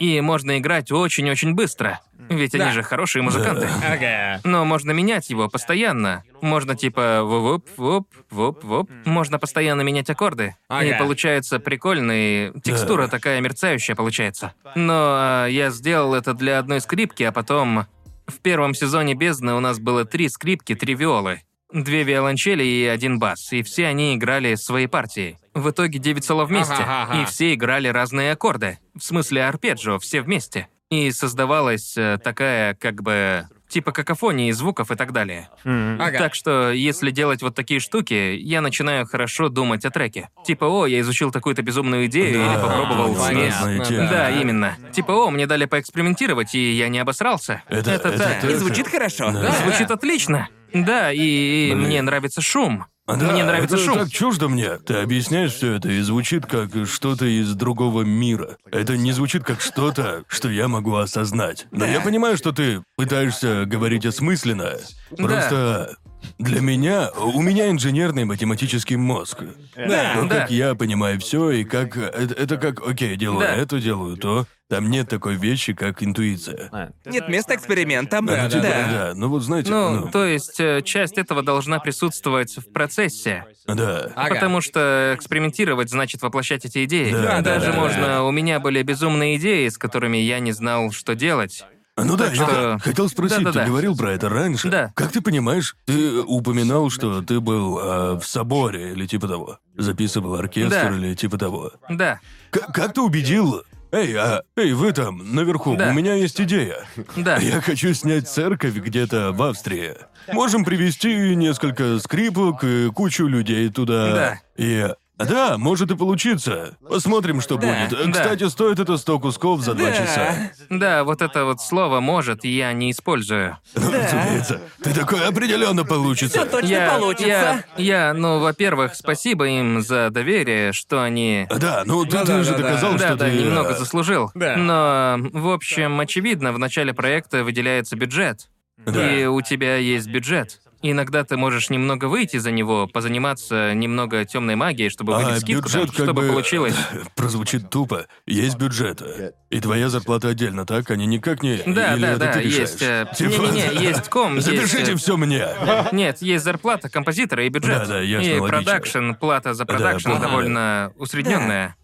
И 0.00 0.20
можно 0.22 0.58
играть 0.58 0.90
очень-очень 0.90 1.54
быстро. 1.54 2.00
Ведь 2.30 2.54
они 2.54 2.64
Да. 2.64 2.72
же 2.72 2.82
хорошие 2.82 3.22
музыканты. 3.22 3.68
Ага. 3.86 4.40
Но 4.44 4.64
можно 4.64 4.92
менять 4.92 5.28
его 5.30 5.48
постоянно. 5.48 6.24
Можно 6.40 6.74
типа 6.74 7.22
вуп 7.22 7.68
вуп 7.76 8.08
вуп 8.30 8.64
вуп. 8.64 8.90
Можно 9.04 9.38
постоянно 9.38 9.82
менять 9.82 10.08
аккорды. 10.08 10.56
Ага. 10.68 10.84
И 10.86 10.98
получается 10.98 11.60
прикольный. 11.60 12.52
Текстура 12.62 13.08
такая 13.08 13.40
мерцающая 13.40 13.94
получается. 13.94 14.54
Но 14.74 14.94
а, 14.94 15.46
я 15.46 15.70
сделал 15.70 16.14
это 16.14 16.32
для 16.32 16.58
одной 16.58 16.80
скрипки, 16.80 17.22
а 17.22 17.32
потом 17.32 17.86
в 18.26 18.38
первом 18.38 18.74
сезоне 18.74 19.14
бездны 19.14 19.52
у 19.52 19.60
нас 19.60 19.78
было 19.78 20.04
три 20.06 20.28
скрипки, 20.30 20.74
три 20.74 20.94
виолы. 20.94 21.42
Две 21.72 22.02
виолончели 22.02 22.64
и 22.64 22.84
один 22.86 23.18
бас, 23.18 23.52
и 23.52 23.62
все 23.62 23.86
они 23.86 24.16
играли 24.16 24.56
свои 24.56 24.86
партии. 24.86 25.38
В 25.54 25.70
итоге 25.70 25.98
девять 26.00 26.24
соло 26.24 26.44
вместе, 26.44 26.74
Ага-ага. 26.74 27.22
и 27.22 27.24
все 27.26 27.54
играли 27.54 27.86
разные 27.88 28.32
аккорды. 28.32 28.78
В 28.98 29.02
смысле 29.04 29.44
арпеджио, 29.44 29.98
все 30.00 30.20
вместе. 30.22 30.66
И 30.90 31.12
создавалась 31.12 31.96
э, 31.96 32.18
такая, 32.24 32.74
как 32.74 33.00
бы, 33.04 33.46
типа 33.68 33.92
какофонии 33.92 34.50
звуков 34.50 34.90
и 34.90 34.96
так 34.96 35.12
далее. 35.12 35.48
Ага. 35.62 36.18
Так 36.18 36.34
что, 36.34 36.72
если 36.72 37.12
делать 37.12 37.42
вот 37.42 37.54
такие 37.54 37.78
штуки, 37.78 38.34
я 38.36 38.60
начинаю 38.60 39.06
хорошо 39.06 39.48
думать 39.48 39.84
о 39.84 39.90
треке. 39.90 40.28
Типа, 40.44 40.64
о, 40.64 40.86
я 40.86 40.98
изучил 40.98 41.30
такую-то 41.30 41.62
безумную 41.62 42.06
идею 42.06 42.34
Да, 42.40 42.52
или 42.54 42.60
попробовал 42.60 43.14
понятно, 43.14 43.84
смесь. 43.84 43.88
Да. 43.88 44.10
Да, 44.10 44.30
именно. 44.30 44.76
Типа, 44.92 45.12
о, 45.12 45.30
мне 45.30 45.46
дали 45.46 45.66
поэкспериментировать, 45.66 46.56
и 46.56 46.72
я 46.72 46.88
не 46.88 46.98
обосрался. 46.98 47.62
Это- 47.68 47.92
это 47.92 48.18
так. 48.18 48.40
тоже- 48.40 48.54
И 48.54 48.56
звучит 48.56 48.88
хорошо. 48.88 49.30
Да. 49.30 49.52
Звучит 49.62 49.92
отлично. 49.92 50.48
Да, 50.72 51.12
и, 51.12 51.20
и 51.20 51.72
Блин. 51.74 51.86
мне 51.86 52.02
нравится 52.02 52.40
шум. 52.40 52.86
Да, 53.06 53.32
мне 53.32 53.42
нравится 53.42 53.74
это 53.74 53.84
шум. 53.84 53.98
так 53.98 54.10
чуждо 54.12 54.48
мне. 54.48 54.76
Ты 54.78 54.94
объясняешь 54.94 55.52
все 55.52 55.72
это 55.74 55.88
и 55.88 56.00
звучит 56.00 56.46
как 56.46 56.70
что-то 56.86 57.24
из 57.24 57.54
другого 57.54 58.02
мира. 58.02 58.56
Это 58.70 58.96
не 58.96 59.10
звучит 59.10 59.42
как 59.42 59.60
что-то, 59.60 60.22
что 60.28 60.48
я 60.48 60.68
могу 60.68 60.94
осознать. 60.94 61.66
Но 61.72 61.84
я 61.86 62.00
понимаю, 62.00 62.36
что 62.36 62.52
ты 62.52 62.82
пытаешься 62.96 63.64
говорить 63.66 64.06
осмысленно. 64.06 64.74
Просто 65.16 65.96
для 66.38 66.60
меня, 66.60 67.10
у 67.16 67.42
меня 67.42 67.70
инженерный 67.70 68.24
математический 68.26 68.94
мозг. 68.96 69.42
Да, 69.74 70.12
Но 70.16 70.28
да. 70.28 70.40
как 70.42 70.50
я 70.52 70.74
понимаю 70.76 71.18
все 71.18 71.50
и 71.50 71.64
как 71.64 71.96
это, 71.96 72.34
это 72.34 72.56
как, 72.58 72.86
окей, 72.86 73.16
делаю 73.16 73.40
Да. 73.40 73.54
это, 73.56 73.80
делаю 73.80 74.16
то. 74.18 74.46
Там 74.70 74.88
нет 74.88 75.08
такой 75.08 75.34
вещи, 75.34 75.72
как 75.74 76.02
интуиция. 76.02 76.92
Нет 77.04 77.28
места 77.28 77.56
экспериментам. 77.56 78.24
Ну, 78.26 78.32
типа, 78.48 78.62
да. 78.62 78.86
да, 78.90 79.12
ну 79.16 79.28
вот 79.28 79.42
знаете, 79.42 79.70
Ну, 79.70 80.00
ну, 80.06 80.10
то 80.10 80.24
есть, 80.24 80.60
э, 80.60 80.80
часть 80.82 81.18
этого 81.18 81.42
должна 81.42 81.80
присутствовать 81.80 82.56
в 82.56 82.72
процессе. 82.72 83.44
да. 83.66 84.12
Ага. 84.14 84.34
Потому 84.34 84.60
что 84.60 85.12
экспериментировать 85.16 85.90
значит 85.90 86.22
воплощать 86.22 86.64
эти 86.64 86.84
идеи. 86.84 87.10
Да, 87.10 87.40
да, 87.40 87.58
Даже 87.58 87.72
да, 87.72 87.78
можно. 87.80 88.00
да. 88.06 88.22
У 88.22 88.30
меня 88.30 88.60
были 88.60 88.80
безумные 88.82 89.36
идеи, 89.38 89.68
с 89.68 89.76
которыми 89.76 90.18
я 90.18 90.38
не 90.38 90.52
знал, 90.52 90.92
что 90.92 91.14
делать. 91.16 91.64
Ну 91.96 92.16
да, 92.16 92.26
Так 92.28 92.36
я 92.36 92.44
что- 92.46 92.78
хотел 92.82 93.08
спросить, 93.10 93.38
Да-да-да. 93.38 93.64
ты 93.64 93.68
говорил 93.70 93.94
про 93.96 94.12
это 94.12 94.28
раньше. 94.30 94.70
Да. 94.70 94.90
Как 94.94 95.10
ты 95.12 95.20
понимаешь, 95.20 95.76
ты 95.84 96.20
упоминал, 96.20 96.88
что 96.88 97.20
ты 97.20 97.40
был 97.40 97.78
а, 97.82 98.18
в 98.18 98.24
соборе 98.24 98.92
или 98.92 99.06
типа 99.06 99.28
того. 99.28 99.58
Записывал 99.76 100.34
оркестр 100.36 100.90
Да. 100.90 100.96
или 100.96 101.14
типа 101.14 101.36
того. 101.36 101.72
Да, 101.90 102.20
К- 102.50 102.72
как 102.72 102.94
ты 102.94 103.00
убедил? 103.02 103.62
Эй, 103.92 104.14
а, 104.16 104.42
эй, 104.56 104.72
вы 104.72 104.92
там, 104.92 105.34
наверху, 105.34 105.76
Да. 105.76 105.88
у 105.90 105.92
меня 105.92 106.14
есть 106.14 106.40
идея. 106.40 106.84
да. 107.16 107.38
Я 107.38 107.60
хочу 107.60 107.92
снять 107.92 108.28
церковь 108.28 108.74
где-то 108.74 109.32
в 109.32 109.42
Австрии. 109.42 109.94
Можем 110.32 110.64
привезти 110.64 111.34
несколько 111.34 111.98
скрипок 111.98 112.62
и 112.62 112.90
кучу 112.90 113.26
людей 113.26 113.68
туда. 113.70 114.12
Да. 114.12 114.40
И... 114.56 114.88
Да, 115.28 115.58
может 115.58 115.90
и 115.90 115.96
получиться. 115.96 116.76
Посмотрим, 116.88 117.40
что 117.40 117.56
будет. 117.58 117.90
да. 117.90 118.10
Кстати, 118.12 118.48
стоит 118.48 118.78
это 118.78 118.96
100 118.96 119.18
кусков 119.20 119.60
за 119.60 119.74
два 119.74 119.90
Да. 119.90 119.96
часа. 119.96 120.34
Да, 120.70 121.04
вот 121.04 121.22
это 121.22 121.44
вот 121.44 121.60
слово 121.60 122.00
может 122.00 122.44
я 122.44 122.72
не 122.72 122.90
использую. 122.90 123.58
Ну, 123.74 123.92
разумеется. 123.92 124.60
Ты 124.82 124.92
такой 124.94 125.26
определенно 125.26 125.84
получится. 125.84 126.46
Точно 126.46 126.66
Я, 126.66 126.90
получится. 126.98 127.26
я, 127.26 127.64
я, 127.76 128.14
ну, 128.14 128.40
во-первых, 128.40 128.94
спасибо 128.94 129.46
им 129.48 129.82
за 129.82 130.10
доверие, 130.10 130.72
что 130.72 131.02
они 131.02 131.46
Да, 131.50 131.82
ну 131.84 132.04
ты, 132.04 132.18
ты 132.18 132.24
да, 132.24 132.42
же 132.42 132.52
да, 132.52 132.56
да. 132.56 132.62
доказал, 132.62 132.92
да, 132.92 132.98
что 132.98 133.16
да, 133.16 133.24
ты... 133.26 133.32
немного 133.32 133.70
э, 133.70 133.78
заслужил. 133.78 134.30
Да. 134.34 134.56
Но, 134.56 135.16
в 135.32 135.48
общем, 135.50 136.00
очевидно, 136.00 136.52
в 136.52 136.58
начале 136.58 136.94
проекта 136.94 137.44
выделяется 137.44 137.96
бюджет. 137.96 138.48
Да. 138.86 139.10
И 139.14 139.26
у 139.26 139.40
тебя 139.42 139.76
есть 139.76 140.08
бюджет. 140.08 140.60
Иногда 140.82 141.24
ты 141.24 141.36
можешь 141.36 141.68
немного 141.68 142.06
выйти 142.06 142.38
за 142.38 142.50
него, 142.50 142.86
позаниматься 142.86 143.74
немного 143.74 144.24
темной 144.24 144.56
магией, 144.56 144.88
чтобы 144.88 145.14
А 145.14 145.18
выбить 145.18 145.42
скидку, 145.42 145.68
там, 145.68 145.80
бюджет 145.82 145.96
как 145.96 146.04
чтобы 146.06 146.22
бы... 146.22 146.28
получилось. 146.28 146.74
Прозвучит 147.16 147.68
тупо. 147.68 148.06
Есть 148.26 148.56
бюджет. 148.56 149.02
И 149.50 149.60
твоя 149.60 149.90
зарплата 149.90 150.28
отдельно, 150.28 150.64
так? 150.64 150.90
Они 150.90 151.04
никак 151.04 151.42
не... 151.42 151.58
Да, 151.66 151.94
Или 151.94 152.00
да, 152.02 152.10
это 152.12 152.18
да, 152.18 152.32
ты 152.32 152.40
есть. 152.44 152.80
э, 152.80 153.06
Типа- 153.14 153.42
Не-не-не, 153.52 153.82
есть 153.88 154.08
ком, 154.08 154.36
есть. 154.36 154.46
Запишите 154.46 154.92
э, 154.92 154.96
все 154.96 155.18
мне. 155.18 155.46
Нет, 155.92 156.22
есть 156.22 156.44
зарплата 156.44 156.88
композитора 156.88 157.44
и 157.44 157.50
бюджет. 157.50 157.80
Да-да, 157.80 158.00
ясно, 158.00 158.26
И 158.26 158.38
логично. 158.38 158.48
продакшн, 158.48 159.12
плата 159.12 159.52
за 159.52 159.66
Да, 159.66 159.74
продакшн 159.74 160.08
понял. 160.08 160.22
довольно 160.22 160.92
усредненная. 160.96 161.76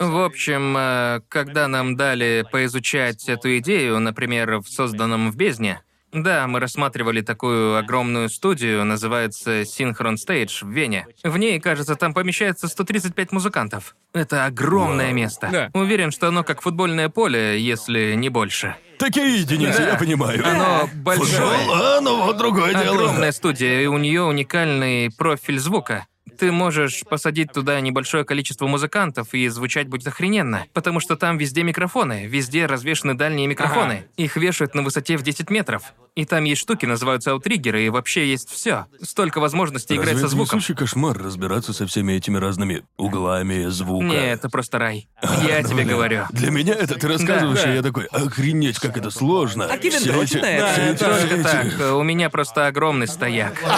В 0.00 0.16
общем, 0.24 0.74
э, 0.76 1.20
когда 1.28 1.68
нам 1.68 1.96
дали 1.96 2.44
поизучать 2.50 3.28
эту 3.28 3.56
идею, 3.58 4.00
например, 4.00 4.58
в 4.58 4.66
созданном 4.68 5.30
в 5.30 5.36
бездне, 5.36 5.80
да, 6.12 6.46
мы 6.46 6.60
рассматривали 6.60 7.20
такую 7.22 7.76
огромную 7.76 8.28
студию, 8.28 8.84
называется 8.84 9.62
Synchron 9.62 10.14
Stage 10.16 10.64
в 10.64 10.68
Вене. 10.68 11.06
В 11.24 11.36
ней, 11.38 11.58
кажется, 11.60 11.96
там 11.96 12.12
помещается 12.14 12.68
135 12.68 13.32
музыкантов. 13.32 13.96
Это 14.12 14.44
огромное 14.44 15.06
Вау. 15.06 15.14
место. 15.14 15.48
Да. 15.50 15.70
Уверен, 15.72 16.10
что 16.10 16.28
оно 16.28 16.44
как 16.44 16.60
футбольное 16.60 17.08
поле, 17.08 17.58
если 17.60 18.14
не 18.14 18.28
больше. 18.28 18.76
Такие 18.98 19.40
единицы, 19.40 19.78
Да. 19.78 19.90
я 19.92 19.94
понимаю. 19.96 20.46
Оно 20.46 20.88
большое. 20.94 21.28
Футбол? 21.58 21.74
А, 21.74 22.00
ну 22.00 22.24
вот 22.24 22.36
другое 22.36 22.72
дело. 22.74 22.94
Огромная 22.94 23.32
студия, 23.32 23.80
и 23.80 23.86
у 23.86 23.98
нее 23.98 24.22
уникальный 24.22 25.10
профиль 25.16 25.58
звука. 25.58 26.06
Ты 26.42 26.50
можешь 26.50 27.04
посадить 27.08 27.52
туда 27.52 27.78
небольшое 27.80 28.24
количество 28.24 28.66
музыкантов, 28.66 29.32
и 29.32 29.46
звучать 29.46 29.86
будет 29.86 30.08
охрененно. 30.08 30.66
Потому 30.72 30.98
что 30.98 31.14
там 31.14 31.38
везде 31.38 31.62
микрофоны, 31.62 32.26
везде 32.26 32.66
развешаны 32.66 33.14
дальние 33.14 33.46
микрофоны. 33.46 34.06
Их 34.16 34.34
вешают 34.36 34.74
на 34.74 34.82
высоте 34.82 35.16
в 35.16 35.22
10 35.22 35.50
метров. 35.50 35.84
И 36.16 36.24
там 36.26 36.42
есть 36.44 36.60
штуки, 36.60 36.84
называются 36.84 37.30
аутриггеры, 37.30 37.84
и 37.84 37.88
вообще 37.88 38.28
есть 38.28 38.50
все. 38.50 38.84
Столько 39.00 39.38
возможностей 39.40 39.94
играть 39.94 40.08
Разве 40.14 40.20
со 40.22 40.26
это 40.26 40.34
не 40.34 40.40
звуком. 40.44 40.60
сущий 40.60 40.74
кошмар 40.74 41.16
разбираться 41.16 41.72
со 41.72 41.86
всеми 41.86 42.12
этими 42.12 42.36
разными 42.38 42.82
углами 42.98 43.68
звука? 43.68 44.04
Не, 44.04 44.32
это 44.32 44.50
просто 44.50 44.78
рай. 44.78 45.08
Я 45.48 45.62
тебе 45.62 45.84
говорю. 45.84 46.24
Для 46.32 46.50
меня 46.50 46.74
это 46.74 46.96
ты 46.98 47.06
рассказываешь, 47.08 47.60
Да, 47.60 47.66
да. 47.66 47.72
и 47.72 47.76
я 47.76 47.82
такой, 47.82 48.04
охренеть, 48.06 48.78
как 48.80 48.96
это 48.98 49.10
сложно. 49.10 49.66
А 49.70 49.78
Кевин 49.78 50.00
Все 50.00 50.12
дрочит 50.12 50.36
эти- 50.36 50.42
на 50.42 50.50
это. 50.50 51.04
Только 51.06 51.34
эти- 51.36 51.42
так. 51.44 51.94
У 51.94 52.02
меня 52.02 52.28
просто 52.28 52.66
огромный 52.66 53.06
стояк. 53.06 53.54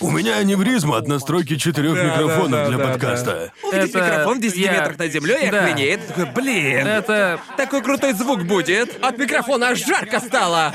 У 0.00 0.10
меня 0.10 0.35
аневризма 0.38 0.96
от 0.98 1.08
настройки 1.08 1.56
четырех 1.56 1.94
микрофонов 1.96 2.68
для 2.68 2.78
подкаста. 2.78 3.52
Увидеть 3.62 3.90
Это- 3.94 4.04
микрофон 4.06 4.38
в 4.38 4.40
10 4.40 4.58
я- 4.58 4.72
метрах 4.72 4.98
над 4.98 5.12
землей 5.12 5.46
и 5.46 5.50
Да. 5.50 5.64
охренеет. 5.64 6.06
Такой, 6.08 6.26
Блин, 6.36 6.86
Это 6.86 7.40
такой 7.56 7.82
крутой 7.82 8.12
звук 8.12 8.44
будет. 8.44 9.02
От 9.04 9.18
микрофона 9.18 9.68
аж 9.70 9.84
жарко 9.84 10.20
стало. 10.20 10.72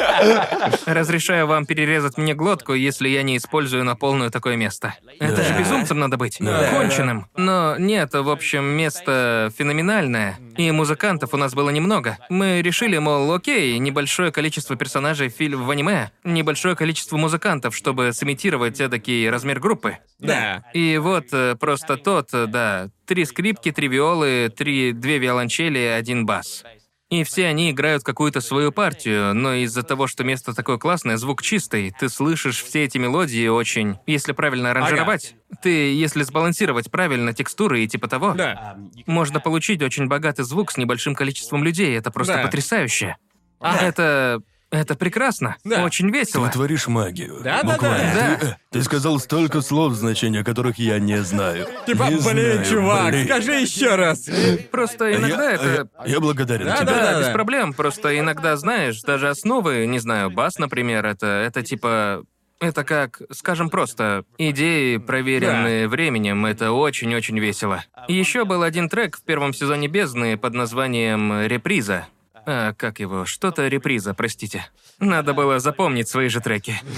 Разрешаю 0.86 1.48
вам 1.48 1.66
перерезать 1.66 2.18
мне 2.18 2.34
глотку, 2.34 2.74
если 2.74 3.08
я 3.10 3.24
не 3.24 3.38
использую 3.38 3.84
на 3.84 3.96
полную 3.96 4.32
такое 4.32 4.56
место. 4.56 4.96
Это 5.20 5.44
же 5.44 5.54
безумцем 5.58 6.00
надо 6.00 6.18
быть. 6.18 6.38
Конченым. 6.38 7.28
Но 7.36 7.76
нет, 7.78 8.14
в 8.14 8.30
общем, 8.30 8.64
место 8.66 9.52
феноменальное. 9.58 10.38
И 10.58 10.72
музыкантов 10.72 11.34
у 11.34 11.38
нас 11.38 11.54
было 11.54 11.70
немного. 11.70 12.18
Мы 12.30 12.62
решили, 12.62 12.98
мол, 12.98 13.32
окей, 13.34 13.78
небольшое 13.80 14.32
количество 14.32 14.76
персонажей 14.76 15.30
в 15.30 15.34
фильм 15.34 15.64
в 15.66 15.70
аниме, 15.70 16.12
небольшое 16.24 16.76
количество 16.76 17.18
музыкантов, 17.18 17.76
чтобы 17.76 18.14
сымитировать 18.14 18.80
эдакий 18.80 19.30
размер 19.42 19.60
группы. 19.60 19.98
Да. 20.20 20.64
И 20.74 20.98
вот 21.00 21.26
э, 21.32 21.56
просто 21.60 21.98
тот, 21.98 22.30
э, 22.34 22.46
да, 22.46 22.90
три 23.08 23.26
скрипки, 23.26 23.72
три 23.72 23.88
виолы, 23.88 24.54
три, 24.56 24.94
две 24.94 25.18
виолончели, 25.18 25.80
один 25.80 26.26
бас. 26.28 26.64
И 27.10 27.24
все 27.26 27.48
они 27.48 27.72
играют 27.72 28.04
какую-то 28.04 28.40
свою 28.40 28.72
партию, 28.72 29.34
но 29.34 29.54
из-за 29.56 29.84
того, 29.84 30.08
что 30.08 30.24
место 30.24 30.54
такое 30.54 30.78
классное, 30.78 31.18
звук 31.18 31.42
чистый, 31.42 31.92
ты 32.00 32.08
слышишь 32.08 32.64
все 32.64 32.86
эти 32.86 33.00
мелодии 33.00 33.48
очень... 33.48 33.98
Если 34.06 34.32
правильно 34.32 34.72
аранжировать, 34.72 35.36
ты, 35.62 35.94
если 35.94 36.24
сбалансировать 36.24 36.90
правильно 36.90 37.34
текстуры 37.34 37.84
и 37.84 37.88
типа 37.88 38.08
того, 38.08 38.34
Да. 38.34 38.78
можно 39.08 39.42
получить 39.42 39.82
очень 39.82 40.08
богатый 40.08 40.44
звук 40.44 40.72
с 40.72 40.78
небольшим 40.78 41.16
количеством 41.16 41.66
людей. 41.66 41.98
Это 41.98 42.12
просто 42.12 42.36
Да. 42.36 42.44
потрясающе. 42.44 43.18
Ага. 43.60 43.86
Это... 43.86 44.42
Это 44.72 44.96
прекрасно. 44.96 45.58
Да. 45.66 45.84
Очень 45.84 46.10
весело. 46.12 46.48
Ты 46.48 46.54
творишь 46.54 46.88
магию. 46.88 47.42
Да-да-да. 47.44 47.74
Буквально. 47.74 48.14
Да. 48.14 48.38
Ты, 48.40 48.58
ты 48.72 48.84
сказал 48.84 49.20
столько 49.20 49.60
слов, 49.62 49.94
значения 49.94 50.46
которых 50.46 50.80
я 50.80 50.98
не 50.98 51.22
знаю. 51.24 51.68
Типа, 51.86 52.04
Не 52.04 52.10
блин, 52.16 52.22
знаю, 52.22 52.66
чувак, 52.66 53.12
блин. 53.12 53.26
скажи 53.26 53.52
еще 53.60 53.96
раз. 53.96 54.30
Просто 54.72 55.14
иногда 55.14 55.50
я, 55.50 55.56
это... 55.56 55.90
я, 56.06 56.12
я 56.14 56.20
благодарен 56.22 56.66
Да, 56.68 56.78
тебе. 56.78 56.86
да, 56.86 56.94
Да, 57.02 57.12
да. 57.14 57.20
без 57.20 57.34
проблем. 57.34 57.74
Просто 57.74 58.18
иногда, 58.18 58.56
знаешь, 58.56 59.02
даже 59.02 59.28
основы, 59.30 59.86
не 59.88 60.00
знаю, 60.00 60.32
бас, 60.32 60.58
например, 60.58 61.06
это, 61.06 61.26
это 61.28 61.62
типа... 61.64 62.24
Это 62.62 62.84
как, 62.84 63.24
скажем 63.32 63.72
просто, 63.72 64.24
идеи, 64.38 64.98
проверенные 64.98 65.88
временем, 65.88 66.46
это 66.46 66.72
очень-очень 66.74 67.40
весело. 67.40 67.84
Еще 68.08 68.46
был 68.46 68.62
один 68.62 68.88
трек 68.88 69.18
в 69.18 69.24
первом 69.24 69.52
сезоне 69.52 69.88
«Бездны» 69.88 70.38
под 70.38 70.54
названием 70.54 71.48
«Реприза». 71.48 72.06
А, 72.46 72.74
как 72.74 73.00
его? 73.00 73.26
Что-то 73.26 73.68
реприза, 73.68 74.14
простите. 74.14 74.66
Надо 75.00 75.34
было 75.34 75.60
запомнить 75.60 76.08
свои 76.08 76.28
же 76.28 76.42
треки. 76.42 76.76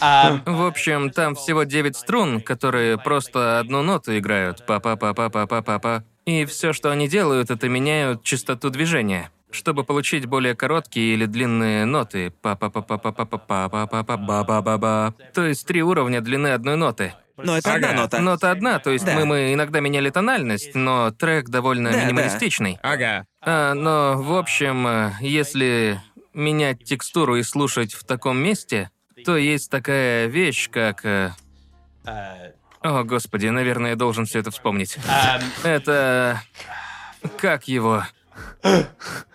В 0.00 0.66
общем, 0.66 1.10
там 1.10 1.34
всего 1.34 1.64
9 1.64 1.96
струн, 1.96 2.40
которые 2.40 2.98
просто 2.98 3.58
одну 3.60 3.82
ноту 3.82 4.16
играют. 4.18 4.64
Па-па-па-па-па-па-па-па. 4.66 6.04
И 6.26 6.44
все, 6.44 6.72
что 6.72 6.90
они 6.90 7.08
делают, 7.08 7.50
это 7.50 7.68
меняют 7.68 8.22
частоту 8.22 8.70
движения. 8.70 9.30
Чтобы 9.50 9.84
получить 9.84 10.26
более 10.26 10.54
короткие 10.54 11.14
или 11.14 11.26
длинные 11.26 11.84
ноты. 11.84 12.32
па 12.40 12.56
па 12.56 12.70
па 12.70 12.80
па 12.80 12.96
па 12.96 13.12
па 13.12 13.26
па 13.26 13.36
па 13.36 13.68
па 13.68 13.86
па 13.86 14.02
па 14.02 14.16
ба 14.16 14.44
ба 14.44 14.62
ба 14.62 14.78
ба 14.78 15.14
То 15.34 15.44
есть 15.44 15.66
три 15.66 15.82
уровня 15.82 16.20
длины 16.20 16.48
одной 16.48 16.76
ноты. 16.76 17.14
Но 17.36 17.56
это 17.56 17.74
одна 17.74 17.88
Ага. 17.90 17.96
нота. 18.02 18.20
Нота 18.20 18.50
одна, 18.50 18.78
то 18.78 18.90
есть 18.90 19.04
Да. 19.04 19.14
мы, 19.14 19.24
мы 19.24 19.54
иногда 19.54 19.80
меняли 19.80 20.10
тональность, 20.10 20.74
но 20.74 21.10
трек 21.10 21.48
довольно 21.48 21.90
Да, 21.90 21.96
да. 21.98 22.04
минималистичный. 22.04 22.78
Ага. 22.82 23.26
А, 23.40 23.74
но, 23.74 24.20
в 24.22 24.36
общем, 24.36 24.86
э, 24.86 25.12
если 25.20 26.00
менять 26.34 26.84
текстуру 26.84 27.36
и 27.36 27.42
слушать 27.42 27.94
в 27.94 28.04
таком 28.04 28.38
месте, 28.38 28.90
то 29.24 29.36
есть 29.36 29.70
такая 29.70 30.26
вещь, 30.26 30.68
как... 30.70 31.04
э, 31.04 31.30
О, 32.80 33.04
господи, 33.04 33.46
наверное, 33.46 33.90
я 33.90 33.96
должен 33.96 34.26
все 34.26 34.40
это 34.40 34.50
вспомнить. 34.50 34.96
Это... 35.62 36.40
Как 37.38 37.68
его? 37.68 38.04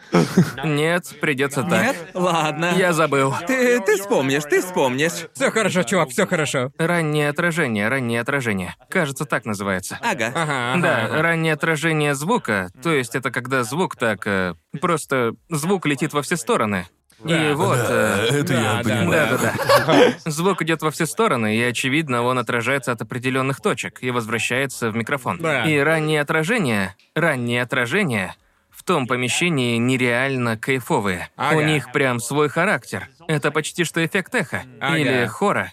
Нет, 0.63 1.15
придется 1.21 1.63
так. 1.63 1.83
Нет? 1.83 1.95
Ладно. 2.13 2.73
Я 2.77 2.93
забыл. 2.93 3.33
Ты, 3.45 3.79
ты 3.81 3.97
вспомнишь, 3.97 4.43
ты 4.43 4.61
вспомнишь. 4.61 5.27
Все 5.33 5.51
хорошо, 5.51 5.83
чувак, 5.83 6.09
все 6.09 6.25
хорошо. 6.25 6.71
Раннее 6.77 7.29
отражение, 7.29 7.87
раннее 7.87 8.21
отражение. 8.21 8.75
Кажется, 8.89 9.25
так 9.25 9.45
называется. 9.45 9.97
Ага. 10.01 10.31
Ага, 10.35 10.73
ага, 10.73 10.81
Да, 10.81 11.05
ага. 11.05 11.21
раннее 11.21 11.53
отражение 11.53 12.15
звука, 12.15 12.69
то 12.81 12.91
есть 12.91 13.15
это 13.15 13.31
когда 13.31 13.63
звук 13.63 13.95
так... 13.95 14.25
э, 14.27 14.55
просто 14.81 15.33
звук 15.49 15.85
летит 15.85 16.13
во 16.13 16.21
все 16.21 16.37
стороны. 16.37 16.87
И 17.25 17.53
вот... 17.55 17.77
Да, 17.77 18.25
э, 18.29 18.41
это 18.41 18.53
да, 18.53 18.61
я 18.61 18.83
да, 18.83 18.83
понимаю. 18.83 19.39
Да-да-да. 19.39 20.31
Звук 20.31 20.61
идет 20.61 20.81
во 20.83 20.91
все 20.91 21.05
стороны, 21.07 21.55
и 21.55 21.63
очевидно, 21.63 22.21
он 22.21 22.37
отражается 22.37 22.91
от 22.91 23.01
определенных 23.01 23.59
точек 23.59 23.97
и 24.01 24.11
возвращается 24.11 24.91
в 24.91 24.95
микрофон. 24.95 25.39
Да. 25.39 25.65
И 25.65 25.77
ранние 25.79 26.21
отражения, 26.21 26.95
ранние 27.15 27.63
отражения 27.63 28.35
в 28.46 28.46
том 28.87 29.05
помещении 29.05 29.77
нереально 29.77 30.57
кайфовые. 30.57 31.29
Ага. 31.35 31.57
У 31.57 31.61
них 31.61 31.91
прям 31.91 32.19
свой 32.19 32.49
характер. 32.49 33.07
Это 33.27 33.51
почти 33.51 33.83
что 33.83 34.03
эффект 34.03 34.33
эхо 34.33 34.63
Ага. 34.79 34.97
или 34.97 35.25
хора. 35.27 35.71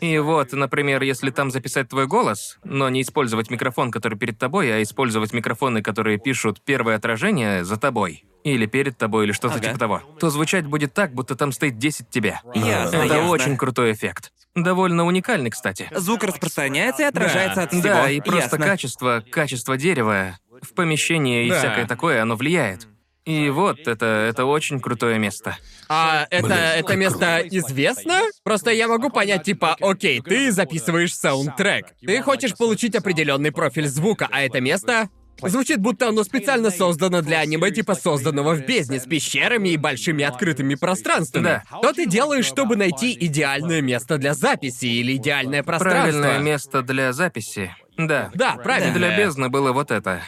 И 0.00 0.18
вот, 0.18 0.52
например, 0.52 1.02
если 1.02 1.30
там 1.30 1.50
записать 1.50 1.88
твой 1.88 2.06
голос, 2.06 2.58
но 2.64 2.88
не 2.90 3.02
использовать 3.02 3.50
микрофон, 3.50 3.90
который 3.90 4.16
перед 4.18 4.38
тобой, 4.38 4.72
а 4.72 4.82
использовать 4.82 5.32
микрофоны, 5.32 5.82
которые 5.82 6.18
пишут 6.18 6.62
первое 6.64 6.96
отражение 6.96 7.64
за 7.64 7.76
тобой, 7.76 8.24
или 8.44 8.66
перед 8.66 8.96
тобой, 8.98 9.24
или 9.24 9.32
что-то 9.32 9.54
Ага. 9.56 9.66
типа 9.66 9.78
того, 9.78 10.02
то 10.20 10.30
звучать 10.30 10.66
будет 10.66 10.94
так, 10.94 11.12
будто 11.12 11.34
там 11.34 11.50
стоит 11.52 11.78
10 11.78 12.08
тебя. 12.08 12.40
Ясно, 12.54 12.96
Это 12.98 13.14
ясно. 13.14 13.28
очень 13.28 13.56
крутой 13.56 13.92
эффект. 13.92 14.32
Довольно 14.54 15.04
уникальный, 15.06 15.50
кстати. 15.50 15.88
Звук 15.94 16.24
распространяется 16.24 17.02
и 17.02 17.06
отражается 17.06 17.56
Да. 17.56 17.62
от 17.62 17.70
всего. 17.70 17.82
Да, 17.82 18.10
и 18.10 18.20
просто 18.20 18.56
Ясно. 18.56 18.66
качество, 18.66 19.24
качество 19.30 19.76
дерева 19.76 20.38
в 20.62 20.74
помещении 20.74 21.46
и 21.46 21.50
Да. 21.50 21.58
всякое 21.58 21.86
такое, 21.86 22.22
оно 22.22 22.36
влияет. 22.36 22.86
И 23.26 23.50
вот, 23.50 23.86
это, 23.86 24.06
это 24.06 24.46
очень 24.46 24.80
крутое 24.80 25.18
место. 25.18 25.56
А 25.88 26.26
это, 26.30 26.46
Блин, 26.46 26.58
это 26.58 26.96
место 26.96 27.42
известно? 27.50 28.22
Просто 28.42 28.70
я 28.70 28.88
могу 28.88 29.10
понять, 29.10 29.44
типа, 29.44 29.76
окей, 29.80 30.20
ты 30.20 30.50
записываешь 30.50 31.14
саундтрек. 31.14 31.94
Ты 32.00 32.22
хочешь 32.22 32.56
получить 32.56 32.94
определенный 32.96 33.52
профиль 33.52 33.86
звука, 33.88 34.26
а 34.30 34.42
это 34.42 34.60
место 34.60 35.10
Звучит, 35.42 35.80
будто 35.80 36.08
оно 36.08 36.24
специально 36.24 36.70
создано 36.70 37.22
для 37.22 37.40
аниме, 37.40 37.70
типа 37.70 37.94
созданного 37.94 38.54
в 38.54 38.64
бездне 38.66 39.00
с 39.00 39.04
пещерами 39.04 39.70
и 39.70 39.76
большими 39.76 40.24
открытыми 40.24 40.74
пространствами. 40.74 41.44
Да. 41.44 41.62
Что 41.78 41.92
ты 41.92 42.06
делаешь, 42.06 42.46
чтобы 42.46 42.76
найти 42.76 43.16
идеальное 43.18 43.80
место 43.80 44.18
для 44.18 44.34
записи 44.34 44.86
или 44.86 45.16
идеальное 45.16 45.62
пространство? 45.62 46.00
Правильное 46.00 46.38
место 46.38 46.82
для 46.82 47.12
записи. 47.12 47.74
Да. 47.96 48.30
Да, 48.34 48.56
правильно. 48.56 48.94
Для 48.94 49.16
бездны 49.16 49.48
было 49.48 49.72
вот 49.72 49.90
это. 49.90 50.22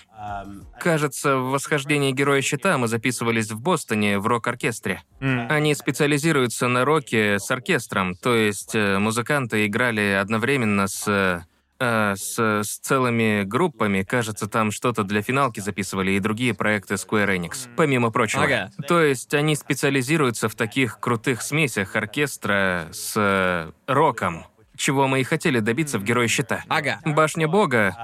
Кажется, 0.78 1.36
в 1.36 1.51
«Восхождении 1.51 2.12
Героя 2.12 2.43
Щита» 2.43 2.78
мы 2.78 2.86
записывались 2.89 3.51
в 3.51 3.60
Бостоне 3.60 4.18
в 4.18 4.26
рок-оркестре. 4.26 5.02
Они 5.20 5.74
специализируются 5.74 6.68
на 6.68 6.84
роке 6.84 7.39
с 7.39 7.51
оркестром, 7.51 8.14
то 8.14 8.34
есть 8.34 8.74
э, 8.74 8.98
музыканты 8.98 9.66
играли 9.66 10.18
одновременно 10.20 10.86
с... 10.86 11.44
э, 11.82 12.12
э, 12.12 12.16
с, 12.16 12.38
с 12.38 12.78
целыми 12.78 13.42
группами, 13.42 14.02
кажется, 14.02 14.46
там 14.46 14.70
что-то 14.70 15.02
для 15.02 15.22
финалки 15.22 15.60
записывали 15.60 16.12
и 16.12 16.20
другие 16.20 16.54
проекты 16.54 16.94
Square 16.94 17.36
Enix, 17.36 17.68
помимо 17.76 18.10
прочего. 18.10 18.44
Ага. 18.44 18.70
То 18.86 19.00
есть 19.00 19.34
они 19.34 19.56
специализируются 19.56 20.48
в 20.48 20.54
таких 20.54 21.00
крутых 21.00 21.42
смесях 21.42 21.96
оркестра 21.96 22.88
с 22.92 23.14
э, 23.16 23.70
роком, 23.86 24.46
чего 24.76 25.09
мы 25.09 25.20
и 25.20 25.24
хотели 25.24 25.60
добиться 25.60 25.98
в 25.98 26.04
Герое 26.04 26.28
Щита. 26.28 26.64
Ага. 26.68 27.00
Башня 27.04 27.48
Бога 27.48 27.96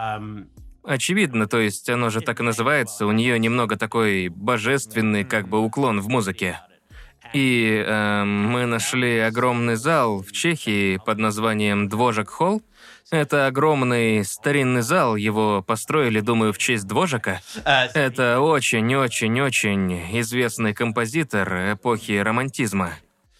Очевидно, 0.89 1.47
то 1.47 1.59
есть 1.59 1.91
оно 1.91 2.09
же 2.09 2.23
так 2.23 2.41
и 2.41 2.43
называется, 2.43 3.05
у 3.05 3.13
нее 3.13 3.39
немного 3.39 3.77
такой 3.77 4.29
божественный 4.29 5.23
как 5.23 5.47
бы 5.47 5.61
уклон 5.61 6.01
в 6.01 6.09
музыке. 6.09 6.61
И 7.35 7.85
эм, 7.87 8.47
мы 8.47 8.65
нашли 8.65 9.19
огромный 9.19 9.77
зал 9.77 10.23
в 10.23 10.33
Чехии 10.33 10.99
под 11.05 11.19
названием 11.19 11.91
Двожек 11.91 12.31
Холл. 12.31 12.63
Это 13.11 13.47
огромный 13.47 14.23
старинный 14.25 14.83
зал, 14.83 15.17
его 15.17 15.63
построили, 15.63 16.21
думаю, 16.21 16.53
в 16.53 16.59
честь 16.59 16.87
Двожека. 16.87 17.41
Это 17.65 18.41
очень-очень-очень 18.41 20.21
известный 20.21 20.75
композитор 20.75 21.73
эпохи 21.73 22.19
романтизма. 22.19 22.93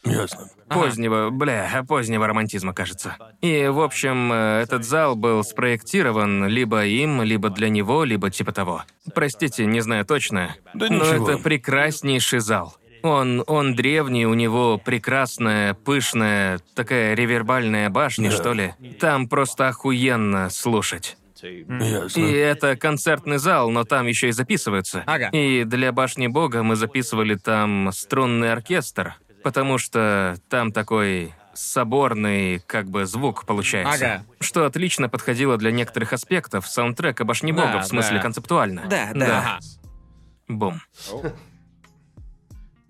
Ясно. 0.05 0.49
Позднего, 0.69 1.31
бля, 1.31 1.85
позднего 1.87 2.27
романтизма, 2.27 2.73
кажется. 2.73 3.17
И, 3.41 3.67
в 3.67 3.81
общем, 3.81 4.33
э, 4.33 4.63
этот 4.63 4.85
зал 4.85 5.17
был 5.17 5.43
спроектирован 5.43 6.47
либо 6.47 6.85
им, 6.85 7.23
либо 7.23 7.51
для 7.51 7.69
него, 7.69 8.05
либо 8.05 8.31
типа 8.31 8.53
того. 8.53 8.85
Простите, 9.15 9.67
не 9.67 9.81
знаю 9.81 10.05
точно. 10.05 10.55
Да 10.75 10.89
но 10.89 11.05
ничего. 11.05 11.31
это 11.31 11.43
прекраснейший 11.43 12.41
зал. 12.41 12.77
Он, 13.03 13.45
он 13.47 13.75
древний, 13.75 14.27
у 14.27 14.35
него 14.35 14.79
прекрасная, 14.79 15.75
пышная, 15.75 16.59
такая 16.75 17.15
ревербальная 17.15 17.91
башня, 17.91 18.31
Да. 18.31 18.37
что 18.37 18.53
ли. 18.53 18.75
Там 19.01 19.29
просто 19.29 19.69
охуенно 19.69 20.51
слушать. 20.51 21.17
Ясно. 21.43 22.21
И 22.21 22.33
это 22.33 22.75
концертный 22.77 23.39
зал, 23.39 23.71
но 23.71 23.85
там 23.85 24.07
еще 24.07 24.29
и 24.29 24.33
записываются. 24.33 25.05
Ага. 25.07 25.29
И 25.29 25.63
для 25.65 25.93
Башни 25.93 26.27
Бога 26.27 26.65
мы 26.65 26.75
записывали 26.75 27.37
там 27.37 27.91
струнный 27.93 28.51
оркестр, 28.53 29.15
потому 29.45 29.79
что 29.79 30.37
там 30.49 30.73
такой 30.73 31.33
соборный, 31.55 32.61
как 32.67 32.89
бы, 32.89 33.07
звук 33.07 33.45
получается. 33.47 34.15
Ага. 34.15 34.25
Что 34.41 34.65
отлично 34.67 35.09
подходило 35.09 35.57
для 35.57 35.71
некоторых 35.71 36.13
аспектов 36.13 36.67
саундтрека 36.67 37.25
Башни 37.25 37.53
Да, 37.53 37.67
Бога, 37.67 37.83
в 37.83 37.87
смысле 37.87 38.17
да. 38.17 38.23
концептуально. 38.23 38.87
Да, 38.89 39.11
да. 39.15 39.39
Ага. 39.39 39.59
Бум. 40.49 40.81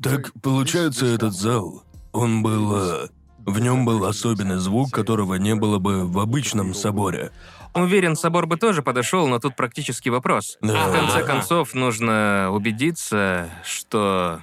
Так, 0.02 0.32
получается, 0.42 1.06
этот 1.06 1.32
зал, 1.34 1.82
он 2.12 2.42
был... 2.42 2.76
э, 2.76 3.08
В 3.46 3.60
нем 3.60 3.84
был 3.84 4.04
особенный 4.04 4.58
звук, 4.58 4.90
которого 4.92 5.34
не 5.36 5.54
было 5.54 5.78
бы 5.78 6.06
в 6.06 6.18
обычном 6.18 6.74
соборе. 6.74 7.30
Уверен, 7.74 8.16
собор 8.16 8.46
бы 8.46 8.56
тоже 8.56 8.82
подошел, 8.82 9.26
но 9.28 9.38
тут 9.38 9.56
практически 9.56 10.08
вопрос. 10.08 10.58
Да. 10.60 10.88
В 10.88 10.92
конце 10.92 11.24
концов, 11.24 11.74
нужно 11.74 12.50
убедиться, 12.52 13.50
что... 13.64 14.40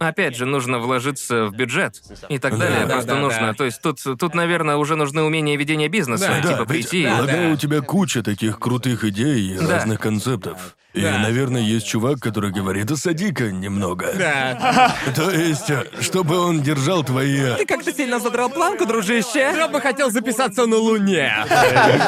Опять 0.00 0.34
же, 0.34 0.46
нужно 0.46 0.78
вложиться 0.78 1.44
в 1.46 1.52
бюджет 1.54 1.94
и 2.30 2.38
так 2.38 2.52
Да, 2.52 2.58
далее. 2.58 2.86
да, 2.86 2.94
Просто 2.94 3.14
да, 3.14 3.20
нужно. 3.20 3.46
да. 3.48 3.52
То 3.54 3.64
есть 3.66 3.82
тут, 3.82 3.98
тут, 4.18 4.34
наверное, 4.34 4.76
уже 4.76 4.96
нужны 4.96 5.22
умения 5.22 5.56
ведения 5.58 5.88
бизнеса. 5.88 6.40
Да, 6.42 6.48
типа 6.48 6.60
ведь, 6.60 6.88
прийти. 6.88 7.04
да, 7.04 7.16
полагаю, 7.18 7.48
да. 7.48 7.54
у 7.54 7.56
тебя 7.58 7.80
куча 7.82 8.22
таких 8.22 8.58
крутых 8.58 9.04
идей 9.04 9.54
и 9.54 9.58
Да. 9.58 9.74
разных 9.76 10.00
концептов. 10.00 10.76
И, 10.94 11.02
Да. 11.02 11.18
наверное, 11.18 11.60
есть 11.62 11.86
чувак, 11.86 12.18
который 12.18 12.50
говорит, 12.50 12.86
да 12.86 12.96
сади-ка 12.96 13.52
немного. 13.52 14.10
Да. 14.18 14.96
То 15.14 15.30
есть, 15.30 15.70
чтобы 16.00 16.38
он 16.38 16.62
держал 16.62 17.04
твои... 17.04 17.54
Ты 17.58 17.66
как-то 17.66 17.92
сильно 17.92 18.18
задрал 18.18 18.48
планку, 18.50 18.86
дружище. 18.86 19.38
Я 19.56 19.68
бы 19.68 19.80
хотел 19.82 20.10
записаться 20.10 20.64
на 20.66 20.76
Луне. 20.76 21.32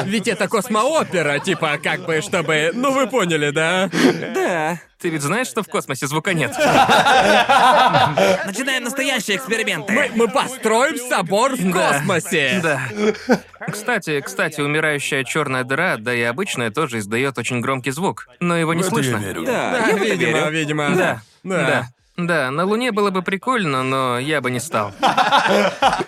Ведь 0.05 0.27
это 0.27 0.47
космоопера, 0.49 1.39
типа, 1.39 1.77
как 1.81 2.05
бы, 2.05 2.21
чтобы... 2.21 2.71
Ну, 2.73 2.91
вы 2.91 3.07
поняли, 3.07 3.51
да? 3.51 3.89
Да. 4.33 4.79
Ты 5.03 5.09
ведь 5.09 5.21
знаешь, 5.21 5.47
что 5.47 5.63
в 5.63 5.67
космосе 5.67 6.07
звука 6.07 6.33
нет? 6.33 6.51
Начинаем 8.45 8.85
настоящие 8.85 9.35
эксперименты. 9.35 9.91
Мы, 9.91 10.09
мы 10.15 10.29
построим 10.29 10.95
собор 11.09 11.55
в 11.57 11.71
космосе. 11.73 12.61
Да. 12.63 12.79
Кстати, 13.69 14.21
кстати, 14.21 14.61
умирающая 14.61 15.25
черная 15.25 15.65
дыра, 15.65 15.97
да 15.97 16.13
и 16.13 16.21
обычная, 16.21 16.71
тоже 16.71 16.99
издает 16.99 17.37
очень 17.37 17.59
громкий 17.59 17.91
звук, 17.91 18.29
но 18.39 18.55
его 18.55 18.73
не 18.73 18.83
слышно. 18.83 19.19
Да, 19.45 19.87
я 19.87 19.93
в 19.93 19.97
это 19.97 20.05
видимо, 20.05 20.37
верю. 20.37 20.51
видимо. 20.51 20.89
Да, 20.95 21.21
Да. 21.43 21.57
да. 21.67 21.87
Да, 22.15 22.51
на 22.51 22.65
Луне 22.65 22.91
было 22.91 23.09
бы 23.09 23.23
прикольно, 23.23 23.81
но 23.83 24.19
я 24.19 24.39
бы 24.39 24.51
не 24.51 24.59
стал. 24.59 24.93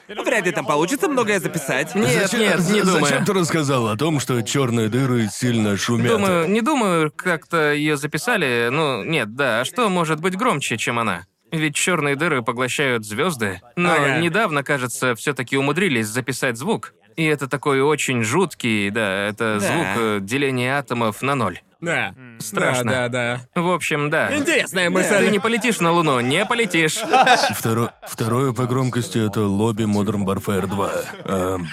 Вряд 0.07 0.45
ли 0.45 0.51
там 0.51 0.65
получится 0.65 1.07
многое 1.07 1.39
записать. 1.39 1.95
Нет, 1.95 2.23
Зачем- 2.23 2.39
нет, 2.39 2.57
не 2.59 2.81
Зачем 2.81 2.85
думаю. 2.85 3.25
ты 3.25 3.33
рассказал 3.33 3.87
о 3.87 3.97
том, 3.97 4.19
что 4.19 4.41
черные 4.41 4.87
дыры 4.89 5.27
сильно 5.31 5.75
шумят? 5.77 6.07
Думаю, 6.11 6.49
не 6.49 6.61
думаю, 6.61 7.11
как-то 7.15 7.73
ее 7.73 7.97
записали. 7.97 8.69
Ну, 8.71 9.03
нет, 9.03 9.35
да. 9.35 9.61
А 9.61 9.65
что 9.65 9.89
может 9.89 10.19
быть 10.21 10.35
громче, 10.37 10.77
чем 10.77 10.99
она? 10.99 11.25
Ведь 11.51 11.75
черные 11.75 12.15
дыры 12.15 12.41
поглощают 12.43 13.05
звезды. 13.05 13.61
Но 13.75 13.93
Ага. 13.93 14.19
недавно, 14.19 14.63
кажется, 14.63 15.15
все-таки 15.15 15.57
умудрились 15.57 16.07
записать 16.07 16.57
звук. 16.57 16.93
И 17.15 17.23
это 17.23 17.47
такой 17.47 17.81
очень 17.81 18.23
жуткий, 18.23 18.89
да, 18.89 19.27
это 19.29 19.59
Да. 19.59 19.59
звук 19.59 19.87
э, 19.97 20.19
деления 20.21 20.77
атомов 20.77 21.21
на 21.21 21.33
ноль. 21.35 21.59
Да. 21.85 22.13
Страшно. 22.39 22.91
Да, 22.91 23.09
да, 23.09 23.41
В 23.55 23.69
общем, 23.71 24.09
да. 24.09 24.27
да. 24.29 24.37
Интересная 24.37 24.85
Ты 24.87 24.89
мысль. 24.91 25.29
не 25.31 25.39
полетишь 25.39 25.79
на 25.79 25.91
Луну, 25.91 26.19
не 26.19 26.45
полетишь. 26.45 26.97
Второ- 26.97 27.91
Второе 28.07 28.51
по 28.53 28.65
громкости 28.65 29.25
это 29.25 29.41
лобби 29.41 29.83
Modern 29.83 30.25
Warfare 30.25 30.67
2. 30.67 30.91
Эм, 31.25 31.67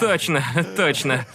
Точно, 0.00 0.42
точно. 0.76 1.26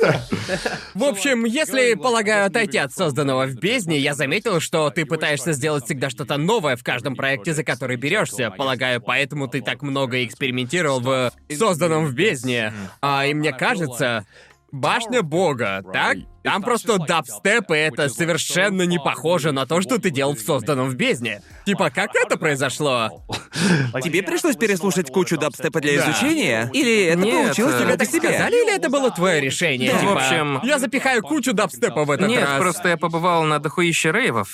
В 0.94 1.04
общем, 1.04 1.46
если, 1.46 1.94
полагаю, 1.96 2.46
отойти 2.48 2.78
от 2.78 2.92
созданного 2.94 3.46
в 3.46 3.56
бездне, 3.56 3.98
я 3.98 4.14
заметил, 4.14 4.60
что 4.60 4.90
ты 4.90 5.06
пытаешься 5.06 5.54
сделать 5.54 5.86
всегда 5.86 6.10
что-то 6.10 6.38
новое 6.38 6.76
в 6.76 6.84
каждом 6.84 7.16
проекте, 7.16 7.54
за 7.54 7.64
который 7.64 7.98
берешься. 7.98 8.52
Полагаю, 8.52 9.02
поэтому 9.02 9.48
ты 9.48 9.62
так 9.62 9.82
много 9.82 10.24
экспериментировал 10.24 11.00
в 11.02 11.32
созданном 11.56 12.06
в 12.06 12.14
бездне. 12.14 12.74
А, 13.02 13.26
и 13.26 13.34
мне 13.34 13.52
кажется, 13.54 14.26
Башня 14.72 15.22
Бога, 15.22 15.84
так? 15.92 16.18
Там 16.44 16.62
просто 16.64 16.98
дабстеп, 16.98 17.72
и 17.72 17.76
это 17.76 18.10
совершенно 18.10 18.84
не 18.84 18.98
похоже 19.00 19.52
на 19.52 19.66
то, 19.66 19.82
что 19.82 20.00
ты 20.00 20.10
делал 20.10 20.36
в 20.36 20.40
созданном 20.40 20.90
в 20.90 20.96
бездне. 20.96 21.42
Типа, 21.66 21.90
как 21.92 22.16
это 22.16 22.38
произошло? 22.38 23.24
Тебе 24.04 24.24
пришлось 24.24 24.56
переслушать 24.56 25.12
кучу 25.12 25.38
дабстепа 25.38 25.80
для 25.82 25.98
Да. 25.98 26.10
изучения? 26.12 26.70
Или 26.74 27.06
это 27.06 27.20
Нет, 27.22 27.46
получилось 27.46 27.76
э, 27.76 27.84
Тебе 27.84 27.98
так 27.98 28.08
себе? 28.08 28.30
сказали, 28.30 28.56
или 28.56 28.76
это 28.76 28.90
было 28.90 29.12
твое 29.12 29.40
решение? 29.42 29.92
Да. 29.92 30.00
Типа, 30.00 30.14
В 30.14 30.18
общем- 30.18 30.60
я 30.64 30.80
запихаю 30.80 31.22
кучу 31.22 31.54
дабстепа 31.54 32.06
в 32.06 32.12
этот 32.12 32.28
Нет, 32.28 32.48
раз. 32.48 32.60
просто 32.60 32.90
я 32.90 32.98
побывал 32.98 33.44
на 33.44 33.60
дохуище 33.60 34.12
рейвов. 34.12 34.50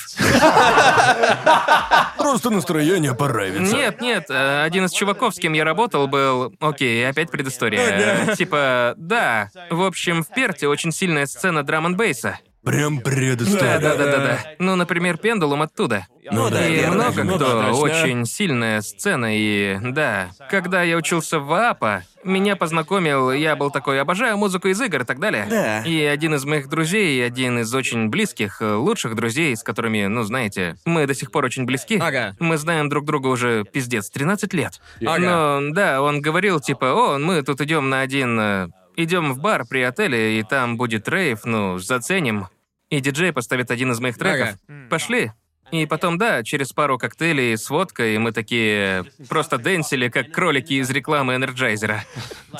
просто 2.17 2.49
настроение 2.49 3.13
понравится. 3.15 3.73
Нет, 3.75 4.01
нет, 4.01 4.25
э, 4.29 4.63
один 4.63 4.85
из 4.85 4.91
чуваков, 4.91 5.35
с 5.35 5.39
кем 5.39 5.53
я 5.53 5.63
работал, 5.63 6.07
был... 6.07 6.53
Окей, 6.59 7.07
опять 7.07 7.31
предыстория. 7.31 8.35
Типа, 8.35 8.93
да. 8.97 9.49
В 9.69 9.83
общем, 9.83 10.23
в 10.23 10.27
Перте 10.33 10.67
очень 10.67 10.91
сильная 10.91 11.25
сцена 11.25 11.63
драм 11.63 11.76
н 11.85 11.95
бейса 11.95 12.39
Прям 12.67 12.99
предыстория. 12.99 13.79
Да-да-да-да. 13.79 14.39
Ну, 14.59 14.75
например, 14.75 15.17
Пендулум 15.17 15.61
оттуда. 15.61 16.05
Ну 16.29 16.49
да, 16.49 16.67
и 16.67 16.75
верно. 16.75 16.95
много 16.95 17.23
Ну 17.23 17.35
кто, 17.35 17.61
да, 17.61 17.67
точно. 17.69 17.81
очень 17.81 18.25
сильная 18.25 18.81
сцена, 18.81 19.27
и 19.31 19.77
да. 19.81 20.31
Когда 20.49 20.83
я 20.83 20.97
учился 20.97 21.39
в 21.39 21.45
ВАПа, 21.45 22.03
меня 22.25 22.57
познакомил, 22.57 23.31
я 23.31 23.55
был 23.55 23.71
такой, 23.71 24.01
обожаю 24.01 24.37
музыку 24.37 24.67
из 24.67 24.81
игр 24.81 25.03
и 25.03 25.05
так 25.05 25.19
далее. 25.19 25.47
Да. 25.49 25.81
И 25.83 26.03
один 26.03 26.35
из 26.35 26.43
моих 26.43 26.67
друзей, 26.67 27.25
один 27.25 27.59
из 27.59 27.73
очень 27.73 28.09
близких, 28.09 28.61
э, 28.61 28.73
лучших 28.73 29.15
друзей, 29.15 29.55
с 29.55 29.63
которыми, 29.63 30.07
ну, 30.07 30.23
знаете, 30.23 30.75
мы 30.83 31.07
до 31.07 31.13
сих 31.13 31.31
пор 31.31 31.45
очень 31.45 31.63
близки. 31.63 31.97
Ага. 31.97 32.35
Мы 32.39 32.57
знаем 32.57 32.89
друг 32.89 33.05
друга 33.05 33.27
уже, 33.27 33.63
пиздец, 33.63 34.09
13 34.09 34.53
лет. 34.53 34.81
Ага. 35.05 35.19
Но, 35.61 35.73
да, 35.73 36.01
он 36.01 36.19
говорил, 36.19 36.59
типа, 36.59 36.91
о, 36.91 37.17
мы 37.17 37.41
тут 37.43 37.61
идем 37.61 37.89
на 37.89 38.01
один... 38.01 38.73
Идем 38.97 39.31
в 39.33 39.39
бар 39.39 39.65
при 39.65 39.83
отеле, 39.83 40.39
и 40.39 40.43
там 40.43 40.75
будет 40.75 41.07
рейв, 41.07 41.45
ну, 41.45 41.77
заценим. 41.77 42.47
И 42.89 42.99
диджей 42.99 43.31
поставит 43.31 43.69
один 43.69 43.91
из 43.91 43.99
моих 43.99 44.17
треков. 44.17 44.59
Пошли. 44.89 45.31
И 45.71 45.85
потом, 45.85 46.17
да, 46.17 46.43
через 46.43 46.71
пару 46.71 46.97
коктейлей 46.97 47.57
с 47.57 47.69
водкой 47.69 48.17
мы 48.19 48.31
такие 48.31 49.03
просто 49.27 49.57
дэнсили, 49.57 50.07
как 50.07 50.31
кролики 50.31 50.73
из 50.73 50.89
рекламы 50.89 51.35
Энерджайзера. 51.35 52.05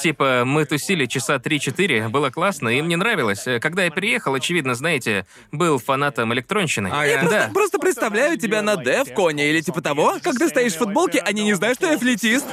Типа, 0.01 0.43
мы 0.45 0.65
тусили 0.65 1.05
часа 1.05 1.35
3-4, 1.38 2.09
было 2.09 2.29
классно, 2.31 2.67
и 2.67 2.89
мне 2.89 2.97
нравилось. 2.97 3.45
Когда 3.61 3.85
я 3.85 3.91
переехал, 3.91 4.34
очевидно, 4.34 4.75
знаете, 4.75 5.25
был 5.53 5.79
фанатом 5.79 6.34
электронщины. 6.34 6.88
Ага. 6.88 7.05
Я 7.05 7.19
просто, 7.19 7.38
Да. 7.47 7.49
просто 7.53 7.79
представляю 7.79 8.38
тебя 8.38 8.61
на 8.61 8.75
Девконе 8.75 9.49
или 9.51 9.61
типа 9.61 9.81
того, 9.81 10.17
когда 10.21 10.49
стоишь 10.49 10.73
в 10.73 10.77
футболке, 10.79 11.19
они 11.19 11.43
не 11.43 11.53
знают, 11.53 11.77
что 11.77 11.89
я 11.89 11.97
флейтист. 11.97 12.45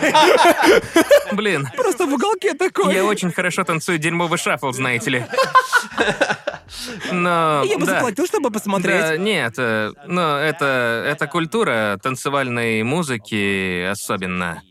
Блин, 1.33 1.69
Просто 1.77 2.07
в 2.07 2.13
уголке 2.15 2.55
такой. 2.55 2.95
я 2.95 3.05
очень 3.05 3.33
хорошо 3.33 3.65
танцую 3.65 3.99
дерьмовый 3.99 4.39
шаффл, 4.39 4.71
знаете 4.71 5.11
ли. 5.11 5.25
Но, 7.13 7.63
Я 7.65 7.79
бы 7.79 7.87
да. 7.87 7.95
заплатил, 7.95 8.27
чтобы 8.27 8.51
посмотреть. 8.51 9.01
Да, 9.01 9.17
нет, 9.17 9.55
э, 9.59 9.93
но 10.07 10.39
это, 10.39 11.05
это 11.07 11.27
культура 11.27 11.99
танцевальной 12.03 12.83
музыки 12.83 13.85
особенно. 13.87 14.63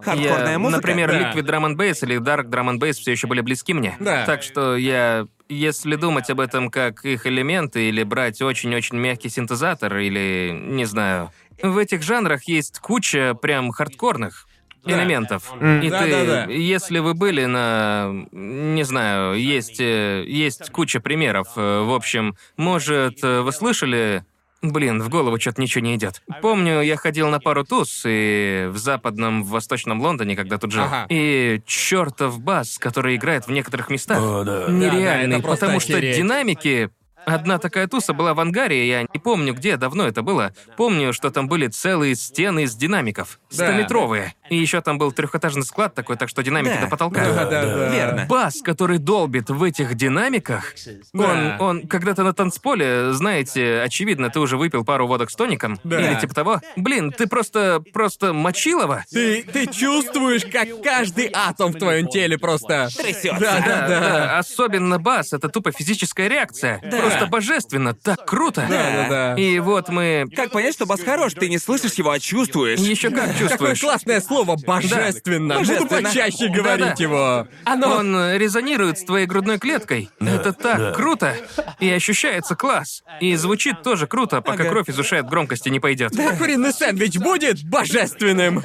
Хардкорная 0.00 0.52
Я, 0.52 0.58
музыка. 0.58 0.76
Например, 0.78 1.10
Да. 1.10 1.32
Liquid 1.32 1.46
Drum 1.46 1.64
and 1.72 1.76
Bass 1.76 1.98
или 2.02 2.18
Dark 2.20 2.48
Drum 2.50 2.70
and 2.74 2.78
Bass 2.78 2.92
все 2.94 3.12
еще 3.12 3.26
были 3.26 3.40
близки 3.40 3.72
мне. 3.72 3.96
Да. 4.00 4.26
Так 4.26 4.42
что 4.42 4.76
я, 4.76 5.26
если 5.48 5.96
думать 5.96 6.28
об 6.28 6.40
этом 6.40 6.70
как 6.70 7.04
их 7.06 7.26
элементы, 7.26 7.88
или 7.88 8.02
брать 8.02 8.42
очень-очень 8.42 8.98
мягкий 8.98 9.30
синтезатор, 9.30 9.96
или, 9.96 10.50
не 10.52 10.84
знаю, 10.84 11.30
в 11.62 11.78
этих 11.78 12.02
жанрах 12.02 12.44
есть 12.44 12.80
куча 12.80 13.34
прям 13.40 13.70
хардкорных 13.70 14.46
элементов. 14.84 15.52
И 15.60 15.88
Да, 15.90 16.02
ты, 16.02 16.10
да, 16.10 16.24
да. 16.24 16.44
если 16.52 16.98
вы 16.98 17.14
были 17.14 17.44
на, 17.44 18.10
не 18.32 18.82
знаю, 18.84 19.38
есть, 19.38 19.80
э, 19.80 20.24
есть 20.26 20.70
куча 20.70 21.00
примеров. 21.00 21.48
Э, 21.56 21.82
В 21.82 21.92
общем, 21.94 22.36
может, 22.56 23.22
э, 23.22 23.40
вы 23.42 23.52
слышали 23.52 24.24
Блин, 24.62 25.02
в 25.02 25.08
голову 25.08 25.40
что-то 25.40 25.60
ничего 25.60 25.84
не 25.84 25.96
идет. 25.96 26.22
Помню, 26.40 26.82
я 26.82 26.96
ходил 26.96 27.28
на 27.28 27.40
пару 27.40 27.64
туз 27.64 28.04
и 28.06 28.68
в 28.70 28.76
западном, 28.78 29.42
в 29.42 29.48
восточном 29.48 30.00
Лондоне, 30.00 30.36
когда 30.36 30.56
тут 30.56 30.70
жил. 30.70 30.84
Ага. 30.84 31.06
И 31.08 31.60
чертов 31.66 32.38
бас, 32.38 32.78
который 32.78 33.16
играет 33.16 33.48
в 33.48 33.50
некоторых 33.50 33.90
местах. 33.90 34.18
О, 34.22 34.44
да. 34.44 34.66
Нереальный, 34.70 35.38
это 35.38 35.44
просто 35.44 35.66
потому 35.66 35.80
что 35.80 35.94
охереть. 35.94 36.16
динамики. 36.16 36.90
Одна 37.26 37.58
такая 37.58 37.86
туса 37.86 38.12
была 38.12 38.34
в 38.34 38.40
ангаре, 38.40 38.88
я 38.88 39.02
не 39.02 39.18
помню 39.20 39.54
где, 39.54 39.76
давно 39.76 40.06
это 40.06 40.22
было. 40.22 40.52
Помню, 40.76 41.12
что 41.12 41.30
там 41.30 41.48
были 41.48 41.68
целые 41.68 42.14
стены 42.16 42.64
из 42.64 42.74
динамиков. 42.74 43.38
Да. 43.50 43.68
Стометровые. 43.68 44.34
И 44.50 44.56
еще 44.56 44.80
там 44.80 44.98
был 44.98 45.12
трехэтажный 45.12 45.62
склад 45.64 45.94
такой, 45.94 46.16
так 46.16 46.28
что 46.28 46.42
динамики 46.42 46.74
Да. 46.74 46.80
до 46.82 46.86
потолка. 46.88 47.24
Да, 47.24 47.44
да, 47.44 47.64
да. 47.64 47.88
Верно. 47.94 48.26
Бас, 48.28 48.60
который 48.62 48.98
долбит 48.98 49.50
в 49.50 49.62
этих 49.62 49.94
динамиках, 49.94 50.74
Да. 51.12 51.24
он, 51.24 51.60
он, 51.60 51.86
когда 51.88 52.14
ты 52.14 52.22
на 52.22 52.32
танцполе, 52.32 53.12
знаете, 53.12 53.80
очевидно, 53.82 54.28
ты 54.30 54.40
уже 54.40 54.56
выпил 54.56 54.84
пару 54.84 55.06
водок 55.06 55.30
с 55.30 55.34
тоником, 55.36 55.78
Да. 55.84 56.00
или 56.00 56.18
типа 56.20 56.34
того. 56.34 56.60
Блин, 56.76 57.12
ты 57.12 57.26
просто, 57.26 57.82
просто 57.92 58.32
мочилово. 58.32 59.04
Ты, 59.10 59.42
ты 59.44 59.66
чувствуешь, 59.66 60.44
как 60.44 60.82
каждый 60.82 61.30
атом 61.32 61.72
в 61.72 61.78
твоем 61.78 62.08
теле 62.08 62.36
просто... 62.38 62.88
Трясётся. 62.96 63.38
Да, 63.40 63.60
да, 63.60 63.66
Да, 63.66 63.88
да. 63.88 64.00
да, 64.00 64.38
особенно 64.38 64.98
бас, 64.98 65.32
это 65.32 65.48
тупо 65.48 65.72
физическая 65.72 66.28
реакция. 66.28 66.80
Просто 67.12 67.26
божественно, 67.26 67.94
так 67.94 68.24
круто. 68.26 68.66
Да, 68.68 68.90
да, 68.90 69.08
да. 69.08 69.40
И 69.40 69.58
вот 69.58 69.88
мы... 69.88 70.26
Как 70.34 70.50
понять, 70.50 70.74
что 70.74 70.86
бас 70.86 71.00
хорош? 71.02 71.34
Ты 71.34 71.48
не 71.48 71.58
слышишь 71.58 71.94
его, 71.94 72.10
а 72.10 72.18
чувствуешь. 72.18 72.78
Еще 72.80 73.10
как 73.10 73.30
Какое 73.32 73.48
чувствуешь. 73.48 73.80
классное 73.80 74.20
слово 74.20 74.56
«божественно». 74.56 75.58
Буду 75.58 75.68
Божественно. 75.68 76.02
почаще 76.08 76.48
Да-да. 76.48 76.54
говорить 76.54 77.00
его. 77.00 77.46
Оно... 77.64 77.96
Он 77.96 78.16
э, 78.16 78.38
резонирует 78.38 78.98
с 78.98 79.04
твоей 79.04 79.26
грудной 79.26 79.58
клеткой. 79.58 80.10
Это 80.20 80.52
так 80.52 80.94
круто. 80.96 81.36
И 81.80 81.90
ощущается 81.90 82.54
класс. 82.56 83.02
И 83.20 83.34
звучит 83.36 83.82
тоже 83.82 84.06
круто, 84.06 84.40
пока 84.40 84.64
кровь 84.64 84.88
из 84.88 84.98
ушей 84.98 85.20
от 85.20 85.28
громкости 85.28 85.68
не 85.68 85.80
пойдет. 85.80 86.12
Куриный 86.38 86.72
сэндвич 86.72 87.18
будет 87.18 87.62
божественным. 87.64 88.62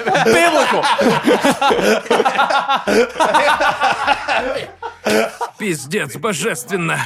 Пиздец, 5.57 6.15
божественно. 6.17 6.99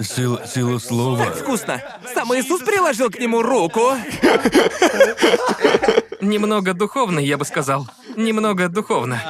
Сила, 0.00 0.42
сила 0.78 1.16
слова. 1.16 1.24
Вкусно. 1.32 1.80
Сам 2.14 2.28
Иисус 2.34 2.60
приложил 2.62 3.10
к 3.10 3.18
нему 3.18 3.42
руку. 3.42 3.92
Немного 6.20 6.72
духовно, 6.72 7.18
я 7.18 7.36
бы 7.36 7.44
сказал. 7.44 7.88
Немного 8.16 8.68
духовно. 8.68 9.20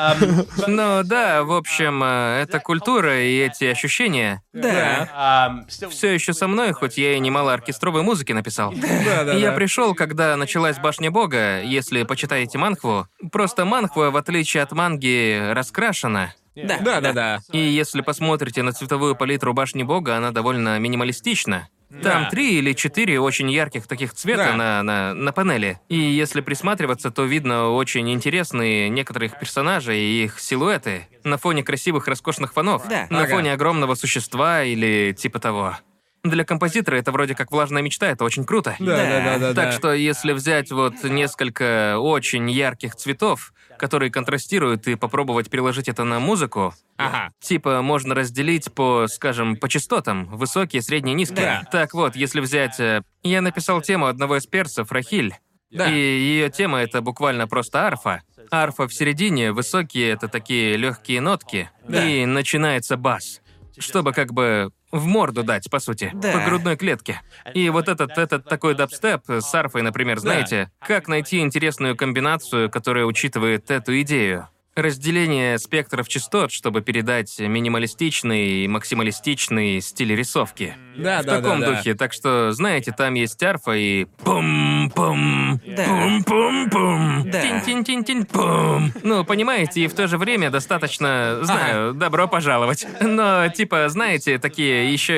Но 0.66 1.02
да, 1.04 1.42
в 1.44 1.52
общем, 1.52 2.02
э, 2.04 2.42
эта 2.42 2.58
культура 2.58 3.22
и 3.22 3.38
эти 3.38 3.64
ощущения 3.64 4.42
Да. 4.52 5.64
все 5.90 6.12
еще 6.12 6.32
со 6.34 6.48
мной, 6.48 6.72
хоть 6.72 6.98
я 6.98 7.14
и 7.14 7.20
немало 7.20 7.52
оркестровой 7.54 8.02
музыки 8.02 8.32
написал. 8.32 8.72
Да, 8.76 9.24
да, 9.24 9.34
И 9.34 9.40
Я 9.40 9.52
пришел, 9.52 9.94
когда 9.94 10.36
началась 10.36 10.78
башня 10.78 11.10
бога, 11.10 11.62
если 11.62 12.02
почитаете 12.02 12.58
манхву. 12.58 13.06
Просто 13.30 13.64
манхва, 13.64 14.10
в 14.10 14.16
отличие 14.16 14.62
от 14.62 14.72
манги, 14.72 15.50
раскрашена. 15.52 16.34
Да. 16.54 16.78
Да, 16.78 17.00
да, 17.00 17.12
да. 17.12 17.40
И 17.52 17.58
если 17.58 18.00
посмотрите 18.02 18.62
на 18.62 18.72
цветовую 18.72 19.14
палитру 19.16 19.54
башни 19.54 19.82
бога, 19.82 20.16
она 20.16 20.30
довольно 20.32 20.78
минималистична. 20.78 21.68
Там 22.02 22.24
Да. 22.24 22.30
три 22.30 22.54
или 22.58 22.72
четыре 22.72 23.20
очень 23.20 23.50
ярких 23.50 23.86
таких 23.86 24.14
цвета 24.14 24.46
Да. 24.52 24.56
на, 24.56 24.82
на, 24.82 25.14
на 25.14 25.32
панели. 25.32 25.78
И 25.90 25.96
если 25.98 26.40
присматриваться, 26.40 27.10
то 27.10 27.24
видно 27.24 27.68
очень 27.70 28.10
интересные 28.10 28.88
некоторых 28.88 29.38
персонажей 29.38 29.98
и 30.00 30.24
их 30.24 30.40
силуэты 30.40 31.06
на 31.24 31.36
фоне 31.36 31.62
красивых, 31.62 32.08
роскошных 32.08 32.54
фонов. 32.54 32.88
Да. 32.88 33.06
На 33.10 33.20
Ага. 33.24 33.34
фоне 33.34 33.52
огромного 33.52 33.94
существа 33.94 34.62
или 34.64 35.12
типа 35.12 35.38
того. 35.38 35.76
Для 36.24 36.44
композитора 36.44 36.96
это 36.96 37.10
вроде 37.10 37.34
как 37.34 37.50
влажная 37.50 37.82
мечта, 37.82 38.06
это 38.06 38.24
очень 38.24 38.44
круто. 38.44 38.76
Да, 38.78 38.96
да, 38.96 39.20
да, 39.24 39.38
да. 39.38 39.54
Так 39.54 39.64
да. 39.64 39.72
что 39.72 39.92
если 39.92 40.32
взять 40.32 40.70
вот 40.70 41.02
несколько 41.02 41.98
очень 41.98 42.48
ярких 42.48 42.94
цветов, 42.94 43.52
которые 43.76 44.12
контрастируют, 44.12 44.86
и 44.86 44.94
попробовать 44.94 45.50
переложить 45.50 45.88
это 45.88 46.04
на 46.04 46.20
музыку, 46.20 46.74
Ага. 46.96 47.32
Типа 47.40 47.82
можно 47.82 48.14
разделить 48.14 48.72
по, 48.72 49.08
скажем, 49.08 49.56
по 49.56 49.68
частотам, 49.68 50.26
высокие, 50.26 50.82
средние, 50.82 51.14
низкие. 51.14 51.62
Да. 51.64 51.68
Так 51.70 51.94
вот, 51.94 52.14
если 52.14 52.38
взять... 52.40 52.78
э, 52.78 53.02
Я 53.24 53.40
написал 53.40 53.82
тему 53.82 54.06
одного 54.06 54.36
из 54.36 54.46
перцев, 54.46 54.92
Рахиль. 54.92 55.34
Да. 55.72 55.90
И 55.90 55.94
ее 55.94 56.50
тема 56.50 56.78
это 56.78 57.00
буквально 57.00 57.48
просто 57.48 57.84
арфа. 57.84 58.22
Арфа 58.50 58.86
в 58.86 58.94
середине, 58.94 59.52
высокие 59.52 60.10
это 60.10 60.28
такие 60.28 60.76
легкие 60.76 61.20
нотки. 61.20 61.70
Да. 61.88 62.06
И 62.06 62.26
начинается 62.26 62.96
бас. 62.96 63.40
Чтобы 63.78 64.12
как 64.12 64.32
бы 64.32 64.70
в 64.92 65.06
морду 65.06 65.42
дать, 65.42 65.68
по 65.70 65.80
сути, 65.80 66.10
Да. 66.14 66.32
по 66.32 66.44
грудной 66.44 66.76
клетке. 66.76 67.20
И 67.54 67.68
вот 67.70 67.88
этот, 67.88 68.16
этот 68.18 68.44
такой 68.44 68.74
дабстеп 68.74 69.22
с 69.28 69.54
арфой, 69.54 69.82
например, 69.82 70.18
знаете, 70.18 70.70
как 70.80 71.08
найти 71.08 71.40
интересную 71.40 71.96
комбинацию, 71.96 72.70
которая 72.70 73.06
учитывает 73.06 73.70
эту 73.70 74.00
идею? 74.02 74.48
Разделение 74.74 75.58
спектров 75.58 76.08
частот, 76.08 76.50
чтобы 76.50 76.80
передать 76.80 77.38
минималистичный 77.38 78.64
и 78.64 78.68
максималистичный 78.68 79.82
стиль 79.82 80.14
рисовки. 80.14 80.74
Да, 80.96 81.22
В 81.22 81.24
да, 81.26 81.36
таком 81.40 81.60
да, 81.60 81.66
да. 81.70 81.76
духе. 81.76 81.94
Так 81.94 82.12
что, 82.12 82.52
знаете, 82.52 82.92
там 82.96 83.14
есть 83.14 83.42
арфа 83.42 83.72
и 83.72 84.06
пум-пум, 84.24 85.60
Да. 85.66 85.84
пум-пум-пум, 85.86 87.30
Да. 87.30 87.40
тин-тин-тин-тин-пум. 87.40 88.92
Ну, 89.02 89.24
понимаете, 89.24 89.82
и 89.82 89.88
в 89.88 89.94
то 89.94 90.06
же 90.06 90.18
время 90.18 90.50
достаточно, 90.50 91.38
знаю, 91.42 91.94
добро 91.94 92.28
пожаловать. 92.28 92.86
Но, 93.00 93.48
типа, 93.48 93.88
знаете, 93.88 94.38
такие 94.38 94.92
еще 94.92 95.14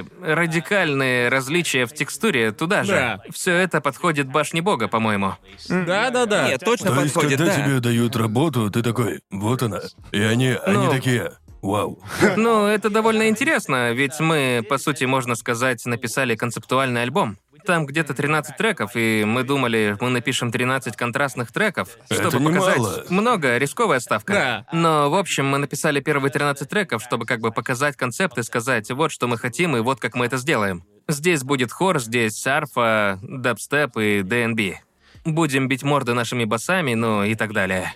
и 0.00 0.04
радикальные 0.22 1.28
различия 1.28 1.86
в 1.86 1.92
текстуре 1.94 2.52
туда 2.52 2.84
же. 2.84 2.92
Да. 2.92 3.20
Все 3.32 3.52
это 3.54 3.80
подходит 3.80 4.28
башне 4.28 4.62
бога, 4.62 4.88
по-моему. 4.88 5.34
Да, 5.68 6.10
да, 6.10 6.26
да. 6.26 6.48
Нет, 6.48 6.60
точно 6.64 6.90
То 6.94 7.00
есть, 7.02 7.14
подходит, 7.14 7.38
когда 7.38 7.54
да. 7.54 7.62
тебе 7.62 7.80
дают 7.80 8.16
работу, 8.16 8.70
ты 8.70 8.82
такой, 8.82 9.20
вот 9.30 9.62
она. 9.62 9.80
И 10.12 10.20
они, 10.20 10.48
они 10.64 10.86
Ну. 10.86 10.90
такие, 10.90 11.32
вау. 11.62 11.98
Ну, 12.36 12.66
это 12.66 12.90
довольно 12.90 13.28
интересно, 13.28 13.92
ведь 13.92 14.18
мы, 14.20 14.64
по 14.68 14.78
сути, 14.78 15.04
можно 15.04 15.34
сказать, 15.34 15.84
написали 15.86 16.36
концептуальный 16.36 17.02
альбом. 17.02 17.38
Там 17.66 17.86
где-то 17.86 18.14
13 18.14 18.56
треков, 18.56 18.92
и 18.94 19.24
мы 19.26 19.42
думали, 19.42 19.96
мы 20.00 20.10
напишем 20.10 20.50
13 20.50 20.96
контрастных 20.96 21.52
треков, 21.52 21.90
Это 22.08 22.30
чтобы 22.30 22.52
показать... 22.52 22.76
немало. 22.76 23.04
Много, 23.10 23.58
рисковая 23.58 24.00
ставка. 24.00 24.32
Да. 24.32 24.66
Но, 24.72 25.10
в 25.10 25.14
общем, 25.14 25.46
мы 25.46 25.58
написали 25.58 26.00
первые 26.00 26.30
13 26.30 26.68
треков, 26.68 27.02
чтобы 27.02 27.26
как 27.26 27.40
бы 27.40 27.50
показать 27.50 27.96
концепт 27.96 28.38
и 28.38 28.42
сказать, 28.42 28.90
вот 28.90 29.12
что 29.12 29.26
мы 29.26 29.36
хотим, 29.36 29.76
и 29.76 29.80
вот 29.80 30.00
как 30.00 30.14
мы 30.14 30.26
это 30.26 30.36
сделаем. 30.38 30.84
Здесь 31.08 31.42
будет 31.42 31.72
хор, 31.72 32.00
здесь 32.00 32.46
арфа, 32.46 33.18
дабстеп 33.22 33.96
и 33.96 34.22
ДНБ. 34.22 34.87
Будем 35.24 35.68
бить 35.68 35.82
морды 35.82 36.14
нашими 36.14 36.44
басами, 36.44 36.94
ну 36.94 37.24
и 37.24 37.34
так 37.34 37.52
далее. 37.52 37.94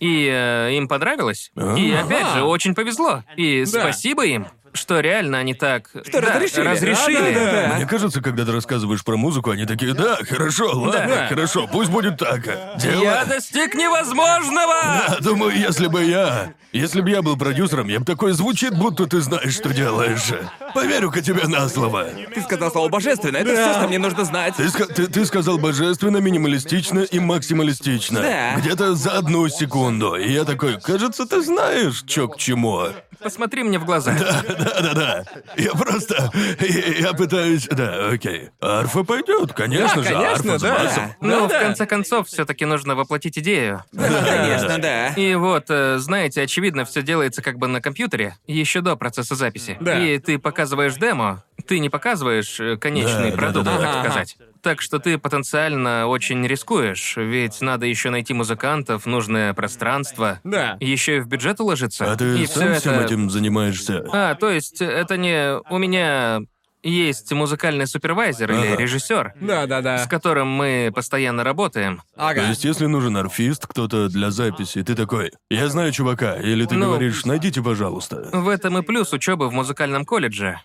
И 0.00 0.28
э, 0.30 0.74
им 0.74 0.88
понравилось. 0.88 1.50
И 1.56 1.92
опять 1.92 2.32
же, 2.34 2.42
очень 2.42 2.74
повезло. 2.74 3.24
И 3.36 3.64
спасибо 3.66 4.24
им, 4.26 4.46
что 4.72 5.00
реально 5.00 5.38
они 5.38 5.54
так... 5.54 5.88
Что 6.06 6.20
разрешили. 6.20 6.60
разрешили. 6.66 7.34
Да-да-да. 7.34 7.74
Мне 7.76 7.86
кажется, 7.86 8.20
когда 8.22 8.44
ты 8.44 8.52
рассказываешь 8.52 9.04
про 9.04 9.16
музыку, 9.16 9.50
они 9.50 9.66
такие, 9.66 9.94
да, 9.94 10.16
хорошо, 10.28 10.70
ладно, 10.72 11.06
Да. 11.08 11.26
хорошо, 11.28 11.68
пусть 11.70 11.90
будет 11.90 12.18
так. 12.18 12.42
Дело... 12.78 13.02
Я 13.02 13.24
достиг 13.24 13.74
невозможного! 13.74 14.74
А, 14.82 15.16
Думаю, 15.20 15.56
если 15.58 15.86
бы 15.86 16.02
я... 16.04 16.52
Если 16.72 17.02
бы 17.02 17.10
я 17.10 17.20
был 17.20 17.36
продюсером, 17.36 17.88
я 17.88 17.98
бы 17.98 18.06
такой 18.06 18.32
звучит, 18.32 18.74
будто 18.74 19.06
ты 19.06 19.20
знаешь, 19.20 19.52
что 19.54 19.74
делаешь. 19.74 20.32
Поверю-ка 20.74 21.20
тебе 21.20 21.46
на 21.46 21.68
слово. 21.68 22.06
Ты 22.34 22.40
сказал 22.40 22.70
слово 22.72 22.88
божественно, 22.88 23.36
это 23.36 23.52
все, 23.52 23.74
что 23.74 23.88
мне 23.88 23.98
нужно 23.98 24.24
знать. 24.24 24.54
Ты, 24.56 24.64
ска- 24.64 24.90
ты- 24.90 25.06
ты 25.06 25.26
сказал 25.26 25.58
божественно, 25.58 26.16
минималистично 26.16 27.00
и 27.00 27.18
максималистично. 27.20 28.22
Да. 28.22 28.54
Где-то 28.56 28.94
за 28.94 29.10
одну 29.18 29.48
секунду. 29.50 30.14
И 30.16 30.32
я 30.32 30.44
такой, 30.44 30.80
кажется, 30.80 31.26
ты 31.26 31.42
знаешь, 31.42 32.04
чё 32.06 32.26
к 32.28 32.38
чему. 32.38 32.86
Посмотри 33.22 33.62
мне 33.62 33.78
в 33.78 33.84
глаза. 33.84 34.12
Да-да-да. 34.12 35.24
Я 35.56 35.72
просто... 35.72 36.30
Я, 36.60 37.08
я 37.08 37.12
пытаюсь... 37.12 37.66
Да, 37.70 38.08
окей. 38.10 38.50
Арфа 38.60 39.04
пойдет, 39.04 39.52
конечно 39.52 39.96
Да, 39.96 40.02
же, 40.02 40.14
конечно, 40.14 40.54
арфа 40.54 40.58
с 40.58 40.62
да. 40.62 40.78
басом. 40.78 41.14
Ну, 41.20 41.44
в 41.46 41.48
Да-да. 41.48 41.64
конце 41.66 41.86
концов, 41.86 42.28
все-таки 42.28 42.64
нужно 42.64 42.94
воплотить 42.94 43.38
идею. 43.38 43.84
Конечно, 43.96 44.78
да. 44.78 45.08
И 45.10 45.34
вот, 45.34 45.66
э, 45.68 45.98
знаете, 45.98 46.42
очевидно, 46.42 46.84
все 46.84 47.02
делается 47.02 47.42
как 47.42 47.58
бы 47.58 47.68
на 47.68 47.80
компьютере, 47.80 48.36
еще 48.46 48.80
до 48.80 48.96
процесса 48.96 49.34
записи. 49.34 49.76
Да. 49.80 49.98
И 49.98 50.18
ты 50.18 50.38
показываешь 50.38 50.94
демо, 50.94 51.44
ты 51.66 51.78
не 51.78 51.88
показываешь 51.90 52.58
э, 52.60 52.76
конечный 52.76 53.30
Да, 53.30 53.36
продукт, 53.36 53.66
да-да-да. 53.66 53.86
так 53.86 53.96
Ага, 54.00 54.10
сказать. 54.10 54.36
Так 54.62 54.80
что 54.80 55.00
ты 55.00 55.18
потенциально 55.18 56.06
очень 56.06 56.46
рискуешь, 56.46 57.14
ведь 57.16 57.60
надо 57.60 57.86
еще 57.86 58.10
найти 58.10 58.32
музыкантов, 58.32 59.06
нужное 59.06 59.52
пространство. 59.54 60.40
Да. 60.44 60.76
Еще 60.78 61.16
и 61.16 61.20
в 61.20 61.26
бюджет 61.26 61.60
уложиться. 61.60 62.12
А 62.12 62.16
ты 62.16 62.38
и 62.40 62.46
сам 62.46 62.70
все 62.72 62.80
всем 62.80 62.92
это... 62.94 63.04
этим 63.06 63.28
занимаешься? 63.30 64.04
А, 64.12 64.34
то 64.36 64.48
есть 64.50 64.80
это 64.80 65.16
не 65.16 65.58
у 65.68 65.78
меня 65.78 66.42
есть 66.84 67.32
музыкальный 67.32 67.86
супервайзер 67.86 68.50
или 68.52 68.72
Ага. 68.72 68.76
режиссер, 68.82 69.34
Да, 69.40 69.66
да, 69.66 69.80
да. 69.82 69.98
с 69.98 70.08
которым 70.08 70.48
мы 70.48 70.90
постоянно 70.94 71.44
работаем. 71.44 71.98
То 72.16 72.28
Ага. 72.28 72.48
есть, 72.48 72.64
если 72.64 72.86
нужен 72.86 73.16
арфист, 73.16 73.66
кто-то 73.68 74.08
для 74.08 74.30
записи, 74.32 74.82
ты 74.82 74.94
такой, 74.96 75.30
я 75.48 75.68
знаю 75.68 75.92
чувака, 75.92 76.36
или 76.36 76.64
ты 76.66 76.74
Ну. 76.74 76.86
говоришь, 76.86 77.24
найдите, 77.24 77.62
пожалуйста. 77.62 78.28
В 78.32 78.48
этом 78.48 78.78
и 78.78 78.82
плюс 78.82 79.12
учебы 79.12 79.48
в 79.48 79.52
музыкальном 79.52 80.04
колледже. 80.04 80.60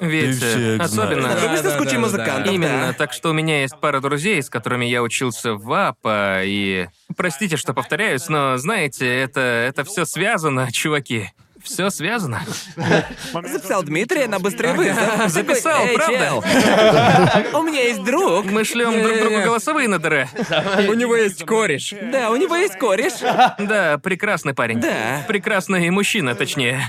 Ведь 0.00 0.42
э, 0.42 0.76
особенно... 0.78 1.28
Да, 1.28 1.62
да, 1.62 1.84
да, 1.84 1.98
музыкантов. 1.98 2.52
Именно, 2.52 2.88
да. 2.88 2.92
так 2.92 3.12
что 3.12 3.30
у 3.30 3.32
меня 3.32 3.62
есть 3.62 3.78
пара 3.80 4.00
друзей, 4.00 4.42
с 4.42 4.50
которыми 4.50 4.84
я 4.86 5.02
учился 5.02 5.54
в 5.54 5.72
АПА, 5.72 6.42
и... 6.44 6.88
Простите, 7.16 7.56
что 7.56 7.74
повторяюсь, 7.74 8.28
но, 8.28 8.56
знаете, 8.56 9.06
это, 9.06 9.40
это 9.40 9.84
все 9.84 10.04
связано, 10.04 10.68
чуваки. 10.72 11.30
Все 11.64 11.88
связано. 11.88 12.42
Записал 13.32 13.82
Дмитрия 13.82 14.28
на 14.28 14.38
быстрый 14.38 14.74
вызов. 14.74 15.02
Записал, 15.28 15.72
Такой, 15.80 15.88
«Эй, 15.88 15.96
правда? 15.96 16.18
чел, 16.18 17.58
У 17.58 17.62
меня 17.62 17.82
есть 17.84 18.04
друг. 18.04 18.44
Мы 18.44 18.64
шлем 18.64 19.02
друг 19.02 19.18
другу 19.18 19.36
голосовые 19.42 19.88
на 19.88 19.98
ДР. 19.98 20.28
У 20.88 20.92
него 20.92 21.16
есть 21.16 21.44
кореш. 21.44 21.94
Да, 22.12 22.30
у 22.30 22.36
него 22.36 22.54
есть 22.54 22.76
кореш. 22.78 23.14
Да, 23.58 23.98
прекрасный 23.98 24.52
парень. 24.52 24.78
Да. 24.80 25.24
Прекрасный 25.26 25.88
мужчина, 25.90 26.34
точнее. 26.34 26.80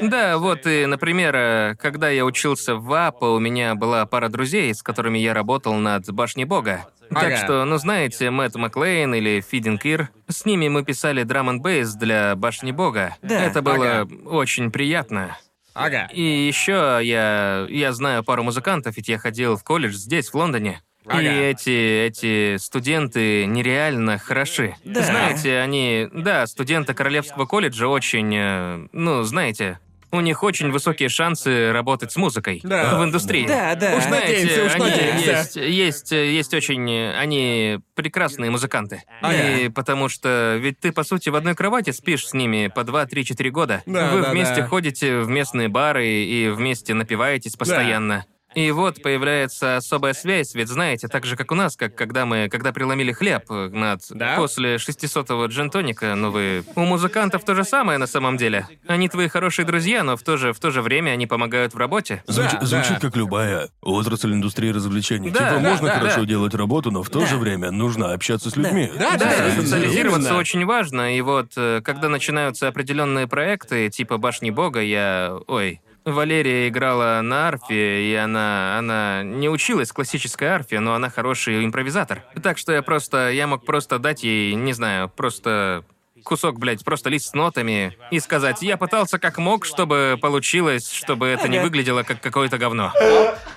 Да, 0.00 0.38
вот 0.38 0.66
и, 0.66 0.86
например, 0.86 1.34
э, 1.34 1.74
когда 1.80 2.08
я 2.08 2.24
учился 2.24 2.76
в 2.76 2.92
АПА, 2.92 3.26
у 3.26 3.38
меня 3.40 3.74
была 3.74 4.06
пара 4.06 4.28
друзей, 4.28 4.72
с 4.72 4.82
которыми 4.82 5.18
я 5.18 5.34
работал 5.34 5.74
над 5.74 6.08
Башней 6.12 6.44
Бога. 6.44 6.86
Так 7.14 7.24
Ага. 7.24 7.36
что, 7.36 7.64
ну 7.64 7.76
знаете, 7.78 8.30
Мэтт 8.30 8.56
Маклейн 8.56 9.14
или 9.14 9.40
Фидинг 9.40 9.84
Ир, 9.84 10.08
с 10.28 10.44
ними 10.44 10.68
мы 10.68 10.84
писали 10.84 11.22
драм 11.22 11.48
н 11.50 11.60
бейс 11.60 11.94
для 11.94 12.34
Башни 12.36 12.72
Бога. 12.72 13.16
Да. 13.22 13.42
Это 13.42 13.62
было 13.62 14.00
Ага. 14.00 14.08
очень 14.26 14.70
приятно. 14.70 15.36
Ага. 15.74 16.08
И 16.12 16.22
еще 16.22 17.00
я, 17.02 17.66
я 17.68 17.92
знаю 17.92 18.22
пару 18.24 18.42
музыкантов, 18.42 18.96
ведь 18.96 19.08
я 19.08 19.18
ходил 19.18 19.56
в 19.56 19.64
колледж 19.64 19.92
здесь, 19.94 20.30
в 20.30 20.34
Лондоне. 20.34 20.82
Ага. 21.06 21.20
И 21.22 21.26
эти, 21.26 22.06
эти 22.06 22.56
студенты 22.58 23.46
нереально 23.46 24.18
хороши. 24.18 24.76
Да. 24.84 25.02
Знаете, 25.02 25.58
они... 25.58 26.08
Да, 26.12 26.46
студенты 26.46 26.94
Королевского 26.94 27.46
колледжа 27.46 27.88
очень... 27.88 28.32
э, 28.36 28.86
ну, 28.92 29.22
знаете... 29.24 29.78
У 30.14 30.20
них 30.20 30.42
очень 30.42 30.70
высокие 30.70 31.08
шансы 31.08 31.72
работать 31.72 32.12
с 32.12 32.16
музыкой 32.16 32.60
Да. 32.62 32.98
в 32.98 33.04
индустрии. 33.04 33.46
Да, 33.46 33.74
да. 33.74 33.96
Уж 33.96 34.04
Знаете, 34.04 34.44
надеемся, 34.44 34.64
уж 34.66 34.74
они 34.74 34.84
надеемся. 34.90 35.30
есть, 35.30 35.56
есть, 35.56 36.12
есть 36.12 36.54
очень, 36.54 37.08
они 37.12 37.78
прекрасные 37.94 38.50
музыканты. 38.50 39.04
Ага. 39.22 39.34
И 39.34 39.68
потому 39.70 40.10
что, 40.10 40.56
ведь 40.60 40.78
ты 40.80 40.92
по 40.92 41.02
сути 41.02 41.30
в 41.30 41.34
одной 41.34 41.54
кровати 41.54 41.90
спишь 41.92 42.26
с 42.28 42.34
ними 42.34 42.70
по 42.74 42.84
2, 42.84 43.06
3, 43.06 43.24
4 43.24 43.50
года. 43.50 43.82
Да, 43.86 44.10
Вы 44.10 44.20
да, 44.20 44.30
вместе 44.32 44.56
да. 44.56 44.66
ходите 44.68 45.20
в 45.20 45.28
местные 45.30 45.68
бары 45.68 46.06
и 46.06 46.50
вместе 46.50 46.92
напиваетесь 46.92 47.56
постоянно. 47.56 48.26
И 48.54 48.70
вот 48.70 49.02
появляется 49.02 49.76
особая 49.76 50.12
связь, 50.14 50.54
ведь 50.54 50.68
знаете, 50.68 51.08
так 51.08 51.24
же, 51.24 51.36
как 51.36 51.52
у 51.52 51.54
нас, 51.54 51.76
как 51.76 51.94
когда 51.94 52.26
мы, 52.26 52.48
когда 52.50 52.72
преломили 52.72 53.12
хлеб 53.12 53.44
э, 53.50 53.68
над... 53.72 54.00
Да? 54.10 54.36
После 54.36 54.76
600-го 54.76 55.46
джентоника, 55.46 56.14
ну 56.14 56.30
вы... 56.30 56.64
У 56.74 56.80
музыкантов 56.80 57.44
то 57.44 57.54
же 57.54 57.64
самое 57.64 57.98
на 57.98 58.06
самом 58.06 58.36
деле. 58.36 58.66
Они 58.86 59.08
твои 59.08 59.28
хорошие 59.28 59.64
друзья, 59.64 60.02
но 60.02 60.16
в 60.16 60.22
то 60.22 60.36
же, 60.36 60.52
в 60.52 60.60
то 60.60 60.70
же 60.70 60.82
время 60.82 61.10
они 61.10 61.26
помогают 61.26 61.74
в 61.74 61.78
работе. 61.78 62.22
Звуч- 62.26 62.58
Да, 62.60 62.66
звучит 62.66 62.94
да. 62.94 63.00
как 63.00 63.16
любая 63.16 63.68
отрасль 63.80 64.32
индустрии 64.32 64.70
развлечений. 64.70 65.30
Да, 65.30 65.38
типа, 65.50 65.60
да, 65.60 65.68
можно 65.70 65.86
да, 65.88 65.94
хорошо 65.98 66.20
да. 66.20 66.26
делать 66.26 66.54
работу, 66.54 66.90
но 66.90 67.02
в 67.02 67.10
то 67.10 67.24
же 67.26 67.36
время 67.36 67.70
нужно 67.70 68.12
общаться 68.12 68.50
с 68.50 68.56
людьми. 68.56 68.90
Да, 68.98 69.12
Да, 69.12 69.18
да, 69.18 69.48
и 69.48 69.50
социализироваться 69.60 70.28
именно. 70.28 70.40
очень 70.40 70.64
важно. 70.66 71.16
И 71.16 71.20
вот, 71.20 71.52
э, 71.56 71.80
когда 71.84 72.08
начинаются 72.08 72.68
определенные 72.68 73.26
проекты, 73.26 73.88
типа 73.88 74.18
Башни 74.18 74.50
Бога, 74.50 74.80
я. 74.80 75.36
Ой. 75.46 75.80
Валерия 76.04 76.68
играла 76.68 77.20
на 77.22 77.48
арфе, 77.48 78.10
и 78.10 78.14
она, 78.14 78.78
она 78.78 79.22
не 79.22 79.48
училась 79.48 79.92
классической 79.92 80.48
арфе, 80.48 80.80
но 80.80 80.94
она 80.94 81.10
хороший 81.10 81.64
импровизатор. 81.64 82.24
Так 82.42 82.58
что 82.58 82.72
я 82.72 82.82
просто, 82.82 83.30
я 83.30 83.46
мог 83.46 83.64
просто 83.64 83.98
дать 83.98 84.24
ей, 84.24 84.54
не 84.54 84.72
знаю, 84.72 85.08
просто 85.08 85.84
кусок, 86.24 86.58
блядь, 86.58 86.84
просто 86.84 87.10
лист 87.10 87.30
с 87.30 87.34
нотами 87.34 87.96
и 88.10 88.20
сказать, 88.20 88.62
я 88.62 88.76
пытался 88.76 89.18
как 89.18 89.38
мог, 89.38 89.64
чтобы 89.64 90.18
получилось, 90.20 90.90
чтобы 90.90 91.26
это 91.26 91.48
не 91.48 91.60
выглядело 91.60 92.02
как 92.02 92.20
какое-то 92.20 92.58
говно. 92.58 92.92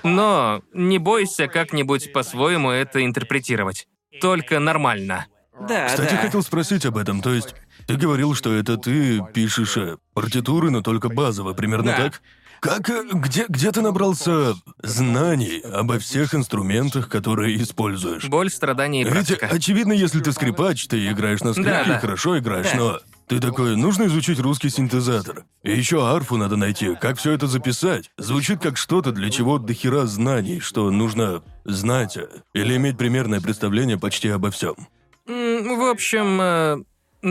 Но 0.02 0.62
не 0.72 0.98
бойся 0.98 1.48
как-нибудь 1.48 2.12
по-своему 2.12 2.70
это 2.70 3.04
интерпретировать. 3.04 3.88
Только 4.20 4.58
нормально. 4.58 5.26
Да, 5.68 5.86
Кстати, 5.88 6.14
да. 6.14 6.20
хотел 6.20 6.42
спросить 6.42 6.84
об 6.84 6.98
этом. 6.98 7.22
То 7.22 7.32
есть, 7.32 7.54
ты 7.86 7.96
говорил, 7.96 8.34
что 8.34 8.52
это 8.52 8.76
ты 8.76 9.22
пишешь 9.32 9.76
э, 9.78 9.96
партитуры, 10.12 10.70
но 10.70 10.82
только 10.82 11.08
базово, 11.08 11.54
примерно 11.54 11.92
Да. 11.92 11.96
так? 11.96 12.22
Как, 12.60 12.88
э, 12.90 13.02
где, 13.12 13.44
где 13.48 13.70
ты 13.72 13.80
набрался 13.82 14.54
знаний 14.82 15.60
обо 15.60 15.98
всех 15.98 16.34
инструментах, 16.34 17.08
которые 17.08 17.56
используешь? 17.62 18.24
Боль, 18.28 18.50
страдания 18.50 19.02
и 19.02 19.04
Ведь, 19.04 19.12
практика. 19.12 19.46
очевидно, 19.50 19.92
если 19.92 20.20
ты 20.20 20.32
скрипач, 20.32 20.86
ты 20.88 21.06
играешь 21.10 21.40
на 21.42 21.52
скрипке, 21.52 21.70
Да, 21.72 21.84
да. 21.84 21.98
хорошо 22.00 22.38
играешь, 22.38 22.72
но 22.74 22.98
ты 23.28 23.40
такой, 23.40 23.76
нужно 23.76 24.04
изучить 24.04 24.38
русский 24.40 24.70
синтезатор. 24.70 25.44
И 25.62 25.72
еще 25.76 26.06
арфу 26.08 26.36
надо 26.36 26.56
найти, 26.56 26.94
как 27.00 27.18
все 27.18 27.32
это 27.32 27.46
записать. 27.46 28.10
Звучит 28.16 28.60
как 28.60 28.76
что-то, 28.76 29.12
для 29.12 29.30
чего 29.30 29.58
до 29.58 29.74
хера 29.74 30.06
знаний, 30.06 30.60
что 30.60 30.90
нужно 30.90 31.42
знать 31.64 32.16
э, 32.16 32.26
или 32.54 32.76
иметь 32.76 32.96
примерное 32.96 33.40
представление 33.40 33.98
почти 33.98 34.28
обо 34.28 34.50
всем. 34.50 34.74
М, 35.28 35.78
В 35.78 35.90
общем, 35.90 36.40
э, 36.40 36.76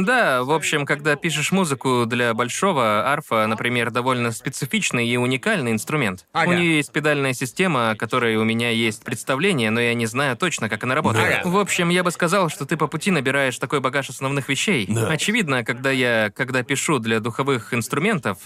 да, 0.03 0.43
в 0.43 0.51
общем, 0.51 0.85
когда 0.85 1.15
пишешь 1.15 1.53
музыку 1.53 2.05
для 2.05 2.33
большого, 2.33 3.09
арфа, 3.09 3.47
например, 3.47 3.91
довольно 3.91 4.31
специфичный 4.31 5.07
и 5.07 5.15
уникальный 5.15 5.71
инструмент. 5.71 6.25
Ага. 6.33 6.49
У 6.49 6.53
нее 6.53 6.77
есть 6.77 6.91
педальная 6.91 7.33
система, 7.33 7.91
о 7.91 7.95
которой 7.95 8.35
у 8.35 8.43
меня 8.43 8.71
есть 8.71 9.03
представление, 9.03 9.71
но 9.71 9.79
я 9.79 9.93
не 9.93 10.05
знаю 10.05 10.35
точно, 10.35 10.67
как 10.67 10.83
она 10.83 10.95
работает. 10.95 11.39
Ага. 11.39 11.49
В 11.49 11.57
общем, 11.57 11.89
я 11.89 12.03
бы 12.03 12.11
сказал, 12.11 12.49
что 12.49 12.65
ты 12.65 12.75
по 12.75 12.87
пути 12.87 13.09
набираешь 13.11 13.57
такой 13.57 13.79
багаж 13.79 14.09
основных 14.09 14.49
вещей. 14.49 14.85
Да. 14.89 15.07
Очевидно, 15.07 15.63
когда 15.63 15.91
я, 15.91 16.31
когда 16.35 16.63
пишу 16.63 16.99
для 16.99 17.21
духовых 17.21 17.73
инструментов, 17.73 18.37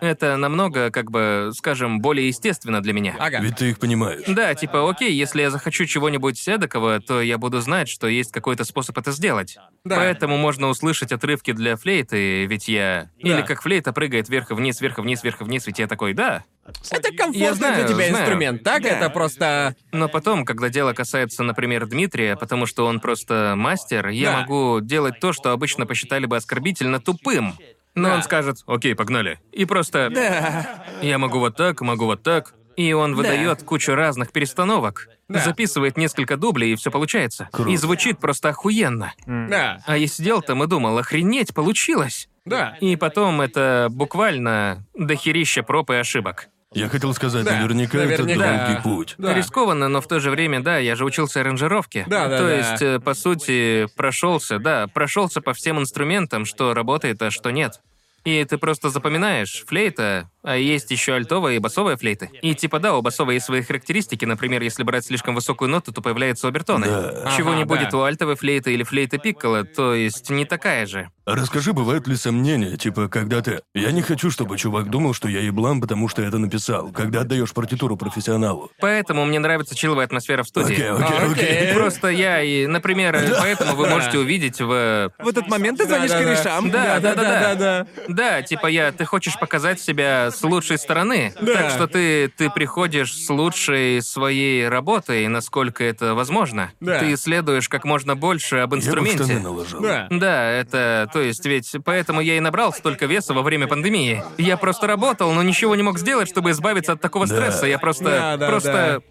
это 0.00 0.36
намного, 0.36 0.90
как 0.90 1.10
бы, 1.10 1.50
скажем, 1.54 2.00
более 2.00 2.28
естественно 2.28 2.80
для 2.80 2.92
меня. 2.92 3.16
Ага. 3.18 3.40
Ведь 3.40 3.56
ты 3.56 3.70
их 3.70 3.78
понимаешь. 3.78 4.22
Да, 4.26 4.54
типа, 4.54 4.88
окей, 4.88 5.12
если 5.12 5.42
я 5.42 5.50
захочу 5.50 5.84
чего-нибудь 5.86 6.46
эдакого, 6.48 7.00
то 7.00 7.20
я 7.20 7.38
буду 7.38 7.60
знать, 7.60 7.88
что 7.88 8.06
есть 8.06 8.32
какой-то 8.32 8.64
способ 8.64 8.96
это 8.98 9.12
сделать. 9.12 9.56
Да. 9.84 9.96
Поэтому 9.96 10.36
можно 10.36 10.68
услышать 10.68 11.12
отрывки 11.12 11.52
для 11.52 11.76
флейты, 11.76 12.46
ведь 12.46 12.68
я... 12.68 13.10
Да. 13.22 13.28
Или 13.28 13.42
как 13.42 13.62
флейта 13.62 13.92
прыгает 13.92 14.28
вверх 14.28 14.50
и 14.50 14.54
вниз, 14.54 14.80
вверх 14.80 14.98
и 14.98 15.02
вниз, 15.02 15.22
вверх 15.22 15.40
и 15.40 15.44
вниз, 15.44 15.66
ведь 15.66 15.78
я 15.78 15.86
такой, 15.86 16.12
да. 16.12 16.44
Это 16.90 17.10
комфортный 17.14 17.54
знаю, 17.54 17.74
для 17.76 17.84
тебя 17.84 18.08
знаю. 18.08 18.24
инструмент, 18.24 18.62
так? 18.62 18.82
Да. 18.82 18.88
Это 18.90 19.10
просто... 19.10 19.74
Но 19.92 20.08
потом, 20.08 20.44
когда 20.44 20.68
дело 20.68 20.92
касается, 20.92 21.42
например, 21.42 21.86
Дмитрия, 21.86 22.36
потому 22.36 22.66
что 22.66 22.84
он 22.86 23.00
просто 23.00 23.54
мастер, 23.56 24.08
я 24.08 24.32
Да. 24.32 24.40
могу 24.40 24.80
делать 24.80 25.18
то, 25.18 25.32
что 25.32 25.52
обычно 25.52 25.86
посчитали 25.86 26.26
бы 26.26 26.36
оскорбительно 26.36 27.00
тупым. 27.00 27.54
Но 28.02 28.08
Да. 28.08 28.14
он 28.16 28.22
скажет, 28.22 28.58
окей, 28.66 28.94
погнали. 28.94 29.38
И 29.52 29.64
просто... 29.64 30.10
Да. 30.12 30.84
Я 31.02 31.18
могу 31.18 31.38
вот 31.38 31.56
так, 31.56 31.80
могу 31.80 32.04
вот 32.06 32.22
так. 32.22 32.54
И 32.76 32.92
он 32.92 33.14
выдает 33.16 33.64
кучу 33.64 33.94
разных 33.94 34.30
перестановок. 34.30 35.08
Да. 35.28 35.40
Записывает 35.40 35.96
несколько 35.96 36.36
дублей, 36.36 36.72
и 36.72 36.76
все 36.76 36.90
получается. 36.92 37.48
Круто. 37.52 37.70
И 37.70 37.76
звучит 37.76 38.18
просто 38.20 38.50
охуенно. 38.50 39.12
Да, 39.26 39.82
А 39.86 39.96
я 39.96 40.06
сидел 40.06 40.42
там 40.42 40.62
и 40.62 40.66
думал, 40.68 40.96
охренеть, 40.98 41.52
получилось. 41.52 42.28
да. 42.44 42.76
И 42.80 42.94
потом 42.96 43.40
это 43.40 43.88
буквально 43.90 44.86
дохерища 44.94 45.62
проб 45.64 45.90
и 45.90 45.94
ошибок. 45.96 46.48
Я 46.74 46.88
хотел 46.88 47.14
сказать, 47.14 47.44
Да, 47.44 47.52
наверняка, 47.56 47.98
наверняка. 47.98 48.44
это 48.44 48.66
долгий 48.66 48.82
путь. 48.82 49.14
Да. 49.16 49.32
Рискованно, 49.32 49.88
но 49.88 50.00
в 50.02 50.06
то 50.06 50.20
же 50.20 50.30
время, 50.30 50.60
да, 50.60 50.78
я 50.78 50.96
же 50.96 51.04
учился 51.04 51.40
аранжировке. 51.40 52.04
Да, 52.06 52.28
да, 52.28 52.38
То 52.38 52.44
да. 52.46 52.54
есть, 52.56 52.82
э, 52.82 53.00
по 53.00 53.14
сути, 53.14 53.86
прошелся, 53.96 54.58
да, 54.58 54.86
прошелся 54.86 55.40
по 55.40 55.54
всем 55.54 55.78
инструментам, 55.80 56.44
что 56.44 56.74
работает, 56.74 57.22
а 57.22 57.30
что 57.30 57.50
нет. 57.50 57.80
И 58.28 58.44
ты 58.44 58.58
просто 58.58 58.90
запоминаешь, 58.90 59.64
флейта, 59.66 60.28
а 60.42 60.56
есть 60.56 60.90
еще 60.90 61.14
альтовая 61.14 61.54
и 61.54 61.58
басовая 61.58 61.96
флейты. 61.96 62.30
И 62.42 62.54
типа 62.54 62.78
да, 62.78 62.94
у 62.94 63.00
басовой 63.00 63.34
есть 63.34 63.46
свои 63.46 63.62
характеристики, 63.62 64.26
например, 64.26 64.62
если 64.62 64.82
брать 64.82 65.06
слишком 65.06 65.34
высокую 65.34 65.70
ноту, 65.70 65.92
то 65.92 66.02
появляются 66.02 66.46
обертоны. 66.46 66.86
Да. 66.86 67.32
Чего 67.36 67.50
Ага, 67.50 67.58
не 67.58 67.64
будет 67.64 67.90
да. 67.90 67.98
у 67.98 68.02
альтовой 68.02 68.36
флейты 68.36 68.74
или 68.74 68.82
флейты 68.82 69.16
пиккола, 69.18 69.64
то 69.64 69.94
есть 69.94 70.28
не 70.28 70.44
такая 70.44 70.84
же. 70.84 71.08
Расскажи, 71.24 71.72
бывают 71.72 72.06
ли 72.06 72.16
сомнения, 72.16 72.76
типа, 72.76 73.08
когда 73.08 73.40
ты... 73.42 73.60
Я 73.74 73.92
не 73.92 74.00
хочу, 74.02 74.30
чтобы 74.30 74.56
чувак 74.56 74.88
думал, 74.88 75.12
что 75.12 75.28
я 75.28 75.40
еблан, 75.40 75.80
потому 75.80 76.08
что 76.08 76.22
я 76.22 76.28
это 76.28 76.38
написал, 76.38 76.90
когда 76.90 77.20
отдаешь 77.20 77.52
партитуру 77.52 77.96
профессионалу. 77.96 78.70
Поэтому 78.80 79.24
мне 79.24 79.38
нравится 79.38 79.74
чилловая 79.74 80.06
атмосфера 80.06 80.42
в 80.42 80.48
студии. 80.48 80.74
Окей, 80.74 80.88
окей, 80.88 81.32
окей. 81.32 81.74
Просто 81.74 82.08
я 82.08 82.42
и, 82.42 82.66
например, 82.66 83.18
поэтому 83.38 83.74
вы 83.74 83.88
можете 83.88 84.18
увидеть 84.18 84.60
в 84.60 85.12
В 85.18 85.28
этот 85.28 85.48
момент 85.48 85.78
ты 85.78 85.86
звонишь 85.86 86.10
корешам. 86.10 86.70
Да, 86.70 86.98
да, 87.00 87.14
да, 87.14 87.54
да. 87.54 87.54
да. 87.54 87.86
Да, 88.18 88.42
типа 88.42 88.66
я, 88.66 88.90
ты 88.90 89.04
хочешь 89.04 89.38
показать 89.38 89.80
себя 89.80 90.30
с 90.32 90.42
лучшей 90.42 90.76
стороны. 90.76 91.32
Так 91.38 91.70
что 91.70 91.86
ты, 91.86 92.28
ты 92.28 92.50
приходишь 92.50 93.14
с 93.14 93.30
лучшей 93.30 94.02
своей 94.02 94.68
работой, 94.68 95.26
насколько 95.28 95.84
это 95.84 96.14
возможно. 96.14 96.72
Да. 96.80 96.98
Ты 96.98 97.14
исследуешь 97.14 97.68
как 97.68 97.84
можно 97.84 98.16
больше 98.16 98.56
об 98.56 98.74
инструменте. 98.74 99.38
наложил. 99.38 99.80
Да. 99.80 100.08
Да, 100.10 100.50
это, 100.50 101.08
то 101.12 101.20
есть 101.20 101.44
ведь 101.46 101.76
поэтому 101.84 102.20
я 102.20 102.36
и 102.36 102.40
набрал 102.40 102.72
столько 102.72 103.06
веса 103.06 103.34
во 103.34 103.42
время 103.42 103.68
пандемии. 103.68 104.24
Я 104.36 104.56
просто 104.56 104.88
работал, 104.88 105.32
но 105.32 105.42
ничего 105.44 105.76
не 105.76 105.82
мог 105.84 105.98
сделать, 105.98 106.28
чтобы 106.28 106.50
избавиться 106.50 106.92
от 106.92 107.00
такого 107.00 107.26
Да. 107.26 107.36
стресса. 107.36 107.66
Я 107.66 107.78
просто, 107.78 108.04
Да, 108.04 108.36
да, 108.36 108.48
просто 108.48 109.02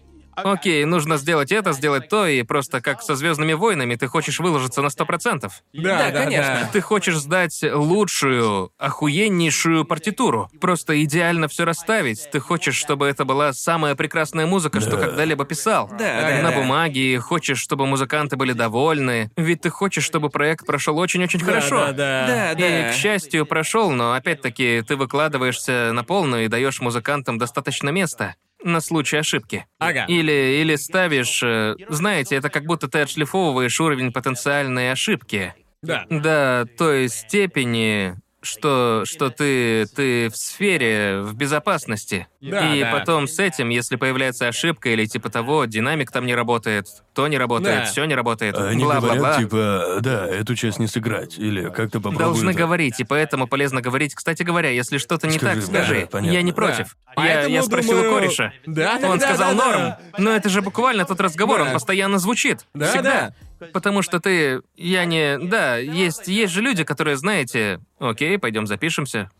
Окей, 0.44 0.84
нужно 0.84 1.16
сделать 1.16 1.52
это, 1.52 1.72
сделать 1.72 2.08
то, 2.08 2.26
и 2.26 2.42
просто 2.42 2.80
как 2.80 3.02
со 3.02 3.14
Звездными 3.16 3.52
войнами 3.54 3.94
ты 3.96 4.06
хочешь 4.06 4.38
выложиться 4.40 4.82
на 4.82 4.90
сто 4.90 5.04
процентов. 5.06 5.62
Да, 5.72 5.98
Да, 5.98 6.10
да, 6.10 6.24
конечно. 6.24 6.58
да. 6.62 6.68
Ты 6.72 6.80
хочешь 6.80 7.16
сдать 7.16 7.60
лучшую, 7.62 8.72
охуеннейшую 8.78 9.84
партитуру. 9.84 10.50
Просто 10.60 11.02
идеально 11.02 11.48
все 11.48 11.64
расставить. 11.64 12.28
Ты 12.30 12.40
хочешь, 12.40 12.76
чтобы 12.76 13.06
это 13.06 13.24
была 13.24 13.52
самая 13.52 13.94
прекрасная 13.94 14.46
музыка, 14.46 14.80
что 14.80 14.92
Да. 14.96 15.06
когда-либо 15.06 15.44
писал. 15.44 15.88
Да, 15.88 15.96
да, 15.98 16.42
На 16.42 16.50
да. 16.50 16.56
бумаге, 16.56 17.18
хочешь, 17.18 17.58
чтобы 17.58 17.86
музыканты 17.86 18.36
были 18.36 18.52
довольны. 18.52 19.30
Ведь 19.36 19.62
ты 19.62 19.70
хочешь, 19.70 20.04
чтобы 20.04 20.30
проект 20.30 20.66
прошел 20.66 20.98
очень-очень 20.98 21.40
хорошо. 21.40 21.86
Да, 21.88 21.92
да, 21.92 22.26
Да, 22.26 22.54
да. 22.54 22.90
И, 22.90 22.92
к 22.92 22.94
счастью, 22.94 23.46
прошел, 23.46 23.90
но 23.90 24.12
опять-таки 24.14 24.82
ты 24.86 24.96
выкладываешься 24.96 25.90
на 25.92 26.04
полную 26.04 26.44
и 26.44 26.48
даешь 26.48 26.80
музыкантам 26.80 27.38
достаточно 27.38 27.88
места. 27.90 28.36
На 28.64 28.80
случай 28.80 29.16
ошибки. 29.18 29.66
Ага. 29.78 30.04
Или, 30.08 30.60
или 30.60 30.74
ставишь... 30.76 31.42
э, 31.42 31.76
Знаете, 31.88 32.36
это 32.36 32.50
как 32.50 32.64
будто 32.64 32.88
ты 32.88 33.00
отшлифовываешь 33.00 33.80
уровень 33.80 34.12
потенциальной 34.12 34.90
ошибки. 34.90 35.54
Да. 35.82 36.06
Да, 36.10 36.66
той 36.76 37.08
степени, 37.08 38.16
что, 38.40 39.02
что 39.04 39.30
ты, 39.30 39.86
ты 39.94 40.28
в 40.28 40.36
сфере, 40.36 41.20
в 41.22 41.34
безопасности. 41.34 42.28
Да, 42.40 42.74
и 42.74 42.80
да. 42.82 42.92
потом 42.92 43.26
с 43.26 43.38
этим, 43.40 43.68
если 43.68 43.96
появляется 43.96 44.46
ошибка 44.46 44.90
или 44.90 45.06
типа 45.06 45.28
того, 45.28 45.64
динамик 45.64 46.12
там 46.12 46.24
не 46.24 46.34
работает, 46.34 46.86
то 47.14 47.26
не 47.26 47.36
работает, 47.36 47.80
Да. 47.80 47.84
все 47.86 48.04
не 48.04 48.14
работает, 48.14 48.56
Они 48.56 48.84
бла-бла-бла. 48.84 49.16
говорят, 49.16 49.38
типа, 49.38 49.98
да, 50.02 50.26
эту 50.28 50.54
часть 50.54 50.78
не 50.78 50.86
сыграть, 50.86 51.36
или 51.36 51.64
как-то 51.68 51.98
попробуй 52.00 52.18
Должны 52.18 52.50
это. 52.50 52.58
говорить, 52.60 53.00
и 53.00 53.04
поэтому 53.04 53.48
полезно 53.48 53.80
говорить. 53.80 54.14
Кстати 54.14 54.44
говоря, 54.44 54.70
если 54.70 54.98
что-то 54.98 55.26
не 55.26 55.36
Скажи, 55.38 55.60
так, 55.62 55.70
да, 55.72 55.82
скажи. 55.84 56.00
да, 56.02 56.06
понятно. 56.06 56.34
я 56.34 56.42
не 56.42 56.52
Да. 56.52 56.56
против. 56.56 56.96
Я, 57.08 57.12
Поэтому, 57.16 57.54
я 57.54 57.62
спросил 57.64 57.92
думаю, 57.96 58.12
у 58.12 58.14
кореша. 58.14 58.52
Да, 58.66 58.98
Он 59.02 59.18
да, 59.18 59.26
сказал 59.26 59.54
да, 59.56 59.64
норм. 59.64 59.80
да. 59.80 60.00
Но 60.18 60.30
это 60.30 60.48
же 60.48 60.62
буквально 60.62 61.04
тот 61.04 61.20
разговор, 61.20 61.58
Да. 61.58 61.64
он 61.64 61.72
постоянно 61.72 62.18
звучит. 62.18 62.60
Да, 62.74 62.86
Всегда. 62.92 63.34
Потому 63.72 64.02
что 64.02 64.20
ты. 64.20 64.62
Я 64.76 65.04
не. 65.04 65.38
Да, 65.38 65.76
есть, 65.76 66.28
есть 66.28 66.52
же 66.52 66.62
люди, 66.62 66.84
которые, 66.84 67.16
знаете, 67.16 67.80
окей, 67.98 68.38
пойдем 68.38 68.66
запишемся. 68.66 69.30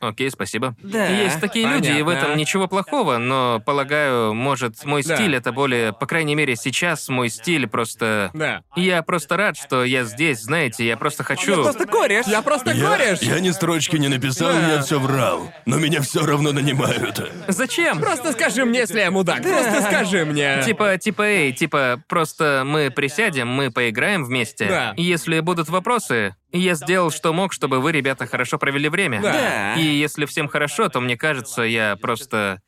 Окей, 0.00 0.30
спасибо. 0.30 0.74
Да, 0.82 1.06
Есть 1.06 1.40
такие 1.40 1.66
люди, 1.66 1.88
и 1.88 2.02
в 2.02 2.06
понятно. 2.06 2.26
этом 2.26 2.38
ничего 2.38 2.68
плохого, 2.68 3.18
но 3.18 3.60
полагаю, 3.64 4.32
может, 4.34 4.84
мой 4.84 5.02
Да. 5.02 5.16
стиль 5.16 5.34
это 5.34 5.52
более. 5.52 5.92
По 5.92 6.06
крайней 6.06 6.34
мере, 6.34 6.54
сейчас 6.56 7.08
мой 7.08 7.28
стиль 7.30 7.66
просто. 7.66 8.30
Да. 8.34 8.62
Я 8.76 9.02
просто 9.02 9.36
рад, 9.36 9.56
что 9.56 9.84
я 9.84 10.04
здесь, 10.04 10.42
знаете, 10.42 10.86
я 10.86 10.96
просто 10.96 11.24
хочу. 11.24 11.54
Просто 11.62 11.86
кореш. 11.86 12.26
Я 12.26 12.42
просто 12.42 12.70
Я, 12.72 12.88
кореш. 12.90 13.20
я 13.22 13.40
ни 13.40 13.50
строчки 13.50 13.96
не 13.96 14.08
написал, 14.08 14.52
Да. 14.52 14.74
я 14.74 14.82
все 14.82 15.00
врал. 15.00 15.52
Но 15.66 15.78
меня 15.78 16.00
все 16.00 16.24
равно 16.24 16.52
нанимают. 16.52 17.32
Зачем? 17.48 17.98
Просто 18.00 18.32
скажи 18.32 18.64
мне, 18.64 18.80
если 18.80 19.00
я 19.00 19.10
мудак. 19.10 19.42
Просто 19.42 19.82
скажи 19.82 20.24
мне. 20.24 20.62
Типа, 20.64 20.96
типа, 20.98 21.22
эй, 21.22 21.52
типа, 21.52 22.00
просто 22.08 22.62
мы 22.64 22.90
присядем, 22.90 23.48
мы 23.48 23.70
поиграем 23.70 24.24
вместе. 24.24 24.66
Да. 24.66 24.94
Если 24.96 25.40
будут 25.40 25.68
вопросы, 25.68 26.34
я 26.52 26.74
сделал, 26.74 27.10
что 27.10 27.32
мог, 27.32 27.52
чтобы 27.52 27.80
вы, 27.80 27.92
ребята, 27.92 28.26
хорошо 28.26 28.58
провели 28.58 28.88
время. 28.88 29.20
Да. 29.20 29.74
И 29.74 29.82
если 29.82 30.24
всем 30.24 30.48
хорошо, 30.48 30.88
то 30.88 31.00
мне 31.00 31.16
кажется, 31.16 31.62
я 31.62 31.96
просто... 31.96 32.62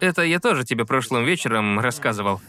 Это 0.00 0.22
я 0.22 0.40
тоже 0.40 0.64
тебе 0.64 0.84
прошлым 0.84 1.24
вечером 1.24 1.78
рассказывал. 1.78 2.40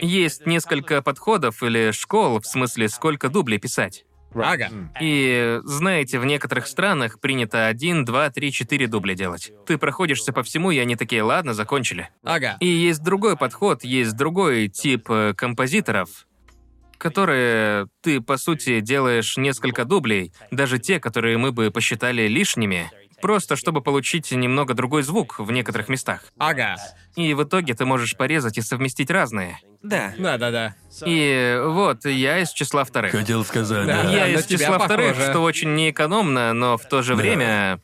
Есть 0.00 0.46
несколько 0.46 1.02
подходов 1.02 1.62
или 1.62 1.90
школ, 1.90 2.40
в 2.40 2.46
смысле, 2.46 2.88
сколько 2.88 3.28
дублей 3.28 3.58
писать. 3.58 4.04
Ага. 4.34 4.68
И, 5.00 5.60
знаете, 5.64 6.18
в 6.18 6.24
некоторых 6.24 6.66
странах 6.66 7.18
принято 7.18 7.66
один, 7.66 8.04
два, 8.04 8.30
три, 8.30 8.52
четыре 8.52 8.86
дубля 8.86 9.14
делать. 9.14 9.52
Ты 9.66 9.78
проходишься 9.78 10.32
по 10.32 10.42
всему, 10.42 10.70
и 10.70 10.78
они 10.78 10.96
такие, 10.96 11.22
ладно, 11.22 11.54
закончили. 11.54 12.10
Ага. 12.22 12.56
И 12.60 12.66
есть 12.66 13.02
другой 13.02 13.36
подход, 13.36 13.84
есть 13.84 14.16
другой 14.16 14.68
тип 14.68 15.10
э, 15.10 15.34
композиторов, 15.34 16.26
которые 16.98 17.86
ты, 18.02 18.20
по 18.20 18.36
сути, 18.36 18.80
делаешь 18.80 19.36
несколько 19.36 19.84
дублей, 19.84 20.32
даже 20.50 20.78
те, 20.78 21.00
которые 21.00 21.38
мы 21.38 21.52
бы 21.52 21.70
посчитали 21.70 22.28
лишними, 22.28 22.90
просто 23.22 23.56
чтобы 23.56 23.80
получить 23.80 24.30
немного 24.30 24.74
другой 24.74 25.02
звук 25.02 25.38
в 25.38 25.50
некоторых 25.50 25.88
местах. 25.88 26.24
Ага. 26.38 26.76
И 27.16 27.34
в 27.34 27.42
итоге 27.42 27.74
ты 27.74 27.84
можешь 27.84 28.16
порезать 28.16 28.58
и 28.58 28.60
совместить 28.60 29.10
разные. 29.10 29.58
Да. 29.82 30.12
Да-да-да. 30.18 30.74
И 31.04 31.60
вот, 31.64 32.04
я 32.04 32.38
из 32.38 32.50
числа 32.50 32.84
вторых. 32.84 33.12
Хотел 33.12 33.44
сказать, 33.44 33.86
Да. 33.86 34.02
да. 34.04 34.10
Я 34.10 34.28
из 34.28 34.46
числа 34.46 34.78
вторых, 34.78 35.10
похоже. 35.14 35.30
что 35.30 35.40
очень 35.40 35.74
неэкономно, 35.74 36.52
но 36.52 36.76
в 36.76 36.86
то 36.88 37.02
же 37.02 37.14
время 37.14 37.80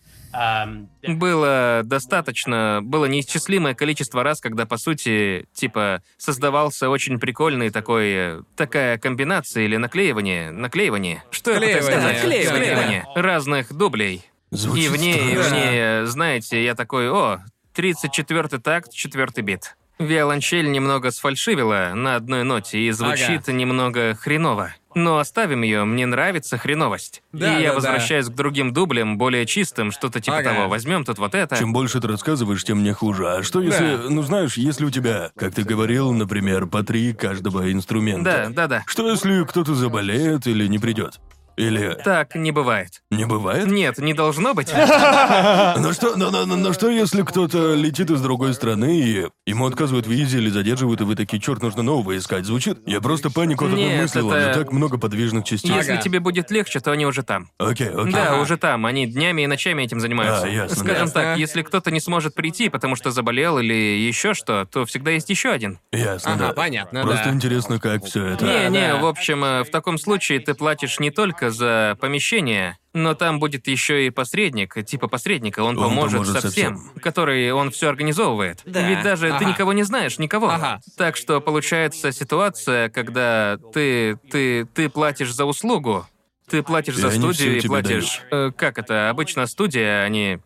было 1.03 1.83
достаточно, 1.85 2.81
было 2.83 3.07
неисчислимое 3.07 3.75
количество 3.75 4.23
раз, 4.23 4.41
когда, 4.41 4.67
по 4.67 4.77
сути, 4.77 5.47
типа, 5.53 6.03
создавался 6.17 6.89
очень 6.91 7.19
прикольный 7.19 7.71
такой, 7.71 8.13
э, 8.13 8.43
такая 8.57 8.99
комбинация 8.99 9.65
или 9.65 9.77
наклеивание, 9.77 10.51
наклеивание. 10.51 11.23
Что 11.31 11.53
я 11.53 11.61
пытаюсь 11.61 11.85
сказать? 11.85 12.19
Склеивание, 12.19 12.47
Склеивание 12.47 13.05
разных 13.15 13.73
дублей. 13.73 14.25
Звучит 14.51 14.85
И 14.85 14.89
в 14.89 14.97
ней, 14.97 15.37
в 15.37 15.53
ней, 15.53 15.71
э, 15.73 16.05
знаете, 16.07 16.65
я 16.65 16.75
такой, 16.75 17.11
о, 17.11 17.41
34-й 17.75 18.61
такт, 18.61 18.93
четвертый 18.93 19.43
бит. 19.43 19.77
Виолончель 19.99 20.71
немного 20.71 21.11
сфальшивила 21.11 21.93
на 21.95 22.17
одной 22.17 22.43
ноте 22.43 22.79
и 22.81 22.91
звучит 22.91 23.47
немного 23.49 24.15
хреново. 24.15 24.75
Но 24.95 25.19
оставим 25.19 25.63
ее, 25.63 25.85
мне 25.85 26.07
нравится 26.07 26.57
хреновость. 26.59 27.23
Да, 27.33 27.59
и 27.59 27.63
я 27.63 27.69
да, 27.69 27.69
да. 27.69 27.75
возвращаюсь 27.75 28.27
к 28.27 28.35
другим 28.35 28.73
дублям, 28.73 29.19
более 29.19 29.45
чистым, 29.47 29.91
что-то 29.91 30.21
типа 30.21 30.39
Ага. 30.39 30.55
того. 30.55 30.69
Возьмем 30.69 31.05
тут 31.05 31.19
вот 31.19 31.35
это. 31.35 31.57
Чем 31.57 31.73
больше 31.73 32.01
ты 32.01 32.09
рассказываешь, 32.09 32.63
тем 32.65 32.79
мне 32.81 32.93
хуже. 32.93 33.29
А 33.29 33.43
что 33.43 33.61
если, 33.61 33.97
Да. 33.97 34.03
ну 34.11 34.23
знаешь, 34.23 34.57
если 34.57 34.85
у 34.85 34.91
тебя, 34.91 35.31
как 35.37 35.55
ты 35.55 35.63
говорил, 35.65 36.13
например, 36.13 36.67
по 36.67 36.83
три 36.83 37.13
каждого 37.13 37.73
инструмента? 37.73 38.45
Да, 38.49 38.49
да, 38.51 38.67
да. 38.67 38.83
Что 38.87 39.11
если 39.11 39.45
кто-то 39.45 39.75
заболеет 39.75 40.47
или 40.47 40.67
не 40.67 40.79
придет? 40.79 41.21
Или 41.57 41.97
Так 42.05 42.35
не 42.35 42.51
бывает. 42.53 43.03
не 43.11 43.25
бывает? 43.27 43.67
Нет, 43.67 43.99
не 43.99 44.15
должно 44.15 44.55
быть. 44.55 44.73
Но 44.75 45.93
что, 45.93 46.17
но, 46.17 46.31
но- 46.31 46.47
но- 46.47 46.57
но 46.57 46.73
что 46.73 46.89
если 46.89 47.23
кто-то 47.23 47.75
летит 47.75 48.11
из 48.11 48.21
другой 48.21 48.55
страны 48.55 48.99
и 49.01 49.27
ему 49.47 49.67
отказывают 49.67 50.07
в 50.07 50.11
визе 50.11 50.39
или 50.39 50.49
задерживают, 50.49 51.01
и 51.01 51.05
вы 51.05 51.15
такие, 51.17 51.41
черт, 51.41 51.63
нужно 51.63 51.83
нового 51.83 52.17
искать? 52.17 52.45
Звучит? 52.45 52.79
Я 52.87 53.01
просто 53.01 53.31
панику 53.31 53.65
такой 53.67 53.79
Нет, 53.81 54.03
мыслил, 54.03 54.31
это- 54.33 54.49
но 54.49 54.55
так 54.55 54.73
много 54.73 54.99
подвижных 54.99 55.45
частиц. 55.45 55.71
Если 55.71 55.93
Ага. 55.93 56.03
тебе 56.03 56.21
будет 56.21 56.51
легче, 56.51 56.81
то 56.81 56.91
они 56.93 57.07
уже 57.07 57.23
там. 57.23 57.49
Окей, 57.59 57.89
окей. 57.89 58.13
Да, 58.13 58.33
Ага. 58.35 58.43
уже 58.43 58.57
там. 58.57 58.87
Они 58.87 59.07
днями 59.07 59.43
и 59.43 59.47
ночами 59.47 59.83
этим 59.83 60.01
занимаются. 60.01 60.47
А, 60.47 60.49
ясно, 60.49 60.77
Скажем 60.77 61.07
ясно. 61.07 61.21
так, 61.21 61.39
если 61.39 61.63
кто-то 61.63 61.91
не 61.91 62.01
сможет 62.01 62.35
прийти, 62.35 62.69
потому 62.69 62.97
что 62.97 63.11
заболел 63.11 63.59
или 63.59 63.75
еще 63.75 64.35
что, 64.35 64.65
то 64.67 64.85
всегда 64.87 65.13
есть 65.13 65.31
еще 65.31 65.51
один. 65.51 65.79
Ясно, 65.93 66.35
Ага, 66.35 66.49
да. 66.49 66.53
понятно, 66.53 67.03
Просто 67.03 67.25
да. 67.27 67.31
интересно, 67.31 67.79
как 67.79 68.05
все 68.05 68.25
это. 68.27 68.45
Не, 68.45 68.71
не, 68.71 68.89
да. 68.89 68.97
в 68.97 69.07
общем, 69.07 69.45
э, 69.45 69.63
в 69.65 69.71
таком 69.71 69.99
случае 69.99 70.41
ты 70.41 70.55
платишь 70.55 70.99
не 71.01 71.11
только 71.11 71.44
за 71.51 71.97
помещение, 72.01 72.79
но 72.93 73.15
там 73.15 73.39
будет 73.41 73.67
еще 73.69 74.07
и 74.07 74.11
посредник, 74.11 74.77
типа 74.85 75.09
посредника, 75.09 75.61
он, 75.61 75.77
Он 75.79 75.85
поможет, 75.89 76.13
поможет 76.21 76.41
со 76.43 76.51
всем, 76.51 76.79
всем. 76.79 77.01
который 77.03 77.51
он 77.53 77.71
все 77.71 77.89
организовывает. 77.89 78.63
Да. 78.65 78.89
Ведь 78.89 79.03
даже 79.03 79.29
ты 79.29 79.35
Ага. 79.35 79.45
никого 79.47 79.73
не 79.73 79.83
знаешь, 79.83 80.19
никого. 80.19 80.49
Ага. 80.51 80.81
Так 80.97 81.17
что 81.17 81.41
получается 81.41 82.13
ситуация, 82.13 82.89
когда 82.91 83.59
ты 83.73 84.17
ты 84.31 84.65
ты 84.67 84.89
платишь 84.89 85.33
за 85.33 85.45
услугу, 85.45 86.07
ты 86.49 86.63
платишь 86.63 86.97
И 86.97 87.01
за 87.01 87.11
студию 87.11 87.59
и 87.59 87.67
платишь. 87.67 88.21
э, 88.31 88.51
как 88.57 88.79
это? 88.79 89.09
Обычно 89.11 89.47
студия, 89.47 90.03
они 90.03 90.39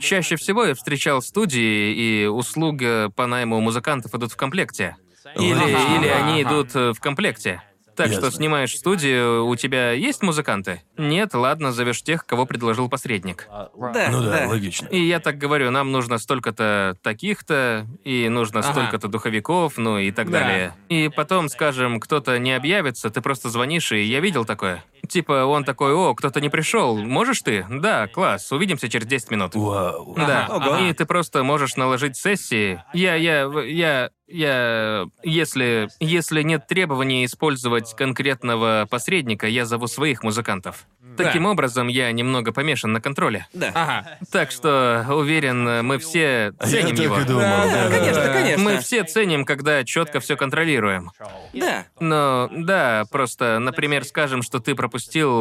Чаще 0.00 0.36
всего 0.36 0.64
я 0.64 0.74
встречал 0.74 1.20
студии, 1.20 1.92
и 1.92 2.26
услуга 2.26 3.10
по 3.14 3.26
найму 3.26 3.60
музыкантов 3.60 4.14
идут 4.14 4.32
в 4.32 4.36
комплекте. 4.36 4.96
Или, 5.36 5.52
Ага. 5.52 5.96
или 5.98 6.08
они 6.08 6.42
Ага. 6.42 6.50
идут 6.50 6.74
э, 6.74 6.92
в 6.94 6.98
комплекте. 6.98 7.62
Так 7.94 8.06
что 8.12 8.26
Ясно. 8.26 8.30
снимаешь 8.38 8.74
студию, 8.76 9.46
у 9.46 9.54
тебя 9.56 9.92
есть 9.92 10.22
музыканты? 10.22 10.82
Нет, 10.96 11.34
ладно, 11.34 11.72
зовешь 11.72 12.02
тех, 12.02 12.24
кого 12.24 12.46
предложил 12.46 12.88
посредник. 12.88 13.46
Да, 13.50 13.68
Ну 14.10 14.22
да, 14.22 14.40
да. 14.40 14.48
логично. 14.48 14.86
И 14.86 14.98
я 15.00 15.20
так 15.20 15.36
говорю, 15.36 15.70
нам 15.70 15.92
нужно 15.92 16.18
столько-то 16.18 16.96
таких-то, 17.02 17.86
и 18.04 18.28
нужно 18.28 18.60
Ага. 18.60 18.72
столько-то 18.72 19.08
духовиков, 19.08 19.76
ну 19.76 19.98
и 19.98 20.10
так 20.10 20.30
Да. 20.30 20.40
далее. 20.40 20.74
И 20.88 21.10
потом, 21.14 21.48
скажем, 21.48 22.00
кто-то 22.00 22.38
не 22.38 22.52
объявится, 22.54 23.10
ты 23.10 23.20
просто 23.20 23.50
звонишь, 23.50 23.92
и 23.92 24.02
я 24.02 24.20
видел 24.20 24.44
такое. 24.44 24.82
Типа, 25.08 25.44
он 25.44 25.64
такой, 25.64 25.92
о, 25.92 26.14
кто-то 26.14 26.40
не 26.40 26.48
пришел, 26.48 26.96
можешь 26.96 27.42
ты? 27.42 27.66
Да, 27.68 28.06
класс, 28.06 28.50
увидимся 28.52 28.88
через 28.88 29.06
10 29.06 29.30
минут. 29.30 29.54
Вау. 29.54 30.14
Да, 30.16 30.46
Ага. 30.48 30.78
и 30.88 30.92
ты 30.92 31.04
просто 31.06 31.42
можешь 31.42 31.76
наложить 31.76 32.16
сессии. 32.16 32.82
Я, 32.94 33.14
я, 33.16 33.50
я, 33.66 34.10
я, 34.28 35.04
если, 35.22 35.88
если 36.00 36.42
нет 36.42 36.66
требования 36.66 37.24
использовать 37.24 37.94
конкретного 37.96 38.86
посредника, 38.88 39.46
я 39.48 39.66
зову 39.66 39.86
своих 39.88 40.22
музыкантов. 40.22 40.86
Таким 41.14 41.44
образом, 41.44 41.88
я 41.88 42.10
немного 42.10 42.52
помешан 42.52 42.92
на 42.94 43.00
контроле. 43.02 43.46
Да. 43.52 43.70
Ага. 43.74 44.18
Так 44.30 44.50
что, 44.50 45.04
уверен, 45.10 45.84
мы 45.84 45.98
все 45.98 46.54
А 46.58 46.64
Я 46.66 46.70
ценим 46.70 46.96
так 46.96 47.04
его. 47.04 47.20
и 47.20 47.24
думал, 47.24 47.42
Да, 47.42 47.66
да. 47.66 47.90
Конечно, 47.98 48.24
Да. 48.24 48.32
конечно. 48.32 48.64
Мы 48.64 48.78
все 48.78 49.04
ценим, 49.04 49.44
когда 49.44 49.84
четко 49.84 50.20
все 50.20 50.36
контролируем. 50.38 51.10
Да. 51.52 51.84
Но 52.00 52.48
да, 52.50 53.04
просто, 53.10 53.58
например, 53.58 54.04
скажем, 54.06 54.40
что 54.42 54.58
ты 54.58 54.74
пропустил 54.74 54.91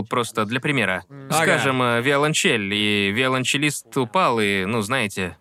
просто 0.09 0.45
для 0.45 0.59
примера. 0.59 1.03
Ага. 1.29 1.43
Скажем, 1.43 1.81
э, 1.81 2.01
виолончель, 2.01 2.73
и 2.73 3.11
виолончелист 3.11 3.95
упал, 3.97 4.39
и, 4.39 4.65
ну, 4.65 4.81
знаете, 4.81 5.37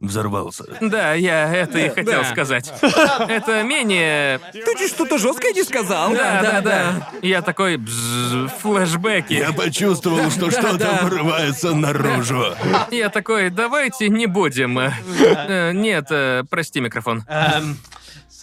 Взорвался. 0.00 0.64
Да, 0.82 1.14
я 1.14 1.50
это 1.54 1.78
и 1.78 1.88
хотел 1.88 2.20
Да. 2.22 2.24
сказать. 2.24 2.70
Это 2.82 3.62
менее... 3.62 4.38
Ты 4.52 4.76
чуть 4.78 4.90
что-то 4.90 5.16
жесткое 5.16 5.52
не 5.52 5.62
сказал. 5.62 6.12
Да, 6.12 6.42
да, 6.42 6.50
да. 6.52 6.60
да. 6.60 7.08
Я 7.22 7.40
такой 7.40 7.78
бзз, 7.78 8.52
флешбеки. 8.60 9.32
Я 9.32 9.52
почувствовал, 9.54 10.30
что 10.30 10.50
что-то 10.50 10.98
вырывается 11.04 11.74
наружу. 11.74 12.54
Я 12.90 13.08
такой, 13.08 13.48
давайте 13.48 14.10
не 14.10 14.26
будем. 14.26 14.78
э, 14.78 15.72
Нет, 15.72 16.06
э, 16.10 16.42
прости 16.50 16.80
микрофон. 16.80 17.24
um, 17.26 17.76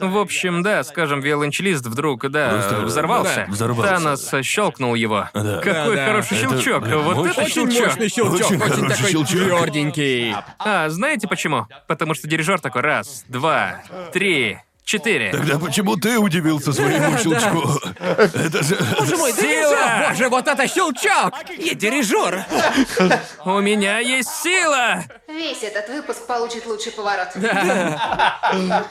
В 0.01 0.17
общем, 0.17 0.63
да, 0.63 0.83
скажем, 0.83 1.21
виолончелист 1.21 1.85
вдруг, 1.85 2.29
да, 2.29 2.49
Просто, 2.49 2.81
взорвался. 2.81 3.45
да, 3.47 3.51
взорвался. 3.53 3.93
Танос 3.95 4.31
щелкнул 4.43 4.95
его. 4.95 5.29
Да. 5.33 5.61
Какой 5.61 5.95
Да, 5.95 6.05
хороший 6.05 6.37
Это 6.39 6.49
щелчок. 6.61 6.83
прям 6.83 7.01
вот 7.03 7.17
очень- 7.17 7.31
это 7.31 7.41
Очень 7.41 7.53
щелчок. 7.71 7.87
мощный 7.87 8.09
щелчок, 8.09 8.33
Очень 8.33 8.45
очень, 8.45 8.59
хороший 8.59 8.87
такой 8.89 9.11
щелчок. 9.11 9.27
тверденький. 9.39 10.35
А, 10.59 10.89
знаете 10.89 11.27
почему? 11.27 11.67
Потому 11.87 12.13
что 12.13 12.27
дирижер 12.27 12.59
такой 12.59 12.81
раз, 12.81 13.23
два, 13.27 13.81
три, 14.11 14.57
четыре. 14.83 15.31
Тогда 15.31 15.59
почему 15.59 15.95
ты 15.95 16.17
удивился 16.17 16.73
своему 16.73 17.17
щелчку? 17.17 17.79
Это 17.99 18.63
же... 18.63 18.77
Боже 18.99 19.15
мой, 19.17 19.31
Сила! 19.31 19.41
дирижер! 19.43 20.09
Боже, 20.09 20.29
вот 20.29 20.47
это 20.47 20.67
щелчок! 20.67 21.33
Я 21.57 21.73
дирижер! 21.75 22.43
У 23.45 23.59
меня 23.61 23.99
есть 23.99 24.29
сила! 24.29 25.03
Весь 25.31 25.63
этот 25.63 25.87
выпуск 25.89 26.27
получит 26.27 26.65
лучший 26.65 26.91
поворот. 26.91 27.29
Реально. 27.35 28.85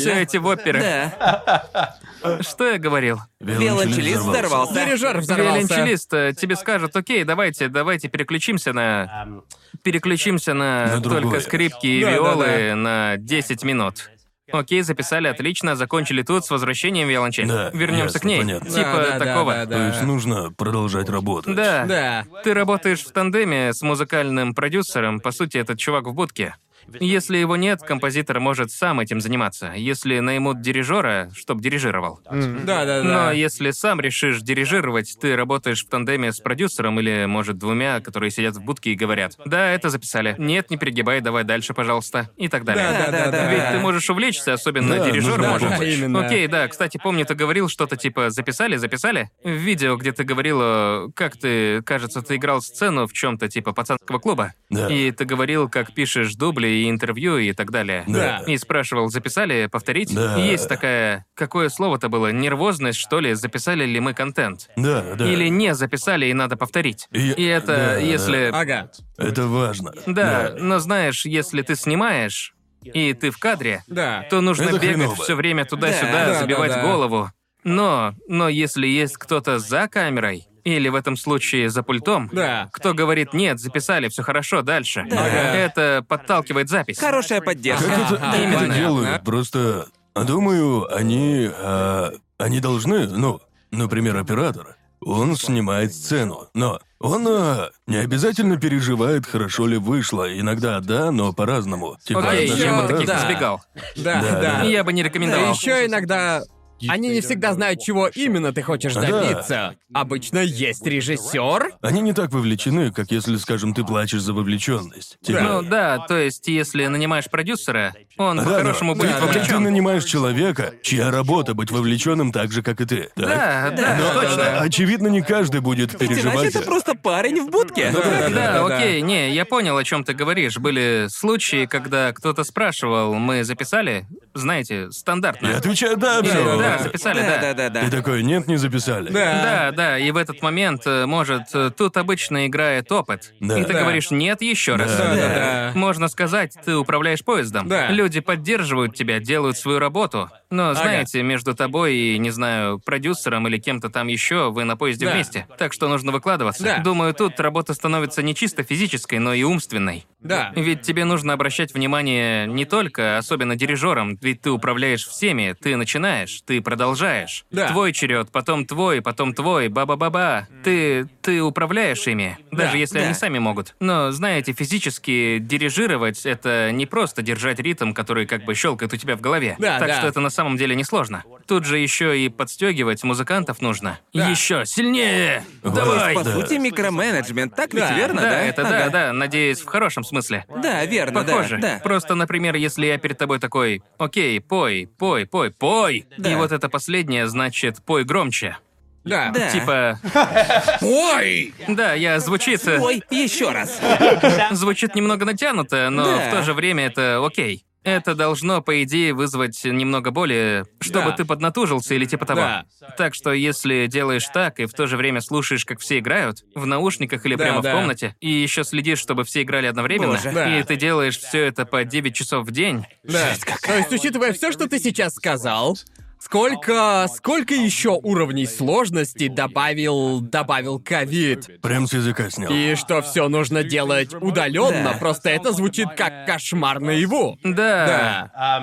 Все 0.00 0.22
эти 0.22 0.36
в 0.36 0.46
оперы. 0.46 0.80
Да. 0.80 1.96
Что 2.40 2.68
я 2.70 2.78
говорил? 2.78 3.18
Виолончелист 3.40 4.22
взорвался. 4.22 4.74
Дирижер 4.74 5.18
взорвался. 5.18 5.60
Виолончелист 5.66 6.12
э, 6.14 6.34
тебе 6.38 6.54
скажет, 6.56 6.94
окей, 6.94 7.24
давайте, 7.24 7.68
давайте 7.68 8.08
переключимся 8.08 8.72
на... 8.72 9.42
Переключимся 9.82 10.54
на, 10.54 10.98
На 10.98 11.02
только 11.02 11.40
скрипки 11.40 11.86
и 11.86 12.00
Да, 12.02 12.10
да, 12.10 12.14
виолы 12.14 12.74
на 12.74 13.16
10 13.16 13.64
минут. 13.64 14.10
Окей, 14.52 14.82
записали, 14.82 15.28
отлично, 15.28 15.76
закончили 15.76 16.22
тут 16.22 16.44
с 16.44 16.50
возвращением 16.50 17.08
виолончели. 17.08 17.46
Да, 17.48 17.70
Вернемся 17.72 18.04
ясно, 18.04 18.20
к 18.20 18.24
ней. 18.24 18.38
понятно. 18.38 18.70
Типа 18.70 18.92
Да, 18.92 19.02
да, 19.12 19.18
да, 19.18 19.24
такого. 19.24 19.52
да, 19.54 19.66
да. 19.66 19.76
То 19.76 19.86
есть 19.88 20.02
нужно 20.02 20.52
продолжать 20.52 21.08
работать. 21.08 21.54
Да. 21.54 21.84
Да. 21.86 22.24
Ты 22.44 22.54
работаешь 22.54 23.00
в 23.04 23.10
тандеме 23.12 23.72
с 23.72 23.82
музыкальным 23.82 24.54
продюсером, 24.54 25.20
по 25.20 25.30
сути, 25.32 25.56
этот 25.58 25.78
чувак 25.78 26.06
в 26.06 26.12
будке. 26.12 26.54
Если 27.00 27.36
его 27.36 27.56
нет, 27.56 27.82
композитор 27.82 28.40
может 28.40 28.70
сам 28.70 29.00
этим 29.00 29.20
заниматься. 29.20 29.72
Если 29.76 30.18
наймут 30.18 30.60
дирижера, 30.60 31.30
чтоб 31.34 31.60
дирижировал. 31.60 32.20
Да, 32.24 32.84
да, 32.84 33.02
да. 33.02 33.02
Но 33.02 33.32
если 33.32 33.70
сам 33.70 34.00
решишь 34.00 34.40
дирижировать, 34.40 35.16
ты 35.20 35.36
работаешь 35.36 35.84
в 35.84 35.88
тандеме 35.88 36.32
с 36.32 36.40
продюсером 36.40 36.98
или, 37.00 37.26
может, 37.26 37.58
двумя, 37.58 38.00
которые 38.00 38.30
сидят 38.30 38.56
в 38.56 38.62
будке 38.62 38.92
и 38.92 38.94
говорят, 38.94 39.34
да, 39.44 39.70
это 39.70 39.90
записали. 39.90 40.34
Нет, 40.38 40.70
не 40.70 40.76
перегибай, 40.76 41.20
давай 41.20 41.44
дальше, 41.44 41.74
пожалуйста. 41.74 42.30
И 42.36 42.48
так 42.48 42.64
далее. 42.64 42.84
Да, 42.84 43.10
да, 43.10 43.24
да, 43.26 43.30
да. 43.30 43.52
Ведь 43.52 43.70
ты 43.70 43.78
можешь 43.78 44.08
увлечься, 44.10 44.52
особенно 44.52 44.96
Да, 44.96 45.04
дирижер 45.06 45.40
может. 45.40 45.68
помощь. 45.68 45.96
Именно. 45.98 46.26
Окей, 46.26 46.46
да, 46.46 46.68
кстати, 46.68 46.98
помню, 47.02 47.24
ты 47.26 47.34
говорил 47.34 47.68
что-то 47.68 47.96
типа 47.96 48.30
«записали, 48.30 48.76
записали?» 48.76 49.30
В 49.44 49.50
видео, 49.50 49.96
где 49.96 50.12
ты 50.12 50.24
говорил, 50.24 50.58
о, 50.60 51.08
как 51.14 51.36
ты, 51.36 51.82
кажется, 51.82 52.22
ты 52.22 52.36
играл 52.36 52.60
сцену 52.60 53.06
в 53.06 53.12
чем 53.12 53.38
то 53.38 53.48
типа 53.48 53.72
пацанского 53.72 54.18
клуба. 54.18 54.52
Да. 54.70 54.88
И 54.88 55.10
ты 55.10 55.24
говорил, 55.24 55.68
как 55.68 55.94
пишешь 55.94 56.34
дубли 56.34 56.68
и 56.72 56.90
интервью 56.90 57.38
и 57.38 57.52
так 57.52 57.70
далее. 57.70 58.04
Да. 58.06 58.42
И 58.46 58.56
спрашивал, 58.56 59.08
записали, 59.08 59.66
повторить? 59.70 60.14
Да. 60.14 60.36
Есть 60.36 60.68
такая... 60.68 61.24
Какое 61.34 61.68
слово-то 61.68 62.08
было? 62.08 62.32
Нервозность, 62.32 62.98
что 62.98 63.20
ли? 63.20 63.34
Записали 63.34 63.84
ли 63.84 64.00
мы 64.00 64.14
контент? 64.14 64.70
Да, 64.76 65.14
да. 65.16 65.28
Или 65.30 65.48
не 65.48 65.74
записали 65.74 66.26
и 66.26 66.34
надо 66.34 66.56
повторить? 66.56 67.08
И- 67.12 67.32
И 67.32 67.44
это 67.44 67.66
да. 67.76 67.96
если... 67.98 68.50
Ага. 68.52 68.90
Это 69.18 69.46
важно. 69.46 69.92
Да, 70.06 70.54
но 70.58 70.78
знаешь, 70.78 71.24
если 71.24 71.62
ты 71.62 71.74
снимаешь, 71.76 72.54
и 72.82 73.12
ты 73.14 73.30
в 73.30 73.38
кадре, 73.38 73.84
Да. 73.86 74.26
то 74.30 74.40
нужно 74.40 74.64
Это 74.64 74.72
бегать 74.80 74.88
хреново. 74.96 75.14
все 75.16 75.34
время 75.36 75.64
туда-сюда, 75.64 76.12
Да, 76.12 76.26
да, 76.26 76.34
забивать 76.40 76.72
да. 76.72 76.82
голову. 76.82 77.30
Но, 77.64 78.14
но 78.26 78.48
если 78.48 78.86
есть 78.88 79.16
кто-то 79.16 79.60
за 79.60 79.86
камерой, 79.86 80.48
или 80.64 80.88
в 80.88 80.94
этом 80.94 81.16
случае 81.16 81.68
за 81.70 81.82
пультом, 81.82 82.28
Да. 82.32 82.68
кто 82.72 82.94
говорит 82.94 83.32
«нет, 83.34 83.58
записали, 83.60 84.08
все 84.08 84.22
хорошо, 84.22 84.62
дальше», 84.62 85.04
Да. 85.10 85.26
это 85.26 86.04
подталкивает 86.08 86.68
запись. 86.68 86.98
Хорошая 86.98 87.40
поддержка. 87.40 87.84
Как 87.88 87.98
это, 88.12 88.16
Ага, 88.16 88.52
как 88.52 88.62
это 88.62 88.74
делают? 88.74 89.22
Просто, 89.24 89.86
думаю, 90.14 90.94
они, 90.94 91.48
а, 91.52 92.12
они 92.38 92.60
должны, 92.60 93.06
ну, 93.08 93.40
например, 93.70 94.16
оператор, 94.16 94.76
он 95.04 95.36
снимает 95.36 95.92
сцену, 95.92 96.48
но 96.54 96.78
он 97.00 97.26
а, 97.28 97.70
не 97.88 97.96
обязательно 97.96 98.56
переживает, 98.56 99.26
хорошо 99.26 99.66
ли 99.66 99.76
вышло. 99.76 100.32
Иногда 100.38 100.78
да, 100.78 101.10
но 101.10 101.32
по-разному. 101.32 101.96
Типа, 102.04 102.20
Окей, 102.30 102.46
я 102.48 102.80
бы 102.82 102.86
таких 102.88 103.08
да. 103.08 103.18
избегал. 103.18 103.62
Да, 103.96 104.20
Да, 104.22 104.30
да. 104.30 104.40
да. 104.40 104.62
Я 104.62 104.84
бы 104.84 104.92
не 104.92 105.02
Да, 105.02 105.08
рекомендовал. 105.08 105.52
еще 105.54 105.86
иногда 105.86 106.42
они 106.88 107.08
не 107.08 107.20
всегда 107.20 107.52
знают, 107.54 107.80
чего 107.80 108.08
именно 108.08 108.52
ты 108.52 108.62
хочешь 108.62 108.94
Да. 108.94 109.00
добиться. 109.02 109.74
Обычно 109.94 110.38
есть 110.38 110.86
режиссер. 110.86 111.72
Они 111.82 112.00
не 112.00 112.12
так 112.12 112.32
вовлечены, 112.32 112.90
как 112.92 113.10
если, 113.10 113.36
скажем, 113.36 113.74
ты 113.74 113.84
плачешь 113.84 114.22
за 114.22 114.32
вовлеченность. 114.32 115.18
Типа, 115.22 115.40
Ну 115.40 115.62
да, 115.62 115.98
то 116.08 116.16
есть 116.16 116.46
если 116.48 116.86
нанимаешь 116.86 117.26
продюсера, 117.30 117.94
он 118.16 118.38
да, 118.38 118.44
по-хорошему 118.44 118.94
да. 118.94 119.00
будет 119.00 119.12
Ты- 119.16 119.20
ты- 119.20 119.26
вовлечен. 119.26 119.62
нанимаешь 119.62 120.04
человека, 120.04 120.74
чья 120.82 121.10
работа 121.10 121.54
быть 121.54 121.70
вовлеченным 121.70 122.32
так 122.32 122.52
же, 122.52 122.62
как 122.62 122.80
и 122.80 122.84
ты. 122.86 123.10
так? 123.14 123.26
Да, 123.26 123.70
да, 123.76 123.96
Но, 123.98 124.20
точно. 124.20 124.60
очевидно, 124.60 125.08
не 125.08 125.20
каждый 125.22 125.60
будет 125.60 125.94
Иначе 125.94 126.06
переживать. 126.14 126.54
это 126.54 126.62
просто 126.62 126.94
парень 126.94 127.40
в 127.46 127.50
будке. 127.50 127.90
Да, 127.92 128.28
да, 128.30 128.66
окей, 128.66 129.00
не, 129.02 129.32
я 129.34 129.44
понял, 129.44 129.76
о 129.76 129.84
чем 129.84 130.04
ты 130.04 130.14
говоришь. 130.14 130.56
Были 130.58 131.06
случаи, 131.10 131.66
когда 131.66 132.12
кто-то 132.12 132.44
спрашивал, 132.44 133.14
мы 133.14 133.44
записали? 133.44 134.06
Знаете, 134.34 134.90
стандартно. 134.90 135.48
Я 135.48 135.56
отвечаю, 135.58 135.96
да, 135.96 136.22
все. 136.22 136.58
Да, 136.58 136.71
записали, 136.78 137.20
Да, 137.20 137.28
да. 137.28 137.40
да, 137.40 137.54
да, 137.54 137.68
да. 137.70 137.80
Ты 137.82 137.90
такой, 137.90 138.22
нет, 138.22 138.48
не 138.48 138.56
записали. 138.56 139.10
Да, 139.10 139.72
да, 139.74 139.98
и 139.98 140.10
в 140.10 140.16
этот 140.16 140.42
момент, 140.42 140.82
э, 140.86 141.06
может, 141.06 141.42
э, 141.54 141.70
тут 141.76 141.96
обычно 141.96 142.46
играет 142.46 142.90
опыт. 142.92 143.32
Да. 143.40 143.58
И 143.58 143.64
ты 143.64 143.72
Да. 143.72 143.80
говоришь 143.80 144.10
нет 144.10 144.42
еще 144.42 144.76
раз. 144.76 144.96
Да, 144.96 145.14
да, 145.14 145.28
да. 145.34 145.72
Можно 145.74 146.08
сказать, 146.08 146.54
ты 146.64 146.76
управляешь 146.76 147.24
поездом. 147.24 147.68
Да. 147.68 147.88
Люди 147.88 148.20
поддерживают 148.20 148.94
тебя, 148.94 149.20
делают 149.20 149.56
свою 149.58 149.78
работу. 149.78 150.30
Но, 150.52 150.74
знаете, 150.74 151.22
между 151.22 151.54
тобой 151.54 151.94
и, 151.96 152.18
не 152.18 152.30
знаю, 152.30 152.78
продюсером 152.78 153.48
или 153.48 153.58
кем-то 153.58 153.88
там 153.88 154.06
еще, 154.08 154.50
вы 154.50 154.64
на 154.64 154.76
поезде 154.76 155.06
Да. 155.06 155.12
вместе. 155.14 155.46
Так 155.58 155.72
что 155.72 155.88
нужно 155.88 156.12
выкладываться. 156.12 156.62
Да. 156.62 156.78
Думаю, 156.78 157.14
тут 157.14 157.40
работа 157.40 157.72
становится 157.74 158.22
не 158.22 158.34
чисто 158.34 158.62
физической, 158.62 159.18
но 159.18 159.32
и 159.32 159.42
умственной. 159.42 160.04
Да. 160.20 160.52
Ведь 160.54 160.82
тебе 160.82 161.04
нужно 161.04 161.32
обращать 161.32 161.72
внимание 161.74 162.46
не 162.46 162.64
только, 162.64 163.16
особенно 163.18 163.56
дирижером, 163.56 164.18
ведь 164.20 164.42
ты 164.42 164.50
управляешь 164.50 165.06
всеми, 165.06 165.56
ты 165.60 165.76
начинаешь, 165.76 166.42
ты 166.46 166.60
продолжаешь. 166.60 167.44
Да. 167.50 167.68
Твой 167.68 167.92
черед, 167.92 168.30
потом 168.30 168.66
твой, 168.66 169.00
потом 169.00 169.34
твой, 169.34 169.68
ба-ба-ба-ба. 169.68 170.46
Ты, 170.64 171.08
ты 171.22 171.42
управляешь 171.42 172.06
ими, 172.06 172.38
даже 172.50 172.72
Да, 172.72 172.76
если 172.76 172.98
да. 172.98 173.04
они 173.06 173.14
сами 173.14 173.38
могут. 173.38 173.74
Но, 173.80 174.10
знаете, 174.12 174.52
физически 174.52 175.38
дирижировать— 175.40 176.20
это 176.26 176.70
не 176.72 176.86
просто 176.86 177.22
держать 177.22 177.58
ритм, 177.60 177.92
который 177.92 178.26
как 178.26 178.44
бы 178.44 178.54
щелкает 178.54 178.92
у 178.92 178.96
тебя 178.96 179.16
в 179.16 179.20
голове. 179.20 179.56
Да, 179.58 179.78
так 179.78 179.88
да. 179.88 179.98
что 179.98 180.06
это 180.08 180.20
на 180.20 180.30
самом 180.30 180.41
деле 180.56 180.74
несложно. 180.76 181.24
Тут 181.46 181.64
же 181.64 181.78
еще 181.78 182.18
и 182.18 182.28
подстегивать 182.28 183.02
музыкантов 183.04 183.60
нужно. 183.60 183.98
Да. 184.12 184.28
Еще 184.28 184.64
сильнее! 184.66 185.44
Давай! 185.62 186.14
По 186.14 186.24
Да. 186.24 186.32
сути, 186.34 186.54
микроменеджмент, 186.54 187.54
так 187.56 187.72
ведь 187.74 187.82
Да, 187.82 187.92
верно, 187.94 188.20
Да, 188.22 188.30
да? 188.30 188.40
это 188.42 188.62
Ага. 188.62 188.70
да, 188.70 188.88
да, 188.90 189.12
надеюсь, 189.12 189.60
в 189.60 189.66
хорошем 189.66 190.04
смысле. 190.04 190.44
Да, 190.62 190.84
верно, 190.86 191.24
да, 191.24 191.32
Похоже. 191.32 191.58
да. 191.58 191.80
Просто, 191.82 192.14
например, 192.14 192.54
если 192.56 192.86
я 192.86 192.98
перед 192.98 193.18
тобой 193.18 193.38
такой, 193.38 193.82
окей, 193.98 194.40
пой, 194.40 194.88
пой, 194.98 195.26
пой, 195.26 195.50
пой, 195.50 196.06
Да. 196.16 196.30
и 196.30 196.34
вот 196.34 196.52
это 196.52 196.68
последнее 196.68 197.26
значит 197.28 197.82
пой 197.84 198.04
громче. 198.04 198.56
Да. 199.04 199.30
Да. 199.34 199.50
Типа, 199.50 199.98
Ой! 200.80 201.52
да, 201.68 201.94
я 201.94 202.20
звучит, 202.20 202.66
э, 202.68 202.78
Ой, 202.80 203.02
еще 203.10 203.50
раз. 203.50 203.80
звучит 204.52 204.94
немного 204.94 205.24
натянуто, 205.24 205.90
но 205.90 206.04
Да. 206.04 206.18
в 206.28 206.30
то 206.30 206.42
же 206.42 206.54
время 206.54 206.86
это 206.86 207.20
окей. 207.24 207.64
Это 207.84 208.14
должно, 208.14 208.62
по 208.62 208.82
идее, 208.84 209.12
вызвать 209.12 209.64
немного 209.64 210.10
боли, 210.12 210.64
чтобы 210.80 211.10
Да. 211.10 211.16
ты 211.16 211.24
поднатужился 211.24 211.94
или 211.94 212.04
типа 212.04 212.24
того. 212.26 212.40
Да. 212.40 212.64
Так 212.96 213.14
что 213.14 213.32
если 213.32 213.86
делаешь 213.86 214.26
так 214.32 214.60
и 214.60 214.66
в 214.66 214.72
то 214.72 214.86
же 214.86 214.96
время 214.96 215.20
слушаешь, 215.20 215.64
как 215.64 215.80
все 215.80 215.98
играют, 215.98 216.38
в 216.54 216.64
наушниках 216.64 217.26
или 217.26 217.34
Да, 217.34 217.44
прямо 217.44 217.62
да. 217.62 217.72
в 217.74 217.78
комнате, 217.78 218.14
и 218.20 218.30
еще 218.30 218.62
следишь, 218.64 219.00
чтобы 219.00 219.24
все 219.24 219.42
играли 219.42 219.66
одновременно, 219.66 220.14
Боже. 220.14 220.30
Да. 220.32 220.58
и 220.58 220.62
ты 220.62 220.76
делаешь 220.76 221.18
все 221.18 221.40
это 221.46 221.66
по 221.66 221.84
9 221.84 222.14
часов 222.14 222.46
в 222.46 222.50
день, 222.52 222.84
Да. 223.02 223.34
То 223.66 223.74
есть, 223.76 223.92
учитывая 223.92 224.32
все, 224.32 224.52
что 224.52 224.68
ты 224.68 224.78
сейчас 224.78 225.14
сказал, 225.14 225.76
сколько, 226.24 227.06
сколько 227.14 227.54
еще 227.54 227.90
уровней 227.90 228.46
сложности 228.46 229.28
добавил, 229.28 230.20
добавил 230.20 230.78
ковид? 230.78 231.60
Прям 231.60 231.86
с 231.86 231.92
языка 231.92 232.30
снял. 232.30 232.50
И 232.52 232.74
что 232.76 233.02
все 233.02 233.28
нужно 233.28 233.62
делать 233.62 234.14
удаленно, 234.14 234.90
Да. 234.92 234.98
просто 234.98 235.30
это 235.30 235.52
звучит 235.52 235.88
как 235.96 236.26
кошмар 236.26 236.80
наяву. 236.80 237.38
Да. 237.42 238.30
Да. 238.32 238.62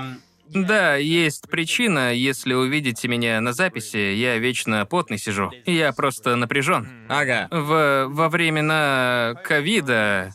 Да, 0.52 0.96
есть 0.96 1.48
причина, 1.48 2.12
если 2.12 2.56
увидите 2.56 3.08
меня 3.08 3.40
на 3.40 3.54
записи, 3.54 3.98
я 4.16 4.38
вечно 4.40 4.84
потный 4.88 5.20
сижу. 5.20 5.52
Я 5.68 5.94
просто 5.94 6.36
напряжен. 6.36 6.88
Ага. 7.08 7.48
В, 7.52 8.08
во 8.10 8.30
времена 8.30 9.36
ковида 9.44 10.34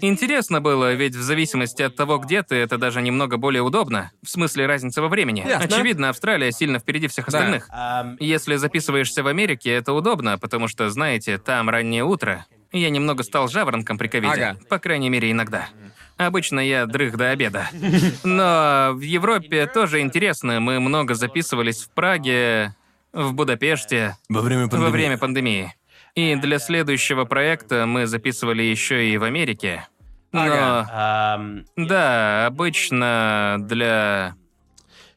интересно 0.00 0.60
было, 0.60 0.94
ведь 0.94 1.14
в 1.14 1.22
зависимости 1.22 1.82
от 1.82 1.96
того, 1.96 2.18
где 2.18 2.42
ты, 2.42 2.56
это 2.56 2.78
даже 2.78 3.02
немного 3.02 3.36
более 3.36 3.62
удобно. 3.62 4.10
В 4.22 4.28
смысле 4.30 4.66
разницы 4.66 5.00
во 5.02 5.08
времени. 5.08 5.44
Ясно. 5.46 5.64
Очевидно, 5.64 6.08
Австралия 6.08 6.52
сильно 6.52 6.78
впереди 6.78 7.08
всех 7.08 7.28
остальных. 7.28 7.68
um, 7.70 8.16
Если 8.20 8.56
записываешься 8.56 9.22
в 9.22 9.26
Америке, 9.26 9.70
это 9.70 9.92
удобно, 9.92 10.38
потому 10.38 10.68
что, 10.68 10.88
знаете, 10.90 11.38
там 11.38 11.68
раннее 11.68 12.04
утро. 12.04 12.46
Я 12.72 12.90
немного 12.90 13.22
стал 13.22 13.48
жаворонком 13.48 13.98
при 13.98 14.08
ковиде. 14.08 14.32
Ага. 14.32 14.56
По 14.68 14.78
крайней 14.78 15.10
мере, 15.10 15.30
иногда. 15.30 15.68
Обычно 16.16 16.60
я 16.60 16.86
дрых 16.86 17.16
до 17.16 17.30
обеда. 17.30 17.68
Но 18.24 18.90
в 18.92 19.00
Европе 19.00 19.66
тоже 19.66 20.00
интересно. 20.00 20.60
Мы 20.60 20.78
много 20.78 21.14
записывались 21.14 21.82
в 21.82 21.90
Праге, 21.90 22.74
в 23.12 23.32
Будапеште 23.32 24.16
Во 24.28 24.40
время 24.42 24.68
пандемии. 24.68 24.84
во 24.84 24.90
время 24.90 25.18
пандемии. 25.18 25.74
И 26.14 26.34
для 26.36 26.58
следующего 26.58 27.24
проекта 27.24 27.86
мы 27.86 28.06
записывали 28.06 28.62
еще 28.62 29.08
и 29.08 29.16
в 29.18 29.24
Америке. 29.24 29.86
Но 30.32 31.64
да, 31.76 32.46
обычно 32.46 33.56
для 33.60 34.34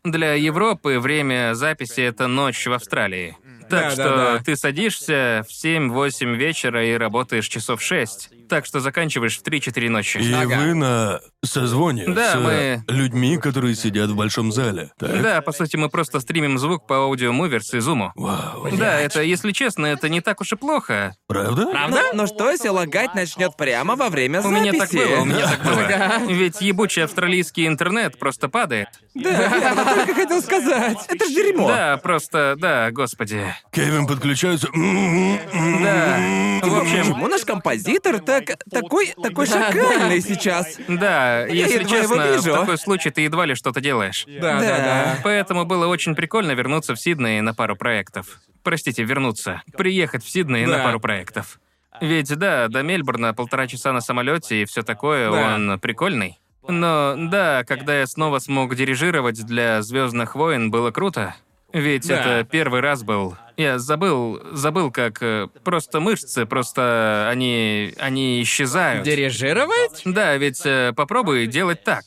для 0.04 0.34
Европы 0.34 1.00
время 1.00 1.54
записи 1.54 2.02
это 2.02 2.28
ночь 2.28 2.66
в 2.66 2.74
Австралии. 2.74 3.38
Так 3.70 3.84
Да, 3.86 3.92
что 3.92 4.04
да, 4.04 4.34
да. 4.38 4.40
ты 4.44 4.56
садишься 4.56 5.46
в 5.48 5.52
7-8 5.52 6.36
вечера 6.36 6.86
и 6.86 6.94
работаешь 6.98 7.48
часов 7.48 7.82
6. 7.82 8.30
Так 8.50 8.66
что 8.66 8.80
заканчиваешь 8.82 9.38
в 9.40 9.44
3-4 9.44 9.90
ночи. 9.90 10.18
И 10.18 10.32
Ага. 10.34 10.56
вы 10.58 10.74
на 10.76 11.20
созвоне 11.44 12.06
Да, 12.08 12.34
с 12.34 12.36
мы- 12.36 12.84
людьми, 12.88 13.38
которые 13.38 13.74
сидят 13.76 14.10
в 14.10 14.16
большом 14.16 14.52
зале. 14.52 14.92
Так? 15.00 15.22
Да, 15.22 15.42
по 15.42 15.52
сути, 15.52 15.76
мы 15.78 15.90
просто 15.90 16.20
стримим 16.20 16.60
звук 16.60 16.86
по 16.86 16.98
аудио 16.98 17.32
Муверс 17.32 17.74
и 17.74 17.80
Зуму. 17.80 18.12
Вау. 18.16 18.68
Да, 18.78 19.00
это, 19.00 19.22
если 19.24 19.52
честно, 19.54 19.88
это 19.88 20.10
не 20.10 20.22
так 20.22 20.42
уж 20.42 20.52
и 20.52 20.56
плохо. 20.56 21.16
Правда? 21.28 21.68
Правда? 21.68 22.02
Но, 22.14 22.24
но 22.24 22.28
что, 22.28 22.52
если 22.52 22.68
лагать 22.70 23.16
начнет 23.16 23.56
прямо 23.58 23.96
во 23.96 24.10
время 24.10 24.40
У 24.40 24.44
записи? 24.44 24.60
меня 24.62 24.74
так 24.74 24.92
было, 24.92 25.20
у 25.22 25.26
меня 25.26 25.48
так 25.50 25.64
было. 26.28 26.28
Ведь 26.34 26.62
ебучий 26.62 27.04
австралийский 27.06 27.66
интернет 27.66 28.20
просто 28.20 28.50
падает. 28.50 28.90
Да, 29.16 29.32
верно, 29.48 29.86
только 29.96 30.14
хотел 30.16 30.42
сказать. 30.42 30.98
Это 31.08 31.26
ж 31.26 31.30
дерьмо. 31.30 31.68
Да, 31.70 31.98
просто, 31.98 32.56
да, 32.58 32.92
господи. 32.92 33.53
Кевин 33.72 34.08
подключается. 34.08 34.68
Да. 34.74 36.20
В 36.64 36.76
общем, 36.80 37.00
Почему 37.00 37.28
наш 37.28 37.44
композитор 37.46 38.20
так 38.20 38.58
такой 38.70 39.14
такой 39.22 39.46
шакальный 39.48 40.22
сейчас? 40.22 40.78
да, 40.88 41.46
если 41.46 41.80
едва 41.84 41.98
его 41.98 42.02
честно, 42.16 42.24
в 42.28 42.32
вижу. 42.46 42.54
такой 42.60 42.78
случай 42.78 43.10
ты 43.10 43.22
едва 43.22 43.46
ли 43.46 43.56
что-то 43.56 43.82
делаешь. 43.82 44.26
Да, 44.28 44.60
да, 44.60 44.78
да. 44.78 45.18
Поэтому 45.24 45.66
было 45.66 45.88
очень 45.88 46.16
прикольно 46.16 46.52
вернуться 46.54 46.96
в 46.96 47.00
Сидней 47.00 47.42
на 47.42 47.54
пару 47.54 47.76
проектов. 47.76 48.40
Простите, 48.64 49.04
вернуться. 49.04 49.62
Приехать 49.78 50.24
в 50.24 50.30
Сидней 50.30 50.66
на 50.66 50.78
Да. 50.78 50.84
пару 50.84 51.00
проектов. 51.00 51.60
Ведь 52.02 52.34
да, 52.36 52.68
до 52.70 52.82
Мельбурна 52.82 53.34
полтора 53.34 53.68
часа 53.68 53.92
на 53.92 54.02
самолете 54.02 54.62
и 54.62 54.66
все 54.66 54.82
такое, 54.84 55.30
Да. 55.32 55.56
он 55.56 55.80
прикольный. 55.80 56.40
Но 56.68 57.16
да, 57.18 57.64
когда 57.68 58.00
я 58.00 58.08
снова 58.08 58.40
смог 58.40 58.74
дирижировать 58.76 59.44
для 59.46 59.82
Звездных 59.82 60.36
войн, 60.36 60.72
было 60.72 60.92
круто. 60.92 61.36
Ведь 61.74 62.08
Да. 62.08 62.40
это 62.40 62.50
первый 62.50 62.82
раз 62.82 63.04
был. 63.04 63.36
Я 63.58 63.80
забыл, 63.80 64.40
забыл, 64.52 64.92
как 64.92 65.22
э, 65.22 65.48
просто 65.64 66.00
мышцы, 66.00 66.46
просто 66.46 67.28
они, 67.30 67.94
они 67.98 68.42
исчезают. 68.44 69.04
Дирижировать? 69.04 70.04
Да, 70.06 70.38
ведь 70.38 70.62
э, 70.66 70.94
попробуй 70.96 71.48
делать 71.48 71.84
так. 71.84 72.04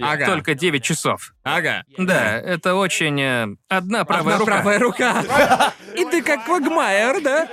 Ага. 0.00 0.24
Только 0.26 0.54
9 0.54 0.82
часов. 0.82 1.34
Ага. 1.42 1.84
Да, 1.96 2.36
это 2.38 2.74
очень... 2.74 3.18
э, 3.20 3.48
одна 3.68 4.04
правая 4.04 4.34
Одна 4.34 4.38
рука. 4.38 4.52
правая 4.52 4.78
рука. 4.78 5.72
И 5.96 6.04
ты 6.04 6.22
как 6.22 6.44
Квагмайер, 6.44 7.22
да? 7.22 7.48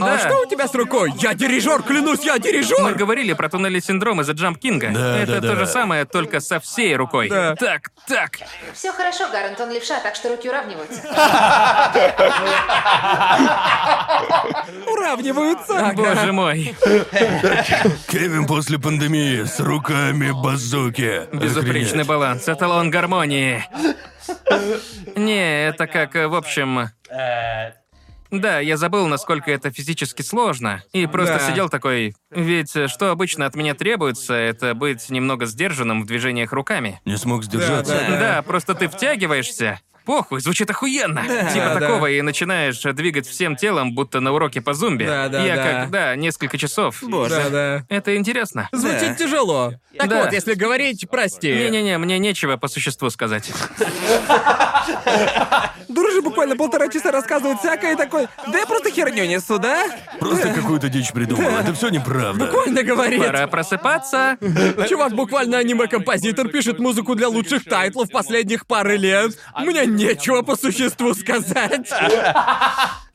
А 0.00 0.18
что 0.18 0.40
у 0.42 0.46
тебя 0.46 0.68
с 0.68 0.74
рукой? 0.74 1.12
Я 1.18 1.34
дирижер, 1.34 1.82
клянусь, 1.82 2.20
я 2.24 2.34
Мы 2.34 2.40
дирижер! 2.40 2.94
говорили 2.94 3.32
про 3.32 3.48
туннели 3.48 3.80
синдром 3.80 4.20
из-за 4.20 4.32
Джамп 4.32 4.58
Кинга. 4.58 4.90
Да, 4.90 5.18
это 5.18 5.40
да, 5.40 5.48
то 5.48 5.54
да. 5.54 5.60
же 5.60 5.66
самое, 5.66 6.04
только 6.04 6.38
со 6.40 6.60
всей 6.60 6.94
рукой. 6.96 7.28
Да. 7.28 7.56
Так, 7.56 7.90
так. 8.06 8.38
Все 8.72 8.92
хорошо, 8.92 9.28
Гарант, 9.32 9.60
он 9.60 9.70
левша, 9.72 10.00
так 10.00 10.14
что 10.14 10.28
руки 10.30 10.48
уравниваются. 10.48 11.02
Уравниваются. 14.86 15.92
Боже 15.94 16.32
мой. 16.32 16.74
Кевин 18.08 18.46
после 18.46 18.78
пандемии 18.78 19.44
с 19.44 19.60
руками 19.60 20.30
базуки. 20.30 21.26
Безупречный 21.32 22.02
Охренеть. 22.02 22.06
баланс, 22.06 22.48
эталон 22.48 22.90
гармонии. 23.02 23.64
Не, 25.16 25.66
это 25.66 25.86
как, 25.88 26.14
э, 26.14 26.28
в 26.28 26.34
общем... 26.34 26.90
Да, 28.30 28.60
я 28.60 28.78
забыл, 28.78 29.08
насколько 29.08 29.50
это 29.50 29.70
физически 29.70 30.22
сложно. 30.22 30.82
И 30.94 31.06
просто 31.06 31.34
Да. 31.34 31.50
сидел 31.50 31.68
такой... 31.68 32.14
Ведь 32.30 32.74
э, 32.74 32.88
что 32.88 33.10
обычно 33.10 33.44
от 33.44 33.54
меня 33.54 33.74
требуется, 33.74 34.32
это 34.32 34.74
быть 34.74 35.10
немного 35.10 35.44
сдержанным 35.44 36.02
в 36.02 36.06
движениях 36.06 36.50
руками. 36.52 36.98
Не 37.04 37.18
смог 37.18 37.44
сдержаться. 37.44 37.92
Да, 38.08 38.18
Да, 38.18 38.42
просто 38.42 38.74
ты 38.74 38.88
втягиваешься. 38.88 39.80
Похуй, 40.04 40.40
звучит 40.40 40.70
охуенно. 40.70 41.22
типа 41.22 41.74
да. 41.74 41.80
такого, 41.80 42.06
и 42.10 42.20
начинаешь 42.22 42.80
двигать 42.82 43.26
всем 43.26 43.56
телом, 43.56 43.94
будто 43.94 44.20
на 44.20 44.32
уроке 44.32 44.60
по 44.60 44.74
зумби. 44.74 45.04
Да, 45.04 45.28
да, 45.28 45.44
Я 45.44 45.56
да. 45.56 45.62
как, 45.62 45.90
да, 45.90 46.16
несколько 46.16 46.58
часов. 46.58 46.98
Да, 47.02 47.48
да. 47.50 47.84
Это 47.88 48.16
интересно. 48.16 48.68
Звучит 48.72 49.16
тяжело. 49.16 49.72
Так 49.96 50.08
Да. 50.08 50.24
вот, 50.24 50.32
если 50.32 50.54
говорить, 50.54 51.06
прости. 51.10 51.52
Не-не-не, 51.52 51.98
мне 51.98 52.18
нечего 52.18 52.56
по 52.56 52.68
существу 52.68 53.10
сказать. 53.10 53.50
Дружи 55.88 56.22
буквально 56.22 56.56
полтора 56.56 56.88
часа 56.88 57.10
рассказывает 57.10 57.58
всякое 57.58 57.92
и 57.92 57.96
такой, 57.96 58.26
да 58.50 58.58
я 58.58 58.66
просто 58.66 58.90
херню 58.90 59.26
несу, 59.26 59.58
да? 59.58 59.86
Просто 60.18 60.52
какую-то 60.52 60.88
дичь 60.88 61.12
придумал. 61.12 61.50
Это 61.58 61.74
все 61.74 61.90
неправда. 61.90 62.46
Буквально 62.46 62.82
говорит. 62.82 63.22
Пора 63.22 63.46
просыпаться. 63.46 64.38
Чувак 64.88 65.12
буквально 65.12 65.58
аниме-композитор 65.58 66.48
пишет 66.48 66.78
музыку 66.78 67.14
для 67.14 67.28
лучших 67.28 67.64
тайтлов 67.64 68.10
последних 68.10 68.66
пары 68.66 68.96
лет. 68.96 69.38
Мне 69.58 69.86
нечего 69.96 70.42
по 70.42 70.56
существу 70.56 71.14
сказать. 71.14 71.90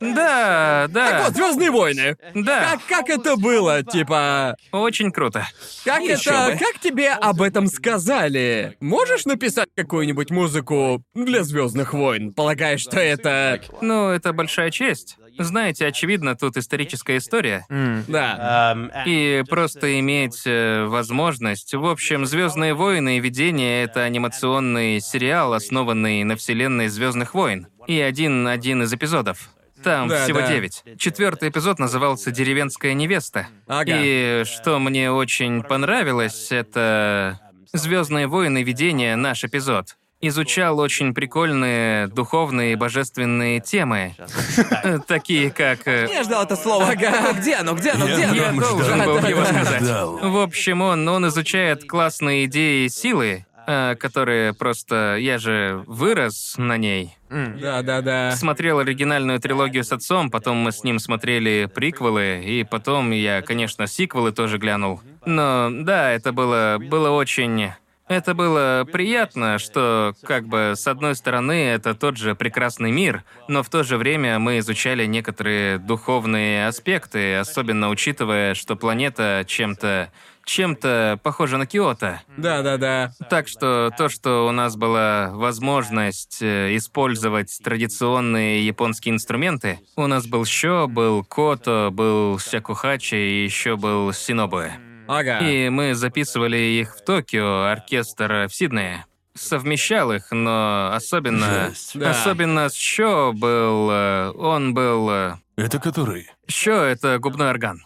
Да, 0.00 0.86
да. 0.90 1.24
Вот, 1.24 1.34
Звездные 1.34 1.72
войны. 1.72 2.16
Да. 2.32 2.70
Как, 2.70 2.86
как 2.86 3.10
это 3.10 3.34
было? 3.36 3.82
Типа. 3.82 4.54
Очень 4.70 5.10
круто. 5.10 5.44
Как 5.84 6.02
Ещё 6.02 6.30
это. 6.30 6.52
бы. 6.52 6.58
Как 6.58 6.78
тебе 6.80 7.10
об 7.10 7.42
этом 7.42 7.66
сказали? 7.66 8.76
Можешь 8.80 9.24
написать 9.24 9.68
какую-нибудь 9.74 10.30
музыку 10.30 11.02
для 11.14 11.42
Звездных 11.42 11.94
войн? 11.94 12.32
Полагаешь, 12.32 12.82
что 12.82 13.00
это. 13.00 13.60
Ну, 13.80 14.10
это 14.10 14.32
большая 14.32 14.70
честь. 14.70 15.16
Знаете, 15.38 15.86
очевидно, 15.86 16.36
тут 16.36 16.56
историческая 16.56 17.16
история. 17.18 17.64
Да. 17.68 18.74
Um, 18.74 18.90
И 19.06 19.44
просто 19.48 19.98
иметь 20.00 20.42
э, 20.44 20.84
возможность. 20.86 21.74
В 21.74 21.86
общем, 21.86 22.26
Звездные 22.26 22.74
войны 22.74 23.16
и 23.18 23.20
видение 23.20 23.84
это 23.84 24.02
анимационный 24.02 25.00
сериал, 25.00 25.54
основанный 25.54 26.24
на 26.24 26.36
вселенной 26.36 26.88
Звездных 26.88 27.34
войн. 27.34 27.68
И 27.86 28.00
один 28.00 28.46
один 28.46 28.82
из 28.82 28.92
эпизодов. 28.92 29.50
Там 29.82 30.08
Да, 30.08 30.24
всего 30.24 30.40
да. 30.40 30.48
девять. 30.48 30.82
Четвертый 30.98 31.50
эпизод 31.50 31.78
назывался 31.78 32.30
Деревенская 32.30 32.94
невеста. 32.94 33.46
Ага. 33.66 33.92
И 33.96 34.42
что 34.44 34.78
мне 34.78 35.10
очень 35.10 35.62
понравилось, 35.62 36.48
это 36.50 37.40
Звездные 37.72 38.26
войны 38.26 38.62
видение 38.62 39.14
наш 39.14 39.44
эпизод. 39.44 39.96
Изучал 40.20 40.80
очень 40.80 41.14
прикольные 41.14 42.08
духовные 42.08 42.72
и 42.72 42.74
божественные 42.74 43.60
темы. 43.60 44.16
Такие 45.06 45.50
как. 45.52 45.86
э, 45.86 46.08
Я 46.12 46.24
ждал 46.24 46.42
это 46.44 46.56
слово. 46.56 46.86
Ага. 46.88 47.32
Где 47.38 47.54
оно, 47.54 47.74
где 47.74 47.90
оно, 47.92 48.06
где 48.06 48.22
Я 48.22 48.28
оно? 48.30 48.36
Я 48.36 48.52
должен 48.60 49.04
был 49.04 49.18
его 49.26 49.44
сказать. 49.44 49.82
В 49.82 50.42
общем, 50.42 50.82
он, 50.82 51.06
он 51.08 51.28
изучает 51.28 51.88
классные 51.88 52.46
идеи 52.46 52.88
силы, 52.88 53.46
э, 53.68 53.94
которые 53.94 54.54
просто... 54.54 55.16
Я 55.20 55.38
же 55.38 55.84
вырос 55.86 56.54
на 56.56 56.76
ней. 56.76 57.16
Да, 57.30 57.82
да, 57.82 58.00
да. 58.00 58.32
Смотрел 58.34 58.80
оригинальную 58.80 59.38
трилогию 59.38 59.84
с 59.84 59.92
отцом, 59.92 60.30
потом 60.30 60.56
мы 60.56 60.72
с 60.72 60.82
ним 60.82 60.98
смотрели 60.98 61.68
приквелы, 61.72 62.42
и 62.44 62.64
потом 62.64 63.12
я, 63.12 63.42
конечно, 63.42 63.86
сиквелы 63.86 64.32
тоже 64.32 64.58
глянул. 64.58 65.00
Но 65.26 65.68
да, 65.70 66.10
это 66.10 66.32
было, 66.32 66.78
было 66.80 67.10
очень... 67.10 67.70
Это 68.08 68.34
было 68.34 68.86
приятно, 68.90 69.58
что, 69.58 70.14
как 70.22 70.46
бы, 70.46 70.72
с 70.76 70.86
одной 70.86 71.14
стороны, 71.14 71.52
это 71.52 71.94
тот 71.94 72.16
же 72.16 72.34
прекрасный 72.34 72.90
мир, 72.90 73.24
но 73.48 73.62
в 73.62 73.68
то 73.68 73.82
же 73.82 73.96
время 73.96 74.38
мы 74.38 74.58
изучали 74.58 75.04
некоторые 75.06 75.78
духовные 75.78 76.66
аспекты, 76.66 77.36
особенно 77.36 77.90
учитывая, 77.90 78.54
что 78.54 78.76
планета 78.76 79.44
чем-то 79.46 80.10
чем-то 80.48 81.20
похожа 81.22 81.58
на 81.58 81.66
Киото. 81.66 82.22
Да, 82.38 82.62
да, 82.62 82.78
да. 82.78 83.12
Так 83.28 83.48
что 83.48 83.92
то, 83.98 84.08
что 84.08 84.48
у 84.48 84.50
нас 84.50 84.76
была 84.76 85.30
возможность 85.32 86.38
э, 86.40 86.74
использовать 86.74 87.60
традиционные 87.62 88.66
японские 88.66 89.14
инструменты, 89.14 89.78
у 89.94 90.06
нас 90.06 90.26
был 90.26 90.46
що, 90.46 90.88
был 90.88 91.22
кото, 91.22 91.90
был 91.92 92.38
сякухачи 92.38 93.14
и 93.14 93.44
еще 93.44 93.76
был 93.76 94.12
синобуэ. 94.14 94.87
Ага. 95.08 95.38
И 95.40 95.68
мы 95.70 95.94
записывали 95.94 96.56
их 96.56 96.96
в 96.96 97.04
Токио, 97.04 97.64
оркестр 97.64 98.46
в 98.48 98.54
Сиднее. 98.54 99.06
Совмещал 99.34 100.12
их, 100.12 100.30
но 100.32 100.90
особенно... 100.94 101.68
Жесть. 101.70 101.98
Да. 101.98 102.10
Особенно 102.10 102.68
с 102.68 102.74
що 102.74 103.32
был... 103.32 103.90
э, 103.90 104.32
Он 104.36 104.74
был... 104.74 105.08
э, 105.10 105.36
Это 105.56 105.78
который? 105.80 106.24
Що— 106.48 106.72
это 106.72 107.18
губной 107.18 107.48
орган. 107.50 107.80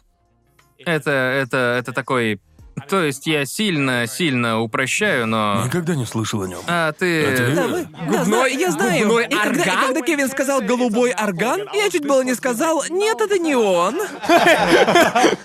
Это, 0.86 1.10
это, 1.10 1.56
это 1.78 1.92
такой... 1.92 2.40
То 2.88 3.02
есть 3.04 3.26
я 3.26 3.44
сильно-сильно 3.46 4.60
упрощаю, 4.60 5.26
но... 5.26 5.62
Никогда 5.64 5.94
не 5.94 6.04
слышал 6.06 6.42
о 6.42 6.48
нем. 6.48 6.60
А 6.66 6.92
ты... 6.92 7.24
А 7.26 7.36
ты- 7.36 7.54
Да, 7.54 7.66
вы- 7.68 7.86
да, 8.10 8.24
знаю, 8.24 8.58
я 8.58 8.70
знаю. 8.70 8.98
губной 9.06 9.26
и 9.26 9.28
когда, 9.34 9.62
и 9.64 9.68
орган? 9.68 9.86
когда 9.86 10.00
Кевин 10.02 10.28
сказал 10.28 10.60
голубой 10.62 11.12
орган, 11.12 11.60
я 11.74 11.90
чуть 11.90 12.06
было 12.06 12.22
не 12.22 12.34
сказал, 12.34 12.82
нет, 12.90 13.20
это 13.20 13.38
не 13.38 13.54
он. 13.54 13.98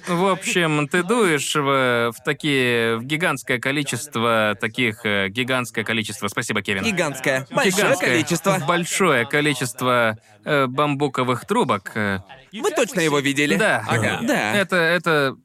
В 0.08 0.28
общем, 0.32 0.88
ты 0.88 1.04
дуешь 1.04 1.54
в, 1.56 2.12
в 2.12 2.24
такие... 2.24 2.98
в 2.98 3.04
гигантское 3.04 3.60
количество 3.60 4.56
таких... 4.60 5.06
э, 5.06 5.28
Гигантское 5.30 5.84
количество... 5.84 6.28
Спасибо, 6.28 6.62
Кевин. 6.62 6.84
Гигантское. 6.84 7.46
Большое 7.52 7.72
Гигантское, 7.76 8.10
количество. 8.12 8.58
Большое 8.68 9.26
количество 9.26 10.18
э, 10.44 10.68
бамбуковых 10.68 11.46
трубок. 11.46 11.92
э. 11.96 12.20
Вы 12.54 12.72
точно 12.72 13.02
его 13.02 13.20
видели? 13.20 13.56
Да. 13.56 13.84
Ага. 13.88 14.20
Да. 14.24 14.56
Это... 14.56 14.76
это 14.78 15.36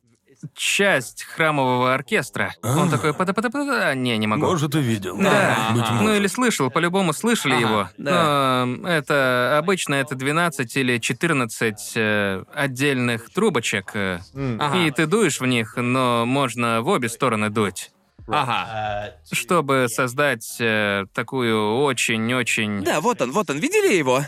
часть 0.55 1.25
храмового 1.25 1.95
оркестра. 1.95 2.55
Он 2.63 2.89
А. 2.89 2.91
такой... 2.91 3.13
А, 3.13 3.95
Не, 3.95 4.17
не 4.19 4.27
могу. 4.27 4.47
Может, 4.47 4.75
и 4.75 4.81
видел. 4.81 5.17
Да. 5.17 5.71
Быть. 5.75 5.85
Ну 6.01 6.15
или 6.15 6.27
слышал, 6.27 6.71
по-любому 6.71 7.13
слышали 7.13 7.55
его. 7.61 7.89
да. 7.99 8.65
Но 8.67 8.89
это 8.89 9.57
обычно 9.59 9.95
это 9.95 10.15
12 10.15 10.77
или 10.77 10.99
14 10.99 11.93
э, 11.97 12.45
отдельных 12.55 13.31
трубочек. 13.33 13.91
э, 13.95 14.19
Ага. 14.35 14.79
И 14.79 14.91
ты 14.91 15.07
дуешь 15.07 15.41
в 15.41 15.47
них, 15.47 15.75
но 15.77 16.25
можно 16.27 16.83
в 16.83 16.89
обе 16.89 17.09
стороны 17.09 17.51
дуть. 17.51 17.91
Ага. 18.29 19.15
Чтобы 19.31 19.87
создать 19.89 20.57
э, 20.61 21.05
такую 21.13 21.79
очень-очень... 21.83 22.83
Да, 22.85 23.01
вот 23.01 23.21
он, 23.21 23.33
вот 23.33 23.51
он. 23.51 23.59
Видели 23.59 23.95
его? 23.95 24.23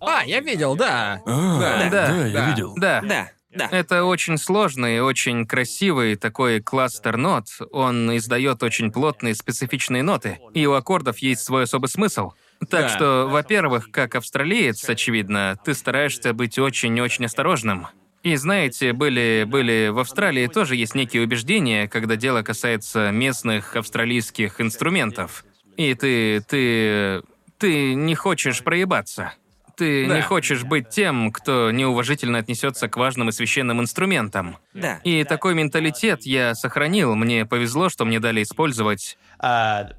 А, 0.00 0.22
я 0.24 0.40
видел, 0.40 0.76
да. 0.76 1.20
А, 1.26 1.58
Да, 1.60 1.90
да, 1.90 2.06
да, 2.08 2.26
я 2.26 2.48
видел. 2.50 2.74
Да. 2.76 3.00
Да, 3.02 3.28
да. 3.56 3.68
Это 3.70 4.04
очень 4.04 4.38
сложный, 4.38 5.00
очень 5.00 5.46
красивый 5.46 6.16
такой 6.16 6.60
кластер 6.60 7.16
нот. 7.16 7.46
Он 7.72 8.16
издает 8.16 8.62
очень 8.62 8.92
плотные 8.92 9.34
специфичные 9.34 10.02
ноты, 10.02 10.38
и 10.54 10.66
у 10.66 10.72
аккордов 10.74 11.18
есть 11.18 11.42
свой 11.42 11.64
особый 11.64 11.88
смысл. 11.88 12.32
Так 12.70 12.82
Да. 12.82 12.88
что, 12.88 13.28
во-первых, 13.30 13.90
как 13.90 14.14
австралиец, 14.14 14.88
очевидно, 14.88 15.58
ты 15.64 15.74
стараешься 15.74 16.32
быть 16.32 16.58
очень-очень 16.58 17.26
осторожным. 17.26 17.86
И 18.22 18.34
знаете, 18.36 18.92
были, 18.92 19.44
были 19.46 19.88
в 19.88 19.98
Австралии 20.00 20.46
тоже 20.48 20.74
есть 20.74 20.94
некие 20.94 21.22
убеждения, 21.22 21.86
когда 21.86 22.16
дело 22.16 22.42
касается 22.42 23.10
местных 23.12 23.76
австралийских 23.76 24.60
инструментов. 24.60 25.44
И 25.76 25.94
ты, 25.94 26.40
ты, 26.40 27.22
ты 27.58 27.94
не 27.94 28.14
хочешь 28.14 28.64
проебаться. 28.64 29.34
Ты 29.76 30.06
Да. 30.08 30.16
не 30.16 30.22
хочешь 30.22 30.64
быть 30.64 30.88
тем, 30.88 31.30
кто 31.30 31.70
неуважительно 31.70 32.38
отнесется 32.38 32.88
к 32.88 32.96
важным 32.96 33.28
и 33.28 33.32
священным 33.32 33.80
инструментам. 33.80 34.56
Да. 34.72 35.00
И 35.04 35.22
такой 35.24 35.54
менталитет 35.54 36.22
я 36.24 36.54
сохранил. 36.54 37.14
Мне 37.14 37.44
повезло, 37.44 37.88
что 37.90 38.04
мне 38.06 38.18
дали 38.18 38.42
использовать 38.42 39.18
uh, 39.42 39.94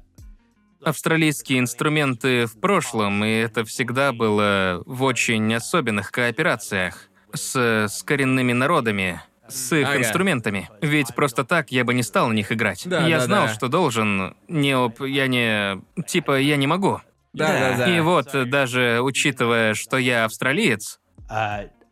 австралийские 0.82 1.60
инструменты 1.60 2.46
в 2.46 2.58
прошлом, 2.60 3.24
и 3.24 3.30
это 3.30 3.64
всегда 3.64 4.12
было 4.12 4.82
в 4.84 5.02
очень 5.02 5.54
особенных 5.54 6.10
кооперациях 6.10 7.08
с, 7.32 7.86
с 7.88 8.02
коренными 8.02 8.52
народами, 8.52 9.20
с 9.48 9.74
их 9.74 9.88
Ага. 9.88 9.98
инструментами. 9.98 10.68
Ведь 10.82 11.14
просто 11.14 11.44
так 11.44 11.70
я 11.70 11.84
бы 11.84 11.94
не 11.94 12.02
стал 12.02 12.28
на 12.28 12.32
них 12.32 12.52
играть. 12.52 12.82
Да, 12.84 13.06
я 13.06 13.18
да, 13.18 13.24
знал, 13.24 13.46
да. 13.46 13.54
что 13.54 13.68
должен. 13.68 14.36
Не 14.48 14.74
оп, 14.76 15.00
я 15.02 15.26
не. 15.26 15.80
Типа, 16.06 16.38
я 16.38 16.56
не 16.56 16.66
могу. 16.66 17.00
Да, 17.32 17.48
да, 17.48 17.76
да. 17.78 17.96
И 17.96 18.00
вот, 18.00 18.30
даже 18.48 19.00
учитывая, 19.02 19.74
что 19.74 19.98
я 19.98 20.24
австралиец, 20.24 20.98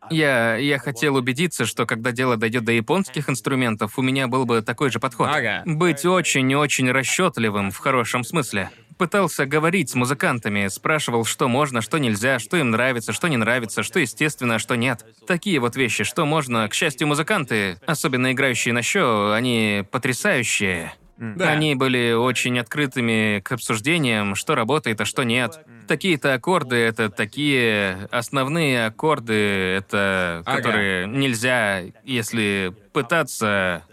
я, 0.09 0.55
я 0.55 0.79
хотел 0.79 1.15
убедиться, 1.15 1.65
что 1.65 1.85
когда 1.85 2.11
дело 2.11 2.37
дойдет 2.37 2.63
до 2.63 2.71
японских 2.71 3.29
инструментов, 3.29 3.97
у 3.97 4.01
меня 4.01 4.27
был 4.27 4.45
бы 4.45 4.61
такой 4.61 4.89
же 4.89 4.99
подход. 4.99 5.29
Ага. 5.31 5.63
Быть 5.65 6.05
очень-очень 6.05 6.91
расчетливым 6.91 7.71
в 7.71 7.77
хорошем 7.77 8.23
смысле. 8.23 8.69
Пытался 8.97 9.45
говорить 9.45 9.91
с 9.91 9.95
музыкантами, 9.95 10.67
спрашивал, 10.69 11.23
что 11.23 11.47
можно, 11.47 11.81
что 11.81 11.99
нельзя, 11.99 12.39
что 12.39 12.57
им 12.57 12.71
нравится, 12.71 13.13
что 13.13 13.27
не 13.27 13.37
нравится, 13.37 13.83
что 13.83 13.99
естественно, 13.99 14.55
а 14.55 14.59
что 14.59 14.75
нет. 14.75 15.05
Такие 15.27 15.59
вот 15.59 15.75
вещи, 15.75 16.03
что 16.03 16.25
можно. 16.25 16.67
К 16.67 16.73
счастью, 16.73 17.07
музыканты, 17.07 17.79
особенно 17.85 18.31
играющие 18.31 18.73
на 18.73 18.79
show, 18.79 19.35
они 19.35 19.85
потрясающие. 19.91 20.93
Да. 21.17 21.49
Они 21.49 21.73
были 21.73 22.13
очень 22.13 22.59
открытыми 22.59 23.39
к 23.39 23.51
обсуждениям, 23.51 24.35
что 24.35 24.53
работает, 24.53 25.01
а 25.01 25.05
что 25.05 25.23
нет. 25.23 25.59
Такие-то 25.87 26.35
аккорды— 26.35 26.75
это 26.77 27.09
такие 27.09 28.07
основные 28.11 28.85
аккорды, 28.85 29.33
это 29.33 30.43
Ага. 30.45 30.57
которые 30.57 31.07
нельзя, 31.07 31.81
если 32.03 32.73
пытаться... 32.93 33.83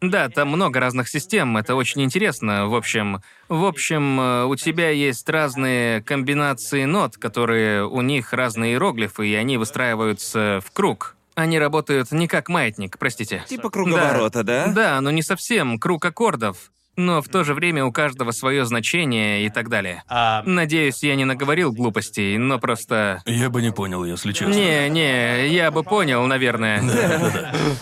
Да, 0.00 0.30
там 0.30 0.48
много 0.48 0.80
разных 0.80 1.08
систем, 1.08 1.58
это 1.58 1.74
очень 1.74 2.02
интересно. 2.02 2.68
В 2.68 2.74
общем, 2.74 3.20
в 3.50 3.64
общем, 3.66 4.18
э, 4.18 4.44
у 4.46 4.56
тебя 4.56 4.88
есть 4.88 5.28
разные 5.28 6.02
комбинации 6.02 6.84
нот, 6.84 7.18
которые 7.18 7.86
у 7.86 8.00
них 8.00 8.32
разные 8.32 8.72
иероглифы, 8.72 9.28
и 9.28 9.34
они 9.34 9.58
выстраиваются 9.58 10.60
в 10.64 10.72
круг. 10.72 11.16
Они 11.40 11.58
работают 11.58 12.12
не 12.12 12.28
как 12.28 12.50
маятник, 12.50 12.98
простите. 12.98 13.42
Типа 13.48 13.70
круговорота, 13.70 14.44
да? 14.44 14.66
Да, 14.66 15.00
но 15.00 15.10
не 15.10 15.22
совсем 15.22 15.78
круг 15.78 16.04
аккордов. 16.04 16.70
Но 16.96 17.22
в 17.22 17.28
то 17.28 17.44
же 17.44 17.54
время 17.54 17.82
у 17.86 17.92
каждого 17.92 18.30
свое 18.30 18.66
значение 18.66 19.46
и 19.46 19.48
так 19.48 19.70
далее. 19.70 20.02
uh, 20.10 20.42
Надеюсь, 20.44 21.02
я 21.02 21.14
не 21.14 21.24
наговорил 21.24 21.72
глупостей, 21.72 22.36
но 22.36 22.58
просто... 22.58 23.22
Я 23.24 23.48
бы 23.48 23.62
не 23.62 23.72
понял, 23.72 24.04
если 24.04 24.32
честно. 24.32 24.52
Не, 24.52 24.90
не, 24.90 25.48
я 25.48 25.70
бы 25.70 25.82
понял, 25.82 26.26
наверное. 26.26 26.82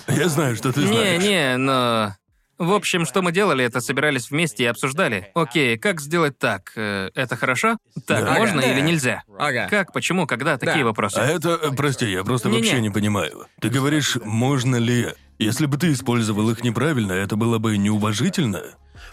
Я 0.07 0.29
знаю, 0.29 0.55
что 0.55 0.73
ты 0.73 0.87
знаешь. 0.87 1.21
Не, 1.21 1.29
не, 1.29 1.57
но... 1.57 2.15
В 2.59 2.73
общем, 2.73 3.07
что 3.07 3.23
мы 3.23 3.31
делали, 3.33 3.65
это 3.65 3.81
собирались 3.81 4.31
вместе 4.31 4.65
и 4.65 4.67
обсуждали. 4.67 5.31
Окей, 5.35 5.79
как 5.79 6.01
сделать 6.01 6.39
так? 6.39 6.73
Э, 6.77 7.11
Это 7.15 7.37
хорошо? 7.37 7.79
Так 8.07 8.25
Да. 8.25 8.33
можно 8.35 8.61
Ага. 8.61 8.71
или 8.73 8.81
нельзя? 8.81 9.23
Ага. 9.39 9.69
Как, 9.71 9.93
почему, 9.93 10.27
когда? 10.27 10.59
Такие 10.59 10.79
Да. 10.79 10.85
вопросы. 10.87 11.19
А 11.19 11.25
это, 11.27 11.51
э, 11.63 11.71
прости, 11.77 12.11
я 12.11 12.25
просто 12.25 12.49
Не-не. 12.49 12.63
вообще 12.63 12.81
не 12.81 12.91
понимаю. 12.91 13.47
Ты 13.61 13.69
говоришь, 13.71 14.17
можно 14.25 14.77
ли... 14.77 15.09
Если 15.39 15.67
бы 15.67 15.77
ты 15.77 15.93
использовал 15.93 16.51
их 16.51 16.65
неправильно, 16.65 17.13
это 17.13 17.37
было 17.37 17.59
бы 17.59 17.77
неуважительно? 17.79 18.63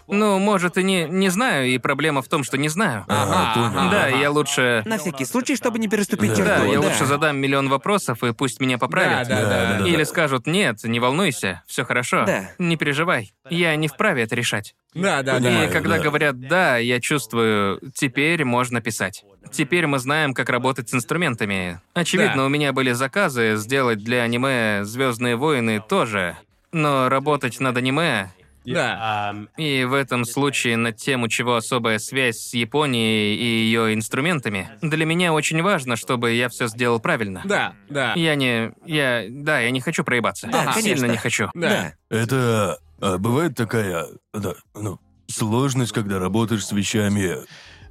Ну, 0.07 0.40
может, 0.40 0.77
и 0.77 0.84
не, 0.84 1.06
не 1.06 1.30
знаю, 1.30 1.68
и 1.68 1.77
проблема 1.77 2.22
в 2.22 2.27
том, 2.27 2.44
что 2.44 2.57
не 2.57 2.69
знаю. 2.69 3.06
Ага, 3.07 3.69
понял. 3.73 3.90
Да, 3.90 4.07
я 4.07 4.30
лучше... 4.30 4.84
На 4.86 4.98
всякий 4.98 5.26
случай, 5.26 5.56
чтобы 5.56 5.80
не 5.80 5.88
переступить 5.88 6.30
Да. 6.32 6.36
черту. 6.36 6.49
Да, 6.49 6.65
я 6.65 6.80
да. 6.80 6.88
лучше 6.88 7.06
задам 7.06 7.38
миллион 7.38 7.69
вопросов, 7.69 8.23
и 8.23 8.34
пусть 8.34 8.60
меня 8.61 8.77
поправят. 8.77 9.27
Да, 9.27 9.41
да, 9.41 9.49
да, 9.49 9.80
да. 9.80 9.88
Или 9.88 10.03
скажут, 10.03 10.45
нет, 10.48 10.84
не 10.84 10.99
волнуйся, 10.99 11.64
все 11.68 11.84
хорошо. 11.84 12.26
Да. 12.26 12.52
Не 12.60 12.77
переживай. 12.77 13.34
Я 13.49 13.76
не 13.76 13.88
вправе 13.88 14.23
это 14.23 14.36
решать. 14.36 14.76
Да, 14.94 15.23
да, 15.23 15.38
И 15.38 15.41
да. 15.41 15.49
Понимаю, 15.49 15.72
когда 15.72 15.98
да. 15.98 16.03
говорят 16.03 16.40
«да», 16.40 16.77
я 16.77 17.02
чувствую, 17.02 17.82
теперь 17.95 18.45
можно 18.45 18.82
писать. 18.82 19.23
Теперь 19.52 19.88
мы 19.88 19.99
знаем, 19.99 20.34
как 20.34 20.49
работать 20.49 20.90
с 20.90 20.94
инструментами. 20.94 21.82
Очевидно, 21.94 22.38
Да. 22.38 22.45
у 22.45 22.49
меня 22.49 22.72
были 22.73 22.91
заказы 22.94 23.56
сделать 23.57 23.99
для 24.03 24.22
аниме 24.23 24.84
Звездные 24.84 25.36
войны 25.36 25.82
тоже. 25.88 26.38
Но 26.72 27.10
работать 27.10 27.60
над 27.60 27.77
аниме 27.77 28.32
Да. 28.66 29.36
и 29.58 29.84
в 29.84 29.94
этом 29.94 30.26
случае 30.26 30.78
над 30.78 30.98
тем, 30.98 31.24
у 31.24 31.28
чего 31.28 31.56
особая 31.56 32.00
связь 32.00 32.38
с 32.38 32.54
Японией 32.54 33.36
и 33.36 33.46
ее 33.66 33.94
инструментами, 33.94 34.70
для 34.82 35.06
меня 35.06 35.34
очень 35.34 35.62
важно, 35.62 35.96
чтобы 35.96 36.34
я 36.34 36.50
все 36.50 36.68
сделал 36.68 37.00
правильно. 37.00 37.42
Да, 37.46 37.74
да. 37.90 38.14
Я 38.16 38.36
не... 38.36 38.72
Я... 38.86 39.26
Да, 39.30 39.60
я 39.60 39.72
не 39.72 39.82
хочу 39.82 40.04
проебаться. 40.04 40.48
Да, 40.48 40.74
Сильно 40.74 40.82
конечно. 40.82 41.06
не 41.06 41.18
хочу. 41.18 41.50
Да. 41.54 41.94
Это... 42.10 42.80
а, 43.00 43.18
бывает 43.18 43.56
такая... 43.56 44.08
Да, 44.34 44.54
ну, 44.74 45.00
сложность, 45.28 45.92
когда 45.92 46.20
работаешь 46.20 46.66
с 46.66 46.72
вещами, 46.72 47.38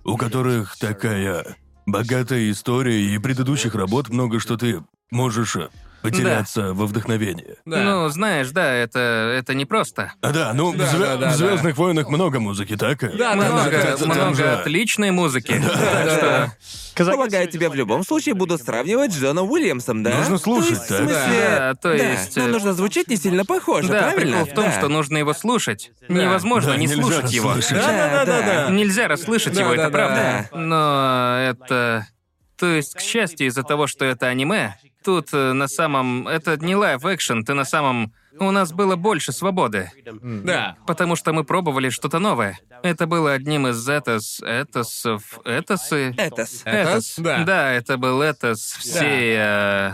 у 0.05 0.17
которых 0.17 0.77
такая 0.79 1.57
богатая 1.87 2.51
история 2.51 3.01
и 3.01 3.19
предыдущих 3.19 3.75
работ 3.75 4.09
много, 4.09 4.41
что 4.41 4.57
ты 4.57 4.83
можешь 5.11 5.57
потеряться 6.05 6.75
во 6.75 6.87
вдохновении. 6.87 7.57
Да. 7.65 7.83
Ну, 7.83 8.09
знаешь, 8.11 8.51
да, 8.51 8.71
это, 8.73 8.99
это 9.39 9.55
непросто. 9.55 10.13
А 10.21 10.31
да, 10.33 10.53
ну, 10.53 10.73
Да, 10.75 10.85
в, 10.85 10.95
звё- 10.95 10.99
да, 11.01 11.17
да, 11.17 11.31
в 11.31 11.37
Звездных 11.37 11.77
войнах 11.79 12.09
много 12.11 12.41
музыки, 12.41 12.77
так? 12.77 13.01
Да, 13.01 13.35
да, 13.35 13.35
Много, 13.35 13.71
да, 13.71 13.97
Там 13.97 14.09
много 14.11 14.35
же- 14.35 14.53
отличной 14.53 15.11
музыки. 15.11 15.61
Так 15.65 16.53
что... 16.95 17.07
Полагаю, 17.13 17.49
тебя 17.49 17.71
в 17.71 17.75
любом 17.75 18.05
случае 18.05 18.35
буду 18.35 18.57
сравнивать 18.59 19.13
с 19.13 19.17
Джоном 19.21 19.51
Уильямсом, 19.51 20.03
да? 20.03 20.11
Нужно 20.19 20.39
слушать, 20.39 20.75
то 20.75 20.79
есть, 20.79 20.87
в 20.87 20.89
так? 20.89 20.99
смысле... 20.99 21.41
Да, 21.59 21.75
то 21.75 21.93
есть, 21.93 22.37
Но 22.37 22.43
э, 22.45 22.47
нужно 22.47 22.73
звучать 22.75 23.09
не 23.09 23.17
сильно 23.17 23.45
похоже, 23.45 23.89
Да, 23.89 24.03
правильно? 24.03 24.37
прикол 24.39 24.45
в 24.45 24.55
том, 24.55 24.65
Да. 24.67 24.73
что 24.79 24.89
нужно 24.89 25.17
его 25.17 25.33
слушать. 25.35 25.91
Невозможно 26.09 26.73
Да, 26.73 26.77
не 26.77 26.87
слушать 26.87 27.33
его. 27.33 27.49
расслышать. 27.55 27.85
Да, 27.85 28.09
да, 28.11 28.25
да, 28.25 28.43
да. 28.67 28.71
Нельзя 28.71 29.09
расслышать 29.09 29.55
Да, 29.55 29.63
его, 29.63 29.71
да, 29.75 29.83
это 29.83 29.91
да. 29.91 29.91
правда. 29.91 30.49
Но 30.53 31.39
это... 31.51 32.07
То 32.57 32.67
есть, 32.67 32.95
к 32.95 33.01
счастью, 33.01 33.49
из-за 33.49 33.65
того, 33.65 33.89
что 33.89 34.05
это 34.05 34.27
аниме, 34.29 34.77
тут 35.05 35.29
э, 35.33 35.53
на 35.53 35.69
самом... 35.69 36.27
Это 36.27 36.57
не 36.57 36.75
лайв-экшен, 36.75 37.45
ты 37.45 37.55
на 37.55 37.65
самом... 37.65 38.13
У 38.41 38.51
нас 38.51 38.73
было 38.73 38.97
больше 38.97 39.31
свободы. 39.31 39.93
Да. 40.05 40.77
Потому 40.87 41.15
что 41.15 41.33
мы 41.33 41.45
пробовали 41.45 41.91
что-то 41.91 42.19
новое. 42.19 42.59
Это 42.83 43.07
было 43.07 43.33
одним 43.33 43.69
из 43.69 43.89
этос... 43.89 44.41
Этосов... 44.41 45.39
Этосы... 45.45 46.15
Этос. 46.17 46.63
Этос? 46.65 47.15
Да. 47.19 47.45
Да, 47.45 47.71
это 47.73 47.97
был 47.97 48.23
этос 48.23 48.73
всей... 48.73 49.37
э, 49.39 49.93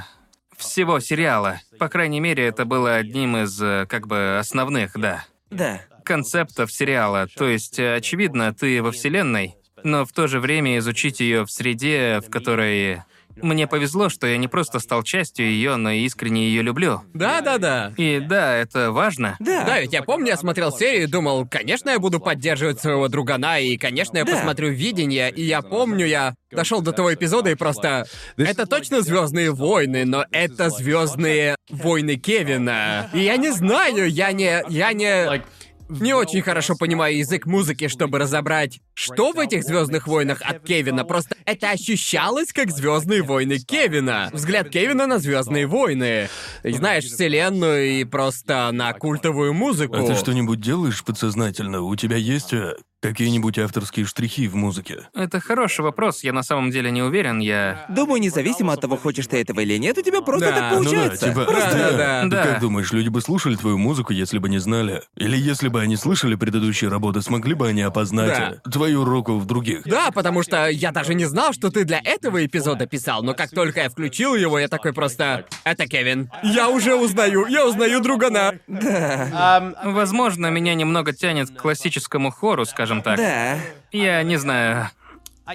всего 0.56 1.00
сериала. 1.00 1.60
По 1.78 1.88
крайней 1.88 2.20
мере, 2.20 2.46
это 2.46 2.64
было 2.64 2.94
одним 2.94 3.36
из, 3.36 3.60
э, 3.60 3.86
как 3.88 4.06
бы, 4.06 4.38
основных, 4.38 4.92
да, 4.98 5.24
Да. 5.50 5.80
концептов 6.04 6.72
сериала. 6.72 7.26
То 7.36 7.48
есть, 7.48 7.78
очевидно, 7.78 8.54
ты 8.54 8.82
во 8.82 8.92
Вселенной, 8.92 9.56
но 9.82 10.04
в 10.04 10.12
то 10.12 10.26
же 10.28 10.40
время 10.40 10.78
изучить 10.78 11.20
ее 11.20 11.44
в 11.44 11.50
среде, 11.50 12.20
в 12.26 12.30
которой... 12.30 13.02
Мне 13.42 13.66
повезло, 13.66 14.08
что 14.08 14.26
я 14.26 14.36
не 14.36 14.48
просто 14.48 14.78
стал 14.78 15.02
частью 15.02 15.46
ее, 15.46 15.76
но 15.76 15.90
и 15.90 16.00
искренне 16.04 16.46
ее 16.48 16.62
люблю. 16.62 17.02
Да, 17.14 17.40
да, 17.40 17.58
да. 17.58 17.92
И 17.96 18.20
да, 18.20 18.56
это 18.56 18.90
важно. 18.92 19.36
Да. 19.40 19.64
Да, 19.64 19.80
ведь 19.80 19.92
я 19.92 20.02
помню, 20.02 20.28
я 20.28 20.36
смотрел 20.36 20.72
серию 20.72 21.04
и 21.04 21.06
думал, 21.06 21.46
конечно, 21.48 21.90
я 21.90 21.98
буду 21.98 22.20
поддерживать 22.20 22.80
своего 22.80 23.08
другана, 23.08 23.60
и, 23.60 23.76
конечно, 23.76 24.18
я 24.18 24.24
Да. 24.24 24.32
посмотрю 24.32 24.70
видение, 24.70 25.30
и 25.30 25.42
я 25.42 25.62
помню, 25.62 26.06
я 26.06 26.34
дошел 26.50 26.80
до 26.82 26.92
того 26.92 27.14
эпизода 27.14 27.50
и 27.50 27.54
просто... 27.54 28.06
Это 28.36 28.66
точно 28.66 29.02
Звездные 29.02 29.52
войны, 29.52 30.04
но 30.04 30.24
это 30.32 30.70
Звездные 30.70 31.56
войны 31.70 32.16
Кевина. 32.16 33.08
И 33.12 33.20
я 33.20 33.36
не 33.36 33.50
знаю, 33.52 34.08
я 34.10 34.32
не. 34.32 34.62
я 34.68 34.92
не. 34.92 35.42
Не 35.90 36.14
очень 36.14 36.40
хорошо 36.40 36.76
понимаю 36.76 37.18
язык 37.18 37.46
музыки, 37.46 37.88
чтобы 37.88 38.18
разобрать, 38.18 38.80
что 38.94 39.32
в 39.32 39.38
этих 39.40 39.64
Звездных 39.64 40.06
войнах 40.06 40.40
от 40.42 40.60
Кевина. 40.60 41.04
Просто 41.04 41.34
это 41.44 41.70
ощущалось 41.70 42.52
как 42.52 42.70
Звездные 42.70 43.22
войны 43.22 43.58
Кевина. 43.58 44.30
Взгляд 44.32 44.70
Кевина 44.70 45.06
на 45.06 45.18
Звездные 45.18 45.66
войны. 45.66 46.28
Знаешь, 46.62 47.04
вселенную 47.04 48.00
и 48.00 48.04
просто 48.04 48.70
на 48.72 48.92
культовую 48.92 49.52
музыку. 49.52 49.96
А 49.96 50.06
ты 50.06 50.14
что-нибудь 50.14 50.60
делаешь 50.60 51.02
подсознательно? 51.02 51.82
У 51.82 51.96
тебя 51.96 52.16
есть 52.16 52.52
э, 52.52 52.76
какие-нибудь 53.00 53.58
авторские 53.58 54.06
штрихи 54.06 54.46
в 54.48 54.56
музыке? 54.56 55.08
Это 55.14 55.40
хороший 55.40 55.80
вопрос, 55.82 56.22
я 56.22 56.32
на 56.32 56.42
самом 56.42 56.70
деле 56.70 56.90
не 56.90 57.02
уверен, 57.02 57.38
я... 57.38 57.86
Думаю, 57.88 58.20
независимо 58.20 58.72
от 58.74 58.80
того, 58.80 58.96
хочешь 58.96 59.26
ты 59.26 59.38
этого 59.40 59.60
или 59.60 59.76
нет, 59.78 59.96
у 59.98 60.02
тебя 60.02 60.20
просто 60.20 60.50
Да. 60.50 60.56
так 60.56 60.62
Ну 60.72 60.84
да, 60.84 60.90
получается. 60.90 61.28
типа... 61.28 61.46
Да, 61.46 61.70
да, 61.72 61.90
да. 61.92 62.22
Ты 62.24 62.28
Да. 62.30 62.42
как 62.44 62.60
думаешь, 62.60 62.92
люди 62.92 63.08
бы 63.08 63.20
слушали 63.20 63.56
твою 63.56 63.78
музыку, 63.78 64.12
если 64.12 64.38
бы 64.38 64.48
не 64.48 64.58
знали? 64.58 65.02
Или 65.16 65.36
если 65.36 65.68
бы 65.68 65.80
они 65.80 65.96
слышали 65.96 66.34
предыдущие 66.34 66.90
работы, 66.90 67.22
смогли 67.22 67.54
бы 67.54 67.68
они 67.68 67.82
опознать 67.82 68.60
Да. 68.64 68.70
твою 68.70 69.04
руку 69.04 69.38
в 69.38 69.46
других? 69.46 69.82
Да, 69.84 70.10
потому 70.10 70.42
что 70.42 70.68
я 70.68 70.92
даже 70.92 71.14
не 71.14 71.24
знал, 71.24 71.52
что 71.52 71.70
ты 71.70 71.84
для 71.84 72.00
этого 72.04 72.44
эпизода 72.44 72.86
писал, 72.86 73.22
но 73.22 73.34
как 73.34 73.50
только 73.50 73.80
я 73.80 73.88
включил 73.88 74.34
его, 74.34 74.58
я 74.58 74.68
такой 74.68 74.92
просто... 74.92 75.46
Это 75.64 75.86
Кевин. 75.86 76.30
Я 76.42 76.68
уже 76.68 76.94
узнаю, 76.94 77.46
я 77.46 77.66
узнаю 77.66 78.00
другана. 78.00 78.54
um, 78.68 79.74
Возможно, 79.92 80.46
меня 80.50 80.74
немного 80.74 81.12
тянет 81.12 81.50
к 81.50 81.56
классическому 81.60 82.30
хору, 82.30 82.64
скажем 82.64 82.89
так. 83.02 83.16
Да. 83.16 83.56
Я 83.92 84.22
не 84.22 84.36
знаю. 84.36 84.90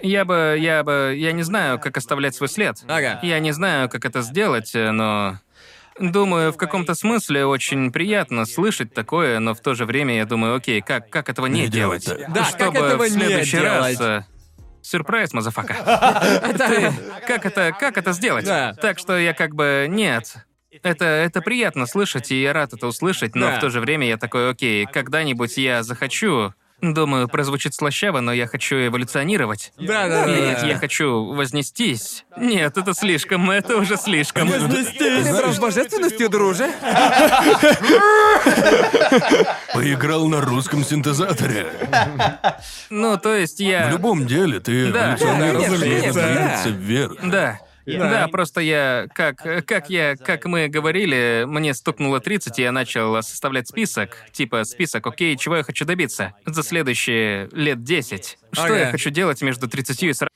Я 0.02 0.26
бы, 0.26 0.58
я 0.60 0.84
бы, 0.84 1.14
я 1.18 1.32
не 1.32 1.44
знаю, 1.44 1.80
как 1.80 1.96
оставлять 1.98 2.36
свой 2.36 2.50
след. 2.50 2.78
Ага. 2.88 3.20
Я 3.22 3.40
не 3.40 3.52
знаю, 3.54 3.88
как 3.90 4.04
это 4.06 4.22
сделать, 4.22 4.74
э, 4.76 4.92
но 4.92 5.40
Думаю, 5.98 6.52
в 6.52 6.58
каком-то 6.58 6.94
смысле 6.94 7.46
очень 7.46 7.90
приятно 7.90 8.46
слышать 8.46 8.94
такое, 8.94 9.40
но 9.40 9.54
в 9.54 9.62
то 9.62 9.76
же 9.76 9.86
время 9.86 10.18
я 10.18 10.26
думаю, 10.26 10.56
окей, 10.56 10.82
как, 10.82 11.10
как 11.10 11.30
этого 11.30 11.46
не, 11.46 11.62
Не 11.62 11.68
делать? 11.70 12.06
делать. 12.06 12.26
Да, 12.28 12.42
как 12.42 12.50
Чтобы 12.50 12.80
этого 12.80 13.04
в 13.04 13.10
не 13.10 13.10
следующий 13.12 13.58
раз... 13.60 13.98
делать? 13.98 14.26
э, 14.26 14.26
Сюрприз, 14.82 15.32
motherfucker. 15.32 15.74
Ты- 16.58 16.92
Как 17.26 17.46
это, 17.46 17.74
как 17.80 17.98
это 17.98 18.12
сделать? 18.12 18.44
Да. 18.46 18.74
Так 18.74 19.00
что 19.00 19.18
я 19.18 19.34
как 19.34 19.56
бы... 19.56 19.88
Нет. 19.90 20.36
Это, 20.84 21.06
это 21.06 21.40
приятно 21.42 21.86
слышать, 21.86 22.30
и 22.32 22.42
я 22.42 22.52
рад 22.52 22.74
это 22.74 22.88
услышать, 22.88 23.34
но 23.34 23.48
Да. 23.52 23.58
в 23.58 23.62
то 23.62 23.70
же 23.70 23.80
время 23.80 24.06
я 24.06 24.18
такой, 24.18 24.50
окей, 24.52 24.86
когда-нибудь 24.86 25.56
я 25.58 25.82
захочу... 25.84 26.54
Думаю, 26.94 27.28
прозвучит 27.28 27.74
слащаво, 27.74 28.20
но 28.20 28.32
я 28.34 28.48
хочу 28.48 28.76
эволюционировать. 28.76 29.72
Да, 29.78 30.08
да, 30.08 30.26
да. 30.26 30.68
я 30.68 30.78
хочу 30.78 31.34
вознестись. 31.34 32.26
Нет, 32.38 32.78
это 32.78 32.94
слишком, 32.94 33.50
это 33.50 33.78
уже 33.78 33.98
слишком. 33.98 34.50
Ты 34.50 35.24
брал 35.34 35.54
божественностью, 35.60 36.30
друже? 36.30 36.70
Поиграл 39.74 40.28
на 40.28 40.42
русском 40.42 40.84
синтезаторе. 40.84 41.68
Ну, 42.90 43.18
то 43.18 43.34
есть 43.36 43.58
В 43.58 43.62
я... 43.62 43.90
любом 43.90 44.26
деле 44.28 44.60
ты 44.60 44.92
Да, 44.92 45.10
эволюционируешь, 45.16 45.54
да, 45.54 45.64
чтобы 45.64 45.76
разумеется. 45.76 46.22
двигаться 46.22 46.70
вверх. 46.70 47.14
Да. 47.24 47.60
Да, 47.86 48.28
просто 48.28 48.62
я, 48.62 49.08
как, 49.14 49.38
как 49.66 49.90
я, 49.90 50.16
как 50.16 50.46
мы 50.46 50.68
говорили, 50.68 51.44
мне 51.48 51.74
стукнуло 51.74 52.20
30, 52.20 52.60
и 52.60 52.62
я 52.64 52.72
начал 52.72 53.22
составлять 53.22 53.68
список. 53.68 54.18
Типа, 54.32 54.64
список, 54.64 55.06
окей, 55.08 55.38
чего 55.38 55.58
я 55.58 55.64
хочу 55.64 55.86
добиться 55.86 56.34
за 56.46 56.64
следующие 56.64 57.50
лет 57.52 57.84
10. 57.84 58.38
Что 58.52 58.64
Ага. 58.64 58.76
я 58.78 58.92
хочу 58.92 59.10
делать 59.10 59.42
между 59.42 59.68
30 59.68 60.04
и 60.04 60.14
40. 60.14 60.32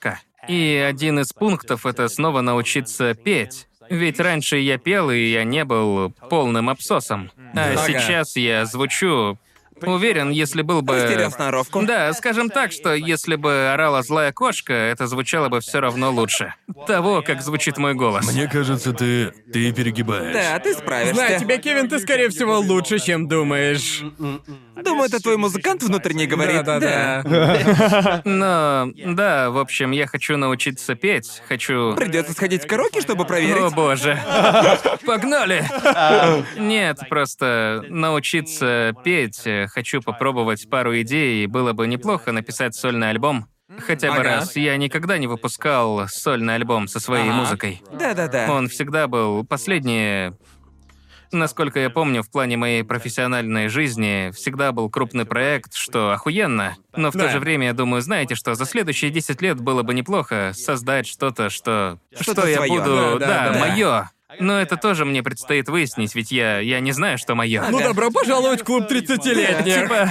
И 0.48 0.86
один 0.88 1.20
из 1.20 1.34
пунктов— 1.34 1.86
это 1.88 2.08
снова 2.08 2.42
научиться 2.42 3.14
петь. 3.14 3.68
Ведь 3.90 4.20
раньше 4.20 4.58
я 4.58 4.78
пел, 4.78 5.10
и 5.10 5.18
я 5.32 5.44
не 5.44 5.66
был 5.66 6.12
полным 6.30 6.70
абсосом. 6.70 7.32
А 7.56 7.72
Ага. 7.74 7.84
сейчас 7.88 8.36
я 8.36 8.66
звучу... 8.66 9.40
Уверен, 9.82 10.30
если 10.30 10.62
был 10.62 10.82
бы... 10.82 10.96
Растерял 10.96 11.32
сноровку. 11.32 11.82
Да, 11.84 12.14
скажем 12.14 12.50
так, 12.50 12.72
что 12.72 12.94
если 12.94 13.36
бы 13.36 13.70
орала 13.74 14.04
злая 14.04 14.32
кошка, 14.32 14.74
это 14.74 15.08
звучало 15.08 15.50
бы 15.50 15.60
все 15.62 15.80
равно 15.80 16.12
лучше. 16.12 16.54
Того, 16.88 17.22
как 17.22 17.42
звучит 17.42 17.78
мой 17.78 17.94
голос. 17.94 18.32
Мне 18.32 18.48
кажется, 18.48 18.94
ты 18.94 19.32
ты 19.52 19.72
перегибаешь. 19.74 20.34
Да, 20.34 20.60
ты 20.60 20.74
справишься. 20.74 21.16
Знаю 21.16 21.40
тебя, 21.40 21.58
Кевин, 21.58 21.90
ты, 21.90 22.00
скорее 22.00 22.30
всего, 22.30 22.60
лучше, 22.60 23.00
чем 23.00 23.28
думаешь. 23.28 24.04
Думаю, 24.84 25.08
это 25.08 25.22
твой 25.22 25.38
музыкант 25.38 25.84
внутренний 25.84 26.26
говорит. 26.26 26.64
Да-да-да. 26.64 28.22
Но, 28.26 28.90
да, 28.96 29.50
в 29.50 29.58
общем, 29.58 29.92
я 29.92 30.08
хочу 30.08 30.38
научиться 30.38 30.96
петь, 30.96 31.42
хочу... 31.48 31.96
Придется 31.96 32.34
сходить 32.34 32.64
в 32.64 32.68
караоке, 32.68 33.02
чтобы 33.02 33.24
О 33.24 33.26
проверить. 33.26 33.74
боже. 33.74 34.18
Погнали! 35.06 35.66
Нет, 36.58 37.00
просто 37.10 37.84
научиться 37.90 38.94
петь. 39.04 39.42
Хочу 39.70 40.02
попробовать 40.02 40.70
пару 40.70 41.00
идей, 41.02 41.44
и 41.44 41.48
было 41.48 41.74
бы 41.74 41.88
неплохо 41.88 42.32
написать 42.32 42.76
сольный 42.76 43.10
альбом. 43.10 43.48
Хотя 43.86 44.10
бы 44.12 44.16
Ага. 44.20 44.24
раз. 44.24 44.56
Я 44.56 44.76
никогда 44.78 45.18
не 45.20 45.28
выпускал 45.28 46.08
сольный 46.08 46.56
альбом 46.56 46.88
со 46.88 47.00
своей 47.00 47.30
Ага. 47.30 47.34
музыкой. 47.38 47.82
Да-да-да. 47.94 48.52
Он 48.52 48.68
всегда 48.68 49.08
был 49.08 49.44
последний. 49.46 50.34
Насколько 51.32 51.80
я 51.80 51.92
помню, 51.92 52.24
в 52.24 52.32
плане 52.32 52.58
моей 52.58 52.84
профессиональной 52.84 53.68
жизни 53.68 54.32
всегда 54.34 54.72
был 54.72 54.90
крупный 54.90 55.26
проект, 55.26 55.76
что 55.76 56.12
охуенно. 56.12 56.76
Но 56.96 57.10
в 57.10 57.14
то 57.14 57.20
Да. 57.20 57.30
же 57.30 57.40
время 57.40 57.68
я 57.68 57.74
думаю, 57.74 58.02
знаете 58.02 58.34
что, 58.34 58.56
за 58.56 58.66
следующие 58.66 59.12
10 59.12 59.40
лет 59.44 59.60
было 59.62 59.84
бы 59.84 59.94
неплохо 59.94 60.54
создать 60.56 61.06
что-то, 61.06 61.52
что... 61.52 62.00
Что-то 62.20 62.42
что 62.42 62.48
я 62.48 62.56
своё. 62.58 62.74
буду... 62.74 63.20
Да, 63.20 63.28
Да, 63.28 63.50
да, 63.50 63.54
да. 63.54 63.60
мое. 63.60 64.10
Но 64.38 64.62
это 64.62 64.78
тоже 64.78 65.06
мне 65.06 65.24
предстоит 65.24 65.70
выяснить, 65.70 66.14
ведь 66.14 66.32
я, 66.32 66.60
я 66.60 66.80
не 66.82 66.92
знаю, 66.92 67.18
что 67.18 67.34
мое. 67.34 67.66
Ну, 67.70 67.80
добро 67.80 68.12
пожаловать 68.12 68.62
в 68.62 68.64
клуб 68.64 68.84
30-летних. 68.84 69.84
Типа... 69.84 70.08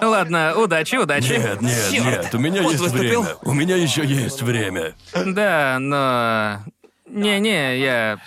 Ладно, 0.00 0.54
удачи, 0.56 0.96
удачи. 0.96 1.32
Нет, 1.32 1.60
нет, 1.60 1.92
нет, 1.92 2.34
у 2.34 2.38
меня 2.38 2.62
Вот 2.62 2.72
есть 2.72 2.82
выступил. 2.82 3.22
время. 3.22 3.36
У 3.42 3.52
меня 3.52 3.76
еще 3.76 4.04
есть 4.04 4.40
время. 4.42 4.94
Да, 5.12 5.78
но... 5.80 6.60
Не-не, 7.06 7.78
я... 7.78 8.18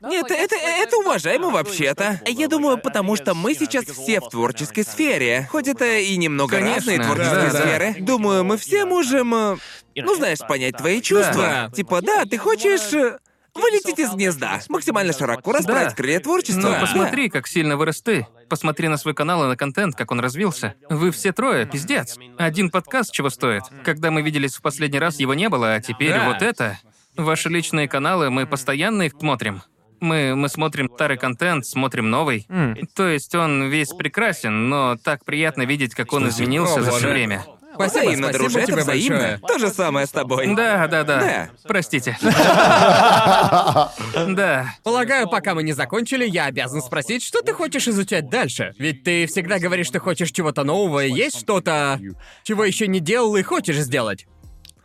Нет, 0.00 0.30
это, 0.30 0.56
это 0.56 0.96
уважаемо 0.96 1.50
вообще-то. 1.50 2.20
Я 2.26 2.48
думаю, 2.48 2.78
потому 2.78 3.16
что 3.16 3.34
мы 3.34 3.54
сейчас 3.54 3.84
все 3.84 4.20
в 4.20 4.28
творческой 4.30 4.84
сфере. 4.84 5.46
Хоть 5.50 5.68
это 5.68 5.98
и 5.98 6.16
немного 6.16 6.56
Конечно, 6.56 6.92
разные 6.92 6.98
творческие 7.00 7.50
да, 7.50 7.52
да. 7.52 7.60
сферы. 7.60 7.96
Думаю, 7.98 8.44
мы 8.44 8.56
все 8.56 8.86
можем, 8.86 9.34
э, 9.34 9.56
ну 9.96 10.14
знаешь, 10.14 10.38
понять 10.38 10.78
твои 10.78 11.02
чувства. 11.02 11.42
Да. 11.42 11.70
Типа, 11.76 12.00
да, 12.00 12.24
ты 12.24 12.38
хочешь 12.38 12.94
э, 12.94 13.18
вылететь 13.54 13.98
из 13.98 14.10
гнезда, 14.12 14.60
максимально 14.68 15.12
широко 15.12 15.52
расправить 15.52 15.90
Да. 15.90 15.94
крылья 15.94 16.20
творчества. 16.20 16.60
Ну, 16.60 16.68
Да. 16.70 16.80
посмотри, 16.80 17.28
как 17.28 17.46
сильно 17.46 17.76
вырос 17.76 18.02
ты. 18.02 18.26
Посмотри 18.48 18.88
на 18.88 18.96
свой 18.96 19.14
канал 19.14 19.44
и 19.44 19.48
на 19.48 19.56
контент, 19.56 19.94
как 19.96 20.10
он 20.10 20.20
развился. 20.20 20.74
Вы 20.88 21.10
все 21.10 21.32
трое, 21.32 21.66
пиздец. 21.66 22.16
Один 22.38 22.70
подкаст 22.70 23.12
чего 23.12 23.30
стоит? 23.30 23.62
Когда 23.84 24.10
мы 24.10 24.22
виделись 24.22 24.54
в 24.56 24.62
последний 24.62 24.98
раз, 24.98 25.18
его 25.20 25.34
не 25.34 25.48
было, 25.48 25.74
а 25.74 25.80
теперь 25.80 26.14
Да. 26.14 26.26
вот 26.28 26.42
это. 26.42 26.78
Ваши 27.16 27.48
личные 27.48 27.88
каналы, 27.88 28.30
мы 28.30 28.46
постоянно 28.46 29.02
их 29.02 29.12
смотрим. 29.18 29.62
Мы, 30.00 30.34
мы 30.34 30.48
смотрим 30.48 30.88
старый 30.94 31.18
контент, 31.18 31.66
смотрим 31.66 32.08
новый. 32.08 32.46
То 32.94 33.06
есть 33.06 33.34
он 33.34 33.64
весь 33.68 33.88
прекрасен, 33.90 34.68
но 34.70 34.96
так 34.96 35.24
приятно 35.26 35.62
видеть, 35.62 35.94
как 35.94 36.12
он 36.14 36.28
изменился 36.28 36.82
за 36.82 36.90
все 36.92 37.08
время. 37.10 37.44
Спасибо, 37.88 38.02
Взаимно, 38.10 38.28
спасибо 38.28 38.50
друже, 38.50 38.58
это 38.60 38.76
взаимно. 38.76 39.18
большое. 39.18 39.38
То 39.38 39.58
же 39.58 39.68
самое 39.70 40.06
с 40.06 40.10
тобой. 40.10 40.54
Да, 40.54 40.86
да, 40.86 41.04
да. 41.04 41.20
Да. 41.20 41.50
Простите. 41.66 42.16
Да. 44.30 44.74
Полагаю, 44.82 45.28
пока 45.28 45.54
мы 45.54 45.62
не 45.62 45.72
закончили, 45.72 46.26
я 46.26 46.46
обязан 46.46 46.82
спросить, 46.82 47.22
что 47.22 47.42
ты 47.42 47.52
хочешь 47.52 47.88
изучать 47.88 48.28
дальше? 48.28 48.74
Ведь 48.78 49.02
ты 49.04 49.26
всегда 49.26 49.58
говоришь, 49.58 49.86
что 49.86 50.00
хочешь 50.00 50.30
чего-то 50.30 50.64
нового, 50.64 51.00
есть 51.00 51.38
что-то, 51.38 51.98
чего 52.42 52.64
еще 52.64 52.86
не 52.86 53.00
делал 53.00 53.36
и 53.36 53.42
хочешь 53.42 53.76
сделать. 53.78 54.26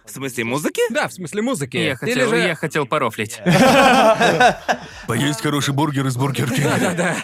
В 0.06 0.12
смысле 0.12 0.44
музыки? 0.44 0.82
Да, 0.92 1.08
в 1.08 1.14
смысле 1.14 1.42
музыки. 1.42 1.78
Я 1.78 1.84
Или 1.84 1.96
хотел, 1.96 2.30
же... 2.30 2.38
я 2.38 2.56
хотел 2.56 2.86
порофлить. 2.86 3.42
Поесть 5.08 5.42
хороший 5.42 5.74
бургер 5.74 6.06
из 6.06 6.16
Бургер 6.16 6.52
Кинга. 6.52 7.16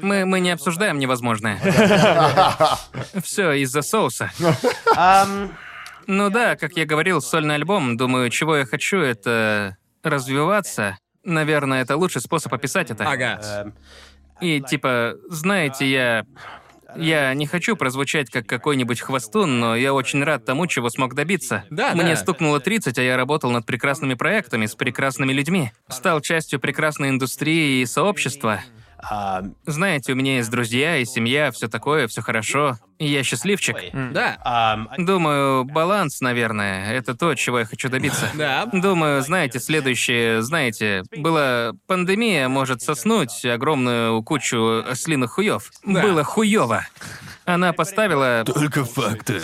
Мы, 0.00 0.24
мы 0.24 0.40
не 0.40 0.50
обсуждаем 0.50 0.98
невозможное. 0.98 1.60
Все 3.22 3.52
из-за 3.52 3.82
соуса. 3.82 4.30
Ну 6.06 6.30
да, 6.30 6.56
как 6.56 6.76
я 6.76 6.86
говорил, 6.86 7.20
сольный 7.20 7.56
альбом, 7.56 7.96
думаю, 7.96 8.30
чего 8.30 8.56
я 8.56 8.64
хочу, 8.64 8.98
это 8.98 9.76
развиваться. 10.04 10.98
Наверное, 11.24 11.82
это 11.82 11.96
лучший 11.96 12.22
способ 12.22 12.54
описать 12.54 12.90
это. 12.90 13.10
Ага. 13.10 13.72
И 14.40 14.60
типа, 14.60 15.16
знаете, 15.28 15.90
я... 15.90 16.26
Я 16.98 17.34
не 17.34 17.46
хочу 17.46 17.76
прозвучать 17.76 18.30
как 18.30 18.46
какой-нибудь 18.46 19.00
хвостун, 19.00 19.60
но 19.60 19.76
я 19.76 19.92
очень 19.94 20.22
рад 20.22 20.44
тому, 20.44 20.66
чего 20.66 20.90
смог 20.90 21.14
добиться. 21.14 21.64
Да, 21.70 21.94
Мне 21.94 22.10
да. 22.10 22.16
стукнуло 22.16 22.60
30, 22.60 22.98
а 22.98 23.02
я 23.02 23.16
работал 23.16 23.50
над 23.50 23.66
прекрасными 23.66 24.14
проектами 24.14 24.66
с 24.66 24.74
прекрасными 24.74 25.32
людьми. 25.32 25.72
Стал 25.88 26.20
частью 26.20 26.60
прекрасной 26.60 27.10
индустрии 27.10 27.82
и 27.82 27.86
сообщества. 27.86 28.60
Um, 29.10 29.54
Знаете, 29.66 30.12
у 30.12 30.16
меня 30.16 30.36
есть 30.36 30.50
друзья 30.50 30.96
и 30.98 31.04
семья, 31.04 31.50
все 31.50 31.68
такое, 31.68 32.08
все 32.08 32.22
хорошо. 32.22 32.78
И 32.98 33.06
я 33.06 33.22
счастливчик. 33.22 33.76
Да. 33.92 34.38
um, 34.44 35.04
Думаю, 35.04 35.64
баланс, 35.64 36.20
наверное, 36.20 36.92
это 36.92 37.14
то, 37.14 37.34
чего 37.34 37.58
я 37.58 37.64
хочу 37.64 37.88
добиться. 37.88 38.30
Да. 38.34 38.66
Думаю, 38.66 39.22
знаете, 39.22 39.60
следующее, 39.60 40.42
знаете, 40.42 41.02
была 41.16 41.72
пандемия, 41.86 42.48
может 42.48 42.82
соснуть 42.82 43.44
огромную 43.44 44.22
кучу 44.22 44.82
ослиных 44.88 45.32
хуев. 45.32 45.70
Да. 45.84 46.02
Было 46.02 46.24
хуево. 46.24 46.86
Она 47.46 47.72
поставила... 47.72 48.42
Только 48.44 48.84
факты. 48.84 49.40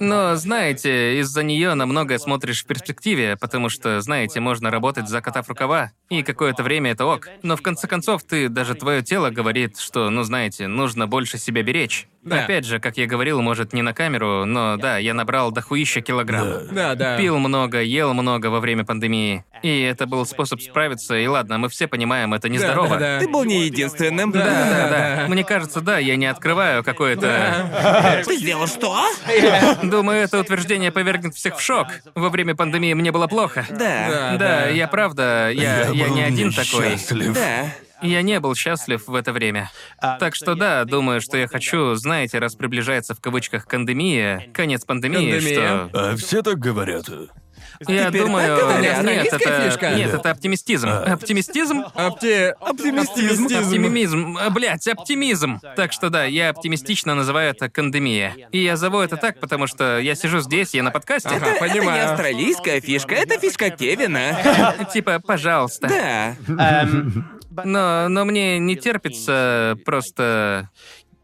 Но, 0.00 0.34
знаете, 0.34 1.20
из-за 1.20 1.42
нее 1.44 1.74
на 1.74 1.86
многое 1.86 2.18
смотришь 2.18 2.64
в 2.64 2.66
перспективе, 2.66 3.36
потому 3.36 3.68
что, 3.68 4.00
знаете, 4.00 4.40
можно 4.40 4.70
работать 4.70 5.08
закатав 5.08 5.48
рукава, 5.48 5.92
и 6.10 6.22
какое-то 6.22 6.62
время 6.64 6.90
это 6.90 7.06
ок. 7.06 7.28
Но 7.42 7.56
в 7.56 7.62
конце 7.62 7.86
концов, 7.86 8.24
ты, 8.24 8.48
даже 8.48 8.74
твое 8.74 9.02
тело 9.02 9.30
говорит, 9.30 9.78
что, 9.78 10.10
ну, 10.10 10.24
знаете, 10.24 10.66
нужно 10.66 11.06
больше 11.06 11.38
себя 11.38 11.62
беречь. 11.62 12.08
Да. 12.24 12.44
Опять 12.44 12.64
же, 12.64 12.80
как 12.80 12.96
я 12.96 13.06
говорил, 13.06 13.42
может, 13.42 13.72
не 13.72 13.82
на 13.82 13.92
камеру, 13.92 14.44
но 14.46 14.76
да, 14.76 14.96
я 14.96 15.12
набрал 15.12 15.52
дохуища 15.52 16.00
килограмм. 16.00 16.68
Да, 16.72 16.94
да. 16.94 17.18
Пил 17.18 17.38
много, 17.38 17.82
ел 17.82 18.14
много 18.14 18.46
во 18.46 18.60
время 18.60 18.84
пандемии. 18.84 19.44
И 19.62 19.82
это 19.82 20.06
был 20.06 20.24
способ 20.26 20.60
справиться, 20.60 21.16
и 21.16 21.26
ладно, 21.26 21.58
мы 21.58 21.68
все 21.68 21.86
понимаем, 21.86 22.34
это 22.34 22.48
нездорово. 22.48 22.96
Да, 22.96 22.98
да, 22.98 23.18
Ты 23.18 23.26
да. 23.26 23.32
был 23.32 23.44
не 23.44 23.64
единственным. 23.64 24.30
Да, 24.30 24.44
да, 24.44 24.88
да. 24.88 25.24
Мне 25.28 25.44
кажется, 25.44 25.80
да, 25.80 25.98
я 25.98 26.16
не 26.16 26.26
открываю 26.26 26.82
какое-то... 26.82 28.22
Ты 28.26 28.36
сделал 28.36 28.66
что? 28.66 29.06
Думаю, 29.82 30.20
это 30.22 30.40
утверждение 30.40 30.92
повергнет 30.92 31.34
всех 31.34 31.56
в 31.56 31.60
шок. 31.60 31.88
Во 32.14 32.30
время 32.30 32.54
пандемии 32.54 32.94
мне 32.94 33.12
было 33.12 33.26
плохо. 33.26 33.66
Да. 33.70 34.36
Да, 34.38 34.68
я 34.68 34.88
правда, 34.88 35.50
я, 35.52 35.88
я 35.88 36.06
был 36.06 36.14
не 36.14 36.22
один 36.22 36.52
такой. 36.52 36.96
Да. 37.34 37.66
Я 38.04 38.22
не 38.22 38.38
был 38.40 38.54
счастлив 38.54 39.06
в 39.06 39.14
это 39.14 39.32
время. 39.32 39.70
Так 40.00 40.34
что 40.34 40.54
да, 40.54 40.84
думаю, 40.84 41.20
что 41.20 41.36
я 41.36 41.48
хочу, 41.48 41.94
знаете, 41.94 42.38
раз 42.38 42.54
приближается 42.54 43.14
в 43.14 43.20
кавычках 43.20 43.66
пандемия, 43.66 44.48
конец 44.52 44.84
пандемии, 44.84 45.32
Пандемия. 45.32 45.88
что... 45.88 45.90
А 46.12 46.16
все 46.16 46.42
так 46.42 46.58
говорят. 46.58 47.08
Я 47.88 48.06
Теперь 48.08 48.22
думаю, 48.22 48.56
говорят. 48.56 49.02
нет, 49.04 49.26
это 49.32 49.38
фишка? 49.68 49.94
нет, 49.94 50.14
это 50.14 50.30
оптимистизм. 50.30 50.88
Оптимистизм? 50.88 51.84
Опти... 51.94 52.52
Оптимистизм. 52.60 53.46
Оптимизм, 53.46 54.36
а, 54.38 54.50
блядь, 54.50 54.86
оптимизм. 54.86 55.60
Так 55.74 55.92
что 55.92 56.08
да, 56.08 56.24
я 56.24 56.50
оптимистично 56.50 57.14
называю 57.14 57.50
это 57.50 57.68
кандемия. 57.68 58.36
И 58.52 58.58
я 58.58 58.76
зову 58.76 59.00
это 59.00 59.16
так, 59.16 59.40
потому 59.40 59.66
что 59.66 59.98
я 59.98 60.14
сижу 60.14 60.38
здесь, 60.40 60.72
я 60.74 60.82
на 60.84 60.92
подкасте. 60.92 61.30
Ага, 61.30 61.46
Это 61.56 61.64
не 61.64 61.70
понимаю. 61.80 62.10
австралийская 62.12 62.80
фишка, 62.80 63.14
это 63.14 63.38
фишка 63.40 63.70
Кевина. 63.70 64.36
Типа, 64.92 65.18
пожалуйста. 65.18 65.88
Да. 66.46 66.86
Но, 67.64 68.08
но 68.08 68.24
мне 68.24 68.58
не 68.58 68.76
терпится 68.76 69.76
просто 69.84 70.70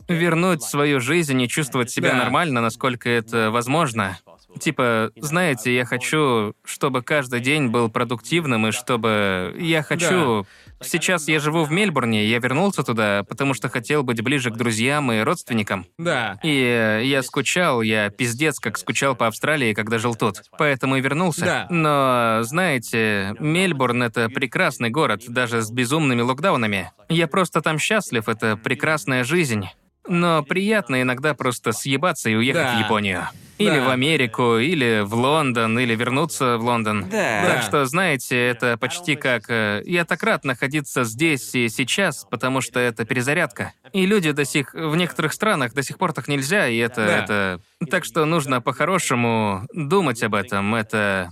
вернуть 0.09 0.63
свою 0.63 1.01
жизнь 1.01 1.41
и 1.41 1.49
чувствовать 1.49 1.91
себя 1.91 2.11
Да. 2.11 2.17
нормально, 2.19 2.61
насколько 2.61 3.09
это 3.09 3.51
возможно. 3.51 4.19
Типа, 4.59 5.13
знаете, 5.17 5.75
я 5.75 5.85
хочу, 5.85 6.55
чтобы 6.65 7.03
каждый 7.03 7.41
день 7.41 7.69
был 7.69 7.89
продуктивным, 7.89 8.67
и 8.67 8.73
чтобы... 8.73 9.57
Я 9.59 9.83
хочу... 9.83 10.47
Сейчас 10.83 11.29
я 11.29 11.41
живу 11.41 11.65
в 11.65 11.71
Мельбурне, 11.71 12.25
я 12.27 12.39
вернулся 12.39 12.83
туда, 12.83 13.25
потому 13.29 13.55
что 13.55 13.69
хотел 13.69 14.03
быть 14.03 14.23
ближе 14.23 14.51
к 14.51 14.57
друзьям 14.57 15.13
и 15.13 15.21
родственникам. 15.21 15.87
Да. 15.99 16.39
И 16.43 16.49
э, 16.51 17.03
я 17.05 17.23
скучал, 17.23 17.83
я 17.83 18.09
пиздец 18.09 18.59
как 18.59 18.79
скучал 18.79 19.15
по 19.15 19.27
Австралии, 19.27 19.75
когда 19.75 19.99
жил 19.99 20.15
тут. 20.15 20.43
Поэтому 20.59 20.97
и 20.97 21.01
вернулся. 21.01 21.45
Да. 21.45 21.67
Но, 21.69 22.43
знаете, 22.45 23.35
Мельбурн— 23.39 24.03
это 24.05 24.29
прекрасный 24.31 24.91
город, 24.91 25.25
даже 25.29 25.61
с 25.63 25.71
безумными 25.71 26.23
локдаунами. 26.23 26.93
Я 27.09 27.27
просто 27.29 27.61
там 27.61 27.79
счастлив, 27.79 28.29
это 28.29 28.57
прекрасная 28.57 29.25
жизнь. 29.25 29.67
Но 30.09 30.43
приятно 30.43 31.03
иногда 31.03 31.35
просто 31.35 31.73
съебаться 31.73 32.31
и 32.31 32.35
уехать 32.35 32.63
Да. 32.63 32.77
в 32.77 32.81
Японию. 32.81 33.29
Или 33.61 33.79
Да. 33.79 33.87
в 33.87 33.91
Америку, 33.91 34.57
или 34.59 35.03
в 35.05 35.15
Лондон, 35.15 35.79
или 35.79 35.95
вернуться 35.95 36.57
в 36.57 36.65
Лондон. 36.65 37.09
Да. 37.11 37.45
Так 37.47 37.63
что, 37.63 37.85
знаете, 37.87 38.37
это 38.49 38.77
почти 38.79 39.17
как... 39.17 39.45
э, 39.49 39.83
Я 39.85 40.05
так 40.05 40.23
рад 40.23 40.45
находиться 40.45 41.05
здесь 41.05 41.55
и 41.55 41.69
сейчас, 41.69 42.27
потому 42.31 42.61
что 42.61 42.81
это 42.81 43.05
перезарядка. 43.05 43.73
И 43.93 44.07
люди 44.07 44.33
до 44.33 44.45
сих... 44.45 44.75
В 44.75 44.97
некоторых 44.97 45.33
странах 45.33 45.75
до 45.75 45.83
сих 45.83 45.99
пор 45.99 46.13
так 46.13 46.27
нельзя, 46.29 46.69
и 46.69 46.77
это... 46.79 47.07
Да. 47.07 47.19
это... 47.25 47.61
Так 47.91 48.05
что 48.05 48.25
нужно 48.25 48.61
по-хорошему 48.61 49.67
думать 49.75 50.23
об 50.23 50.35
этом. 50.35 50.75
Это... 50.75 51.31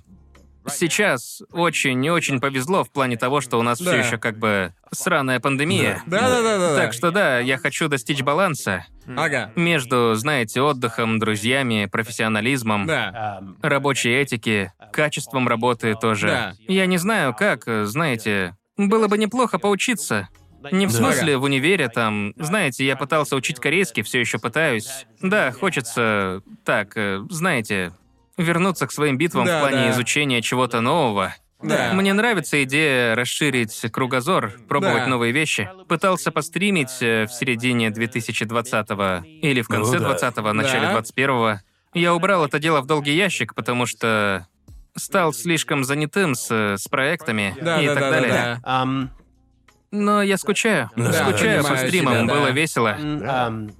Сейчас 0.66 1.43
очень 1.52 2.05
и 2.05 2.10
очень 2.10 2.40
повезло 2.40 2.85
в 2.85 2.90
плане 2.90 3.16
того, 3.16 3.40
что 3.40 3.59
у 3.59 3.62
нас 3.62 3.80
Да. 3.80 3.93
все 3.93 4.01
еще 4.01 4.18
как 4.18 4.39
бы 4.39 4.74
сраная 4.93 5.40
пандемия. 5.40 6.02
Да-да-да-да. 6.06 6.76
Так 6.76 6.93
что 6.93 7.10
да, 7.10 7.39
я 7.39 7.56
хочу 7.59 7.89
достичь 7.89 8.22
баланса 8.22 8.85
Ага. 9.16 9.52
между, 9.56 10.14
знаете, 10.14 10.60
отдыхом, 10.60 11.18
друзьями, 11.18 11.89
профессионализмом, 11.90 12.86
Да. 12.86 13.43
Рабочей 13.62 14.10
этики, 14.12 14.72
качеством 14.93 15.48
работы 15.48 15.94
тоже. 15.94 16.26
Да. 16.28 16.52
Я 16.66 16.86
не 16.86 16.98
знаю, 16.98 17.35
как, 17.35 17.64
знаете, 17.86 18.55
было 18.76 19.09
бы 19.09 19.16
неплохо 19.18 19.59
поучиться. 19.59 20.28
Не 20.72 20.86
в 20.86 20.90
Да. 20.93 20.98
смысле 20.98 21.36
в 21.39 21.44
универе 21.44 21.89
там, 21.89 22.35
знаете, 22.36 22.85
я 22.85 22.97
пытался 22.97 23.36
учить 23.36 23.60
корейский, 23.60 24.02
все 24.02 24.18
еще 24.20 24.39
пытаюсь. 24.39 25.06
Да, 25.22 25.52
хочется 25.52 26.43
так, 26.64 26.97
э, 26.97 27.20
знаете, 27.30 27.93
вернуться 28.39 28.86
к 28.86 28.93
своим 28.93 29.19
битвам 29.19 29.44
Да, 29.44 29.59
в 29.59 29.60
плане 29.60 29.77
да. 29.85 29.90
изучения 29.90 30.40
чего-то 30.40 30.81
нового. 30.81 31.35
Да. 31.60 31.90
Мне 31.93 32.12
нравится 32.12 32.62
идея 32.62 33.15
расширить 33.16 33.81
кругозор, 33.93 34.52
пробовать 34.69 35.05
Да. 35.05 35.06
новые 35.09 35.32
вещи. 35.32 35.69
Пытался 35.89 36.31
постримить 36.31 37.02
э, 37.02 37.27
в 37.27 37.32
середине 37.32 37.89
2020-го 37.89 39.24
или 39.27 39.60
в 39.62 39.69
конце 39.69 39.98
Ну 39.98 40.09
да. 40.09 40.15
20-го, 40.16 40.52
начале 40.52 40.82
Да. 40.89 40.98
21-го. 41.01 41.60
Я 41.94 42.15
убрал 42.15 42.44
это 42.47 42.59
дело 42.60 42.81
в 42.81 42.86
долгий 42.86 43.12
ящик, 43.16 43.55
потому 43.55 43.86
что 43.86 44.47
стал 44.97 45.32
слишком 45.32 45.82
занятым 45.85 46.35
с, 46.36 46.51
с 46.77 46.86
проектами 46.89 47.56
Да, 47.60 47.81
и 47.82 47.86
да, 47.86 47.94
так 47.94 48.02
да, 48.05 48.10
далее. 48.10 48.31
да, 48.32 48.60
да. 48.62 48.85
um, 48.85 49.09
Но 49.90 50.23
я 50.23 50.36
скучаю. 50.39 50.90
Да, 50.97 51.12
скучаю 51.12 51.65
по 51.65 51.77
стримам, 51.77 52.15
тебя, 52.15 52.27
да. 52.27 52.35
было 52.35 52.47
весело. 52.51 52.97
um, 52.98 53.73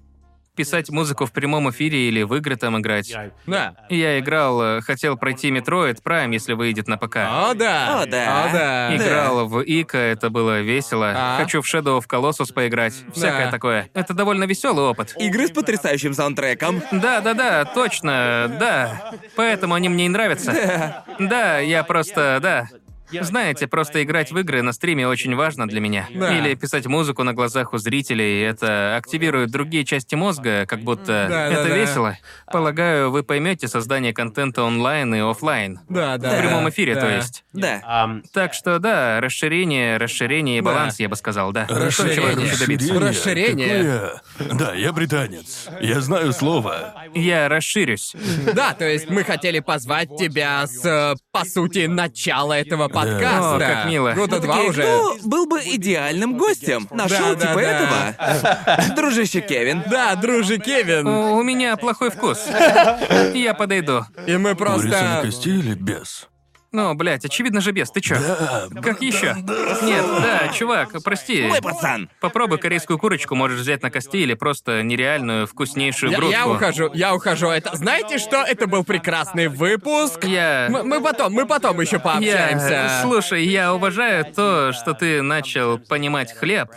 Писать 0.59 0.91
музыку 0.91 1.25
в 1.25 1.31
прямом 1.31 1.71
эфире 1.71 2.09
или 2.09 2.25
в 2.25 2.35
игры 2.35 2.57
там 2.57 2.77
играть. 2.81 3.15
Да. 3.47 3.75
Я 3.91 4.19
играл, 4.19 4.61
э, 4.61 4.81
хотел 4.81 5.17
пройти 5.17 5.51
Metroid 5.53 6.03
Prime, 6.03 6.33
если 6.33 6.55
выйдет 6.55 6.89
на 6.89 6.97
ПК. 6.99 7.17
О, 7.19 7.55
да. 7.55 8.03
О, 8.03 8.07
да. 8.07 8.45
О, 8.45 8.53
да. 8.53 8.97
Играл 8.97 9.47
в 9.47 9.61
Ика, 9.63 9.99
это 9.99 10.31
было 10.31 10.61
весело. 10.61 11.13
А? 11.17 11.37
Хочу 11.39 11.63
в 11.63 11.65
Shadow 11.65 12.01
of 12.01 12.09
Colossus 12.09 12.53
поиграть. 12.53 12.95
Всякое 13.15 13.45
Да. 13.45 13.51
такое. 13.53 13.89
Это 13.95 14.15
довольно 14.15 14.45
веселый 14.45 14.85
опыт. 14.87 15.15
Игры 15.17 15.47
с 15.47 15.53
потрясающим 15.53 16.13
саундтреком. 16.13 16.83
Да, 16.91 17.21
да, 17.21 17.35
да, 17.35 17.65
точно, 17.65 18.53
да. 18.59 19.13
Поэтому 19.37 19.75
они 19.75 19.89
мне 19.89 20.07
и 20.07 20.09
нравятся. 20.09 21.05
Да, 21.21 21.61
я 21.61 21.85
просто, 21.85 22.41
да. 22.43 22.67
Знаете, 23.11 23.67
просто 23.67 24.03
играть 24.03 24.33
в 24.33 24.39
игры 24.39 24.63
на 24.63 24.73
стриме 24.73 25.07
очень 25.09 25.35
важно 25.35 25.67
для 25.69 25.81
меня. 25.81 26.07
Да. 26.15 26.37
Или 26.37 26.55
писать 26.55 26.87
музыку 26.87 27.23
на 27.23 27.33
глазах 27.35 27.73
у 27.73 27.79
зрителей, 27.79 28.43
это 28.43 28.97
активирует 28.97 29.51
другие 29.51 29.85
части 29.85 30.15
мозга, 30.15 30.67
как 30.67 30.81
будто 30.81 31.27
Да, 31.29 31.29
да, 31.29 31.47
это 31.49 31.69
да. 31.69 31.77
весело. 31.77 32.19
Полагаю, 32.53 33.11
вы 33.11 33.23
поймете 33.23 33.69
создание 33.69 34.13
контента 34.13 34.63
онлайн 34.63 35.15
и 35.15 35.21
оффлайн. 35.21 35.81
Да, 35.89 36.17
да. 36.19 36.31
В 36.37 36.39
прямом 36.41 36.69
эфире, 36.71 36.95
да. 36.95 37.01
то 37.03 37.09
есть. 37.11 37.45
Да. 37.53 38.21
Так 38.33 38.55
что 38.55 38.79
да, 38.79 39.21
расширение, 39.21 39.97
расширение 39.97 40.59
и 40.59 40.61
Да. 40.61 40.67
баланс, 40.67 41.01
я 41.01 41.09
бы 41.09 41.17
сказал, 41.17 41.53
да. 41.53 41.67
Расширение. 41.69 42.57
Добиться. 42.59 42.99
Расширение. 43.01 44.21
Какое- 44.39 44.59
Да, 44.59 44.75
я 44.75 44.93
британец. 44.93 45.69
Я 45.81 46.01
знаю 46.01 46.33
слово. 46.33 46.95
Я 47.15 47.49
расширюсь. 47.49 48.15
Да, 48.55 48.75
то 48.75 48.85
есть 48.89 49.09
мы 49.11 49.25
хотели 49.25 49.61
позвать 49.61 50.09
тебя 50.19 50.67
с, 50.67 50.85
э, 50.85 51.15
по 51.33 51.45
сути, 51.45 51.87
начала 51.87 52.59
этого 52.59 52.89
подкаста. 53.03 53.57
О, 53.57 53.59
как 53.59 53.85
мило. 53.87 54.13
Года 54.13 54.41
два 54.41 54.55
Такие, 54.57 54.71
уже. 54.71 54.83
кто 54.83 55.17
был 55.25 55.47
бы 55.47 55.61
идеальным 55.61 56.37
гостем? 56.39 56.89
Нашел 56.91 57.35
Да, 57.35 57.47
типа 57.47 57.61
да. 57.61 58.15
этого? 58.17 58.95
Дружище 58.97 59.41
Кевин. 59.41 59.83
Да, 59.91 60.15
друже 60.17 60.59
Кевин. 60.59 61.07
У 61.07 61.39
у 61.39 61.43
меня 61.43 61.77
плохой 61.77 62.11
вкус. 62.11 62.47
Я 63.35 63.55
подойду. 63.55 64.05
И 64.27 64.37
мы 64.37 64.55
Курица 64.55 64.75
на 64.75 64.85
просто... 64.89 65.21
кости 65.25 65.49
или 65.49 65.75
без? 65.75 66.29
Ну, 66.71 66.95
блядь, 66.95 67.25
очевидно 67.25 67.61
же 67.61 67.73
без. 67.73 67.91
Ты 67.91 68.01
чё? 68.01 68.17
Как 68.83 69.01
еще? 69.01 69.35
Нет, 69.83 70.05
да, 70.23 70.49
чувак, 70.53 70.91
прости. 71.03 71.43
Мой 71.43 71.63
пацан. 71.63 72.11
Попробуй 72.21 72.59
корейскую 72.59 72.99
курочку, 72.99 73.35
можешь 73.35 73.61
взять 73.61 73.83
на 73.83 73.91
кости 73.91 74.19
или 74.19 74.35
просто 74.35 74.83
нереальную 74.83 75.47
вкуснейшую 75.47 76.13
Я, 76.13 76.19
грудку. 76.19 76.33
я 76.33 76.47
ухожу, 76.47 76.91
я 76.93 77.15
ухожу. 77.15 77.49
Это, 77.49 77.75
знаете 77.77 78.19
что? 78.19 78.43
Это 78.43 78.67
был 78.67 78.85
прекрасный 78.85 79.49
выпуск. 79.49 80.25
Я... 80.25 80.67
Мы, 80.71 80.83
мы 80.83 81.01
потом, 81.01 81.33
мы 81.33 81.47
потом 81.47 81.81
еще 81.81 81.97
Я... 81.97 82.01
пообщаемся. 82.01 83.01
Слушай, 83.03 83.47
я 83.47 83.75
уважаю 83.75 84.25
то, 84.27 84.73
что 84.73 84.93
ты 84.95 85.23
начал 85.23 85.79
понимать 85.79 86.33
хлеб. 86.35 86.69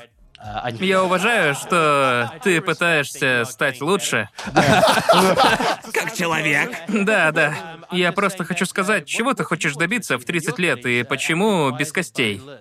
Я 0.80 1.04
уважаю, 1.04 1.56
что 1.56 2.32
ты 2.44 2.62
пытаешься 2.62 3.44
стать 3.46 3.82
лучше. 3.82 4.30
Как 5.94 6.14
человек. 6.16 6.72
Да, 6.88 7.32
да. 7.32 7.54
Я 7.92 8.12
просто 8.12 8.44
хочу 8.44 8.66
сказать, 8.66 9.06
чего 9.06 9.34
ты 9.34 9.44
хочешь 9.44 9.76
добиться 9.76 10.18
в 10.18 10.24
30 10.24 10.60
лет 10.60 10.86
и 10.86 11.04
почему 11.04 11.72
без 11.72 11.92
костей? 11.92 12.42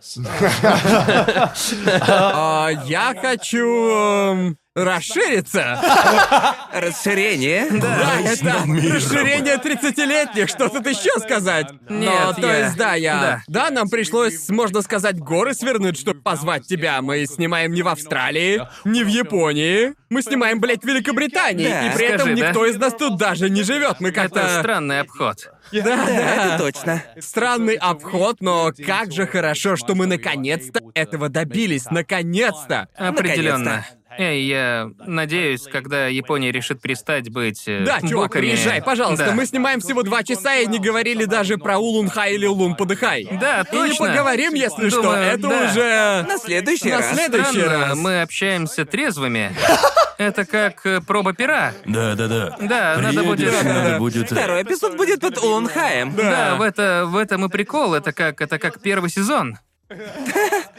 А, 2.03 2.69
я 2.87 3.15
хочу 3.21 4.57
расшириться. 4.75 5.81
Расширение. 6.73 7.67
Да, 7.71 8.21
это 8.21 8.65
расширение 8.95 9.57
30-летних, 9.57 10.49
что 10.49 10.69
тут 10.69 10.87
еще 10.87 11.11
сказать? 11.19 11.67
Но, 11.89 11.97
Нет, 11.99 12.37
то 12.37 12.57
есть, 12.57 12.77
да, 12.77 12.95
я... 12.95 13.43
да. 13.49 13.71
Нам 13.71 13.89
пришлось, 13.89 14.49
можно 14.49 14.83
сказать, 14.83 15.19
горы 15.19 15.55
свернуть, 15.55 15.99
чтобы 15.99 16.21
позвать 16.21 16.67
тебя. 16.67 17.03
Мы 17.03 17.27
снимаем 17.27 17.73
не 17.73 17.83
в 17.83 17.89
Австралии, 17.89 18.63
не 18.85 19.03
в 19.03 19.09
Японии. 19.09 19.95
Мы 20.09 20.23
снимаем, 20.23 20.61
блядь, 20.61 20.83
в 20.83 20.87
Великобритании. 20.87 21.69
Да. 21.69 21.87
и 21.93 21.97
при 21.97 22.07
этом 22.07 22.35
никто 22.35 22.67
из 22.67 22.77
нас 22.77 22.95
тут 22.95 23.17
даже 23.17 23.51
не 23.51 23.63
живет. 23.63 24.01
Мы 24.01 24.13
как-то... 24.13 24.41
Это 24.41 24.61
странный 24.61 25.01
обход. 25.01 25.53
Да, 25.73 25.83
Да, 25.83 26.07
да. 26.07 26.47
это 26.47 26.59
точно. 26.59 27.03
Странный 27.19 27.75
обход, 27.77 28.41
но 28.41 28.73
как 28.85 29.13
же 29.13 29.27
хорошо, 29.27 29.77
что 29.77 29.95
мы 29.95 30.07
наконец-то 30.07 30.81
этого 30.95 31.29
добились. 31.29 31.87
Наконец-то! 31.91 32.89
Определенно. 32.97 33.85
Эй, 34.19 34.43
я 34.45 34.91
надеюсь, 34.99 35.63
когда 35.71 36.09
Япония 36.09 36.51
решит 36.51 36.81
перестать 36.81 37.31
быть. 37.31 37.63
э, 37.67 37.85
Да, 37.85 38.01
чувак, 38.01 38.31
боками- 38.31 38.41
приезжай, 38.43 38.83
пожалуйста. 38.83 39.27
Да. 39.27 39.33
Мы 39.33 39.47
снимаем 39.47 39.81
всего 39.81 40.03
два 40.03 40.23
часа 40.25 40.57
и 40.57 40.67
не 40.67 40.79
говорили 40.81 41.25
даже 41.27 41.59
про 41.59 41.79
Улун-Хай 41.79 42.35
или 42.35 42.47
Улун-Подыхай. 42.47 43.29
Да, 43.41 43.61
И 43.71 43.77
не 43.77 43.89
точно. 43.91 44.07
поговорим, 44.09 44.55
если 44.55 44.89
что. 44.89 45.03
Думаю, 45.03 45.23
Это 45.23 45.49
да. 45.49 45.65
уже... 45.71 46.27
На 46.29 46.39
следующий 46.39 46.91
На 46.91 46.99
раз. 46.99 47.13
следующий 47.15 47.61
Странно, 47.61 47.87
раз. 47.89 47.99
мы 47.99 48.23
общаемся 48.23 48.85
трезвыми. 48.85 49.53
Это 50.19 50.45
как 50.45 50.85
э, 50.85 51.01
проба 51.01 51.33
пера. 51.33 51.73
Да, 51.87 52.15
да, 52.15 52.27
да. 52.29 52.57
Да, 52.61 52.97
надо 53.01 53.23
будет- 53.23 53.49
Приедешь, 53.49 53.65
да, 53.65 53.73
надо 53.83 53.99
будет. 53.99 54.33
э, 54.33 54.35
Второй 54.35 54.63
эпизод 54.65 54.97
будет 54.97 55.21
под 55.21 55.39
Уланхаем. 55.39 56.15
Да, 56.15 56.57
в, 56.57 56.63
это, 56.63 57.05
в 57.07 57.17
этом 57.17 57.47
и 57.47 57.49
прикол. 57.49 57.95
Это 57.95 58.13
как, 58.13 58.41
это 58.43 58.59
как 58.59 58.83
первый 58.83 59.09
сезон. 59.09 59.57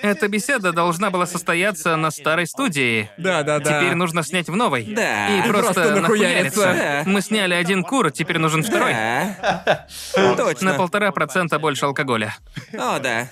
Эта 0.02 0.28
беседа 0.28 0.72
должна 0.72 1.10
была 1.10 1.26
состояться 1.26 1.96
на 1.96 2.12
старой 2.12 2.48
студии. 2.48 3.10
Да-да-да. 3.18 3.80
Теперь 3.82 3.96
нужно 3.96 4.24
снять 4.24 4.48
в 4.48 4.56
новой. 4.56 4.84
Да. 4.86 5.38
И 5.38 5.48
просто, 5.48 5.74
просто 5.74 5.96
нахуяриться. 6.02 6.60
нахуяриться. 6.68 7.10
Мы 7.10 7.22
сняли 7.22 7.54
один 7.54 7.84
кур, 7.84 8.10
теперь 8.12 8.38
нужен 8.38 8.64
второй. 8.64 8.94
Да. 8.94 9.86
На 10.16 10.36
Точно. 10.36 10.74
полтора 10.76 11.12
процента 11.12 11.60
больше 11.60 11.86
алкоголя. 11.86 12.36
О, 12.74 13.00
да. 13.00 13.28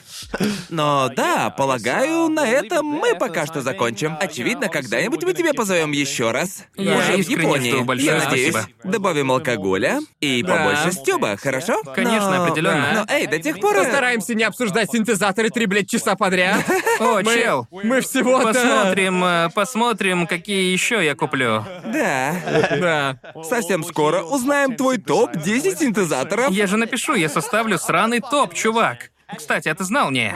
Но 0.70 1.10
да, 1.16 1.50
полагаю, 1.50 2.28
на 2.28 2.46
этом 2.48 2.86
мы 2.86 3.16
пока 3.16 3.46
что 3.46 3.62
закончим. 3.62 4.18
Очевидно, 4.20 4.68
когда-нибудь 4.68 5.24
мы 5.24 5.34
тебя 5.34 5.54
позовем 5.54 5.92
еще 5.92 6.32
раз. 6.32 6.66
Я 6.76 6.98
Уже 6.98 7.14
в 7.24 7.30
Японии. 7.30 7.72
жду. 7.72 7.84
Большое 7.86 8.18
Я 8.18 8.24
надеюсь. 8.26 8.54
спасибо. 8.54 8.70
Добавим 8.84 9.32
алкоголя 9.32 10.00
и 10.20 10.44
Да. 10.44 10.56
побольше 10.58 10.92
стёба, 10.92 11.38
хорошо? 11.38 11.82
Конечно, 11.96 12.32
Но- 12.38 12.44
определенно. 12.46 13.06
Но 13.08 13.14
эй, 13.14 13.28
до 13.28 13.40
тех 13.40 13.60
пор. 13.60 13.76
э, 13.78 13.80
Постараемся 13.84 14.36
не 14.36 14.44
обсуждать 14.44 14.92
синтезаторы 14.92 15.50
три, 15.50 15.66
блядь, 15.70 15.90
часа 15.90 16.16
подряд. 16.16 16.64
О, 17.00 17.22
Мы- 17.24 17.34
чел. 17.36 17.68
Мы 17.72 18.02
всего-то... 18.02 18.54
Посмотрим, 18.54 19.24
э, 19.24 19.50
посмотрим, 19.56 20.28
какие 20.28 20.72
еще 20.74 21.04
я 21.06 21.16
куплю. 21.16 21.64
Да. 21.86 22.36
Да. 23.34 23.44
Совсем 23.44 23.84
скоро 23.84 24.22
узнаем 24.24 24.76
твой 24.76 24.98
топ-10 24.98 25.78
синтезаторов. 25.80 26.52
Я 26.52 26.68
же 26.68 26.78
напишу, 26.78 27.16
я 27.16 27.30
составлю 27.30 27.78
сраный 27.78 28.20
топ, 28.20 28.54
чувак. 28.54 29.12
Кстати, 29.38 29.70
а 29.70 29.76
ты 29.76 29.84
знал 29.84 30.10
не? 30.12 30.34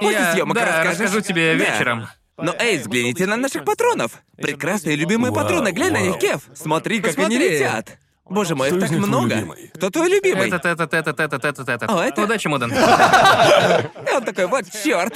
После 0.00 0.12
Я, 0.18 0.32
съемок 0.32 0.56
да, 0.56 0.66
расскажешь. 0.66 1.00
расскажу 1.00 1.20
тебе 1.20 1.54
Да. 1.56 1.64
вечером. 1.64 2.08
Но 2.36 2.54
эй, 2.58 2.78
взгляните 2.78 3.26
на 3.26 3.36
наших 3.36 3.64
патронов. 3.64 4.12
Прекрасные 4.36 4.96
любимые 4.96 5.30
Вау, 5.32 5.42
патроны, 5.44 5.70
глянь 5.70 5.92
на 5.92 6.00
вау. 6.00 6.08
них, 6.08 6.18
Кев. 6.18 6.40
Смотри, 6.54 6.98
как 7.00 7.16
они 7.18 7.26
Посмотри. 7.36 7.48
летят. 7.50 7.98
Боже 8.32 8.54
мой, 8.54 8.68
Кто 8.68 8.78
их 8.78 8.84
из 8.84 8.88
так 8.88 8.98
них 8.98 9.06
твой 9.06 9.20
много. 9.20 9.34
любимый? 9.34 9.70
Кто 9.74 9.90
твой 9.90 10.08
любимый? 10.08 10.48
Этот, 10.48 10.64
этот, 10.64 10.94
этот, 10.94 11.20
этот, 11.20 11.44
этот, 11.44 11.68
этот. 11.68 11.90
О, 11.90 12.02
это? 12.02 12.22
Удачи, 12.22 12.48
Мудан. 12.48 12.72
И 12.72 14.12
он 14.14 14.24
такой, 14.24 14.46
вот 14.46 14.64
черт. 14.82 15.14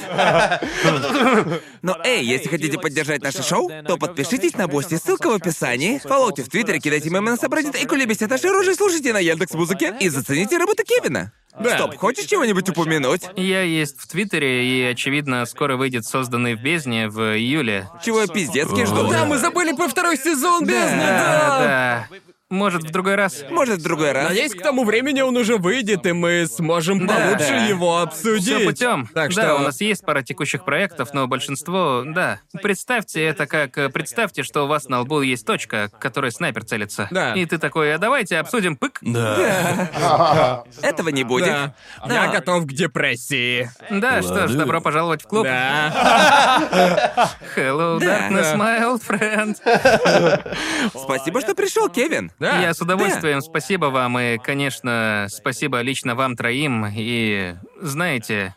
Но 1.81 1.97
эй, 2.03 2.23
если 2.23 2.47
хотите 2.49 2.77
поддержать 2.79 3.21
наше 3.21 3.43
шоу, 3.43 3.71
то 3.85 3.97
подпишитесь 3.97 4.55
на 4.55 4.67
Бусти, 4.67 4.95
ссылка 4.95 5.29
в 5.29 5.33
описании. 5.33 5.99
Фоллоуте 5.99 6.43
в 6.43 6.49
Твиттере, 6.49 6.79
кидайте 6.79 7.09
мемы 7.09 7.31
на 7.31 7.37
subreddit 7.37 7.75
и 7.75 7.85
кулебите 7.85 8.27
наши 8.27 8.49
рожи, 8.49 8.75
слушайте 8.75 9.13
на 9.13 9.19
Яндекс 9.19 9.53
Музыке 9.53 9.95
и 9.99 10.09
зацените 10.09 10.57
работу 10.57 10.83
Кевина. 10.83 11.31
Стоп, 11.59 11.95
хочешь 11.97 12.25
чего-нибудь 12.25 12.69
упомянуть? 12.69 13.21
Я 13.35 13.61
есть 13.63 13.99
в 13.99 14.07
Твиттере, 14.07 14.63
и, 14.65 14.83
очевидно, 14.83 15.45
скоро 15.45 15.75
выйдет 15.75 16.05
созданный 16.05 16.55
в 16.55 16.61
бездне 16.61 17.09
в 17.09 17.19
июле. 17.35 17.89
Чего 18.05 18.21
я 18.21 18.27
пиздецки 18.27 18.85
жду? 18.85 19.09
Да, 19.09 19.25
мы 19.25 19.37
забыли 19.37 19.73
про 19.73 19.87
второй 19.87 20.17
сезон 20.17 20.65
бездны, 20.65 20.97
да. 20.99 22.07
Да. 22.09 22.17
Может, 22.49 22.83
в 22.83 22.91
другой 22.91 23.15
раз? 23.15 23.43
Может, 23.49 23.79
в 23.79 23.83
другой 23.83 24.13
раз? 24.13 24.29
Надеюсь, 24.29 24.53
к 24.55 24.61
тому 24.61 24.85
времени 24.85 25.19
он 25.19 25.35
уже 25.35 25.57
выйдет, 25.57 26.05
и 26.05 26.13
мы 26.13 26.45
сможем 26.47 27.05
Да. 27.05 27.13
получше 27.15 27.49
Да. 27.49 27.65
его 27.65 27.99
обсудить. 27.99 28.43
Все 28.55 28.59
путем. 28.65 29.09
Так 29.13 29.33
да, 29.33 29.41
что 29.43 29.55
у 29.55 29.59
нас 29.59 29.81
есть 29.81 30.05
пара 30.05 30.21
текущих 30.21 30.63
проектов, 30.63 31.09
но 31.13 31.27
большинство, 31.27 32.03
да. 32.05 32.39
Представьте 32.63 33.21
это 33.25 33.47
как 33.47 33.77
э, 33.77 33.89
представьте, 33.89 34.43
что 34.43 34.63
у 34.63 34.67
вас 34.67 34.87
на 34.87 35.01
лбу 35.01 35.19
есть 35.21 35.45
точка, 35.45 35.89
к 35.89 35.99
которой 35.99 36.31
снайпер 36.31 36.63
целится. 36.63 37.09
Да. 37.11 37.33
И 37.33 37.45
ты 37.45 37.57
такой, 37.57 37.93
а 37.93 37.97
давайте 37.97 38.37
обсудим 38.37 38.77
пык. 38.77 38.99
Да. 39.01 40.63
Этого 40.81 41.09
не 41.09 41.25
будет. 41.25 41.47
Да. 41.47 41.73
Я 42.07 42.27
готов 42.31 42.63
к 42.65 42.71
депрессии. 42.71 43.69
Да, 43.89 44.21
что 44.21 44.35
ж, 44.35 44.39
Ладно. 44.51 44.57
добро 44.59 44.79
пожаловать 44.79 45.23
в 45.23 45.27
клуб. 45.27 45.43
Да. 45.43 47.29
Hello, 47.57 47.99
darkness, 47.99 48.55
my 48.55 48.81
old 48.83 49.01
friend. 49.05 49.57
Спасибо, 50.95 51.41
что 51.41 51.53
пришел, 51.53 51.89
Кевин. 51.89 52.31
Да. 52.39 52.61
Я 52.61 52.73
с 52.73 52.81
удовольствием. 52.81 53.41
Спасибо 53.41 53.85
вам 53.85 54.19
и, 54.19 54.37
конечно, 54.37 55.27
спасибо 55.29 55.81
лично 55.81 56.15
вам 56.15 56.35
троим. 56.35 56.85
И 56.95 57.55
знаете, 57.81 58.55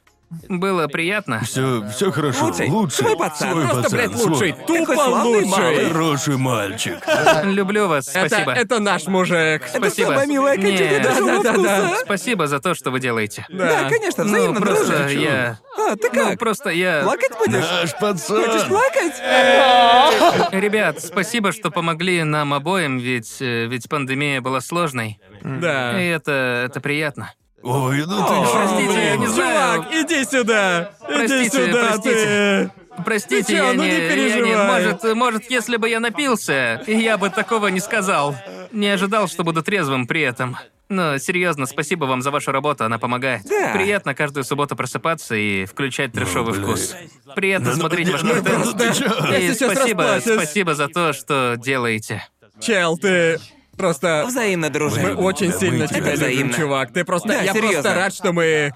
было 0.49 0.87
приятно. 0.87 1.41
Все, 1.45 1.85
все 1.89 2.13
хорошо. 2.13 2.47
Лучший. 2.47 2.69
Лучший. 2.69 2.97
Свой 3.05 3.17
пацан. 3.17 3.51
Свой 3.51 3.65
Просто, 3.65 3.83
пацан, 3.83 3.99
блядь, 3.99 4.17
свой. 4.19 4.31
лучший. 4.33 4.53
Какой 4.53 4.79
Тупо 4.79 4.95
славный 4.95 5.43
лучший. 5.45 5.89
Хороший 5.89 6.37
мальчик. 6.37 6.99
Люблю 7.45 7.89
вас. 7.89 8.09
Это, 8.15 8.29
Спасибо. 8.29 8.53
это 8.53 8.79
наш 8.79 9.07
мужик. 9.07 9.63
Спасибо. 9.69 10.07
самое 10.11 10.27
милое 10.29 10.53
окончание 10.53 10.99
Не, 11.01 11.09
нашего 11.09 11.43
да-да-да-да. 11.43 11.87
вкуса. 11.89 12.05
Спасибо 12.05 12.47
за 12.47 12.61
то, 12.61 12.75
что 12.75 12.91
вы 12.93 13.01
делаете. 13.01 13.47
Да, 13.49 13.89
конечно, 13.89 14.25
Ну, 14.25 14.31
взаимно, 14.31 14.61
просто 14.61 14.99
друже. 14.99 15.19
я... 15.21 15.59
А, 15.79 15.97
ты 15.97 16.09
Ну, 16.13 16.29
как? 16.29 16.39
просто 16.39 16.71
я... 16.71 17.03
Плакать 17.03 17.33
будешь? 17.39 17.53
Наш 17.63 17.93
Хочешь 17.95 17.99
пацан. 18.01 18.69
плакать? 18.69 20.53
Ребят, 20.53 21.01
спасибо, 21.01 21.53
что 21.53 21.71
помогли 21.71 22.23
нам 22.25 22.55
обоим, 22.55 22.99
ведь, 22.99 23.37
э, 23.41 23.67
ведь 23.67 23.89
пандемия 23.89 24.41
была 24.41 24.61
сложной. 24.61 25.19
И 25.43 25.61
Да. 25.61 26.01
это, 26.01 26.65
это 26.67 26.81
приятно. 26.81 27.33
Ой, 27.63 28.05
ну 28.07 28.17
ты 28.23 28.35
чё, 28.35 28.53
Простите, 28.53 29.05
я 29.05 29.17
не 29.17 29.27
знаю. 29.27 29.83
Чувак, 29.83 29.93
иди 29.95 30.25
сюда. 30.25 30.91
иди 31.09 31.15
Простите, 31.15 31.67
сюда, 31.67 31.87
простите. 31.89 32.15
ты. 32.15 32.71
Простите, 33.05 33.45
Ты 33.45 33.53
чё, 33.53 33.57
я 33.65 33.73
ну 33.75 33.83
не, 33.83 33.89
не 33.89 33.95
я 33.97 34.03
не- 34.03 34.09
переживай. 34.15 34.67
может, 34.67 35.15
может, 35.15 35.51
если 35.51 35.77
бы 35.77 35.89
я 35.89 36.01
напился, 36.01 36.83
я 36.87 37.17
бы 37.19 37.31
такого 37.31 37.69
не 37.69 37.81
сказал. 37.81 38.35
Не 38.73 38.89
ожидал, 38.89 39.29
что 39.29 39.45
буду 39.45 39.63
трезвым 39.63 40.07
при 40.07 40.23
этом. 40.23 40.57
Но 40.89 41.19
серьезно, 41.19 41.67
спасибо 41.67 42.05
вам 42.07 42.21
за 42.21 42.31
вашу 42.33 42.51
работу, 42.51 42.85
она 42.85 42.99
помогает. 42.99 43.43
Да. 43.45 43.73
Приятно 43.75 44.13
каждую 44.15 44.43
субботу 44.45 44.75
просыпаться 44.75 45.37
и 45.37 45.65
включать 45.65 46.13
трешовый 46.13 46.53
блин. 46.55 46.65
вкус. 46.65 46.97
Приятно 47.37 47.67
Да 47.71 47.73
ну, 47.77 47.81
смотреть 47.81 48.07
не, 48.09 48.13
ваш 48.13 48.23
ну 48.23 48.35
контент. 48.35 48.97
чё? 48.99 49.27
Я 49.31 49.39
И 49.39 49.55
спасибо, 49.55 50.19
спасибо 50.21 50.75
за 50.75 50.89
то, 50.89 51.13
что 51.13 51.55
делаете. 51.57 52.27
Чел, 52.61 52.99
ты 52.99 53.39
просто... 53.81 54.25
Взаимно, 54.27 54.71
друже. 54.71 55.01
Мы 55.01 55.15
очень 55.15 55.53
сильно 55.53 55.85
мы 55.85 55.89
тебя 55.89 55.99
тебя 56.01 56.11
любим, 56.13 56.17
взаимно. 56.17 56.53
чувак. 56.55 56.93
Ты 56.93 57.05
просто... 57.05 57.29
Да, 57.29 57.41
я 57.43 57.53
серьезно. 57.53 57.83
просто 57.83 57.95
рад, 57.95 58.15
что 58.15 58.33
мы... 58.33 58.73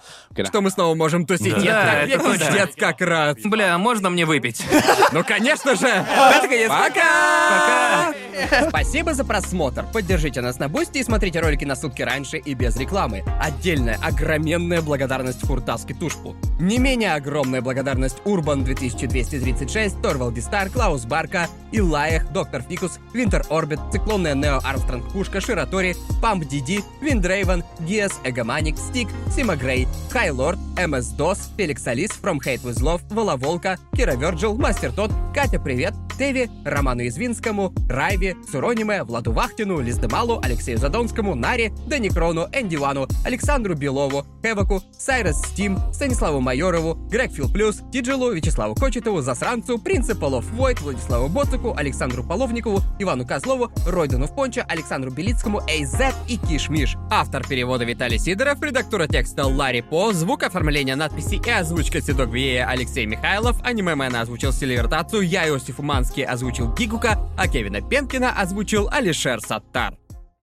Что 0.47 0.61
мы 0.61 0.71
снова 0.71 0.95
можем 0.95 1.27
тусить. 1.27 1.55
Да. 1.55 1.61
Я, 1.61 1.73
Да, 1.73 1.85
так- 2.01 2.09
я 2.09 2.15
это 2.17 2.25
точно. 2.25 2.47
пиздец 2.47 2.71
как 2.77 3.01
рад. 3.01 3.39
Бля, 3.45 3.79
можно 3.79 4.11
мне 4.11 4.25
выпить? 4.27 4.63
Ну, 5.13 5.23
конечно 5.25 5.75
же! 5.77 6.05
Наконец, 6.43 6.69
Пока! 6.69 8.13
Спасибо 8.69 9.15
за 9.15 9.25
просмотр. 9.25 9.85
Поддержите 9.93 10.41
нас 10.41 10.59
на 10.59 10.69
Бусти 10.69 10.99
и 10.99 11.03
смотрите 11.05 11.41
ролики 11.41 11.65
на 11.65 11.77
сутки 11.77 12.03
раньше 12.03 12.39
и 12.39 12.55
без 12.55 12.77
рекламы. 12.77 13.23
Отдельная 13.41 13.99
огроменная 14.03 14.83
благодарность 14.83 15.41
Фуртаске 15.47 15.95
Тушпу. 15.95 16.37
Не 16.61 16.79
менее 16.79 17.15
огромная 17.15 17.61
благодарность 17.63 18.17
Урбан 18.25 18.65
2236, 18.65 20.01
Торвалди 20.03 20.41
Стар, 20.41 20.69
Клаус 20.71 21.05
Барка, 21.05 21.49
Илаях, 21.73 22.31
Доктор 22.33 22.63
Фикус, 22.63 22.99
Winter 23.13 23.45
Orbit, 23.51 23.81
Циклонная 23.93 24.35
Нео 24.35 24.61
Армстронг 24.65 24.94
Пушка, 25.03 25.41
Ширатори, 25.41 25.97
Памп 26.21 26.45
Диди, 26.45 26.83
Виндрейвен, 27.01 27.65
Гиас, 27.81 28.21
Эгоманик, 28.25 28.77
Стик, 28.79 29.09
Сима 29.35 29.57
Грей, 29.57 29.87
Хайлорд, 30.11 30.59
МС 30.87 31.09
Дос, 31.09 31.51
Феликс 31.57 31.87
Алис, 31.87 32.11
From 32.23 32.39
Hate 32.39 32.63
With 32.63 32.81
Love, 32.81 33.03
Воловолка, 33.11 33.79
Кира 33.95 34.15
Верджил, 34.17 34.57
Мастер 34.57 34.93
Тот, 34.93 35.11
Катя 35.35 35.59
Привет, 35.59 35.95
Теви, 36.19 36.49
Роману 36.65 37.07
Извинскому, 37.07 37.73
Райве, 37.89 38.37
Сурониме, 38.51 39.03
Владу 39.03 39.33
Вахтину, 39.33 39.81
Лиздемалу, 39.81 40.41
Алексею 40.43 40.79
Задонскому, 40.79 41.35
Наре, 41.35 41.73
Даникрону, 41.87 42.49
Энди 42.53 42.77
Вану, 42.77 43.09
Александру 43.25 43.75
Белову, 43.75 44.25
Хеваку, 44.43 44.83
Сайрес 44.97 45.39
Стим, 45.39 45.79
Станиславу 45.93 46.41
Майорову, 46.41 46.95
Грег 47.11 47.33
Фил 47.33 47.51
Плюс, 47.51 47.81
Тиджилу, 47.93 48.33
Вячеславу 48.33 48.75
Кочетову, 48.75 49.23
Засранцу, 49.23 49.79
Principal 49.79 50.35
of 50.37 50.51
Void, 50.53 50.81
Владиславу 50.81 51.29
Боцику, 51.29 51.75
Александру 51.77 52.23
Половникову, 52.23 52.81
Ивану 52.99 53.27
Козлову, 53.27 53.71
Ройдану 53.87 54.27
в 54.27 54.35
Понча, 54.35 54.65
Александру 54.75 55.11
Белицкому, 55.11 55.63
Эйзет 55.69 56.15
и 56.29 56.37
Кишмиш. 56.37 56.97
Автор 57.11 57.47
перевода 57.47 57.85
Виталий 57.85 58.19
Сидоров, 58.19 58.61
редактора 58.63 59.07
текста 59.07 59.47
Ларри 59.47 59.83
По, 59.83 60.13
звук 60.13 60.43
оформления 60.43 60.97
надписи 60.97 61.41
и 61.45 61.51
озвучка 61.51 62.01
Седок 62.01 62.31
Виея 62.31 62.69
Алексей 62.69 63.07
Михайлов, 63.07 63.57
аниме 63.63 63.95
озвучил 64.21 64.53
Тацу, 64.89 65.21
я 65.21 65.49
Иосиф 65.49 65.79
Уманский 65.79 66.25
озвучил 66.25 66.73
Гигука, 66.75 67.19
а 67.39 67.49
Кевина 67.49 67.81
Пенкина 67.81 68.33
озвучил 68.33 68.89
Алишер 68.91 69.41
Саттар. 69.41 69.97